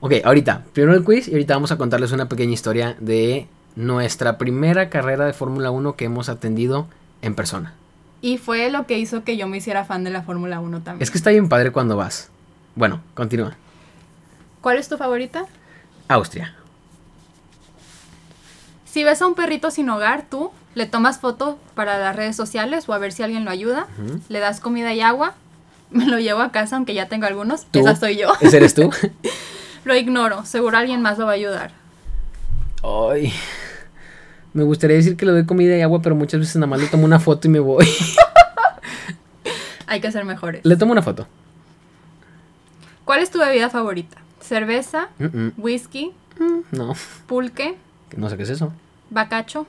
Ok, 0.00 0.12
ahorita, 0.24 0.62
primero 0.72 0.94
el 0.96 1.04
quiz 1.04 1.28
y 1.28 1.32
ahorita 1.32 1.54
vamos 1.54 1.72
a 1.72 1.78
contarles 1.78 2.12
una 2.12 2.28
pequeña 2.28 2.52
historia 2.52 2.94
de 3.00 3.48
nuestra 3.74 4.38
primera 4.38 4.88
carrera 4.90 5.24
de 5.26 5.32
Fórmula 5.32 5.70
1 5.70 5.96
que 5.96 6.04
hemos 6.04 6.28
atendido 6.28 6.86
en 7.22 7.34
persona. 7.34 7.72
Y 8.20 8.38
fue 8.38 8.70
lo 8.70 8.86
que 8.86 8.98
hizo 8.98 9.24
que 9.24 9.36
yo 9.36 9.48
me 9.48 9.56
hiciera 9.56 9.84
fan 9.84 10.04
de 10.04 10.10
la 10.10 10.22
Fórmula 10.22 10.60
1 10.60 10.80
también. 10.82 11.02
Es 11.02 11.10
que 11.10 11.18
está 11.18 11.30
bien 11.30 11.48
padre 11.48 11.72
cuando 11.72 11.96
vas. 11.96 12.30
Bueno, 12.76 13.00
continúa. 13.14 13.54
¿Cuál 14.60 14.78
es 14.78 14.88
tu 14.88 14.96
favorita? 14.96 15.44
Austria. 16.08 16.54
Si 18.94 19.02
ves 19.02 19.20
a 19.22 19.26
un 19.26 19.34
perrito 19.34 19.72
sin 19.72 19.90
hogar, 19.90 20.24
tú 20.30 20.52
le 20.76 20.86
tomas 20.86 21.18
foto 21.18 21.58
para 21.74 21.98
las 21.98 22.14
redes 22.14 22.36
sociales 22.36 22.88
o 22.88 22.92
a 22.92 22.98
ver 22.98 23.10
si 23.10 23.24
alguien 23.24 23.44
lo 23.44 23.50
ayuda, 23.50 23.88
le 24.28 24.38
das 24.38 24.60
comida 24.60 24.94
y 24.94 25.00
agua, 25.00 25.34
me 25.90 26.06
lo 26.06 26.20
llevo 26.20 26.42
a 26.42 26.52
casa 26.52 26.76
aunque 26.76 26.94
ya 26.94 27.08
tengo 27.08 27.26
algunos, 27.26 27.66
¿Tú? 27.72 27.80
esa 27.80 27.96
soy 27.96 28.18
yo. 28.18 28.28
¿Ese 28.40 28.58
eres 28.58 28.72
tú? 28.72 28.92
Lo 29.84 29.96
ignoro, 29.96 30.44
seguro 30.44 30.78
alguien 30.78 31.02
más 31.02 31.18
lo 31.18 31.24
va 31.26 31.32
a 31.32 31.34
ayudar. 31.34 31.72
Ay. 32.84 33.32
Me 34.52 34.62
gustaría 34.62 34.96
decir 34.96 35.16
que 35.16 35.26
le 35.26 35.32
doy 35.32 35.44
comida 35.44 35.76
y 35.76 35.82
agua, 35.82 36.00
pero 36.00 36.14
muchas 36.14 36.38
veces 36.38 36.54
nada 36.54 36.68
más 36.68 36.80
le 36.80 36.86
tomo 36.86 37.04
una 37.04 37.18
foto 37.18 37.48
y 37.48 37.50
me 37.50 37.58
voy. 37.58 37.88
Hay 39.88 40.00
que 40.00 40.12
ser 40.12 40.24
mejores. 40.24 40.64
le 40.64 40.76
tomo 40.76 40.92
una 40.92 41.02
foto. 41.02 41.26
¿Cuál 43.04 43.24
es 43.24 43.30
tu 43.32 43.40
bebida 43.40 43.70
favorita? 43.70 44.18
¿Cerveza, 44.40 45.08
Mm, 45.18 45.24
mm, 45.24 45.52
whisky, 45.58 46.12
no, 46.70 46.94
pulque, 47.26 47.76
no 48.16 48.30
sé 48.30 48.36
qué 48.36 48.44
es 48.44 48.50
eso. 48.50 48.72
Bacacho, 49.10 49.66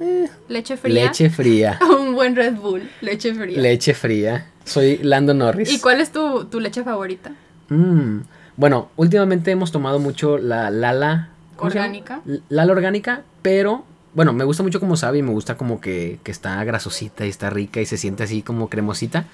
Eh, 0.00 0.28
leche 0.48 0.76
fría? 0.76 1.04
leche 1.06 1.30
fría. 1.30 1.78
Un 1.98 2.14
buen 2.14 2.34
Red 2.34 2.54
Bull, 2.56 2.90
leche 3.00 3.32
fría. 3.34 3.58
Leche 3.60 3.94
fría. 3.94 4.46
Soy 4.64 4.98
Lando 5.02 5.34
Norris. 5.34 5.70
¿Y 5.72 5.78
cuál 5.80 6.00
es 6.00 6.10
tu, 6.10 6.46
tu 6.46 6.58
leche 6.60 6.82
favorita? 6.82 7.32
Mm, 7.68 8.20
Bueno, 8.56 8.88
últimamente 8.96 9.50
hemos 9.50 9.70
tomado 9.72 9.98
mucho 9.98 10.38
la 10.38 10.70
Lala. 10.70 11.28
¿Orgánica? 11.58 12.20
Lala 12.48 12.72
orgánica, 12.72 13.22
pero 13.42 13.84
bueno, 14.14 14.32
me 14.32 14.44
gusta 14.44 14.62
mucho 14.64 14.80
como 14.80 14.96
sabe 14.96 15.18
y 15.18 15.22
me 15.22 15.30
gusta 15.30 15.56
como 15.56 15.80
que, 15.80 16.18
que 16.24 16.30
está 16.32 16.62
grasosita 16.64 17.26
y 17.26 17.28
está 17.28 17.50
rica 17.50 17.80
y 17.80 17.86
se 17.86 17.96
siente 17.96 18.22
así 18.24 18.42
como 18.42 18.68
cremosita, 18.68 19.24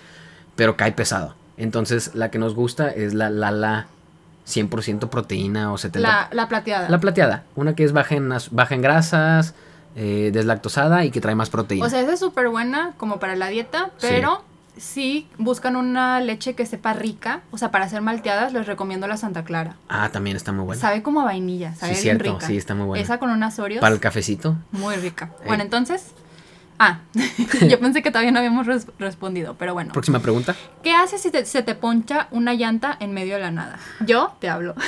pero 0.56 0.76
cae 0.76 0.92
pesado. 0.92 1.34
Entonces, 1.56 2.14
la 2.14 2.30
que 2.30 2.38
nos 2.38 2.54
gusta 2.54 2.88
es 2.90 3.12
la 3.14 3.30
Lala 3.30 3.88
100% 4.46 5.08
proteína 5.08 5.72
o 5.72 5.76
70%. 5.76 5.96
La, 5.98 6.28
la 6.32 6.48
plateada. 6.48 6.88
La 6.88 6.98
plateada, 6.98 7.44
una 7.56 7.74
que 7.74 7.84
es 7.84 7.92
baja 7.92 8.14
en, 8.16 8.30
baja 8.50 8.74
en 8.74 8.82
grasas, 8.82 9.54
eh, 9.96 10.30
deslactosada 10.32 11.04
y 11.04 11.10
que 11.10 11.20
trae 11.20 11.34
más 11.34 11.50
proteína. 11.50 11.86
O 11.86 11.90
sea, 11.90 12.00
esa 12.00 12.12
es 12.14 12.20
súper 12.20 12.48
buena 12.48 12.92
como 12.96 13.18
para 13.18 13.36
la 13.36 13.48
dieta, 13.48 13.90
Sí. 13.98 14.06
pero 14.10 14.42
si 14.76 15.28
buscan 15.36 15.76
una 15.76 16.20
leche 16.20 16.54
que 16.54 16.64
sepa 16.64 16.92
rica, 16.94 17.42
o 17.50 17.58
sea, 17.58 17.70
para 17.70 17.84
hacer 17.84 18.00
malteadas, 18.00 18.52
les 18.52 18.66
recomiendo 18.66 19.06
la 19.08 19.16
Santa 19.16 19.44
Clara. 19.44 19.76
ah, 19.88 20.08
también 20.12 20.36
está 20.36 20.52
muy 20.52 20.64
buena. 20.64 20.80
Sabe 20.80 21.02
como 21.02 21.20
a 21.20 21.24
vainilla, 21.24 21.74
sabe 21.74 21.94
Sí, 21.94 22.04
bien 22.04 22.16
cierto, 22.18 22.34
rica. 22.34 22.46
sí, 22.46 22.56
está 22.56 22.74
muy 22.74 22.86
buena. 22.86 23.02
Esa 23.04 23.18
con 23.18 23.30
unas 23.30 23.58
Oreos, 23.58 23.80
Para 23.80 23.94
el 23.94 24.00
cafecito. 24.00 24.56
muy 24.72 24.96
rica. 24.96 25.30
Ey. 25.42 25.48
Bueno, 25.48 25.62
entonces... 25.64 26.12
Ah, 26.82 27.00
yo 27.68 27.78
pensé 27.78 28.02
que 28.02 28.10
todavía 28.10 28.32
no 28.32 28.38
habíamos 28.38 28.66
res- 28.66 28.86
respondido, 28.98 29.54
pero 29.58 29.74
bueno. 29.74 29.92
Próxima 29.92 30.18
pregunta. 30.20 30.56
¿Qué 30.82 30.92
haces 30.94 31.20
si 31.20 31.30
te- 31.30 31.44
se 31.44 31.62
te 31.62 31.74
poncha 31.74 32.26
una 32.30 32.54
llanta 32.54 32.96
en 33.00 33.12
medio 33.12 33.34
de 33.34 33.40
la 33.42 33.50
nada? 33.50 33.78
Yo 34.00 34.32
te 34.40 34.48
hablo. 34.48 34.74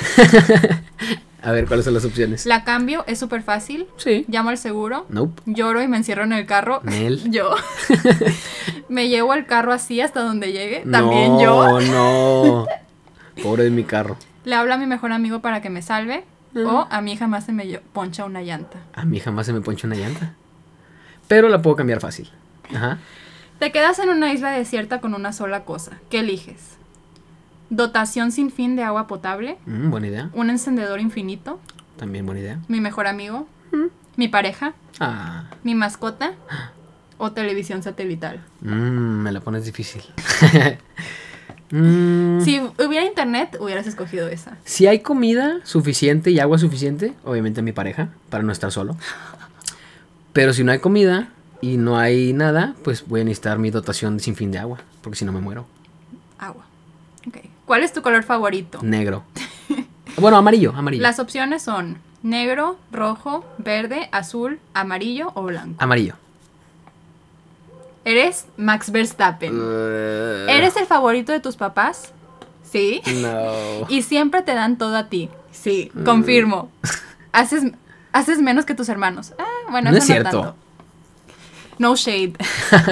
A 1.44 1.50
ver, 1.50 1.66
¿cuáles 1.66 1.84
son 1.84 1.94
las 1.94 2.04
opciones? 2.04 2.46
La 2.46 2.62
cambio, 2.62 3.04
es 3.08 3.18
súper 3.18 3.42
fácil. 3.42 3.88
Sí. 3.96 4.24
Llamo 4.28 4.50
al 4.50 4.58
seguro. 4.58 5.06
Nope. 5.08 5.42
Lloro 5.46 5.82
y 5.82 5.88
me 5.88 5.96
encierro 5.96 6.22
en 6.22 6.32
el 6.32 6.46
carro. 6.46 6.80
Nel. 6.84 7.30
Yo. 7.32 7.54
me 8.88 9.08
llevo 9.08 9.34
el 9.34 9.44
carro 9.46 9.72
así 9.72 10.00
hasta 10.00 10.20
donde 10.20 10.52
llegue. 10.52 10.84
También 10.90 11.40
yo. 11.40 11.80
No, 11.80 12.66
Pobre 13.42 13.64
de 13.64 13.70
mi 13.70 13.82
carro. 13.82 14.16
Le 14.44 14.54
hablo 14.54 14.72
a 14.74 14.76
mi 14.76 14.86
mejor 14.86 15.10
amigo 15.12 15.40
para 15.40 15.60
que 15.60 15.68
me 15.70 15.82
salve. 15.82 16.24
O 16.54 16.86
a 16.88 17.00
mí 17.00 17.16
jamás 17.16 17.44
se 17.44 17.52
me 17.52 17.64
poncha 17.92 18.24
una 18.24 18.42
llanta. 18.42 18.78
A 18.94 19.04
mí 19.04 19.18
jamás 19.18 19.46
se 19.46 19.52
me 19.52 19.60
poncha 19.62 19.86
una 19.88 19.96
llanta. 19.96 20.34
Pero 21.32 21.48
la 21.48 21.62
puedo 21.62 21.76
cambiar 21.76 21.98
fácil. 22.00 22.28
Ajá. 22.74 22.98
Te 23.58 23.72
quedas 23.72 23.98
en 24.00 24.10
una 24.10 24.32
isla 24.34 24.50
desierta 24.50 25.00
con 25.00 25.14
una 25.14 25.32
sola 25.32 25.64
cosa. 25.64 25.92
¿Qué 26.10 26.18
eliges? 26.18 26.76
Dotación 27.70 28.32
sin 28.32 28.50
fin 28.50 28.76
de 28.76 28.82
agua 28.82 29.06
potable. 29.06 29.56
Mm, 29.64 29.88
buena 29.90 30.08
idea. 30.08 30.30
Un 30.34 30.50
encendedor 30.50 31.00
infinito. 31.00 31.58
También 31.96 32.26
buena 32.26 32.40
idea. 32.42 32.58
Mi 32.68 32.80
mejor 32.82 33.06
amigo. 33.06 33.46
Mi 34.16 34.28
pareja, 34.28 34.74
Ah, 35.00 35.44
mi 35.64 35.74
mascota 35.74 36.32
o 37.16 37.32
televisión 37.32 37.82
satelital. 37.82 38.44
mm, 38.60 38.66
me 39.22 39.32
la 39.32 39.40
pones 39.40 39.64
difícil. 39.64 40.02
Mm, 41.74 42.42
Si 42.42 42.60
hubiera 42.86 43.06
internet, 43.06 43.56
hubieras 43.58 43.86
escogido 43.86 44.28
esa. 44.28 44.58
Si 44.64 44.86
hay 44.86 44.98
comida 45.00 45.60
suficiente 45.64 46.30
y 46.30 46.38
agua 46.38 46.58
suficiente, 46.58 47.14
obviamente 47.24 47.62
mi 47.62 47.72
pareja, 47.72 48.10
para 48.28 48.42
no 48.44 48.52
estar 48.52 48.70
solo. 48.70 48.94
Pero 50.32 50.52
si 50.52 50.64
no 50.64 50.72
hay 50.72 50.78
comida 50.78 51.28
y 51.60 51.76
no 51.76 51.98
hay 51.98 52.32
nada, 52.32 52.74
pues 52.84 53.06
voy 53.06 53.20
a 53.20 53.24
necesitar 53.24 53.58
mi 53.58 53.70
dotación 53.70 54.20
sin 54.20 54.36
fin 54.36 54.50
de 54.50 54.58
agua, 54.58 54.78
porque 55.02 55.16
si 55.16 55.24
no 55.24 55.32
me 55.32 55.40
muero. 55.40 55.66
Agua. 56.38 56.64
Ok. 57.28 57.38
¿Cuál 57.66 57.82
es 57.82 57.92
tu 57.92 58.02
color 58.02 58.22
favorito? 58.22 58.80
Negro. 58.82 59.24
Bueno, 60.18 60.36
amarillo, 60.36 60.74
amarillo. 60.76 61.02
Las 61.02 61.18
opciones 61.18 61.62
son 61.62 61.96
negro, 62.22 62.78
rojo, 62.92 63.46
verde, 63.56 64.10
azul, 64.12 64.60
amarillo 64.74 65.32
o 65.34 65.42
blanco. 65.44 65.76
Amarillo. 65.78 66.16
¿Eres 68.04 68.46
Max 68.56 68.90
Verstappen? 68.90 69.58
Uh, 69.58 70.50
¿Eres 70.50 70.76
el 70.76 70.86
favorito 70.86 71.32
de 71.32 71.40
tus 71.40 71.56
papás? 71.56 72.12
Sí. 72.70 73.00
No. 73.22 73.86
Y 73.88 74.02
siempre 74.02 74.42
te 74.42 74.54
dan 74.54 74.76
todo 74.76 74.96
a 74.96 75.08
ti. 75.08 75.30
Sí, 75.50 75.90
confirmo. 76.04 76.70
Haces, 77.32 77.64
haces 78.12 78.40
menos 78.42 78.66
que 78.66 78.74
tus 78.74 78.90
hermanos. 78.90 79.32
Ah, 79.38 79.44
bueno, 79.72 79.90
No 79.90 79.96
eso 79.96 80.04
es 80.04 80.06
cierto. 80.06 80.40
tanto. 80.40 80.56
No 81.78 81.96
shade. 81.96 82.34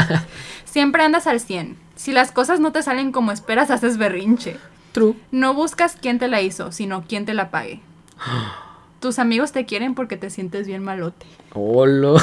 siempre 0.64 1.04
andas 1.04 1.26
al 1.26 1.38
100. 1.40 1.76
Si 1.94 2.12
las 2.12 2.32
cosas 2.32 2.58
no 2.60 2.72
te 2.72 2.82
salen 2.82 3.12
como 3.12 3.30
esperas, 3.30 3.70
haces 3.70 3.96
berrinche. 3.98 4.56
True. 4.92 5.14
No 5.30 5.54
buscas 5.54 5.96
quién 6.00 6.18
te 6.18 6.26
la 6.26 6.40
hizo, 6.40 6.72
sino 6.72 7.04
quién 7.06 7.24
te 7.26 7.34
la 7.34 7.50
pague. 7.50 7.80
Tus 9.00 9.18
amigos 9.18 9.52
te 9.52 9.64
quieren 9.64 9.94
porque 9.94 10.16
te 10.16 10.30
sientes 10.30 10.66
bien 10.66 10.82
malote. 10.82 11.26
Holo. 11.54 12.16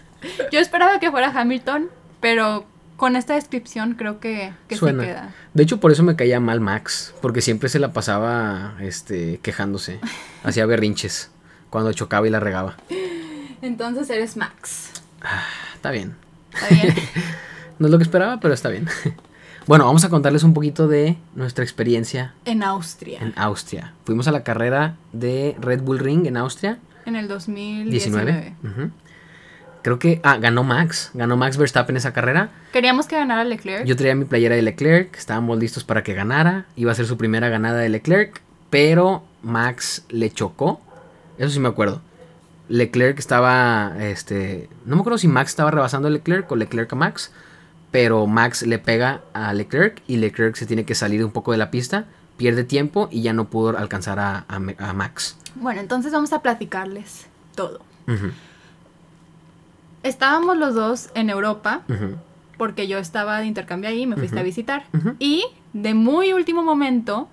Yo 0.52 0.60
esperaba 0.60 1.00
que 1.00 1.10
fuera 1.10 1.28
Hamilton, 1.34 1.88
pero 2.20 2.64
con 2.96 3.16
esta 3.16 3.34
descripción 3.34 3.94
creo 3.94 4.20
que, 4.20 4.52
Suena. 4.70 5.02
queda. 5.02 5.34
De 5.54 5.62
hecho, 5.64 5.80
por 5.80 5.90
eso 5.90 6.04
me 6.04 6.14
caía 6.14 6.38
mal 6.40 6.60
Max, 6.60 7.12
porque 7.20 7.40
siempre 7.40 7.68
se 7.68 7.80
la 7.80 7.92
pasaba 7.92 8.74
este, 8.80 9.40
quejándose. 9.42 9.98
Hacía 10.44 10.64
berrinches 10.66 11.30
cuando 11.68 11.92
chocaba 11.92 12.26
y 12.26 12.30
la 12.30 12.38
regaba. 12.40 12.76
Entonces 13.62 14.10
eres 14.10 14.36
Max. 14.36 14.90
Está 15.74 15.90
bien. 15.90 16.14
¿Está 16.52 16.68
bien? 16.74 16.94
No 17.78 17.86
es 17.88 17.92
lo 17.92 17.98
que 17.98 18.04
esperaba, 18.04 18.38
pero 18.40 18.54
está 18.54 18.68
bien. 18.68 18.86
Bueno, 19.66 19.84
vamos 19.86 20.04
a 20.04 20.08
contarles 20.08 20.42
un 20.42 20.54
poquito 20.54 20.88
de 20.88 21.16
nuestra 21.36 21.62
experiencia 21.62 22.34
en 22.44 22.64
Austria. 22.64 23.20
en 23.20 23.32
Austria. 23.36 23.92
Fuimos 24.04 24.26
a 24.26 24.32
la 24.32 24.42
carrera 24.42 24.96
de 25.12 25.56
Red 25.60 25.82
Bull 25.82 26.00
Ring 26.00 26.26
en 26.26 26.36
Austria, 26.36 26.78
En 27.06 27.14
el 27.14 27.28
2019. 27.28 28.32
19. 28.32 28.54
Ujú. 28.64 28.90
Creo 29.82 29.98
que, 30.00 30.20
ah, 30.24 30.36
ganó 30.38 30.64
Max, 30.64 31.12
ganó 31.14 31.36
Max 31.36 31.58
Verstappen 31.58 31.96
esa 31.96 32.12
carrera. 32.12 32.50
Queríamos 32.72 33.06
que 33.06 33.14
ganara 33.14 33.44
Leclerc. 33.44 33.84
Yo 33.84 33.94
traía 33.96 34.16
mi 34.16 34.24
playera 34.24 34.56
de 34.56 34.62
Leclerc, 34.62 35.16
estábamos 35.16 35.56
listos 35.60 35.84
para 35.84 36.02
que 36.02 36.12
ganara, 36.12 36.66
iba 36.74 36.90
a 36.90 36.96
ser 36.96 37.06
su 37.06 37.16
primera 37.16 37.48
ganada 37.48 37.78
de 37.78 37.88
Leclerc, 37.88 38.40
pero 38.68 39.22
Max 39.42 40.04
le 40.08 40.30
chocó, 40.32 40.80
eso 41.38 41.50
sí 41.50 41.60
me 41.60 41.68
acuerdo. 41.68 42.00
Leclerc 42.68 43.18
estaba, 43.18 43.92
este, 44.00 44.68
no 44.86 44.96
me 44.96 45.00
acuerdo 45.00 45.18
si 45.18 45.28
Max 45.28 45.50
estaba 45.50 45.70
rebasando 45.70 46.08
a 46.08 46.10
Leclerc 46.10 46.50
o 46.50 46.56
Leclerc 46.56 46.92
a 46.92 46.96
Max, 46.96 47.32
pero 47.90 48.26
Max 48.26 48.62
le 48.66 48.78
pega 48.78 49.20
a 49.34 49.52
Leclerc 49.52 50.00
y 50.06 50.16
Leclerc 50.16 50.54
se 50.56 50.64
tiene 50.66 50.84
que 50.84 50.94
salir 50.94 51.24
un 51.24 51.30
poco 51.32 51.52
de 51.52 51.58
la 51.58 51.70
pista, 51.70 52.06
pierde 52.38 52.64
tiempo 52.64 53.08
y 53.10 53.22
ya 53.22 53.32
no 53.32 53.46
pudo 53.50 53.76
alcanzar 53.76 54.18
a, 54.18 54.44
a 54.48 54.58
Me- 54.58 54.76
a 54.78 54.92
Max. 54.94 55.36
Bueno, 55.56 55.80
entonces 55.80 56.12
vamos 56.12 56.32
a 56.32 56.40
platicarles 56.40 57.26
todo. 57.54 57.80
Estábamos 60.02 60.56
los 60.56 60.74
dos 60.74 61.10
en 61.14 61.30
Europa, 61.30 61.82
porque 62.58 62.88
yo 62.88 62.98
estaba 62.98 63.38
de 63.38 63.46
intercambio 63.46 63.88
ahí, 63.90 64.06
me 64.06 64.16
fuiste 64.16 64.38
a 64.40 64.42
visitar. 64.42 64.84
Y 65.18 65.44
de 65.72 65.94
muy 65.94 66.32
último 66.32 66.62
momento, 66.62 67.28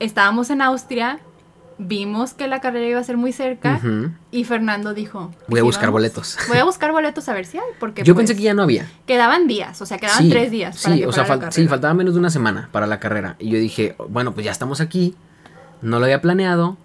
estábamos 0.00 0.50
en 0.50 0.60
Austria, 0.60 1.20
vimos 1.78 2.34
que 2.34 2.46
la 2.46 2.60
carrera 2.60 2.86
iba 2.86 3.00
a 3.00 3.04
ser 3.04 3.16
muy 3.16 3.32
cerca, 3.32 3.80
y 4.30 4.44
Fernando 4.44 4.94
dijo... 4.94 5.32
Voy 5.48 5.58
a 5.58 5.62
"¿Sí 5.62 5.66
buscar 5.66 5.84
vamos?". 5.86 5.92
boletos. 5.94 6.38
Voy 6.48 6.58
a 6.58 6.64
buscar 6.64 6.92
boletos 6.92 7.28
a 7.28 7.34
ver 7.34 7.46
si 7.46 7.58
hay, 7.58 7.64
porque 7.80 8.02
Yo 8.04 8.14
pues, 8.14 8.26
pensé 8.26 8.36
que 8.36 8.44
ya 8.44 8.54
no 8.54 8.62
había. 8.62 8.88
quedaban 9.06 9.46
días, 9.46 9.80
o 9.82 9.86
sea, 9.86 9.98
quedaban 9.98 10.22
Sí, 10.22 10.30
tres 10.30 10.50
días. 10.50 10.80
para 10.82 10.94
Sí, 10.94 11.00
que 11.02 11.06
o 11.06 11.12
sea, 11.12 11.26
la 11.36 11.50
sí, 11.50 11.66
faltaba 11.68 11.94
menos 11.94 12.14
de 12.14 12.20
una 12.20 12.30
semana 12.30 12.68
para 12.72 12.86
la 12.86 13.00
carrera. 13.00 13.36
Y 13.38 13.48
yo 13.50 13.58
dije, 13.58 13.96
bueno, 14.08 14.32
pues 14.34 14.44
ya 14.44 14.52
estamos 14.52 14.80
aquí. 14.80 15.14
No 15.82 15.98
lo 15.98 16.04
había 16.06 16.20
planeado, 16.20 16.76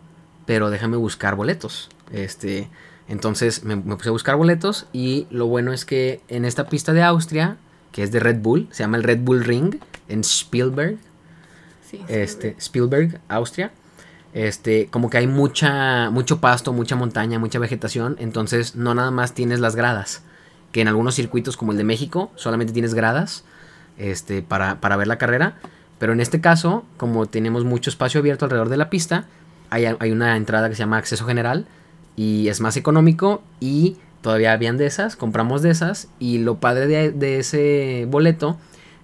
pero 0.45 0.69
déjame 0.69 0.97
buscar 0.97 1.35
boletos. 1.35 1.89
Este, 2.11 2.67
entonces 3.07 3.63
me, 3.63 3.75
me 3.75 3.95
puse 3.95 4.09
a 4.09 4.11
buscar 4.11 4.35
boletos 4.35 4.87
y 4.91 5.27
lo 5.29 5.47
bueno 5.47 5.71
es 5.73 5.85
que 5.85 6.21
en 6.27 6.43
esta 6.45 6.67
pista 6.67 6.91
de 6.93 7.03
Austria, 7.03 7.57
que 7.91 8.03
es 8.03 8.11
de 8.11 8.19
Red 8.19 8.39
Bull, 8.41 8.67
se 8.71 8.83
llama 8.83 8.97
el 8.97 9.03
Red 9.03 9.19
Bull 9.21 9.43
Ring 9.43 9.75
en 10.07 10.21
Spielberg, 10.21 10.97
Sí, 11.89 11.97
sí, 11.97 12.03
este, 12.07 12.55
Spielberg, 12.59 13.19
Austria. 13.29 13.71
Este, 14.33 14.87
como 14.87 15.09
que 15.09 15.17
hay 15.17 15.27
mucha, 15.27 16.11
mucho 16.11 16.39
pasto, 16.39 16.71
mucha 16.71 16.95
montaña, 16.95 17.39
mucha 17.39 17.57
vegetación, 17.57 18.15
entonces 18.19 18.75
no 18.75 18.93
nada 18.93 19.09
más 19.09 19.33
tienes 19.33 19.59
las 19.59 19.75
gradas, 19.75 20.21
que 20.71 20.81
en 20.81 20.87
algunos 20.87 21.15
circuitos 21.15 21.57
como 21.57 21.71
el 21.71 21.79
de 21.79 21.83
México 21.83 22.31
solamente 22.35 22.71
tienes 22.71 22.93
gradas, 22.93 23.43
este, 23.97 24.41
para, 24.43 24.79
para 24.81 24.97
ver 24.97 25.07
la 25.07 25.17
carrera, 25.17 25.55
pero 25.97 26.13
en 26.13 26.19
este 26.19 26.41
caso, 26.41 26.85
como 26.97 27.25
tenemos 27.25 27.65
mucho 27.65 27.89
espacio 27.89 28.19
abierto 28.19 28.45
alrededor 28.45 28.69
de 28.69 28.77
la 28.77 28.89
pista, 28.89 29.25
hay, 29.71 29.85
hay 29.85 30.11
una 30.11 30.37
entrada 30.37 30.69
que 30.69 30.75
se 30.75 30.79
llama 30.79 30.97
acceso 30.97 31.25
general 31.25 31.65
y 32.15 32.49
es 32.49 32.61
más 32.61 32.77
económico 32.77 33.41
y 33.59 33.97
todavía 34.21 34.53
habían 34.53 34.77
de 34.77 34.85
esas, 34.85 35.15
compramos 35.15 35.61
de 35.61 35.71
esas 35.71 36.07
y 36.19 36.37
lo 36.37 36.59
padre 36.59 36.87
de, 36.87 37.11
de 37.11 37.39
ese 37.39 38.05
boleto 38.09 38.57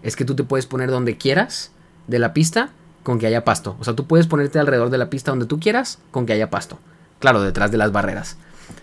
es 0.04 0.16
que 0.16 0.24
tú 0.24 0.36
te 0.36 0.44
puedes 0.44 0.68
poner 0.68 0.92
donde 0.92 1.18
quieras 1.18 1.72
de 2.08 2.20
la 2.20 2.34
pista 2.34 2.70
con 3.06 3.20
que 3.20 3.28
haya 3.28 3.46
pasto. 3.46 3.78
O 3.80 3.84
sea, 3.86 3.94
tú 3.96 4.06
puedes 4.08 4.28
ponerte 4.28 4.60
alrededor 4.60 4.90
de 4.90 4.98
la 4.98 5.10
pista 5.10 5.32
donde 5.32 5.46
tú 5.46 5.60
quieras 5.60 6.00
con 6.12 6.26
que 6.26 6.34
haya 6.34 6.50
pasto. 6.50 6.80
Claro, 7.20 7.42
detrás 7.42 7.72
de 7.72 7.78
las 7.78 7.92
barreras. 7.94 8.36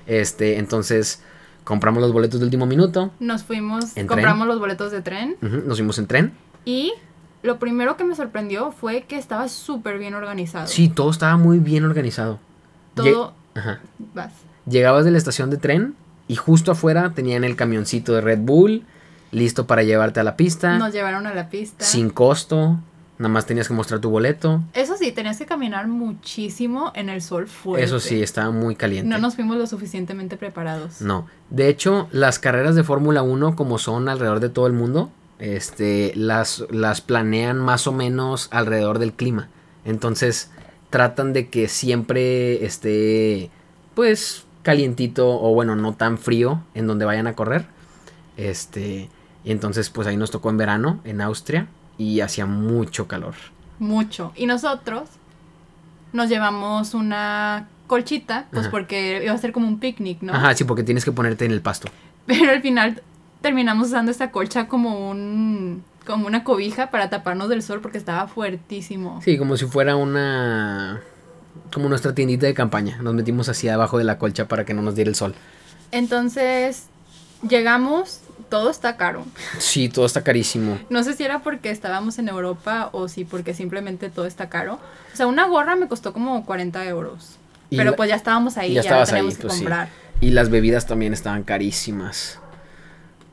Este, 0.06 0.58
entonces 0.58 1.20
compramos 1.64 2.00
los 2.00 2.12
boletos 2.12 2.38
de 2.40 2.46
último 2.46 2.64
minuto. 2.64 3.10
Nos 3.20 3.42
fuimos, 3.42 3.96
¿En 3.96 4.06
compramos 4.06 4.46
los 4.46 4.58
boletos 4.60 4.92
de 4.92 5.02
tren 5.02 5.36
nos 5.40 5.76
fuimos 5.78 5.98
en 5.98 6.06
tren. 6.06 6.32
y 6.64 6.94
lo 7.42 7.58
primero 7.58 7.96
que 7.96 8.04
me 8.04 8.14
sorprendió 8.14 8.70
fue 8.70 9.02
que 9.02 9.18
estaba 9.18 9.48
súper 9.48 9.98
bien 9.98 10.14
organizado. 10.14 10.68
Sí, 10.68 10.88
todo 10.88 11.10
estaba 11.10 11.36
muy 11.36 11.58
bien 11.58 11.84
organizado. 11.84 12.38
Todo, 12.94 13.34
Ajá. 13.56 13.80
vas. 14.14 14.32
Llegabas 14.64 15.04
de 15.04 15.10
la 15.10 15.18
estación 15.18 15.50
de 15.50 15.56
tren 15.56 15.96
y 16.28 16.36
justo 16.36 16.70
afuera 16.70 17.10
tenían 17.16 17.42
el 17.42 17.56
camioncito 17.56 18.12
de 18.12 18.20
Red 18.20 18.38
Bull 18.42 18.84
listo 19.32 19.66
para 19.66 19.82
llevarte 19.82 20.20
a 20.20 20.22
la 20.22 20.36
pista. 20.36 20.78
Nos 20.78 20.92
llevaron 20.92 21.26
a 21.26 21.34
la 21.34 21.48
pista. 21.50 21.84
Sin 21.84 22.10
costo. 22.10 22.78
Nada 23.18 23.28
más 23.28 23.46
tenías 23.46 23.68
que 23.68 23.74
mostrar 23.74 24.00
tu 24.00 24.10
boleto. 24.10 24.62
Eso 24.74 24.96
sí, 24.96 25.12
tenías 25.12 25.38
que 25.38 25.46
caminar 25.46 25.86
muchísimo 25.86 26.92
en 26.94 27.08
el 27.08 27.22
sol 27.22 27.46
fuerte. 27.46 27.84
Eso 27.84 28.00
sí, 28.00 28.22
estaba 28.22 28.50
muy 28.50 28.74
caliente. 28.74 29.08
No 29.08 29.18
nos 29.18 29.36
fuimos 29.36 29.56
lo 29.56 29.66
suficientemente 29.66 30.36
preparados. 30.36 31.00
No. 31.00 31.28
De 31.50 31.68
hecho, 31.68 32.08
las 32.10 32.38
carreras 32.38 32.74
de 32.74 32.82
Fórmula 32.82 33.22
1, 33.22 33.54
como 33.54 33.78
son 33.78 34.08
alrededor 34.08 34.40
de 34.40 34.48
todo 34.48 34.66
el 34.66 34.72
mundo, 34.72 35.10
este, 35.38 36.12
las, 36.16 36.64
las 36.70 37.00
planean 37.00 37.58
más 37.58 37.86
o 37.86 37.92
menos 37.92 38.48
alrededor 38.50 38.98
del 38.98 39.12
clima. 39.12 39.48
Entonces, 39.84 40.50
tratan 40.90 41.32
de 41.32 41.48
que 41.48 41.68
siempre 41.68 42.64
esté, 42.64 43.50
pues, 43.94 44.44
calientito 44.62 45.28
o 45.28 45.54
bueno, 45.54 45.76
no 45.76 45.94
tan 45.94 46.18
frío 46.18 46.62
en 46.74 46.86
donde 46.86 47.04
vayan 47.04 47.26
a 47.26 47.34
correr. 47.34 47.66
Este, 48.36 49.08
y 49.44 49.50
entonces, 49.50 49.90
pues 49.90 50.06
ahí 50.06 50.16
nos 50.16 50.30
tocó 50.30 50.50
en 50.50 50.56
verano, 50.56 51.00
en 51.04 51.20
Austria, 51.20 51.66
y 51.98 52.20
hacía 52.20 52.46
mucho 52.46 53.06
calor. 53.08 53.34
Mucho. 53.78 54.32
Y 54.36 54.46
nosotros 54.46 55.08
nos 56.12 56.28
llevamos 56.28 56.94
una 56.94 57.68
colchita, 57.86 58.46
pues 58.50 58.62
Ajá. 58.62 58.70
porque 58.70 59.22
iba 59.24 59.32
a 59.32 59.38
ser 59.38 59.52
como 59.52 59.68
un 59.68 59.78
picnic, 59.78 60.22
¿no? 60.22 60.32
Ajá, 60.34 60.54
sí, 60.54 60.64
porque 60.64 60.82
tienes 60.82 61.04
que 61.04 61.12
ponerte 61.12 61.44
en 61.44 61.52
el 61.52 61.60
pasto. 61.60 61.88
Pero 62.26 62.50
al 62.50 62.62
final 62.62 63.02
terminamos 63.40 63.88
usando 63.88 64.10
esta 64.10 64.30
colcha 64.30 64.68
como 64.68 65.10
un 65.10 65.82
como 66.06 66.26
una 66.26 66.42
cobija 66.42 66.90
para 66.90 67.10
taparnos 67.10 67.48
del 67.48 67.62
sol 67.62 67.80
porque 67.80 67.98
estaba 67.98 68.26
fuertísimo. 68.26 69.20
Sí, 69.22 69.38
como 69.38 69.56
si 69.56 69.66
fuera 69.66 69.96
una. 69.96 71.00
Como 71.72 71.88
nuestra 71.88 72.14
tiendita 72.14 72.46
de 72.46 72.54
campaña. 72.54 72.98
Nos 73.02 73.14
metimos 73.14 73.48
así 73.48 73.68
abajo 73.68 73.98
de 73.98 74.04
la 74.04 74.18
colcha 74.18 74.48
para 74.48 74.64
que 74.64 74.74
no 74.74 74.82
nos 74.82 74.94
diera 74.94 75.08
el 75.08 75.14
sol. 75.14 75.34
Entonces 75.90 76.86
llegamos, 77.48 78.21
todo 78.48 78.70
está 78.70 78.96
caro. 78.96 79.24
Sí, 79.58 79.88
todo 79.88 80.04
está 80.04 80.22
carísimo. 80.22 80.78
No 80.90 81.02
sé 81.02 81.14
si 81.14 81.24
era 81.24 81.40
porque 81.40 81.70
estábamos 81.70 82.18
en 82.18 82.28
Europa 82.28 82.90
o 82.92 83.08
si 83.08 83.24
porque 83.24 83.54
simplemente 83.54 84.10
todo 84.10 84.26
está 84.26 84.48
caro. 84.48 84.78
O 85.12 85.16
sea, 85.16 85.26
una 85.26 85.46
gorra 85.46 85.76
me 85.76 85.88
costó 85.88 86.12
como 86.12 86.44
40 86.44 86.84
euros. 86.86 87.36
Y 87.70 87.78
Pero 87.78 87.96
pues 87.96 88.10
ya 88.10 88.16
estábamos 88.16 88.58
ahí, 88.58 88.74
ya 88.74 88.82
ya, 88.82 88.90
la 88.90 89.02
estabas 89.02 89.08
ahí, 89.08 89.14
teníamos 89.14 89.36
que 89.36 89.42
pues 89.42 89.54
sí. 89.54 89.60
comprar. 89.60 89.88
Y 90.20 90.30
las 90.30 90.50
bebidas 90.50 90.86
también 90.86 91.14
estaban 91.14 91.42
carísimas. 91.42 92.38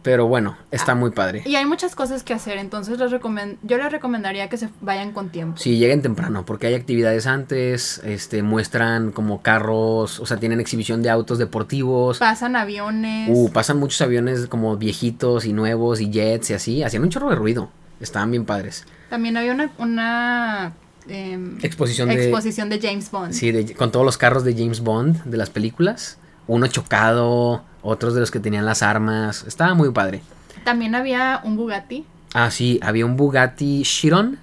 Pero 0.10 0.26
bueno, 0.26 0.58
está 0.72 0.96
muy 0.96 1.12
padre. 1.12 1.44
Y 1.46 1.54
hay 1.56 1.68
muchas 1.68 1.94
cosas 1.94 2.24
que 2.24 2.34
hacer, 2.34 2.58
entonces 2.58 2.98
les 2.98 3.12
yo 3.12 3.78
les 3.78 3.92
recomendaría 3.92 4.50
que 4.50 4.58
se 4.58 4.68
vayan 4.82 5.12
con 5.12 5.30
tiempo. 5.30 5.60
Sí, 5.60 5.78
lleguen 5.78 6.02
temprano, 6.02 6.48
porque 6.48 6.66
hay 6.66 6.74
actividades 6.74 7.28
antes, 7.28 8.02
este, 8.04 8.42
muestran 8.42 9.12
como 9.12 9.44
carros, 9.44 10.20
o 10.20 10.26
sea, 10.26 10.38
tienen 10.38 10.60
exhibición 10.60 11.04
de 11.04 11.12
autos 11.12 11.38
deportivos. 11.38 12.18
Pasan 12.18 12.56
aviones. 12.56 13.30
Uh, 13.32 13.52
pasan 13.52 13.78
muchos 13.78 14.02
aviones 14.02 14.48
como 14.48 14.76
viejitos 14.78 15.46
y 15.46 15.54
nuevos 15.54 16.02
y 16.02 16.10
jets 16.10 16.50
y 16.50 16.54
así, 16.56 16.82
hacían 16.82 17.04
un 17.04 17.10
chorro 17.10 17.30
de 17.30 17.36
ruido. 17.36 17.70
Estaban 18.00 18.32
bien 18.32 18.46
padres. 18.46 18.86
También 19.12 19.38
había 19.38 19.52
una, 19.54 19.70
una 19.78 20.74
em, 21.08 21.60
Exposición 21.62 22.10
de... 22.10 22.16
exposición 22.16 22.70
de 22.70 22.80
James 22.82 23.12
Bond. 23.12 23.34
Sí, 23.34 23.52
de- 23.52 23.76
con 23.76 23.92
todos 23.92 24.08
los 24.08 24.18
carros 24.18 24.44
de 24.44 24.56
James 24.56 24.80
Bond 24.80 25.26
de 25.26 25.38
las 25.38 25.52
películas. 25.52 26.18
Uno 26.50 26.66
chocado, 26.66 27.64
otros 27.84 28.16
de 28.16 28.22
los 28.22 28.32
que 28.32 28.40
tenían 28.40 28.66
las 28.66 28.82
armas. 28.82 29.46
Estaba 29.48 29.76
muy 29.76 29.92
padre. 29.92 30.24
También 30.64 30.96
había 30.96 31.42
un 31.44 31.56
Bugatti. 31.56 32.08
Ah, 32.34 32.50
sí, 32.50 32.80
había 32.82 33.06
un 33.06 33.16
Bugatti 33.16 33.84
Chiron, 33.84 34.40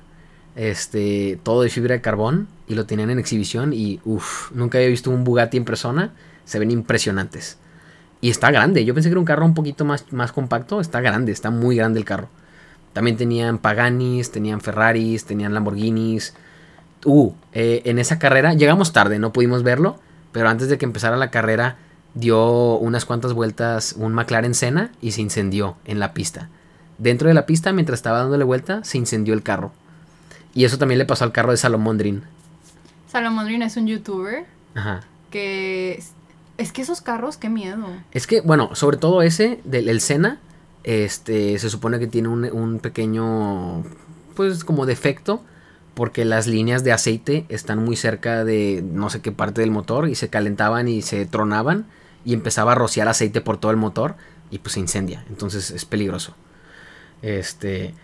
este, 0.54 1.40
todo 1.42 1.62
de 1.62 1.68
fibra 1.68 1.94
de 1.94 2.00
carbón, 2.00 2.46
y 2.68 2.76
lo 2.76 2.86
tenían 2.86 3.10
en 3.10 3.18
exhibición 3.18 3.72
y, 3.72 4.00
uff, 4.04 4.52
nunca 4.52 4.78
había 4.78 4.88
visto 4.88 5.10
un 5.10 5.24
Bugatti 5.24 5.56
en 5.56 5.64
persona, 5.64 6.12
se 6.44 6.60
ven 6.60 6.70
impresionantes. 6.70 7.58
Y 8.20 8.30
está 8.30 8.52
grande, 8.52 8.84
yo 8.84 8.94
pensé 8.94 9.08
que 9.08 9.14
era 9.14 9.20
un 9.20 9.26
carro 9.26 9.44
un 9.44 9.54
poquito 9.54 9.84
más, 9.84 10.12
más 10.12 10.30
compacto, 10.30 10.80
está 10.80 11.00
grande, 11.00 11.32
está 11.32 11.50
muy 11.50 11.74
grande 11.74 11.98
el 11.98 12.04
carro. 12.04 12.28
También 12.92 13.16
tenían 13.16 13.58
Paganis, 13.58 14.30
tenían 14.30 14.60
Ferraris, 14.60 15.24
tenían 15.24 15.54
Lamborghinis. 15.54 16.34
Uh, 17.04 17.32
eh, 17.52 17.82
en 17.84 17.98
esa 17.98 18.20
carrera, 18.20 18.54
llegamos 18.54 18.92
tarde, 18.92 19.18
no 19.18 19.32
pudimos 19.32 19.64
verlo, 19.64 19.98
pero 20.30 20.48
antes 20.48 20.68
de 20.68 20.78
que 20.78 20.84
empezara 20.84 21.16
la 21.16 21.32
carrera, 21.32 21.78
dio 22.16 22.76
unas 22.78 23.04
cuantas 23.04 23.32
vueltas 23.32 23.94
un 23.96 24.12
McLaren 24.14 24.54
Senna 24.54 24.90
y 25.00 25.12
se 25.12 25.20
incendió 25.20 25.76
en 25.84 26.00
la 26.00 26.12
pista. 26.12 26.48
Dentro 26.98 27.28
de 27.28 27.34
la 27.34 27.46
pista, 27.46 27.72
mientras 27.72 27.98
estaba 27.98 28.18
dándole 28.18 28.42
vuelta, 28.42 28.82
se 28.82 28.98
incendió 28.98 29.32
el 29.34 29.42
carro. 29.44 29.70
Y 30.54 30.64
eso 30.64 30.78
también 30.78 30.98
le 30.98 31.04
pasó 31.04 31.22
al 31.24 31.32
carro 31.32 31.52
de 31.52 31.58
Salomón 31.58 31.98
Drin. 31.98 32.22
Salomón 33.08 33.44
Green 33.46 33.62
es 33.62 33.76
un 33.76 33.86
youtuber 33.86 34.46
Ajá. 34.74 35.02
que... 35.30 35.92
es- 35.98 36.12
Es 36.58 36.72
que 36.72 36.80
esos 36.80 37.02
carros, 37.02 37.36
qué 37.36 37.50
miedo. 37.50 37.86
Es 38.12 38.26
que, 38.26 38.40
bueno, 38.40 38.74
sobre 38.74 38.96
todo 38.96 39.20
ese, 39.20 39.60
del 39.64 39.90
el 39.90 40.00
Senna, 40.00 40.40
este, 40.84 41.58
se 41.58 41.68
supone 41.68 41.98
que 41.98 42.06
tiene 42.06 42.28
un, 42.28 42.44
un 42.50 42.78
pequeño, 42.78 43.84
pues 44.34 44.64
como 44.64 44.86
defecto, 44.86 45.42
porque 45.92 46.24
las 46.24 46.46
líneas 46.46 46.82
de 46.82 46.92
aceite 46.92 47.44
están 47.50 47.84
muy 47.84 47.96
cerca 47.96 48.44
de 48.46 48.82
no 48.90 49.10
sé 49.10 49.20
qué 49.20 49.32
parte 49.32 49.60
del 49.60 49.70
motor 49.70 50.08
y 50.08 50.14
se 50.14 50.28
calentaban 50.30 50.88
y 50.88 51.02
se 51.02 51.26
tronaban 51.26 51.84
y 52.26 52.34
empezaba 52.34 52.72
a 52.72 52.74
rociar 52.74 53.08
aceite 53.08 53.40
por 53.40 53.56
todo 53.56 53.70
el 53.70 53.78
motor 53.78 54.16
y 54.50 54.58
pues 54.58 54.74
se 54.74 54.80
incendia. 54.80 55.24
Entonces 55.30 55.70
es 55.70 55.84
peligroso. 55.86 56.34
Este, 57.22 57.94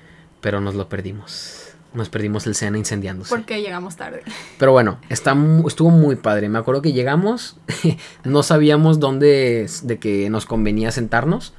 pero 0.41 0.61
nos 0.61 0.75
lo 0.75 0.89
perdimos. 0.89 1.69
Nos 1.95 2.09
perdimos 2.09 2.47
el 2.47 2.55
Senna 2.55 2.79
incendiándose. 2.79 3.29
Porque 3.29 3.61
llegamos 3.61 3.97
tarde. 3.97 4.23
Pero 4.59 4.73
bueno, 4.73 4.99
está, 5.11 5.35
mu- 5.35 5.69
estuvo 5.69 5.91
muy 5.91 6.17
padre. 6.17 6.49
Me 6.49 6.59
acuerdo 6.59 6.81
que 6.81 6.93
llegamos, 6.95 7.59
no 8.25 8.43
sabíamos 8.43 8.99
dónde 8.99 9.69
de 9.83 9.99
que 9.99 10.31
nos 10.31 10.47
convenía 10.47 10.91
sentarnos, 10.91 11.53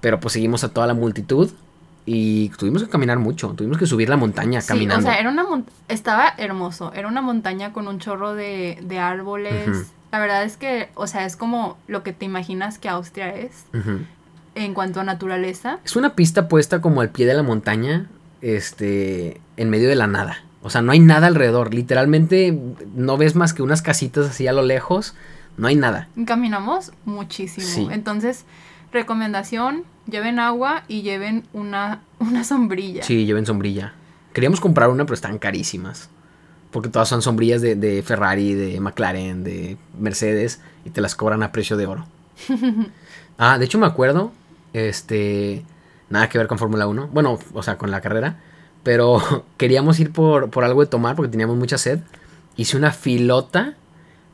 pero 0.00 0.18
pues 0.18 0.32
seguimos 0.32 0.64
a 0.64 0.70
toda 0.70 0.88
la 0.88 0.94
multitud 0.94 1.52
y 2.04 2.48
tuvimos 2.50 2.82
que 2.82 2.88
caminar 2.88 3.18
mucho, 3.20 3.50
tuvimos 3.56 3.78
que 3.78 3.86
subir 3.86 4.08
la 4.08 4.16
montaña 4.16 4.60
Sí, 4.60 4.68
caminando. 4.68 5.06
o 5.08 5.10
sea, 5.10 5.20
era 5.20 5.30
una 5.30 5.44
estaba 5.88 6.34
hermoso. 6.36 6.92
Era 6.92 7.06
una 7.06 7.22
montaña 7.22 7.72
con 7.72 7.86
un 7.86 8.00
chorro 8.00 8.34
de, 8.34 8.78
de 8.82 8.98
árboles. 8.98 9.92
La 10.12 10.20
verdad 10.20 10.44
es 10.44 10.56
que, 10.56 10.88
o 10.94 11.06
sea, 11.06 11.26
es 11.26 11.36
como 11.36 11.76
lo 11.86 12.02
que 12.02 12.12
te 12.12 12.24
imaginas 12.24 12.78
que 12.78 12.88
Austria 12.88 13.34
es 13.34 13.64
en 14.54 14.74
cuanto 14.74 15.00
a 15.00 15.04
naturaleza. 15.04 15.78
Es 15.84 15.96
una 15.96 16.14
pista 16.14 16.48
puesta 16.48 16.80
como 16.80 17.00
al 17.00 17.10
pie 17.10 17.26
de 17.26 17.34
la 17.34 17.42
montaña, 17.42 18.06
este, 18.40 19.40
en 19.56 19.70
medio 19.70 19.88
de 19.88 19.96
la 19.96 20.06
nada. 20.06 20.38
O 20.62 20.70
sea, 20.70 20.82
no 20.82 20.92
hay 20.92 20.98
nada 21.00 21.26
alrededor. 21.26 21.74
Literalmente 21.74 22.58
no 22.94 23.16
ves 23.16 23.36
más 23.36 23.54
que 23.54 23.62
unas 23.62 23.82
casitas 23.82 24.26
así 24.26 24.46
a 24.48 24.52
lo 24.52 24.62
lejos. 24.62 25.14
No 25.56 25.68
hay 25.68 25.76
nada. 25.76 26.08
Caminamos 26.26 26.92
muchísimo. 27.04 27.66
Sí. 27.66 27.86
Entonces, 27.90 28.44
recomendación, 28.92 29.84
lleven 30.10 30.38
agua 30.38 30.84
y 30.88 31.02
lleven 31.02 31.44
una, 31.52 32.00
una 32.18 32.42
sombrilla. 32.44 33.02
Sí, 33.04 33.26
lleven 33.26 33.46
sombrilla. 33.46 33.92
Queríamos 34.32 34.60
comprar 34.60 34.90
una, 34.90 35.04
pero 35.04 35.14
están 35.14 35.38
carísimas. 35.38 36.10
Porque 36.76 36.90
todas 36.90 37.08
son 37.08 37.22
sombrillas 37.22 37.62
de, 37.62 37.74
de 37.74 38.02
Ferrari, 38.02 38.52
de 38.52 38.78
McLaren, 38.80 39.44
de 39.44 39.78
Mercedes. 39.98 40.60
Y 40.84 40.90
te 40.90 41.00
las 41.00 41.14
cobran 41.14 41.42
a 41.42 41.50
precio 41.50 41.78
de 41.78 41.86
oro. 41.86 42.06
ah, 43.38 43.56
de 43.56 43.64
hecho 43.64 43.78
me 43.78 43.86
acuerdo. 43.86 44.30
Este. 44.74 45.64
Nada 46.10 46.28
que 46.28 46.36
ver 46.36 46.48
con 46.48 46.58
Fórmula 46.58 46.86
1. 46.86 47.08
Bueno, 47.14 47.38
o 47.54 47.62
sea, 47.62 47.78
con 47.78 47.90
la 47.90 48.02
carrera. 48.02 48.42
Pero 48.82 49.22
queríamos 49.56 49.98
ir 50.00 50.12
por, 50.12 50.50
por 50.50 50.64
algo 50.64 50.82
de 50.82 50.86
tomar 50.88 51.16
porque 51.16 51.30
teníamos 51.30 51.56
mucha 51.56 51.78
sed. 51.78 52.00
Hice 52.56 52.76
una 52.76 52.92
filota. 52.92 53.72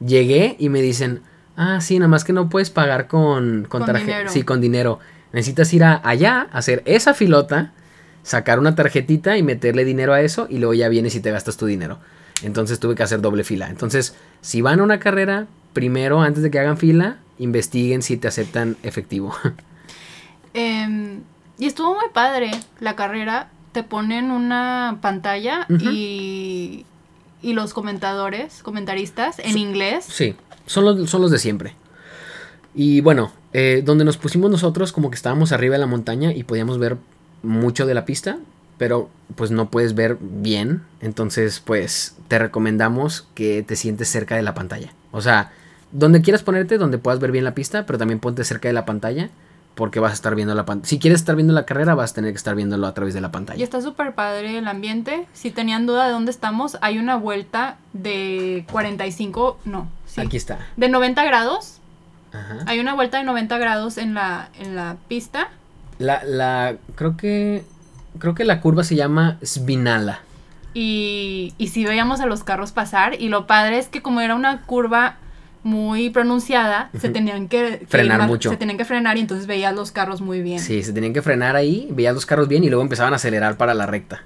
Llegué 0.04 0.56
y 0.58 0.68
me 0.68 0.82
dicen. 0.82 1.20
Ah, 1.56 1.80
sí, 1.80 2.00
nada 2.00 2.08
más 2.08 2.24
que 2.24 2.32
no 2.32 2.48
puedes 2.48 2.70
pagar 2.70 3.06
con, 3.06 3.66
con, 3.68 3.82
Con 3.82 3.86
tarjeta. 3.86 4.30
Sí, 4.30 4.42
con 4.42 4.60
dinero. 4.60 4.98
Necesitas 5.32 5.72
ir 5.74 5.84
a, 5.84 6.00
allá, 6.02 6.48
hacer 6.50 6.82
esa 6.86 7.14
filota, 7.14 7.72
sacar 8.24 8.58
una 8.58 8.74
tarjetita 8.74 9.36
y 9.36 9.44
meterle 9.44 9.84
dinero 9.84 10.12
a 10.12 10.22
eso 10.22 10.48
y 10.50 10.58
luego 10.58 10.74
ya 10.74 10.88
vienes 10.88 11.14
y 11.14 11.20
te 11.20 11.30
gastas 11.30 11.56
tu 11.56 11.66
dinero. 11.66 12.00
Entonces 12.42 12.80
tuve 12.80 12.94
que 12.94 13.02
hacer 13.02 13.20
doble 13.20 13.44
fila. 13.44 13.68
Entonces, 13.68 14.14
si 14.40 14.60
van 14.60 14.80
a 14.80 14.82
una 14.82 14.98
carrera, 14.98 15.46
primero, 15.72 16.20
antes 16.20 16.42
de 16.42 16.50
que 16.50 16.58
hagan 16.58 16.76
fila, 16.76 17.18
investiguen 17.38 18.02
si 18.02 18.16
te 18.16 18.28
aceptan 18.28 18.76
efectivo. 18.82 19.34
Em, 20.54 21.22
y 21.58 21.64
estuvo 21.64 21.94
muy 21.94 22.10
padre 22.12 22.50
la 22.78 22.94
carrera. 22.94 23.48
Te 23.72 23.82
ponen 23.82 24.30
una 24.30 24.98
pantalla 25.00 25.66
y, 25.70 26.84
y 27.40 27.52
los 27.54 27.72
comentadores, 27.72 28.62
comentaristas 28.62 29.38
en 29.38 29.56
inglés. 29.56 30.04
sí, 30.04 30.34
son 30.66 30.84
los, 30.84 31.08
son 31.08 31.22
los 31.22 31.30
de 31.30 31.38
siempre. 31.38 31.74
Y 32.74 33.00
bueno, 33.00 33.32
eh, 33.52 33.82
donde 33.84 34.04
nos 34.04 34.16
pusimos 34.16 34.50
nosotros, 34.50 34.92
como 34.92 35.10
que 35.10 35.16
estábamos 35.16 35.52
arriba 35.52 35.74
de 35.74 35.80
la 35.80 35.86
montaña 35.86 36.32
y 36.32 36.44
podíamos 36.44 36.78
ver 36.78 36.96
mucho 37.42 37.86
de 37.86 37.94
la 37.94 38.04
pista, 38.04 38.38
pero 38.78 39.10
pues 39.34 39.50
no 39.50 39.70
puedes 39.70 39.94
ver 39.94 40.16
bien. 40.20 40.82
Entonces, 41.00 41.60
pues 41.60 42.16
te 42.32 42.38
recomendamos 42.38 43.28
que 43.34 43.62
te 43.62 43.76
sientes 43.76 44.08
cerca 44.08 44.36
de 44.36 44.42
la 44.42 44.54
pantalla. 44.54 44.94
O 45.10 45.20
sea, 45.20 45.50
donde 45.90 46.22
quieras 46.22 46.42
ponerte, 46.42 46.78
donde 46.78 46.96
puedas 46.96 47.20
ver 47.20 47.30
bien 47.30 47.44
la 47.44 47.52
pista, 47.52 47.84
pero 47.84 47.98
también 47.98 48.20
ponte 48.20 48.42
cerca 48.42 48.68
de 48.68 48.72
la 48.72 48.86
pantalla. 48.86 49.28
Porque 49.74 50.00
vas 50.00 50.12
a 50.12 50.14
estar 50.14 50.34
viendo 50.34 50.54
la 50.54 50.64
pantalla. 50.64 50.88
Si 50.88 50.98
quieres 50.98 51.20
estar 51.20 51.36
viendo 51.36 51.52
la 51.52 51.66
carrera, 51.66 51.94
vas 51.94 52.12
a 52.12 52.14
tener 52.14 52.30
que 52.32 52.38
estar 52.38 52.54
viéndolo 52.54 52.86
a 52.86 52.94
través 52.94 53.12
de 53.12 53.20
la 53.20 53.28
Y 53.28 53.30
pantalla. 53.30 53.62
está 53.62 53.82
súper 53.82 54.14
padre 54.14 54.56
el 54.56 54.66
ambiente. 54.66 55.26
Si 55.34 55.50
tenían 55.50 55.84
duda 55.84 56.06
de 56.06 56.12
dónde 56.12 56.30
estamos, 56.30 56.78
hay 56.80 56.96
una 56.98 57.16
vuelta 57.16 57.76
de 57.92 58.64
45, 58.72 59.58
no, 59.66 59.88
sí, 60.06 60.22
Aquí 60.22 60.38
está. 60.38 60.58
de 60.78 60.88
90 60.88 61.22
grados. 61.24 61.80
Ajá. 62.32 62.60
Hay 62.66 62.80
una 62.80 62.94
vuelta 62.94 63.18
de 63.18 63.24
90 63.24 63.58
grados 63.58 63.98
en 63.98 64.14
la, 64.14 64.48
en 64.58 64.74
la 64.74 64.96
pista. 65.08 65.50
La, 65.98 66.24
la, 66.24 66.76
creo 66.94 67.18
que, 67.18 67.62
creo 68.18 68.34
que 68.34 68.44
la 68.44 68.62
curva 68.62 68.84
se 68.84 68.96
llama 68.96 69.36
Svinala. 69.42 70.20
Y, 70.74 71.54
y 71.58 71.68
si 71.68 71.84
veíamos 71.84 72.20
a 72.20 72.26
los 72.26 72.44
carros 72.44 72.72
pasar. 72.72 73.20
Y 73.20 73.28
lo 73.28 73.46
padre 73.46 73.78
es 73.78 73.88
que 73.88 74.02
como 74.02 74.20
era 74.20 74.34
una 74.34 74.62
curva 74.62 75.16
muy 75.64 76.10
pronunciada, 76.10 76.90
se 76.98 77.08
tenían 77.08 77.46
que, 77.46 77.78
que 77.78 77.86
Frenar 77.86 78.18
más- 78.18 78.26
mucho. 78.28 78.50
Se 78.50 78.56
tenían 78.56 78.76
que 78.76 78.84
frenar 78.84 79.16
y 79.16 79.20
entonces 79.20 79.46
veías 79.46 79.72
los 79.72 79.92
carros 79.92 80.20
muy 80.20 80.42
bien. 80.42 80.58
Sí, 80.58 80.82
se 80.82 80.92
tenían 80.92 81.12
que 81.12 81.22
frenar 81.22 81.54
ahí, 81.54 81.86
veías 81.92 82.14
los 82.16 82.26
carros 82.26 82.48
bien 82.48 82.64
y 82.64 82.68
luego 82.68 82.82
empezaban 82.82 83.12
a 83.12 83.16
acelerar 83.16 83.56
para 83.56 83.72
la 83.72 83.86
recta. 83.86 84.24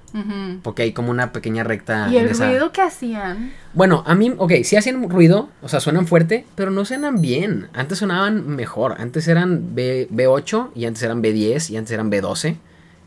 Porque 0.62 0.82
hay 0.84 0.92
como 0.92 1.10
una 1.10 1.32
pequeña 1.32 1.62
recta. 1.62 2.08
Y 2.10 2.16
el 2.16 2.28
esa- 2.28 2.48
ruido 2.48 2.72
que 2.72 2.80
hacían. 2.80 3.52
Bueno, 3.74 4.02
a 4.06 4.14
mí, 4.14 4.32
ok, 4.34 4.50
sí 4.64 4.76
hacían 4.76 5.10
ruido, 5.10 5.50
o 5.60 5.68
sea, 5.68 5.80
suenan 5.80 6.06
fuerte, 6.06 6.46
pero 6.54 6.70
no 6.70 6.86
suenan 6.86 7.20
bien. 7.20 7.68
Antes 7.74 7.98
sonaban 7.98 8.48
mejor. 8.56 8.94
Antes 8.98 9.28
eran 9.28 9.74
B, 9.74 10.08
B8 10.10 10.70
y 10.74 10.86
antes 10.86 11.02
eran 11.02 11.22
B10 11.22 11.68
y 11.68 11.76
antes 11.76 11.92
eran 11.92 12.10
B12. 12.10 12.56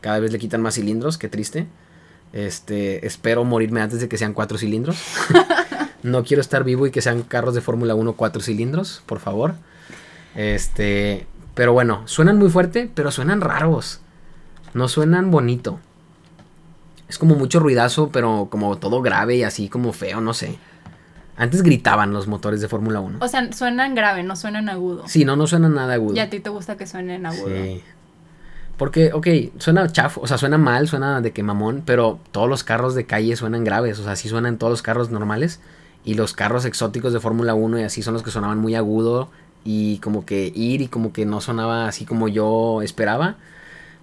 Cada 0.02 0.20
vez 0.20 0.32
le 0.32 0.38
quitan 0.38 0.62
más 0.62 0.76
cilindros, 0.76 1.18
qué 1.18 1.30
triste. 1.30 1.66
Este, 2.32 3.06
espero 3.06 3.44
morirme 3.44 3.82
antes 3.82 4.00
de 4.00 4.10
que 4.10 4.18
sean 4.18 4.34
cuatro 4.34 4.58
cilindros. 4.58 4.98
no 6.04 6.24
quiero 6.24 6.42
estar 6.42 6.64
vivo 6.64 6.88
y 6.88 6.92
que 6.92 7.02
sean 7.02 7.24
carros 7.24 7.56
de 7.56 7.62
Fórmula 7.62 7.96
1 7.96 8.14
cuatro 8.14 8.42
cilindros, 8.42 9.02
por 9.06 9.20
favor. 9.20 9.56
Este, 10.36 11.28
pero 11.56 11.74
bueno, 11.74 12.04
suenan 12.06 12.38
muy 12.38 12.50
fuerte, 12.50 12.90
pero 12.94 13.12
suenan 13.12 13.42
raros. 13.42 14.02
No 14.74 14.88
suenan 14.88 15.32
bonito. 15.32 15.80
Es 17.08 17.18
como 17.18 17.36
mucho 17.36 17.60
ruidazo, 17.60 18.10
pero 18.10 18.48
como 18.52 18.78
todo 18.78 19.02
grave 19.02 19.36
y 19.38 19.44
así 19.44 19.68
como 19.68 19.92
feo, 19.94 20.22
no 20.22 20.34
sé. 20.34 20.60
Antes 21.36 21.64
gritaban 21.64 22.14
los 22.14 22.28
motores 22.28 22.62
de 22.62 22.68
Fórmula 22.68 23.00
1. 23.00 23.20
O 23.22 23.28
sea, 23.28 23.52
suenan 23.54 23.96
grave, 23.96 24.24
no 24.24 24.36
suenan 24.36 24.70
agudo. 24.70 25.08
Sí, 25.08 25.26
no, 25.26 25.36
no 25.36 25.48
suena 25.48 25.70
nada 25.70 25.94
agudo. 25.94 26.16
Y 26.16 26.20
a 26.20 26.30
ti 26.30 26.40
te 26.40 26.50
gusta 26.50 26.78
que 26.78 26.86
suenen 26.86 27.26
agudo. 27.26 27.48
Sí. 27.48 27.82
Porque, 28.80 29.12
ok, 29.14 29.28
suena 29.58 29.92
chafo, 29.92 30.22
o 30.22 30.28
sea, 30.28 30.38
suena 30.38 30.58
mal, 30.58 30.88
suena 30.88 31.20
de 31.20 31.34
que 31.34 31.44
mamón, 31.44 31.84
pero 31.86 32.18
todos 32.32 32.48
los 32.48 32.64
carros 32.64 32.96
de 32.96 33.06
calle 33.06 33.36
suenan 33.36 33.66
graves, 33.66 34.00
o 34.00 34.06
sea, 34.06 34.16
sí 34.16 34.30
suenan 34.30 34.58
todos 34.58 34.72
los 34.72 34.82
carros 34.82 35.12
normales. 35.12 35.60
Y 36.06 36.14
los 36.14 36.34
carros 36.34 36.64
exóticos 36.64 37.12
de 37.12 37.20
Fórmula 37.20 37.54
1 37.56 37.82
y 37.82 37.84
así 37.84 38.02
son 38.02 38.14
los 38.14 38.24
que 38.24 38.32
sonaban 38.32 38.58
muy 38.58 38.76
agudo 38.76 39.30
y 39.66 39.98
como 39.98 40.26
que 40.26 40.54
ir 40.56 40.82
y 40.82 40.88
como 40.88 41.12
que 41.12 41.26
no 41.26 41.42
sonaba 41.42 41.90
así 41.90 42.06
como 42.06 42.30
yo 42.30 42.82
esperaba. 42.82 43.36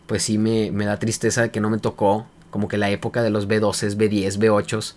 pues 0.07 0.24
sí 0.24 0.39
me, 0.39 0.70
me 0.73 0.85
da 0.85 0.98
tristeza 0.98 1.48
que 1.51 1.61
no 1.61 1.70
me 1.70 1.78
tocó 1.78 2.27
como 2.51 2.69
que 2.69 2.77
la 2.78 2.90
época 2.90 3.23
de 3.23 3.31
los 3.31 3.48
B12, 3.48 3.97
B10, 3.97 4.39
B8. 4.39 4.94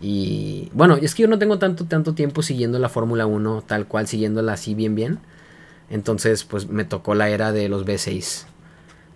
Y 0.00 0.70
bueno, 0.74 0.96
es 0.96 1.14
que 1.14 1.22
yo 1.22 1.28
no 1.28 1.38
tengo 1.38 1.58
tanto, 1.58 1.86
tanto 1.86 2.14
tiempo 2.14 2.42
siguiendo 2.42 2.78
la 2.78 2.90
Fórmula 2.90 3.26
1 3.26 3.64
tal 3.66 3.86
cual, 3.86 4.06
siguiéndola 4.08 4.52
así 4.52 4.74
bien, 4.74 4.94
bien. 4.94 5.20
Entonces, 5.88 6.44
pues 6.44 6.68
me 6.68 6.84
tocó 6.84 7.14
la 7.14 7.30
era 7.30 7.52
de 7.52 7.70
los 7.70 7.86
B6. 7.86 8.46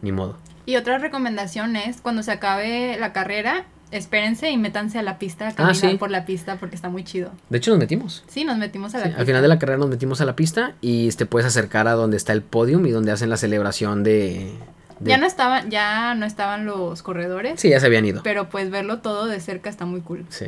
Ni 0.02 0.12
modo. 0.12 0.36
Y 0.66 0.76
otra 0.76 0.98
recomendación 0.98 1.76
es, 1.76 2.00
cuando 2.00 2.22
se 2.22 2.32
acabe 2.32 2.96
la 2.98 3.12
carrera, 3.12 3.64
espérense 3.90 4.50
y 4.50 4.56
métanse 4.56 4.98
a 4.98 5.02
la 5.02 5.18
pista, 5.18 5.48
a 5.48 5.52
caminar 5.54 5.76
Ah, 5.84 5.90
sí. 5.90 5.96
por 5.96 6.10
la 6.10 6.24
pista 6.24 6.56
porque 6.56 6.76
está 6.76 6.88
muy 6.88 7.02
chido. 7.02 7.32
De 7.48 7.58
hecho, 7.58 7.70
nos 7.72 7.80
metimos. 7.80 8.22
Sí, 8.28 8.44
nos 8.44 8.56
metimos 8.56 8.94
a 8.94 8.98
la 8.98 9.04
Sí, 9.04 9.08
pista. 9.10 9.20
al 9.20 9.26
final 9.26 9.42
de 9.42 9.48
la 9.48 9.58
carrera 9.58 9.78
nos 9.78 9.88
metimos 9.88 10.20
a 10.20 10.24
la 10.24 10.36
pista 10.36 10.74
y 10.80 11.08
te 11.12 11.26
puedes 11.26 11.46
acercar 11.46 11.88
a 11.88 11.92
donde 11.92 12.16
está 12.16 12.32
el 12.32 12.42
podium 12.42 12.86
y 12.86 12.90
donde 12.90 13.10
hacen 13.10 13.30
la 13.30 13.36
celebración 13.36 14.04
de... 14.04 14.52
de- 15.00 15.10
Ya 15.10 15.16
no 15.18 15.26
estaban, 15.26 15.70
ya 15.70 16.14
no 16.14 16.24
estaban 16.24 16.66
los 16.66 17.02
corredores, 17.02 17.58
Sí, 17.60 17.70
ya 17.70 17.80
se 17.80 17.86
habían 17.86 18.04
ido. 18.04 18.22
pero 18.22 18.48
pues 18.48 18.70
verlo 18.70 19.00
todo 19.00 19.26
de 19.26 19.40
cerca 19.40 19.70
está 19.70 19.86
muy 19.86 20.02
cool. 20.02 20.24
Sí. 20.28 20.46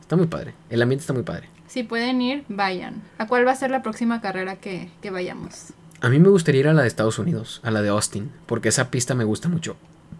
Está 0.00 0.16
muy 0.16 0.26
padre. 0.26 0.54
El 0.70 0.82
ambiente 0.82 1.02
está 1.02 1.12
muy 1.12 1.22
padre. 1.22 1.48
Si 1.68 1.84
pueden 1.84 2.20
ir, 2.20 2.44
vayan. 2.48 3.00
¿A 3.18 3.26
cuál 3.28 3.46
va 3.46 3.52
a 3.52 3.56
ser 3.56 3.70
la 3.70 3.82
próxima 3.82 4.20
carrera 4.20 4.56
que, 4.56 4.90
que 5.00 5.10
vayamos? 5.10 5.72
A 6.02 6.08
mí 6.08 6.18
me 6.18 6.28
gustaría 6.28 6.60
ir 6.62 6.68
a 6.68 6.72
la 6.72 6.82
de 6.82 6.88
Estados 6.88 7.20
Unidos, 7.20 7.60
a 7.62 7.70
la 7.70 7.80
de 7.80 7.88
Austin, 7.90 8.32
porque 8.46 8.70
esa 8.70 8.90
pista 8.90 9.14
me 9.14 9.22
gusta 9.22 9.48
mucho. 9.48 9.76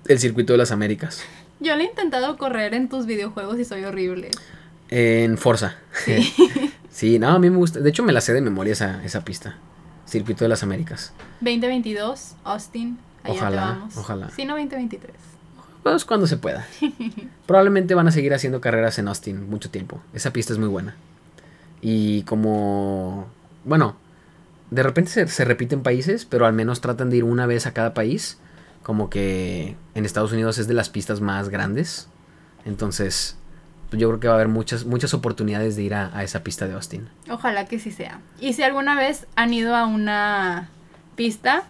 El 0.07 0.21
circuito 0.21 0.53
de 0.53 0.59
las 0.59 0.71
Américas. 0.71 1.25
Yo 1.59 1.75
le 1.75 1.83
he 1.83 1.89
intentado 1.89 2.39
correr 2.39 2.73
en 2.75 2.89
tus 2.89 3.05
videojuegos 3.05 3.59
y 3.59 3.65
soy 3.65 3.83
horrible. 3.83 4.31
En 4.91 5.37
Forza. 5.39 5.77
Sí. 6.05 6.33
Sí, 6.93 7.19
no, 7.19 7.29
a 7.31 7.39
mí 7.39 7.49
me 7.49 7.57
gusta. 7.57 7.81
De 7.81 7.89
hecho, 7.89 8.03
me 8.03 8.13
la 8.13 8.21
sé 8.21 8.35
de 8.35 8.43
memoria 8.43 8.75
esa, 8.75 9.03
esa 9.03 9.25
pista. 9.25 9.57
Circuito 10.07 10.45
de 10.45 10.51
las 10.51 10.63
Américas. 10.63 11.15
2022, 11.41 12.35
Austin. 12.45 12.99
Allá 13.25 13.35
Ojalá, 13.35 13.51
te 13.51 13.79
vamos. 13.79 13.97
ojalá. 13.97 14.31
Sí, 14.31 14.45
no 14.45 14.53
2023. 14.57 15.11
Pues 15.83 16.05
cuando 16.05 16.27
se 16.27 16.37
pueda. 16.37 16.67
Probablemente 17.47 17.95
van 17.95 18.09
a 18.09 18.13
seguir 18.13 18.35
haciendo 18.35 18.61
carreras 18.61 18.99
en 18.99 19.09
Austin 19.09 19.49
mucho 19.49 19.71
tiempo. 19.71 20.03
Esa 20.13 20.35
pista 20.35 20.53
es 20.53 20.59
muy 20.59 20.69
buena. 20.69 20.95
Y 21.81 22.25
como... 22.25 23.27
Bueno, 23.65 23.97
de 24.73 24.82
repente 24.82 25.11
se, 25.11 25.28
se 25.28 25.44
repiten 25.44 25.82
países, 25.82 26.24
pero 26.24 26.47
al 26.47 26.55
menos 26.55 26.81
tratan 26.81 27.11
de 27.11 27.19
ir 27.19 27.24
una 27.24 27.44
vez 27.47 27.66
a 27.66 27.74
cada 27.74 27.93
país. 27.93 28.39
Como 28.82 29.11
que 29.11 29.77
en 29.94 30.05
Estados 30.05 30.32
Unidos 30.32 30.59
es 30.59 30.66
de 30.66 30.74
las 30.74 30.89
pistas 30.89 31.20
más 31.20 31.51
grandes. 31.51 32.09
Entonces, 32.65 33.36
pues 33.90 34.01
yo 34.01 34.09
creo 34.09 34.20
que 34.20 34.28
va 34.28 34.35
a 34.35 34.36
haber 34.36 34.49
muchas, 34.49 34.86
muchas 34.86 35.12
oportunidades 35.12 35.77
de 35.77 35.82
ir 35.82 35.94
a, 35.94 36.16
a 36.16 36.24
esa 36.24 36.43
pista 36.43 36.66
de 36.66 36.73
Austin. 36.73 37.09
Ojalá 37.31 37.66
que 37.66 37.78
sí 37.78 37.93
sea. 37.93 38.20
Y 38.40 38.55
si 38.55 38.62
alguna 38.62 38.97
vez 38.97 39.27
han 39.36 39.53
ido 39.53 39.77
a 39.77 39.85
una 39.85 40.70
pista 41.15 41.65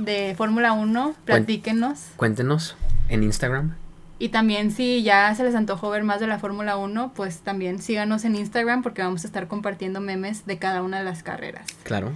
de 0.00 0.34
Fórmula 0.36 0.72
1, 0.72 1.14
platíquenos. 1.24 2.06
Cuéntenos 2.16 2.76
en 3.08 3.22
Instagram. 3.22 3.76
Y 4.22 4.28
también 4.28 4.70
si 4.70 5.02
ya 5.02 5.34
se 5.34 5.42
les 5.42 5.56
antojó 5.56 5.90
ver 5.90 6.04
más 6.04 6.20
de 6.20 6.28
la 6.28 6.38
Fórmula 6.38 6.76
1, 6.76 7.10
pues 7.12 7.40
también 7.40 7.82
síganos 7.82 8.24
en 8.24 8.36
Instagram 8.36 8.84
porque 8.84 9.02
vamos 9.02 9.24
a 9.24 9.26
estar 9.26 9.48
compartiendo 9.48 10.00
memes 10.00 10.46
de 10.46 10.58
cada 10.58 10.84
una 10.84 11.00
de 11.00 11.04
las 11.04 11.24
carreras. 11.24 11.66
Claro. 11.82 12.12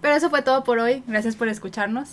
Pero 0.00 0.16
eso 0.16 0.30
fue 0.30 0.42
todo 0.42 0.64
por 0.64 0.80
hoy. 0.80 1.04
Gracias 1.06 1.36
por 1.36 1.46
escucharnos. 1.46 2.08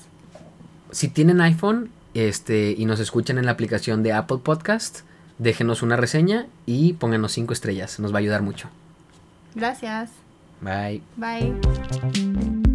Si 0.92 1.08
tienen 1.08 1.42
iPhone 1.42 1.90
este, 2.14 2.76
y 2.78 2.86
nos 2.86 3.00
escuchan 3.00 3.40
en 3.40 3.48
la 3.48 3.54
aplicación 3.54 4.04
de 4.04 4.14
Apple 4.14 4.42
Podcast, 4.44 5.00
déjenos 5.40 5.82
una 5.82 5.96
reseña 5.96 6.46
y 6.68 6.94
pónganos 6.94 7.32
5 7.32 7.52
estrellas. 7.52 8.00
Nos 8.00 8.14
va 8.14 8.18
a 8.18 8.20
ayudar 8.20 8.44
mucho. 8.44 8.70
Gracias. 9.56 10.12
Bye. 10.62 11.02
Bye. 11.18 12.71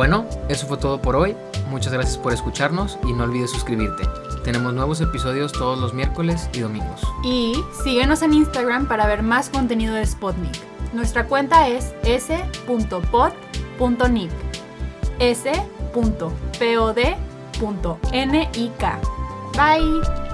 Bueno, 0.00 0.24
eso 0.48 0.66
fue 0.66 0.78
todo 0.78 1.02
por 1.02 1.14
hoy. 1.14 1.36
Muchas 1.68 1.92
gracias 1.92 2.16
por 2.16 2.32
escucharnos 2.32 2.98
y 3.04 3.12
no 3.12 3.24
olvides 3.24 3.50
suscribirte. 3.50 4.04
Tenemos 4.44 4.72
nuevos 4.72 5.02
episodios 5.02 5.52
todos 5.52 5.78
los 5.78 5.92
miércoles 5.92 6.48
y 6.54 6.60
domingos. 6.60 7.02
Y 7.22 7.52
síguenos 7.84 8.22
en 8.22 8.32
Instagram 8.32 8.88
para 8.88 9.06
ver 9.06 9.22
más 9.22 9.50
contenido 9.50 9.94
de 9.94 10.06
Spotnik. 10.06 10.56
Nuestra 10.94 11.26
cuenta 11.26 11.68
es 11.68 11.92
s.pod.nick. 12.02 13.10
s.pod.nik. 15.18 15.92
Bye. 19.52 20.29